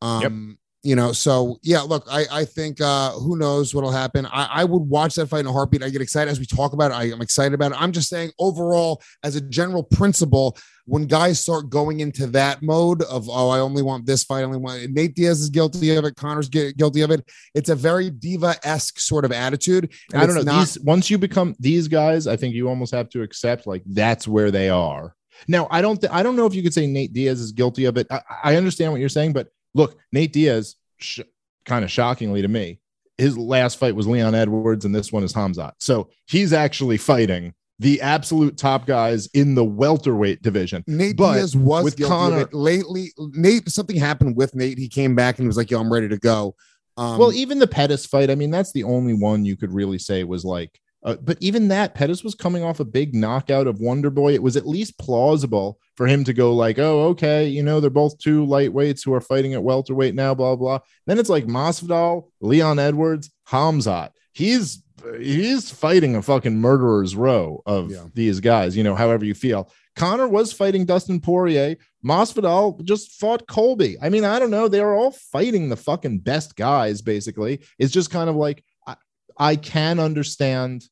Um, 0.00 0.58
you 0.86 0.94
know, 0.94 1.10
so 1.10 1.58
yeah, 1.62 1.80
look, 1.80 2.04
I 2.10 2.26
I 2.30 2.44
think 2.44 2.80
uh 2.80 3.10
who 3.10 3.36
knows 3.36 3.74
what'll 3.74 3.90
happen. 3.90 4.24
I, 4.26 4.48
I 4.60 4.64
would 4.64 4.82
watch 4.82 5.16
that 5.16 5.26
fight 5.26 5.40
in 5.40 5.46
a 5.46 5.52
heartbeat. 5.52 5.82
I 5.82 5.90
get 5.90 6.00
excited 6.00 6.30
as 6.30 6.38
we 6.38 6.46
talk 6.46 6.72
about 6.74 6.92
it. 6.92 6.94
I 6.94 7.04
am 7.10 7.20
excited 7.20 7.54
about 7.54 7.72
it. 7.72 7.80
I'm 7.82 7.90
just 7.90 8.08
saying 8.08 8.30
overall, 8.38 9.02
as 9.24 9.34
a 9.34 9.40
general 9.40 9.82
principle, 9.82 10.56
when 10.84 11.06
guys 11.06 11.40
start 11.40 11.68
going 11.70 11.98
into 11.98 12.28
that 12.28 12.62
mode 12.62 13.02
of 13.02 13.28
oh, 13.28 13.48
I 13.48 13.58
only 13.58 13.82
want 13.82 14.06
this 14.06 14.22
fight, 14.22 14.40
I 14.40 14.44
only 14.44 14.58
want 14.58 14.88
Nate 14.92 15.16
Diaz 15.16 15.40
is 15.40 15.50
guilty 15.50 15.96
of 15.96 16.04
it, 16.04 16.14
Conor's 16.14 16.48
gu- 16.48 16.72
guilty 16.74 17.00
of 17.00 17.10
it. 17.10 17.28
It's 17.54 17.68
a 17.70 17.74
very 17.74 18.08
diva-esque 18.08 19.00
sort 19.00 19.24
of 19.24 19.32
attitude. 19.32 19.92
and 20.12 20.22
I 20.22 20.26
don't 20.26 20.36
know. 20.36 20.42
not- 20.42 20.60
these 20.60 20.78
once 20.84 21.10
you 21.10 21.18
become 21.18 21.56
these 21.58 21.88
guys, 21.88 22.28
I 22.28 22.36
think 22.36 22.54
you 22.54 22.68
almost 22.68 22.94
have 22.94 23.08
to 23.10 23.22
accept 23.22 23.66
like 23.66 23.82
that's 23.86 24.28
where 24.28 24.52
they 24.52 24.68
are. 24.68 25.16
Now, 25.48 25.66
I 25.70 25.82
don't. 25.82 26.00
Th- 26.00 26.12
I 26.12 26.22
don't 26.22 26.36
know 26.36 26.46
if 26.46 26.54
you 26.54 26.62
could 26.62 26.72
say 26.72 26.86
Nate 26.86 27.12
Diaz 27.12 27.40
is 27.40 27.52
guilty 27.52 27.84
of 27.86 27.96
it. 27.98 28.06
I, 28.10 28.20
I 28.44 28.56
understand 28.56 28.92
what 28.92 29.00
you're 29.00 29.08
saying, 29.08 29.32
but 29.32 29.48
look, 29.76 29.96
Nate 30.12 30.32
Diaz, 30.32 30.76
sh- 30.98 31.20
kind 31.64 31.84
of 31.84 31.90
shockingly 31.90 32.42
to 32.42 32.48
me, 32.48 32.80
his 33.18 33.36
last 33.38 33.78
fight 33.78 33.94
was 33.94 34.06
Leon 34.06 34.34
Edwards, 34.34 34.84
and 34.84 34.94
this 34.94 35.12
one 35.12 35.22
is 35.22 35.32
Khamzat. 35.32 35.72
So 35.78 36.10
he's 36.26 36.52
actually 36.52 36.98
fighting 36.98 37.54
the 37.78 38.00
absolute 38.00 38.56
top 38.56 38.86
guys 38.86 39.26
in 39.34 39.54
the 39.54 39.64
welterweight 39.64 40.42
division. 40.42 40.82
Nate 40.86 41.16
But 41.16 41.34
Diaz 41.34 41.54
was 41.56 41.84
with 41.84 42.02
Conor- 42.02 42.48
lately. 42.52 43.12
Nate, 43.18 43.68
something 43.70 43.96
happened 43.96 44.36
with 44.36 44.54
Nate. 44.54 44.78
He 44.78 44.88
came 44.88 45.14
back 45.14 45.38
and 45.38 45.46
was 45.46 45.56
like, 45.56 45.70
"Yo, 45.70 45.78
I'm 45.78 45.92
ready 45.92 46.08
to 46.08 46.18
go." 46.18 46.54
Um, 46.96 47.18
well, 47.18 47.32
even 47.32 47.58
the 47.58 47.66
Pettis 47.66 48.06
fight, 48.06 48.30
I 48.30 48.34
mean, 48.34 48.50
that's 48.50 48.72
the 48.72 48.84
only 48.84 49.12
one 49.12 49.44
you 49.44 49.56
could 49.56 49.72
really 49.72 49.98
say 49.98 50.24
was 50.24 50.44
like, 50.44 50.80
uh, 51.06 51.16
but 51.22 51.38
even 51.40 51.68
that 51.68 51.94
Pettis 51.94 52.22
was 52.22 52.34
coming 52.34 52.62
off 52.62 52.80
a 52.80 52.84
big 52.84 53.14
knockout 53.14 53.66
of 53.66 53.80
Wonder 53.80 54.10
Boy. 54.10 54.34
It 54.34 54.42
was 54.42 54.56
at 54.56 54.66
least 54.66 54.98
plausible 54.98 55.78
for 55.94 56.06
him 56.06 56.24
to 56.24 56.34
go 56.34 56.52
like, 56.54 56.78
oh, 56.78 57.04
okay, 57.08 57.46
you 57.48 57.62
know, 57.62 57.80
they're 57.80 57.88
both 57.88 58.18
two 58.18 58.44
lightweights 58.44 59.04
who 59.04 59.14
are 59.14 59.20
fighting 59.20 59.54
at 59.54 59.62
welterweight 59.62 60.14
now, 60.14 60.34
blah 60.34 60.56
blah. 60.56 60.80
Then 61.06 61.18
it's 61.18 61.30
like 61.30 61.46
Masvidal, 61.46 62.28
Leon 62.40 62.78
Edwards, 62.78 63.30
Khamzat. 63.48 64.10
He's 64.32 64.82
he's 65.20 65.70
fighting 65.70 66.16
a 66.16 66.22
fucking 66.22 66.58
murderer's 66.58 67.14
row 67.14 67.62
of 67.66 67.90
Yeah. 67.90 68.04
these 68.14 68.40
guys. 68.40 68.76
You 68.76 68.82
know, 68.82 68.94
however 68.94 69.24
you 69.24 69.34
feel. 69.34 69.70
Conor 69.94 70.28
was 70.28 70.52
fighting 70.52 70.84
Dustin 70.84 71.20
Poirier. 71.20 71.76
Masvidal 72.04 72.82
just 72.84 73.12
fought 73.12 73.46
Colby. 73.46 73.96
I 74.02 74.10
mean, 74.10 74.24
I 74.24 74.38
don't 74.38 74.50
know. 74.50 74.68
They're 74.68 74.94
all 74.94 75.10
fighting 75.12 75.68
the 75.68 75.76
fucking 75.76 76.18
best 76.18 76.54
guys, 76.56 77.00
basically. 77.00 77.60
It's 77.78 77.92
just 77.92 78.10
kind 78.10 78.28
of 78.28 78.36
like 78.36 78.62
I, 78.86 78.96
I 79.38 79.56
can 79.56 79.98
understand. 79.98 80.84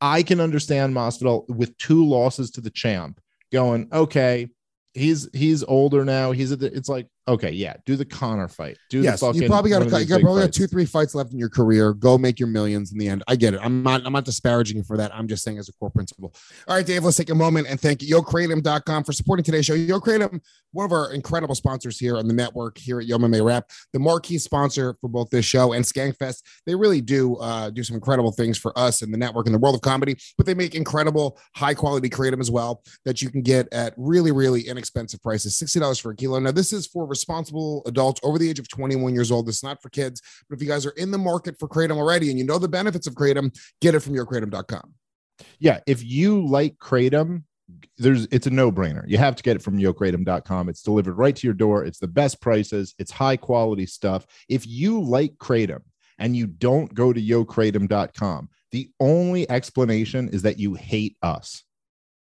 I 0.00 0.22
can 0.22 0.40
understand 0.40 0.94
Masvidal 0.94 1.48
with 1.48 1.76
two 1.78 2.04
losses 2.04 2.50
to 2.52 2.60
the 2.60 2.70
champ 2.70 3.20
going, 3.52 3.88
okay, 3.92 4.48
he's 4.94 5.28
he's 5.32 5.62
older 5.64 6.04
now. 6.04 6.32
He's 6.32 6.52
at 6.52 6.60
the, 6.60 6.74
it's 6.74 6.88
like, 6.88 7.06
okay, 7.30 7.50
yeah, 7.50 7.74
do 7.86 7.96
the 7.96 8.04
Conor 8.04 8.48
fight. 8.48 8.76
Do 8.90 9.02
yes, 9.02 9.20
fucking 9.20 9.42
you 9.42 9.48
probably 9.48 9.70
got 9.70 9.80
to 9.80 10.00
you 10.00 10.06
got 10.06 10.20
probably 10.20 10.42
got 10.42 10.52
two, 10.52 10.66
three 10.66 10.84
fights 10.84 11.14
left 11.14 11.32
in 11.32 11.38
your 11.38 11.48
career. 11.48 11.92
Go 11.94 12.18
make 12.18 12.38
your 12.38 12.48
millions 12.48 12.92
in 12.92 12.98
the 12.98 13.08
end. 13.08 13.22
I 13.28 13.36
get 13.36 13.54
it. 13.54 13.60
I'm 13.62 13.82
not 13.82 14.04
I'm 14.04 14.12
not 14.12 14.24
disparaging 14.24 14.76
you 14.76 14.82
for 14.82 14.96
that. 14.96 15.14
I'm 15.14 15.28
just 15.28 15.44
saying 15.44 15.58
as 15.58 15.68
a 15.68 15.72
core 15.72 15.90
principle. 15.90 16.34
All 16.68 16.76
right, 16.76 16.84
Dave, 16.84 17.04
let's 17.04 17.16
take 17.16 17.30
a 17.30 17.34
moment 17.34 17.68
and 17.68 17.80
thank 17.80 18.00
YoKratom.com 18.00 19.04
for 19.04 19.12
supporting 19.12 19.44
today's 19.44 19.66
show. 19.66 19.74
YoKratom, 19.74 20.40
one 20.72 20.84
of 20.84 20.92
our 20.92 21.12
incredible 21.12 21.54
sponsors 21.54 21.98
here 21.98 22.16
on 22.16 22.26
the 22.26 22.34
network 22.34 22.78
here 22.78 23.00
at 23.00 23.06
Yo 23.06 23.18
MMA 23.18 23.44
Wrap, 23.44 23.70
the 23.92 23.98
marquee 23.98 24.38
sponsor 24.38 24.96
for 25.00 25.08
both 25.08 25.30
this 25.30 25.44
show 25.44 25.72
and 25.72 25.84
Skankfest. 25.84 26.42
They 26.66 26.74
really 26.74 27.00
do 27.00 27.36
uh, 27.36 27.70
do 27.70 27.82
some 27.82 27.94
incredible 27.94 28.32
things 28.32 28.58
for 28.58 28.76
us 28.78 29.02
in 29.02 29.10
the 29.10 29.18
network 29.18 29.46
in 29.46 29.52
the 29.52 29.58
world 29.58 29.74
of 29.74 29.80
comedy, 29.80 30.16
but 30.36 30.46
they 30.46 30.54
make 30.54 30.74
incredible 30.74 31.38
high 31.54 31.74
quality 31.74 32.08
kratom 32.08 32.40
as 32.40 32.50
well 32.50 32.82
that 33.04 33.22
you 33.22 33.30
can 33.30 33.42
get 33.42 33.68
at 33.72 33.94
really, 33.96 34.32
really 34.32 34.62
inexpensive 34.62 35.22
prices. 35.22 35.58
$60 35.58 36.00
for 36.00 36.12
a 36.12 36.16
kilo. 36.16 36.38
Now, 36.38 36.52
this 36.52 36.72
is 36.72 36.86
for 36.86 37.06
responsible 37.20 37.82
adults 37.86 38.20
over 38.22 38.38
the 38.38 38.48
age 38.48 38.58
of 38.58 38.68
21 38.68 39.14
years 39.14 39.30
old. 39.30 39.46
This 39.46 39.56
is 39.56 39.62
not 39.62 39.80
for 39.82 39.90
kids. 39.90 40.20
But 40.48 40.56
if 40.56 40.62
you 40.62 40.68
guys 40.68 40.86
are 40.86 40.96
in 40.96 41.10
the 41.10 41.18
market 41.18 41.58
for 41.58 41.68
kratom 41.68 41.96
already 41.98 42.30
and 42.30 42.38
you 42.38 42.44
know 42.44 42.58
the 42.58 42.68
benefits 42.68 43.06
of 43.06 43.14
kratom, 43.14 43.54
get 43.80 43.94
it 43.94 44.00
from 44.00 44.14
YoKratom.com. 44.14 44.94
yeah, 45.58 45.80
if 45.86 46.02
you 46.04 46.46
like 46.46 46.76
Kratom, 46.78 47.44
there's 47.98 48.26
it's 48.32 48.46
a 48.46 48.50
no-brainer. 48.50 49.04
You 49.06 49.18
have 49.18 49.36
to 49.36 49.42
get 49.42 49.56
it 49.56 49.62
from 49.62 49.78
yokratom.com. 49.78 50.68
It's 50.68 50.82
delivered 50.82 51.14
right 51.14 51.36
to 51.36 51.46
your 51.46 51.54
door. 51.54 51.84
It's 51.84 51.98
the 51.98 52.08
best 52.08 52.40
prices, 52.40 52.94
it's 52.98 53.10
high 53.12 53.36
quality 53.36 53.86
stuff. 53.86 54.26
If 54.48 54.66
you 54.66 55.00
like 55.02 55.34
Kratom 55.36 55.82
and 56.18 56.36
you 56.36 56.46
don't 56.46 56.92
go 56.94 57.12
to 57.12 57.20
yokratom.com, 57.20 58.48
the 58.72 58.90
only 58.98 59.48
explanation 59.50 60.28
is 60.30 60.42
that 60.42 60.58
you 60.58 60.74
hate 60.74 61.16
us. 61.22 61.64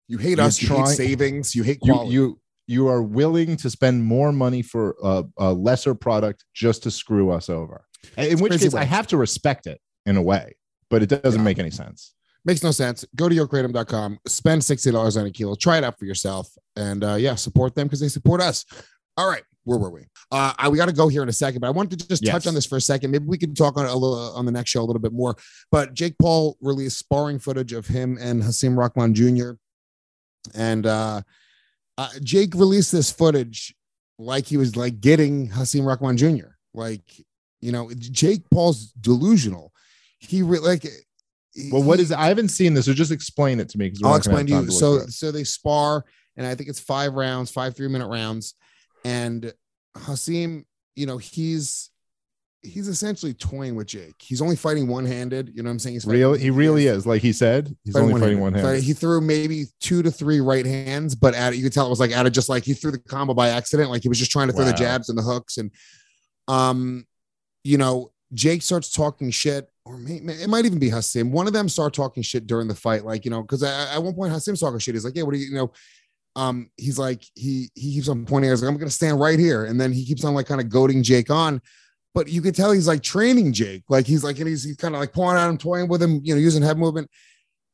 You 0.07 0.19
hate 0.19 0.39
You're 0.39 0.47
us, 0.47 0.63
you 0.63 0.69
hate 0.69 0.87
savings, 0.89 1.55
you 1.55 1.63
hate 1.63 1.81
quality. 1.81 2.11
you 2.13 2.23
you 2.23 2.41
are 2.77 3.03
willing 3.03 3.57
to 3.57 3.71
spend 3.71 4.05
more 4.05 4.31
money 4.31 4.63
for 4.63 4.95
a, 5.03 5.25
a 5.39 5.53
lesser 5.53 5.95
product 5.95 6.45
just 6.55 6.83
to 6.85 6.91
screw 6.91 7.31
us 7.31 7.49
over. 7.49 7.85
In 8.17 8.39
which 8.39 8.61
case, 8.61 8.75
I 8.75 8.85
have 8.85 9.07
to 9.09 9.17
respect 9.17 9.67
it 9.67 9.81
in 10.07 10.17
a 10.17 10.23
way, 10.23 10.55
but 10.91 11.03
it 11.03 11.09
doesn't 11.09 11.41
Yeah. 11.41 11.45
make 11.45 11.59
any 11.59 11.71
sense. 11.71 12.15
Makes 12.45 12.63
no 12.63 12.71
sense. 12.71 13.05
Go 13.17 13.29
to 13.29 13.35
YoKratom.com, 13.35 14.19
spend 14.27 14.63
$60 14.63 15.17
on 15.21 15.27
a 15.27 15.31
kilo, 15.31 15.55
try 15.57 15.79
it 15.79 15.85
out 15.85 15.99
for 15.99 16.05
yourself, 16.05 16.49
and 16.77 17.03
uh, 17.03 17.15
yeah, 17.15 17.35
support 17.35 17.75
them 17.75 17.87
because 17.89 18.01
they 18.01 18.09
support 18.09 18.41
us. 18.41 18.65
All 19.17 19.29
right, 19.29 19.43
where 19.65 19.79
were 19.79 19.91
we? 19.91 20.03
Uh, 20.31 20.53
I, 20.57 20.69
we 20.69 20.79
got 20.79 20.87
to 20.87 20.95
go 20.95 21.09
here 21.09 21.23
in 21.25 21.29
a 21.29 21.33
second, 21.33 21.61
but 21.61 21.67
I 21.67 21.71
wanted 21.71 21.99
to 21.99 22.09
just 22.09 22.25
touch 22.25 22.47
on 22.47 22.55
this 22.55 22.65
for 22.67 22.77
a 22.77 22.81
second. 22.81 23.11
Maybe 23.11 23.25
we 23.25 23.37
could 23.37 23.57
talk 23.57 23.77
on 23.77 23.85
a 23.87 23.93
little 23.93 24.33
on 24.35 24.47
the 24.47 24.53
next 24.53 24.71
show 24.71 24.81
a 24.81 24.87
little 24.87 25.03
bit 25.03 25.13
more. 25.13 25.37
But 25.73 25.95
Jake 25.95 26.15
Paul 26.19 26.57
released 26.61 26.99
sparring 26.99 27.39
footage 27.41 27.73
of 27.73 27.87
him 27.89 28.17
and 28.21 28.43
Hasim 28.43 28.77
Rahman 28.79 29.15
Jr. 29.15 29.53
And 30.55 30.87
uh, 30.87 31.23
uh, 31.99 32.09
Jake 32.23 32.55
released 32.55 32.93
this 32.93 33.11
footage 33.11 33.75
like 34.19 34.47
he 34.47 34.57
was 34.57 34.77
like 34.77 35.01
getting 35.01 35.49
Hasim 35.51 35.85
Rahman 35.85 36.17
Jr. 36.17 36.53
Like 36.73 37.03
you 37.61 37.73
know, 37.73 37.91
Jake 37.99 38.49
Paul's 38.51 38.93
delusional. 38.93 39.73
He 40.19 40.43
re- 40.43 40.61
like. 40.61 40.87
Well, 41.73 41.83
what 41.83 41.99
he- 41.99 42.05
is? 42.05 42.13
I 42.13 42.27
haven't 42.27 42.49
seen 42.51 42.73
this, 42.75 42.87
so 42.87 42.93
just 42.93 43.11
explain 43.11 43.59
it 43.59 43.69
to 43.71 43.79
me. 43.79 43.93
I'll 44.05 44.13
not 44.13 44.25
gonna 44.25 44.37
have 44.37 44.47
explain 44.47 44.47
to 44.47 44.53
you. 44.53 44.59
look 44.61 45.03
So, 45.03 45.07
so 45.09 45.33
they 45.33 45.43
spar, 45.43 46.05
and 46.37 46.47
I 46.47 46.55
think 46.55 46.69
it's 46.69 46.79
five 46.79 47.15
rounds, 47.15 47.51
five 47.51 47.77
three 47.77 47.89
minute 47.89 48.07
rounds, 48.07 48.55
and 49.05 49.53
Hasim, 49.97 50.65
you 50.95 51.07
know, 51.07 51.19
he's 51.19 51.91
he's 52.63 52.89
essentially 52.89 53.33
toying 53.35 53.75
with 53.77 53.87
Jake. 53.87 54.17
He's 54.19 54.43
only 54.43 54.57
fighting 54.57 54.89
one 54.89 55.05
handed. 55.07 55.49
You 55.55 55.63
know 55.63 55.69
what 55.69 55.73
I'm 55.75 55.79
saying? 55.79 55.95
He's 55.95 56.05
fighting- 56.05 56.19
Real, 56.21 56.35
he 56.35 56.51
really 56.51 56.87
is. 56.87 57.07
Like 57.07 57.23
he 57.23 57.33
said, 57.33 57.75
he's 57.85 57.95
only 57.97 58.21
fighting 58.21 58.41
one 58.41 58.53
one-handed. 58.53 58.69
hand. 58.69 58.83
So 58.83 58.87
He 58.87 58.93
threw 58.95 59.21
maybe 59.21 59.67
two 59.81 60.03
to 60.03 60.11
three 60.11 60.41
right 60.41 60.67
hands, 60.67 61.15
but 61.15 61.35
at 61.35 61.53
it, 61.53 61.57
you 61.57 61.63
could 61.63 61.73
tell 61.73 61.87
it 61.87 61.91
was 61.91 62.01
like 62.01 62.13
out 62.13 62.27
of 62.27 62.33
just 62.33 62.49
like 62.49 62.65
he 62.65 62.75
threw 62.75 62.91
the 62.91 62.99
combo 62.99 63.33
by 63.35 63.51
accident. 63.51 63.91
Like 63.91 64.03
he 64.03 64.09
was 64.09 64.19
just 64.19 64.31
trying 64.33 64.49
to 64.49 64.53
throw 64.53 64.65
the 64.65 64.73
jabs 64.79 65.09
and 65.09 65.17
the 65.17 65.23
hooks. 65.23 65.57
And 65.59 65.71
um, 66.49 67.07
you 67.65 67.79
know, 67.79 68.13
Jake 68.35 68.63
starts 68.63 68.91
talking 68.93 69.31
shit, 69.31 69.69
or 69.85 69.97
may, 69.97 70.21
may- 70.21 70.35
it 70.43 70.49
might 70.49 70.65
even 70.67 70.79
be 70.79 70.91
Hasim. 70.91 71.31
One 71.31 71.47
of 71.47 71.53
them 71.53 71.69
start 71.69 71.95
talking 71.95 72.23
shit 72.23 72.47
during 72.47 72.69
the 72.69 72.75
fight, 72.75 73.05
like 73.05 73.25
you 73.25 73.31
know, 73.31 73.43
because 73.43 73.63
at 73.63 73.99
one 74.03 74.15
point 74.15 74.33
Hasim's 74.33 74.61
talking 74.61 74.79
shit. 74.79 74.95
He's 74.95 75.05
like, 75.05 75.15
"Yeah, 75.17 75.23
what 75.23 75.33
do 75.35 75.39
you, 75.39 75.47
you 75.49 75.55
know?" 75.55 75.73
Um, 76.37 76.71
he's 76.77 76.99
like, 76.99 77.25
he 77.35 77.71
he 77.75 77.95
keeps 77.95 78.09
on 78.09 78.25
pointing. 78.27 78.51
Like, 78.51 78.63
"I'm 78.63 78.77
gonna 78.77 78.91
stand 78.91 79.19
right 79.21 79.39
here," 79.39 79.65
and 79.65 79.81
then 79.81 79.93
he 79.93 80.05
keeps 80.05 80.25
on 80.25 80.35
like 80.35 80.47
kind 80.47 80.61
of 80.61 80.69
goading 80.69 81.03
Jake 81.03 81.31
on. 81.31 81.61
But 82.19 82.27
you 82.27 82.43
could 82.43 82.57
tell 82.57 82.73
he's 82.73 82.89
like 82.89 83.05
training 83.05 83.53
Jake, 83.53 83.85
like 83.89 84.05
he's 84.05 84.25
like, 84.25 84.41
and 84.41 84.49
he's, 84.49 84.65
he's 84.65 84.77
kind 84.77 84.93
of 84.93 85.01
like 85.01 85.13
pulling 85.13 85.37
at 85.37 85.49
him, 85.49 85.57
toying 85.57 85.87
with 85.87 86.03
him, 86.03 86.21
you 86.25 86.35
know, 86.35 86.41
using 86.41 86.65
head 86.65 86.77
movement. 86.77 87.09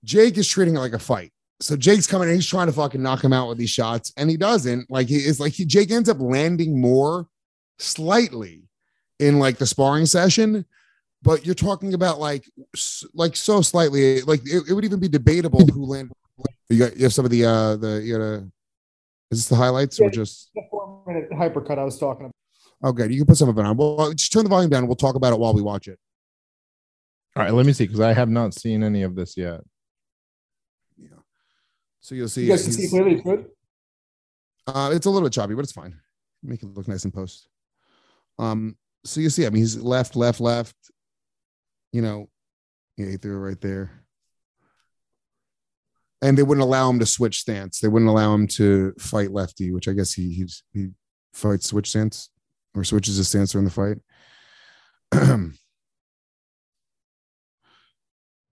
Jake 0.05 0.37
is 0.37 0.47
treating 0.47 0.77
it 0.77 0.81
like 0.81 0.93
a 0.93 0.99
fight. 0.99 1.33
So 1.61 1.79
Jake's 1.79 2.07
coming 2.07 2.29
and 2.29 2.35
he's 2.37 2.47
trying 2.47 2.67
to 2.67 2.73
fucking 2.75 3.03
knock 3.03 3.25
him 3.25 3.33
out 3.33 3.49
with 3.49 3.57
these 3.57 3.71
shots, 3.71 4.13
and 4.19 4.29
he 4.29 4.37
doesn't. 4.37 4.91
Like 4.91 5.09
he 5.09 5.17
is 5.17 5.41
like 5.41 5.55
he 5.55 5.65
Jake 5.65 5.91
ends 5.91 6.11
up 6.11 6.21
landing 6.21 6.79
more 6.79 7.27
slightly 7.79 8.65
in 9.19 9.39
like 9.39 9.57
the 9.57 9.65
sparring 9.65 10.05
session, 10.05 10.67
but 11.23 11.47
you're 11.47 11.55
talking 11.55 11.95
about 11.95 12.21
like 12.21 12.45
like 13.15 13.37
so 13.37 13.63
slightly, 13.63 14.21
like 14.21 14.43
it, 14.45 14.65
it 14.69 14.75
would 14.75 14.85
even 14.85 15.01
be 15.01 15.09
debatable 15.09 15.67
who 15.69 15.87
landed. 15.87 16.13
You 16.69 16.81
got 16.81 16.99
you 16.99 17.05
have 17.05 17.15
some 17.15 17.25
of 17.25 17.31
the 17.31 17.47
uh 17.47 17.77
the 17.77 18.03
you 18.05 18.21
a 18.21 18.35
is 19.31 19.39
this 19.39 19.49
the 19.49 19.57
highlights 19.57 19.99
or 20.01 20.11
just 20.11 20.51
The 20.55 20.65
four 20.71 21.03
minute 21.07 21.31
hypercut 21.31 21.79
I 21.79 21.85
was 21.85 21.99
talking 21.99 22.27
about. 22.27 22.34
Oh 22.85 22.93
good 22.93 23.11
you 23.11 23.19
can 23.19 23.27
put 23.27 23.37
some 23.37 23.49
of 23.49 23.59
it 23.59 23.65
on. 23.65 23.77
Well, 23.77 24.13
just 24.13 24.33
turn 24.33 24.45
the 24.45 24.51
volume 24.51 24.71
down. 24.71 24.81
and 24.81 24.89
We'll 24.89 24.95
talk 24.95 25.17
about 25.17 25.33
it 25.33 25.39
while 25.41 25.55
we 25.55 25.63
watch 25.63 25.89
it. 25.89 25.99
All 27.35 27.43
right, 27.43 27.53
let 27.53 27.67
me 27.67 27.73
see 27.73 27.85
because 27.85 28.01
I 28.01 28.13
have 28.13 28.29
not 28.29 28.55
seen 28.55 28.85
any 28.85 29.03
of 29.03 29.17
this 29.17 29.37
yet. 29.37 29.63
Yeah. 30.97 31.17
So 32.01 32.15
you'll 32.15 32.29
see. 32.29 32.43
You 32.43 32.51
guys 32.51 32.63
can 32.63 32.73
see 32.73 32.89
clearly. 32.89 33.15
It's 33.15 33.23
good. 33.23 33.47
Uh, 34.67 34.91
it's 34.95 35.07
a 35.07 35.11
little 35.11 35.27
bit 35.27 35.33
choppy, 35.33 35.55
but 35.55 35.65
it's 35.65 35.73
fine. 35.73 35.99
Make 36.43 36.63
it 36.63 36.73
look 36.73 36.87
nice 36.87 37.05
in 37.05 37.11
post. 37.11 37.49
Um, 38.39 38.77
so 39.05 39.21
you 39.21 39.31
see, 39.31 39.47
I 39.47 39.51
mean, 39.51 39.63
he's 39.63 39.77
left, 39.77 40.15
left, 40.15 40.41
left. 40.41 40.77
You 41.93 42.03
know, 42.03 42.29
yeah, 42.97 43.11
he 43.11 43.17
threw 43.17 43.37
it 43.37 43.49
right 43.49 43.61
there. 43.61 43.91
And 46.23 46.39
they 46.39 46.43
wouldn't 46.43 46.65
allow 46.65 46.89
him 46.89 46.99
to 47.01 47.07
switch 47.07 47.41
stance. 47.41 47.81
They 47.81 47.89
wouldn't 47.89 48.09
allow 48.09 48.33
him 48.35 48.47
to 48.49 48.95
fight 48.99 49.31
lefty, 49.31 49.73
which 49.73 49.89
I 49.89 49.93
guess 49.93 50.15
he 50.15 50.33
he's, 50.33 50.63
he 50.73 50.89
fights 51.33 51.67
switch 51.67 51.91
stance 51.91 52.31
or 52.75 52.85
switches 52.85 53.17
his 53.17 53.29
stance 53.29 53.53
during 53.53 53.67
the 53.67 53.71
fight. 53.71 53.99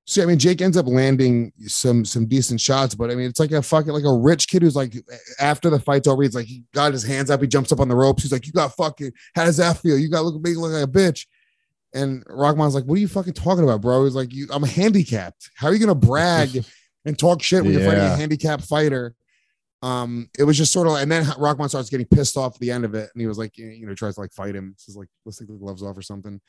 See, 0.05 0.20
I 0.20 0.27
mean, 0.27 0.39
Jake 0.39 0.61
ends 0.61 0.77
up 0.77 0.87
landing 0.87 1.53
some 1.66 2.05
some 2.05 2.27
decent 2.27 2.61
shots, 2.61 2.95
but 2.95 3.11
I 3.11 3.14
mean, 3.14 3.29
it's 3.29 3.39
like 3.39 3.53
a 3.53 3.62
fucking 3.62 3.93
like 3.93 4.05
a 4.05 4.12
rich 4.12 4.49
kid 4.49 4.62
who's 4.62 4.75
like, 4.75 4.95
after 5.39 5.70
the 5.70 5.79
fight's 5.79 6.09
over, 6.09 6.23
he's 6.23 6.35
like, 6.35 6.47
he 6.47 6.64
got 6.75 6.93
his 6.93 7.05
hands 7.05 7.31
up, 7.31 7.41
he 7.41 7.47
jumps 7.47 7.70
up 7.73 7.81
on 7.81 7.89
the 7.89 7.95
ropes, 7.95 8.23
he's 8.23 8.33
like, 8.33 8.47
"You 8.47 8.53
got 8.53 8.75
fucking, 8.77 9.12
how 9.35 9.45
does 9.45 9.59
that 9.59 9.79
feel? 9.79 9.97
You 9.97 10.11
got 10.11 10.25
look 10.25 10.43
big 10.43 10.57
look 10.57 10.73
like 10.73 10.85
a 10.85 10.87
bitch." 10.87 11.27
And 11.95 12.25
Rahman's 12.27 12.75
like, 12.75 12.85
"What 12.85 12.97
are 12.97 13.01
you 13.01 13.09
fucking 13.09 13.35
talking 13.35 13.62
about, 13.62 13.81
bro?" 13.81 14.05
He's 14.05 14.14
like, 14.14 14.35
"You, 14.35 14.49
I'm 14.51 14.64
handicapped. 14.64 15.51
How 15.55 15.68
are 15.68 15.73
you 15.73 15.79
gonna 15.79 15.95
brag 15.95 16.62
and 17.05 17.16
talk 17.16 17.43
shit 17.43 17.62
when 17.62 17.73
you're 17.73 17.85
fighting 17.85 18.05
a 18.05 18.16
handicapped 18.16 18.64
fighter?" 18.64 19.14
Um, 19.83 20.30
it 20.39 20.45
was 20.45 20.57
just 20.57 20.72
sort 20.72 20.87
of, 20.87 20.93
like, 20.95 21.03
and 21.03 21.11
then 21.11 21.26
Rahman 21.39 21.68
starts 21.68 21.91
getting 21.91 22.07
pissed 22.07 22.37
off 22.37 22.55
at 22.55 22.61
the 22.61 22.70
end 22.70 22.85
of 22.85 22.95
it, 22.95 23.11
and 23.12 23.20
he 23.20 23.26
was 23.26 23.37
like, 23.39 23.59
you 23.59 23.85
know, 23.87 23.95
tries 23.95 24.14
to 24.14 24.20
like 24.20 24.33
fight 24.33 24.55
him. 24.55 24.74
Says 24.78 24.97
like, 24.97 25.09
"Let's 25.24 25.39
take 25.39 25.49
the 25.49 25.55
gloves 25.55 25.83
off" 25.83 25.97
or 25.99 26.03
something. 26.03 26.41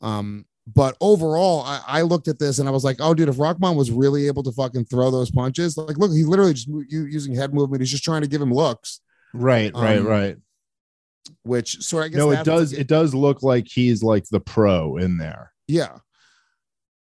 Um, 0.00 0.46
but 0.72 0.96
overall, 1.00 1.62
I, 1.62 1.82
I 1.86 2.02
looked 2.02 2.28
at 2.28 2.38
this 2.38 2.58
and 2.60 2.68
I 2.68 2.72
was 2.72 2.84
like, 2.84 2.98
oh, 3.00 3.12
dude, 3.12 3.28
if 3.28 3.38
Rahman 3.40 3.76
was 3.76 3.90
really 3.90 4.28
able 4.28 4.42
to 4.44 4.52
fucking 4.52 4.84
throw 4.84 5.10
those 5.10 5.30
punches, 5.30 5.76
like, 5.76 5.98
look, 5.98 6.12
he's 6.12 6.26
literally 6.28 6.54
just 6.54 6.68
mo- 6.68 6.84
using 6.88 7.34
head 7.34 7.52
movement. 7.52 7.80
He's 7.82 7.90
just 7.90 8.04
trying 8.04 8.22
to 8.22 8.28
give 8.28 8.40
him 8.40 8.52
looks, 8.52 9.00
Right, 9.34 9.72
right, 9.74 9.98
Um, 9.98 10.06
right. 10.06 10.36
which, 11.42 11.82
so 11.82 11.98
I 11.98 12.08
guess 12.08 12.18
No, 12.18 12.30
it 12.30 12.44
does. 12.44 12.72
It 12.72 12.86
does 12.86 13.14
look 13.14 13.42
like 13.42 13.66
he's 13.68 14.02
like 14.02 14.24
the 14.30 14.40
pro 14.40 14.96
in 14.96 15.18
there. 15.18 15.52
yeah. 15.66 15.98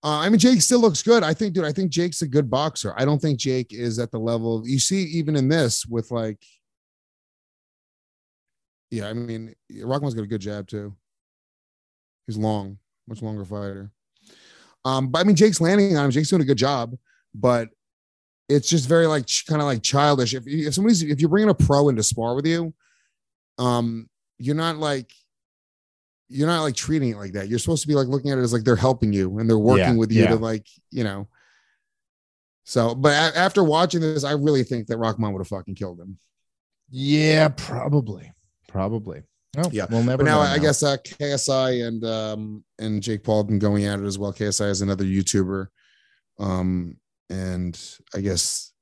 Uh, 0.07 0.20
I 0.20 0.28
mean, 0.28 0.38
Jake 0.38 0.62
still 0.62 0.78
looks 0.78 1.02
good. 1.02 1.24
I 1.24 1.34
think, 1.34 1.52
dude, 1.52 1.64
I 1.64 1.72
think 1.72 1.90
Jake's 1.90 2.22
a 2.22 2.28
good 2.28 2.48
boxer. 2.48 2.94
I 2.96 3.04
don't 3.04 3.20
think 3.20 3.40
Jake 3.40 3.72
is 3.72 3.98
at 3.98 4.12
the 4.12 4.20
level 4.20 4.62
you 4.64 4.78
see, 4.78 5.02
even 5.02 5.34
in 5.34 5.48
this 5.48 5.84
with 5.84 6.12
like, 6.12 6.38
yeah, 8.92 9.09
I 9.09 9.14
mean, 9.14 9.52
Rahman's 9.82 10.14
got 10.14 10.22
a 10.22 10.28
good 10.28 10.40
jab 10.40 10.68
too. 10.68 10.94
He's 12.28 12.36
long, 12.36 12.78
much 13.09 13.20
longer 13.20 13.44
fighter. 13.44 13.90
Um, 14.84 15.09
but 15.09 15.18
I 15.18 15.24
mean, 15.24 15.34
Jake's 15.34 15.61
landing 15.61 15.96
on 15.96 16.04
him. 16.04 16.12
Jake's 16.12 16.28
doing 16.28 16.42
a 16.42 16.44
good 16.44 16.57
job, 16.57 16.94
but 17.34 17.70
it's 18.48 18.68
just 18.68 18.88
very 18.88 19.09
like 19.09 19.26
kind 19.48 19.61
of 19.61 19.66
like 19.66 19.82
childish. 19.82 20.34
If 20.34 20.44
if 20.46 20.72
somebody's 20.72 21.02
if 21.02 21.18
you're 21.20 21.30
bringing 21.30 21.50
a 21.50 21.54
pro 21.54 21.88
into 21.88 22.04
spar 22.04 22.36
with 22.36 22.46
you, 22.46 22.72
um, 23.59 24.09
you're 24.38 24.54
not 24.54 24.76
like 24.76 25.11
you're 26.28 26.48
not 26.48 26.62
like 26.62 26.74
treating 26.74 27.10
it 27.10 27.16
like 27.16 27.32
that. 27.32 27.48
You're 27.48 27.58
supposed 27.58 27.82
to 27.82 27.88
be 27.88 27.94
like 27.94 28.08
looking 28.08 28.30
at 28.30 28.38
it 28.38 28.42
as 28.42 28.52
like 28.52 28.64
they're 28.64 28.76
helping 28.76 29.12
you 29.12 29.38
and 29.38 29.48
they're 29.48 29.58
working 29.58 29.84
Yeah, 29.94 29.94
with 29.94 30.10
you 30.12 30.22
yeah. 30.22 30.28
to 30.30 30.36
like 30.36 30.66
you 30.90 31.04
know. 31.04 31.28
So, 32.64 32.94
but 32.94 33.10
a- 33.12 33.38
after 33.38 33.62
watching 33.62 34.00
this, 34.00 34.24
I 34.24 34.32
really 34.32 34.64
think 34.64 34.88
that 34.88 34.96
Rahman 34.98 35.32
would 35.32 35.38
have 35.40 35.48
fucking 35.48 35.76
killed 35.76 36.00
him. 36.00 36.18
Yeah, 36.90 37.48
probably, 37.48 38.32
probably. 38.68 39.22
Oh, 39.56 39.70
Yeah, 39.72 39.86
we'll 39.88 40.02
never. 40.02 40.18
But 40.24 40.30
now 40.30 40.40
I 40.40 40.58
guess 40.58 40.82
uh, 40.82 40.96
KSI 40.98 41.86
and 41.86 42.04
um 42.04 42.64
and 42.78 43.02
Jake 43.02 43.22
Paul 43.24 43.38
have 43.38 43.46
been 43.46 43.58
going 43.58 43.84
at 43.84 44.00
it 44.00 44.04
as 44.04 44.18
well. 44.18 44.32
KSI 44.32 44.68
is 44.70 44.82
another 44.82 45.04
YouTuber, 45.04 45.68
um, 46.38 46.96
and 47.30 47.80
I 48.14 48.20
guess 48.20 48.72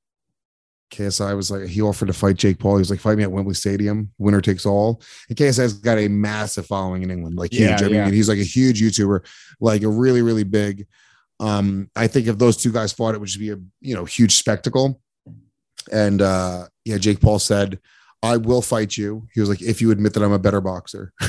KSI 0.91 1.35
was 1.35 1.51
like 1.51 1.67
he 1.67 1.81
offered 1.81 2.07
to 2.07 2.13
fight 2.13 2.35
Jake 2.35 2.59
Paul. 2.59 2.75
He 2.75 2.79
was 2.79 2.89
like, 2.89 2.99
"Fight 2.99 3.17
me 3.17 3.23
at 3.23 3.31
Wembley 3.31 3.55
Stadium, 3.55 4.11
winner 4.17 4.41
takes 4.41 4.65
all." 4.65 5.01
And 5.29 5.37
KSI's 5.37 5.73
got 5.73 5.97
a 5.97 6.07
massive 6.07 6.65
following 6.65 7.03
in 7.03 7.11
England, 7.11 7.35
like 7.37 7.53
Yeah, 7.53 7.69
huge. 7.69 7.81
I 7.81 7.85
mean, 7.85 7.95
yeah. 7.95 8.09
he's 8.11 8.29
like 8.29 8.39
a 8.39 8.43
huge 8.43 8.81
YouTuber, 8.81 9.25
like 9.59 9.83
a 9.83 9.89
really 9.89 10.21
really 10.21 10.43
big. 10.43 10.87
Um, 11.39 11.89
I 11.95 12.07
think 12.07 12.27
if 12.27 12.37
those 12.37 12.55
two 12.55 12.71
guys 12.71 12.93
fought, 12.93 13.15
it 13.15 13.19
would 13.19 13.27
just 13.27 13.39
be 13.39 13.51
a 13.51 13.57
you 13.81 13.95
know 13.95 14.05
huge 14.05 14.35
spectacle. 14.35 15.01
And 15.91 16.21
uh 16.21 16.67
yeah, 16.85 16.97
Jake 16.97 17.19
Paul 17.19 17.39
said, 17.39 17.79
I 18.23 18.37
will 18.37 18.61
fight 18.61 18.97
you. 18.97 19.27
He 19.33 19.39
was 19.39 19.49
like, 19.49 19.61
if 19.61 19.81
you 19.81 19.91
admit 19.91 20.13
that 20.13 20.23
I'm 20.23 20.31
a 20.31 20.39
better 20.39 20.61
boxer. 20.61 21.13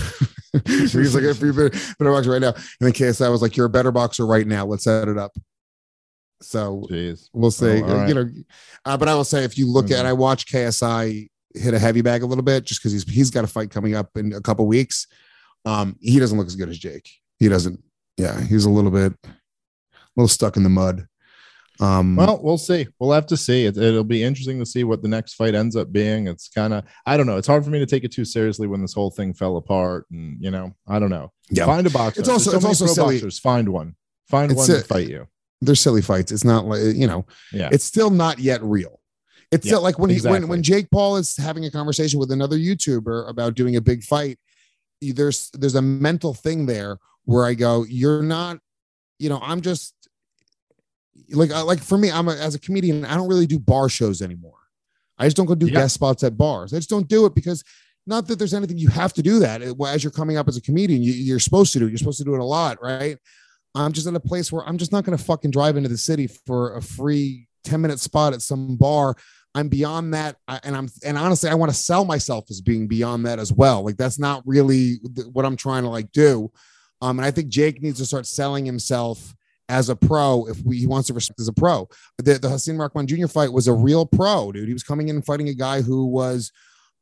he's 0.66 1.14
like, 1.14 1.24
if 1.24 1.40
you're 1.40 1.50
a 1.50 1.70
better, 1.70 1.94
better 1.98 2.12
boxer 2.12 2.30
right 2.30 2.40
now. 2.40 2.52
And 2.54 2.64
then 2.80 2.92
KSI 2.92 3.30
was 3.30 3.42
like, 3.42 3.56
you're 3.56 3.66
a 3.66 3.70
better 3.70 3.92
boxer 3.92 4.26
right 4.26 4.46
now. 4.46 4.64
Let's 4.64 4.84
set 4.84 5.08
it 5.08 5.18
up. 5.18 5.36
So 6.42 6.86
Jeez. 6.90 7.28
we'll 7.32 7.50
see. 7.50 7.82
Oh, 7.82 8.00
uh, 8.00 8.06
you 8.06 8.14
know, 8.14 8.26
uh, 8.84 8.96
but 8.96 9.08
I 9.08 9.14
will 9.14 9.24
say, 9.24 9.44
if 9.44 9.56
you 9.56 9.66
look 9.70 9.90
at, 9.90 10.04
Mhm. 10.04 10.08
I 10.08 10.12
watched 10.12 10.50
KSI 10.52 11.28
hit 11.54 11.72
a 11.74 11.78
heavy 11.78 12.02
bag 12.02 12.22
a 12.22 12.26
little 12.26 12.44
bit 12.44 12.64
just 12.64 12.80
because 12.80 12.92
he's 12.92 13.04
he's 13.04 13.30
got 13.30 13.44
a 13.44 13.46
fight 13.46 13.70
coming 13.70 13.94
up 13.94 14.10
in 14.16 14.32
a 14.34 14.40
couple 14.40 14.66
weeks. 14.66 15.06
Um, 15.64 15.96
he 16.00 16.18
doesn't 16.18 16.36
look 16.36 16.46
as 16.46 16.56
good 16.56 16.68
as 16.68 16.78
Jake. 16.78 17.08
He 17.38 17.48
doesn't. 17.48 17.82
Yeah, 18.18 18.40
he's 18.42 18.64
a 18.66 18.70
little 18.70 18.90
bit, 18.90 19.12
a 19.24 19.28
little 20.16 20.28
stuck 20.28 20.56
in 20.56 20.62
the 20.62 20.68
mud. 20.68 21.06
Um, 21.80 22.16
Well, 22.16 22.40
we'll 22.42 22.56
see. 22.56 22.86
We'll 22.98 23.12
have 23.12 23.26
to 23.26 23.36
see. 23.36 23.66
It, 23.66 23.76
it'll 23.76 24.04
be 24.04 24.22
interesting 24.22 24.58
to 24.60 24.64
see 24.66 24.84
what 24.84 25.02
the 25.02 25.08
next 25.08 25.34
fight 25.34 25.54
ends 25.54 25.76
up 25.76 25.92
being. 25.92 26.26
It's 26.26 26.48
kind 26.48 26.72
of, 26.72 26.84
I 27.04 27.18
don't 27.18 27.26
know. 27.26 27.36
It's 27.36 27.46
hard 27.46 27.64
for 27.64 27.70
me 27.70 27.78
to 27.80 27.84
take 27.86 28.02
it 28.04 28.12
too 28.12 28.24
seriously 28.24 28.66
when 28.66 28.80
this 28.80 28.94
whole 28.94 29.10
thing 29.10 29.34
fell 29.34 29.58
apart. 29.58 30.06
And, 30.10 30.38
you 30.42 30.50
know, 30.50 30.74
I 30.88 30.98
don't 30.98 31.10
know. 31.10 31.32
yeah, 31.50 31.66
Find 31.66 31.86
a 31.86 31.90
boxer. 31.90 32.20
It's 32.20 32.30
also- 32.30 32.52
There's 32.52 32.64
it's 32.64 32.78
so 32.78 32.84
many 32.84 32.88
also 32.88 32.94
silly. 32.94 33.14
boxers. 33.16 33.38
Find 33.38 33.68
one. 33.68 33.94
Find 34.26 34.50
It's 34.52 34.56
one 34.58 34.70
a- 34.70 34.80
to 34.80 34.84
fight 34.86 35.08
you. 35.08 35.26
They're 35.60 35.74
silly 35.74 36.02
fights. 36.02 36.32
It's 36.32 36.44
not 36.44 36.66
like 36.66 36.80
you 36.94 37.06
know, 37.06 37.26
Yeah. 37.52 37.68
it's 37.72 37.84
still 37.84 38.10
not 38.10 38.38
yet 38.38 38.62
real. 38.62 39.00
It's 39.52 39.64
Yeah, 39.64 39.70
still 39.74 39.82
like 39.82 39.98
when 39.98 40.10
he 40.10 40.20
when 40.20 40.48
when 40.48 40.62
Jake 40.62 40.90
Paul 40.90 41.16
is 41.16 41.36
having 41.36 41.64
a 41.64 41.70
conversation 41.70 42.18
with 42.18 42.30
another 42.32 42.56
YouTuber 42.58 43.28
about 43.30 43.54
doing 43.54 43.76
a 43.76 43.80
big 43.80 44.02
fight. 44.02 44.38
There's 45.00 45.50
there's 45.50 45.74
a 45.74 45.82
mental 45.82 46.34
thing 46.34 46.66
there 46.66 46.98
where 47.26 47.44
I 47.44 47.54
go, 47.54 47.84
you're 47.88 48.22
not, 48.22 48.58
you 49.18 49.28
know, 49.28 49.38
I'm 49.42 49.60
just 49.60 49.94
like 51.30 51.50
uh, 51.50 51.64
like 51.64 51.80
for 51.82 51.98
me, 51.98 52.10
I'm 52.10 52.28
a, 52.28 52.34
as 52.34 52.54
a 52.54 52.58
comedian, 52.58 53.04
I 53.04 53.14
don't 53.16 53.28
really 53.28 53.46
do 53.46 53.58
bar 53.58 53.88
shows 53.88 54.22
anymore. 54.22 54.52
I 55.18 55.26
just 55.26 55.36
don't 55.36 55.46
go 55.46 55.54
do 55.54 55.66
Yeah. 55.66 55.72
guest 55.80 55.94
spots 55.94 56.22
at 56.24 56.36
bars. 56.36 56.72
I 56.72 56.76
just 56.76 56.90
don't 56.90 57.08
do 57.08 57.26
it 57.26 57.34
because 57.34 57.64
not 58.06 58.26
that 58.28 58.38
there's 58.38 58.54
anything 58.54 58.78
you 58.78 58.88
have 58.88 59.12
to 59.14 59.22
do 59.22 59.38
that 59.40 59.62
as 59.62 60.04
you're 60.04 60.10
coming 60.12 60.36
up 60.36 60.46
as 60.48 60.56
a 60.56 60.60
comedian. 60.60 61.02
You, 61.02 61.12
you're 61.12 61.40
supposed 61.40 61.72
to 61.72 61.78
do. 61.78 61.86
it. 61.86 61.90
You're 61.90 61.98
supposed 61.98 62.18
to 62.18 62.24
do 62.24 62.34
it 62.34 62.40
a 62.40 62.44
lot, 62.44 62.80
right? 62.82 63.18
I'm 63.76 63.92
just 63.92 64.06
in 64.06 64.16
a 64.16 64.20
place 64.20 64.50
where 64.50 64.66
I'm 64.66 64.78
just 64.78 64.92
not 64.92 65.04
going 65.04 65.16
to 65.16 65.22
fucking 65.22 65.50
drive 65.50 65.76
into 65.76 65.88
the 65.88 65.98
city 65.98 66.26
for 66.26 66.76
a 66.76 66.82
free 66.82 67.48
10 67.64 67.80
minute 67.80 68.00
spot 68.00 68.32
at 68.32 68.42
some 68.42 68.76
bar. 68.76 69.16
I'm 69.54 69.68
beyond 69.68 70.14
that. 70.14 70.36
And 70.62 70.76
I'm, 70.76 70.88
and 71.04 71.16
honestly, 71.16 71.50
I 71.50 71.54
want 71.54 71.70
to 71.70 71.76
sell 71.76 72.04
myself 72.04 72.46
as 72.50 72.60
being 72.60 72.88
beyond 72.88 73.26
that 73.26 73.38
as 73.38 73.52
well. 73.52 73.84
Like 73.84 73.96
that's 73.96 74.18
not 74.18 74.42
really 74.46 74.96
what 75.32 75.44
I'm 75.44 75.56
trying 75.56 75.82
to 75.82 75.88
like 75.88 76.12
do. 76.12 76.50
Um, 77.02 77.18
and 77.18 77.26
I 77.26 77.30
think 77.30 77.48
Jake 77.48 77.82
needs 77.82 77.98
to 77.98 78.06
start 78.06 78.26
selling 78.26 78.64
himself 78.64 79.34
as 79.68 79.88
a 79.88 79.96
pro 79.96 80.46
if 80.46 80.62
we, 80.62 80.78
he 80.78 80.86
wants 80.86 81.08
to 81.08 81.14
respect 81.14 81.40
as 81.40 81.48
a 81.48 81.52
pro. 81.52 81.88
The, 82.18 82.34
the 82.34 82.48
Hasim 82.48 82.78
Rahman 82.78 83.06
Jr. 83.06 83.26
fight 83.26 83.52
was 83.52 83.66
a 83.66 83.72
real 83.72 84.06
pro, 84.06 84.52
dude. 84.52 84.68
He 84.68 84.72
was 84.72 84.84
coming 84.84 85.08
in 85.08 85.16
and 85.16 85.26
fighting 85.26 85.48
a 85.48 85.54
guy 85.54 85.82
who 85.82 86.06
was, 86.06 86.52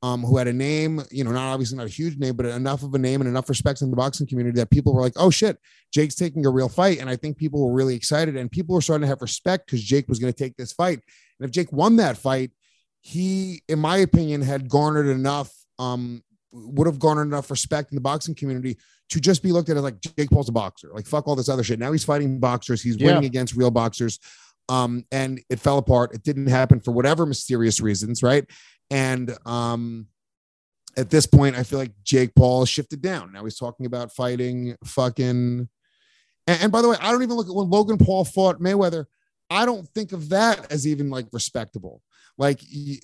um, 0.04 0.22
who 0.22 0.36
had 0.36 0.46
a 0.46 0.52
name, 0.52 1.02
you 1.10 1.24
know, 1.24 1.30
not 1.30 1.50
obviously 1.50 1.78
not 1.78 1.86
a 1.86 1.88
huge 1.88 2.18
name, 2.18 2.36
but 2.36 2.44
enough 2.44 2.82
of 2.82 2.92
a 2.92 2.98
name 2.98 3.22
and 3.22 3.30
enough 3.30 3.48
respect 3.48 3.80
in 3.80 3.88
the 3.88 3.96
boxing 3.96 4.26
community 4.26 4.54
that 4.60 4.68
people 4.68 4.92
were 4.92 5.00
like, 5.00 5.14
oh 5.16 5.30
shit, 5.30 5.56
Jake's 5.94 6.14
taking 6.14 6.44
a 6.44 6.50
real 6.50 6.68
fight. 6.68 7.00
And 7.00 7.08
I 7.08 7.16
think 7.16 7.38
people 7.38 7.66
were 7.66 7.72
really 7.72 7.96
excited 7.96 8.36
and 8.36 8.52
people 8.52 8.74
were 8.74 8.82
starting 8.82 9.00
to 9.00 9.06
have 9.06 9.22
respect 9.22 9.64
because 9.64 9.82
Jake 9.82 10.06
was 10.06 10.18
going 10.18 10.30
to 10.30 10.38
take 10.38 10.58
this 10.58 10.74
fight. 10.74 11.00
And 11.40 11.48
if 11.48 11.50
Jake 11.52 11.72
won 11.72 11.96
that 11.96 12.18
fight, 12.18 12.50
he, 13.00 13.62
in 13.66 13.78
my 13.78 13.96
opinion, 13.96 14.42
had 14.42 14.68
garnered 14.68 15.06
enough, 15.06 15.50
um, 15.78 16.22
would 16.52 16.86
have 16.86 16.98
garnered 16.98 17.28
enough 17.28 17.50
respect 17.50 17.90
in 17.90 17.94
the 17.94 18.02
boxing 18.02 18.34
community 18.34 18.76
to 19.08 19.20
just 19.20 19.42
be 19.42 19.52
looked 19.52 19.70
at 19.70 19.78
as 19.78 19.82
like 19.84 20.02
Jake 20.02 20.28
Paul's 20.30 20.50
a 20.50 20.52
boxer. 20.52 20.90
Like 20.92 21.06
fuck 21.06 21.26
all 21.26 21.34
this 21.34 21.48
other 21.48 21.64
shit. 21.64 21.78
Now 21.78 21.92
he's 21.92 22.04
fighting 22.04 22.40
boxers. 22.40 22.82
He's 22.82 22.96
Yeah. 22.96 23.06
winning 23.06 23.24
against 23.24 23.56
real 23.56 23.70
boxers. 23.70 24.18
Um, 24.68 25.04
and 25.12 25.40
it 25.50 25.60
fell 25.60 25.78
apart. 25.78 26.14
It 26.14 26.22
didn't 26.22 26.46
happen 26.48 26.80
for 26.80 26.92
whatever 26.92 27.26
mysterious 27.26 27.80
reasons, 27.80 28.22
right? 28.22 28.44
And 28.90 29.36
um, 29.46 30.06
at 30.96 31.10
this 31.10 31.26
point, 31.26 31.56
I 31.56 31.62
feel 31.62 31.78
like 31.78 31.92
Jake 32.04 32.34
Paul 32.34 32.64
shifted 32.64 33.02
down. 33.02 33.32
Now 33.32 33.44
he's 33.44 33.58
talking 33.58 33.86
about 33.86 34.14
fighting 34.14 34.76
fucking. 34.84 35.68
And, 36.46 36.62
and 36.62 36.72
by 36.72 36.82
the 36.82 36.88
way, 36.88 36.96
I 37.00 37.10
don't 37.10 37.22
even 37.22 37.36
look 37.36 37.48
at 37.48 37.54
when 37.54 37.70
Logan 37.70 37.98
Paul 37.98 38.24
fought 38.24 38.60
Mayweather. 38.60 39.06
I 39.50 39.66
don't 39.66 39.88
think 39.88 40.12
of 40.12 40.30
that 40.30 40.70
as 40.72 40.86
even 40.86 41.10
like 41.10 41.26
respectable. 41.32 42.02
Like, 42.36 42.60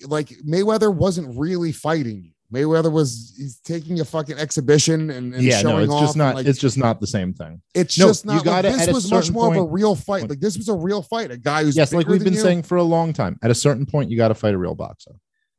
like 0.07 0.29
Mayweather 0.47 0.93
wasn't 0.93 1.37
really 1.37 1.71
fighting 1.71 2.23
you. 2.23 2.31
Mayweather 2.53 2.91
was 2.91 3.33
he's 3.37 3.59
taking 3.61 4.01
a 4.01 4.05
fucking 4.05 4.37
exhibition 4.37 5.09
and, 5.09 5.33
and 5.33 5.41
yeah, 5.41 5.61
no, 5.61 5.77
it's 5.77 5.91
off. 5.91 6.01
just 6.01 6.17
not. 6.17 6.35
like, 6.35 6.45
it's 6.45 6.59
just 6.59 6.77
not 6.77 6.99
the 6.99 7.07
same 7.07 7.33
thing. 7.33 7.61
it's 7.73 7.97
no, 7.97 8.07
just 8.07 8.25
not. 8.25 8.43
gotta- 8.43 8.71
like, 8.71 8.79
this 8.79 8.93
was 8.93 9.09
much 9.09 9.31
more 9.31 9.53
of 9.53 9.57
a 9.57 9.63
real 9.63 9.95
fight. 9.95 10.29
Like 10.29 10.41
this 10.41 10.57
was 10.57 10.67
a 10.67 10.75
real 10.75 11.01
fight. 11.01 11.31
A 11.31 11.37
guy 11.37 11.63
who's 11.63 11.77
yes, 11.77 11.93
like 11.93 12.07
we've 12.07 12.23
been 12.23 12.33
you. 12.33 12.39
saying 12.39 12.63
for 12.63 12.75
a 12.75 12.83
long 12.83 13.13
time. 13.13 13.39
At 13.41 13.51
a 13.51 13.55
certain 13.55 13.85
point, 13.85 14.11
you 14.11 14.17
got 14.17 14.29
to 14.29 14.35
fight 14.35 14.53
a 14.53 14.57
real 14.57 14.75
boxer. 14.75 15.13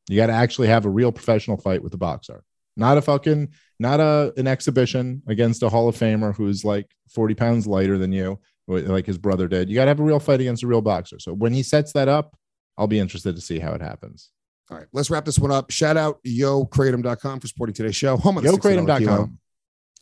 You 0.09 0.17
got 0.17 0.27
to 0.27 0.33
actually 0.33 0.69
have 0.69 0.85
a 0.85 0.91
real 0.91 1.13
professional 1.13 1.57
fight 1.57 1.83
with 1.83 1.95
a 1.95 1.99
boxer, 1.99 2.43
not 2.77 2.99
a 2.99 3.03
fucking, 3.03 3.51
not 3.79 4.01
a 4.01 4.33
an 4.37 4.47
exhibition 4.47 5.23
against 5.29 5.63
a 5.63 5.69
Hall 5.69 5.89
of 5.89 5.97
Famer 5.97 6.35
who's 6.35 6.65
like 6.65 6.91
forty 7.09 7.35
pounds 7.35 7.67
lighter 7.67 7.99
than 7.99 8.13
you, 8.13 8.39
like 8.67 9.07
his 9.07 9.19
brother 9.19 9.49
did. 9.49 9.69
You 9.69 9.77
got 9.77 9.85
to 9.85 9.91
have 9.91 10.01
a 10.01 10.05
real 10.05 10.21
fight 10.21 10.41
against 10.41 10.63
a 10.63 10.67
real 10.67 10.83
boxer. 10.83 11.19
So 11.19 11.33
when 11.33 11.53
he 11.53 11.63
sets 11.63 11.93
that 11.93 12.09
up, 12.09 12.37
I'll 12.77 12.87
be 12.87 12.99
interested 12.99 13.37
to 13.37 13.41
see 13.43 13.59
how 13.59 13.73
it 13.73 13.81
happens. 13.81 14.31
All 14.71 14.79
right, 14.79 14.87
let's 14.93 15.11
wrap 15.11 15.25
this 15.25 15.39
one 15.39 15.51
up. 15.51 15.71
Shout 15.71 15.97
out 15.97 16.23
yokratom.com 16.25 17.41
for 17.41 17.47
supporting 17.47 17.75
today's 17.75 17.97
show. 17.97 18.17
Home 18.17 18.39
of 18.39 18.45
the 18.45 18.51
$60. 18.51 18.87
YoKratom.com. 18.87 19.39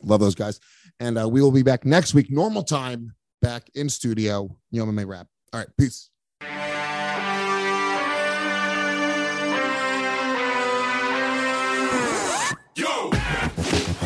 Love 0.03 0.19
those 0.19 0.35
guys. 0.35 0.59
And 0.99 1.17
uh, 1.17 1.27
we 1.27 1.41
will 1.41 1.51
be 1.51 1.63
back 1.63 1.85
next 1.85 2.13
week, 2.13 2.29
normal 2.29 2.63
time, 2.63 3.13
back 3.41 3.69
in 3.75 3.89
studio. 3.89 4.55
Yo 4.71 4.85
MMA 4.85 5.07
Wrap. 5.07 5.27
All 5.51 5.59
right, 5.59 5.69
peace. 5.77 6.09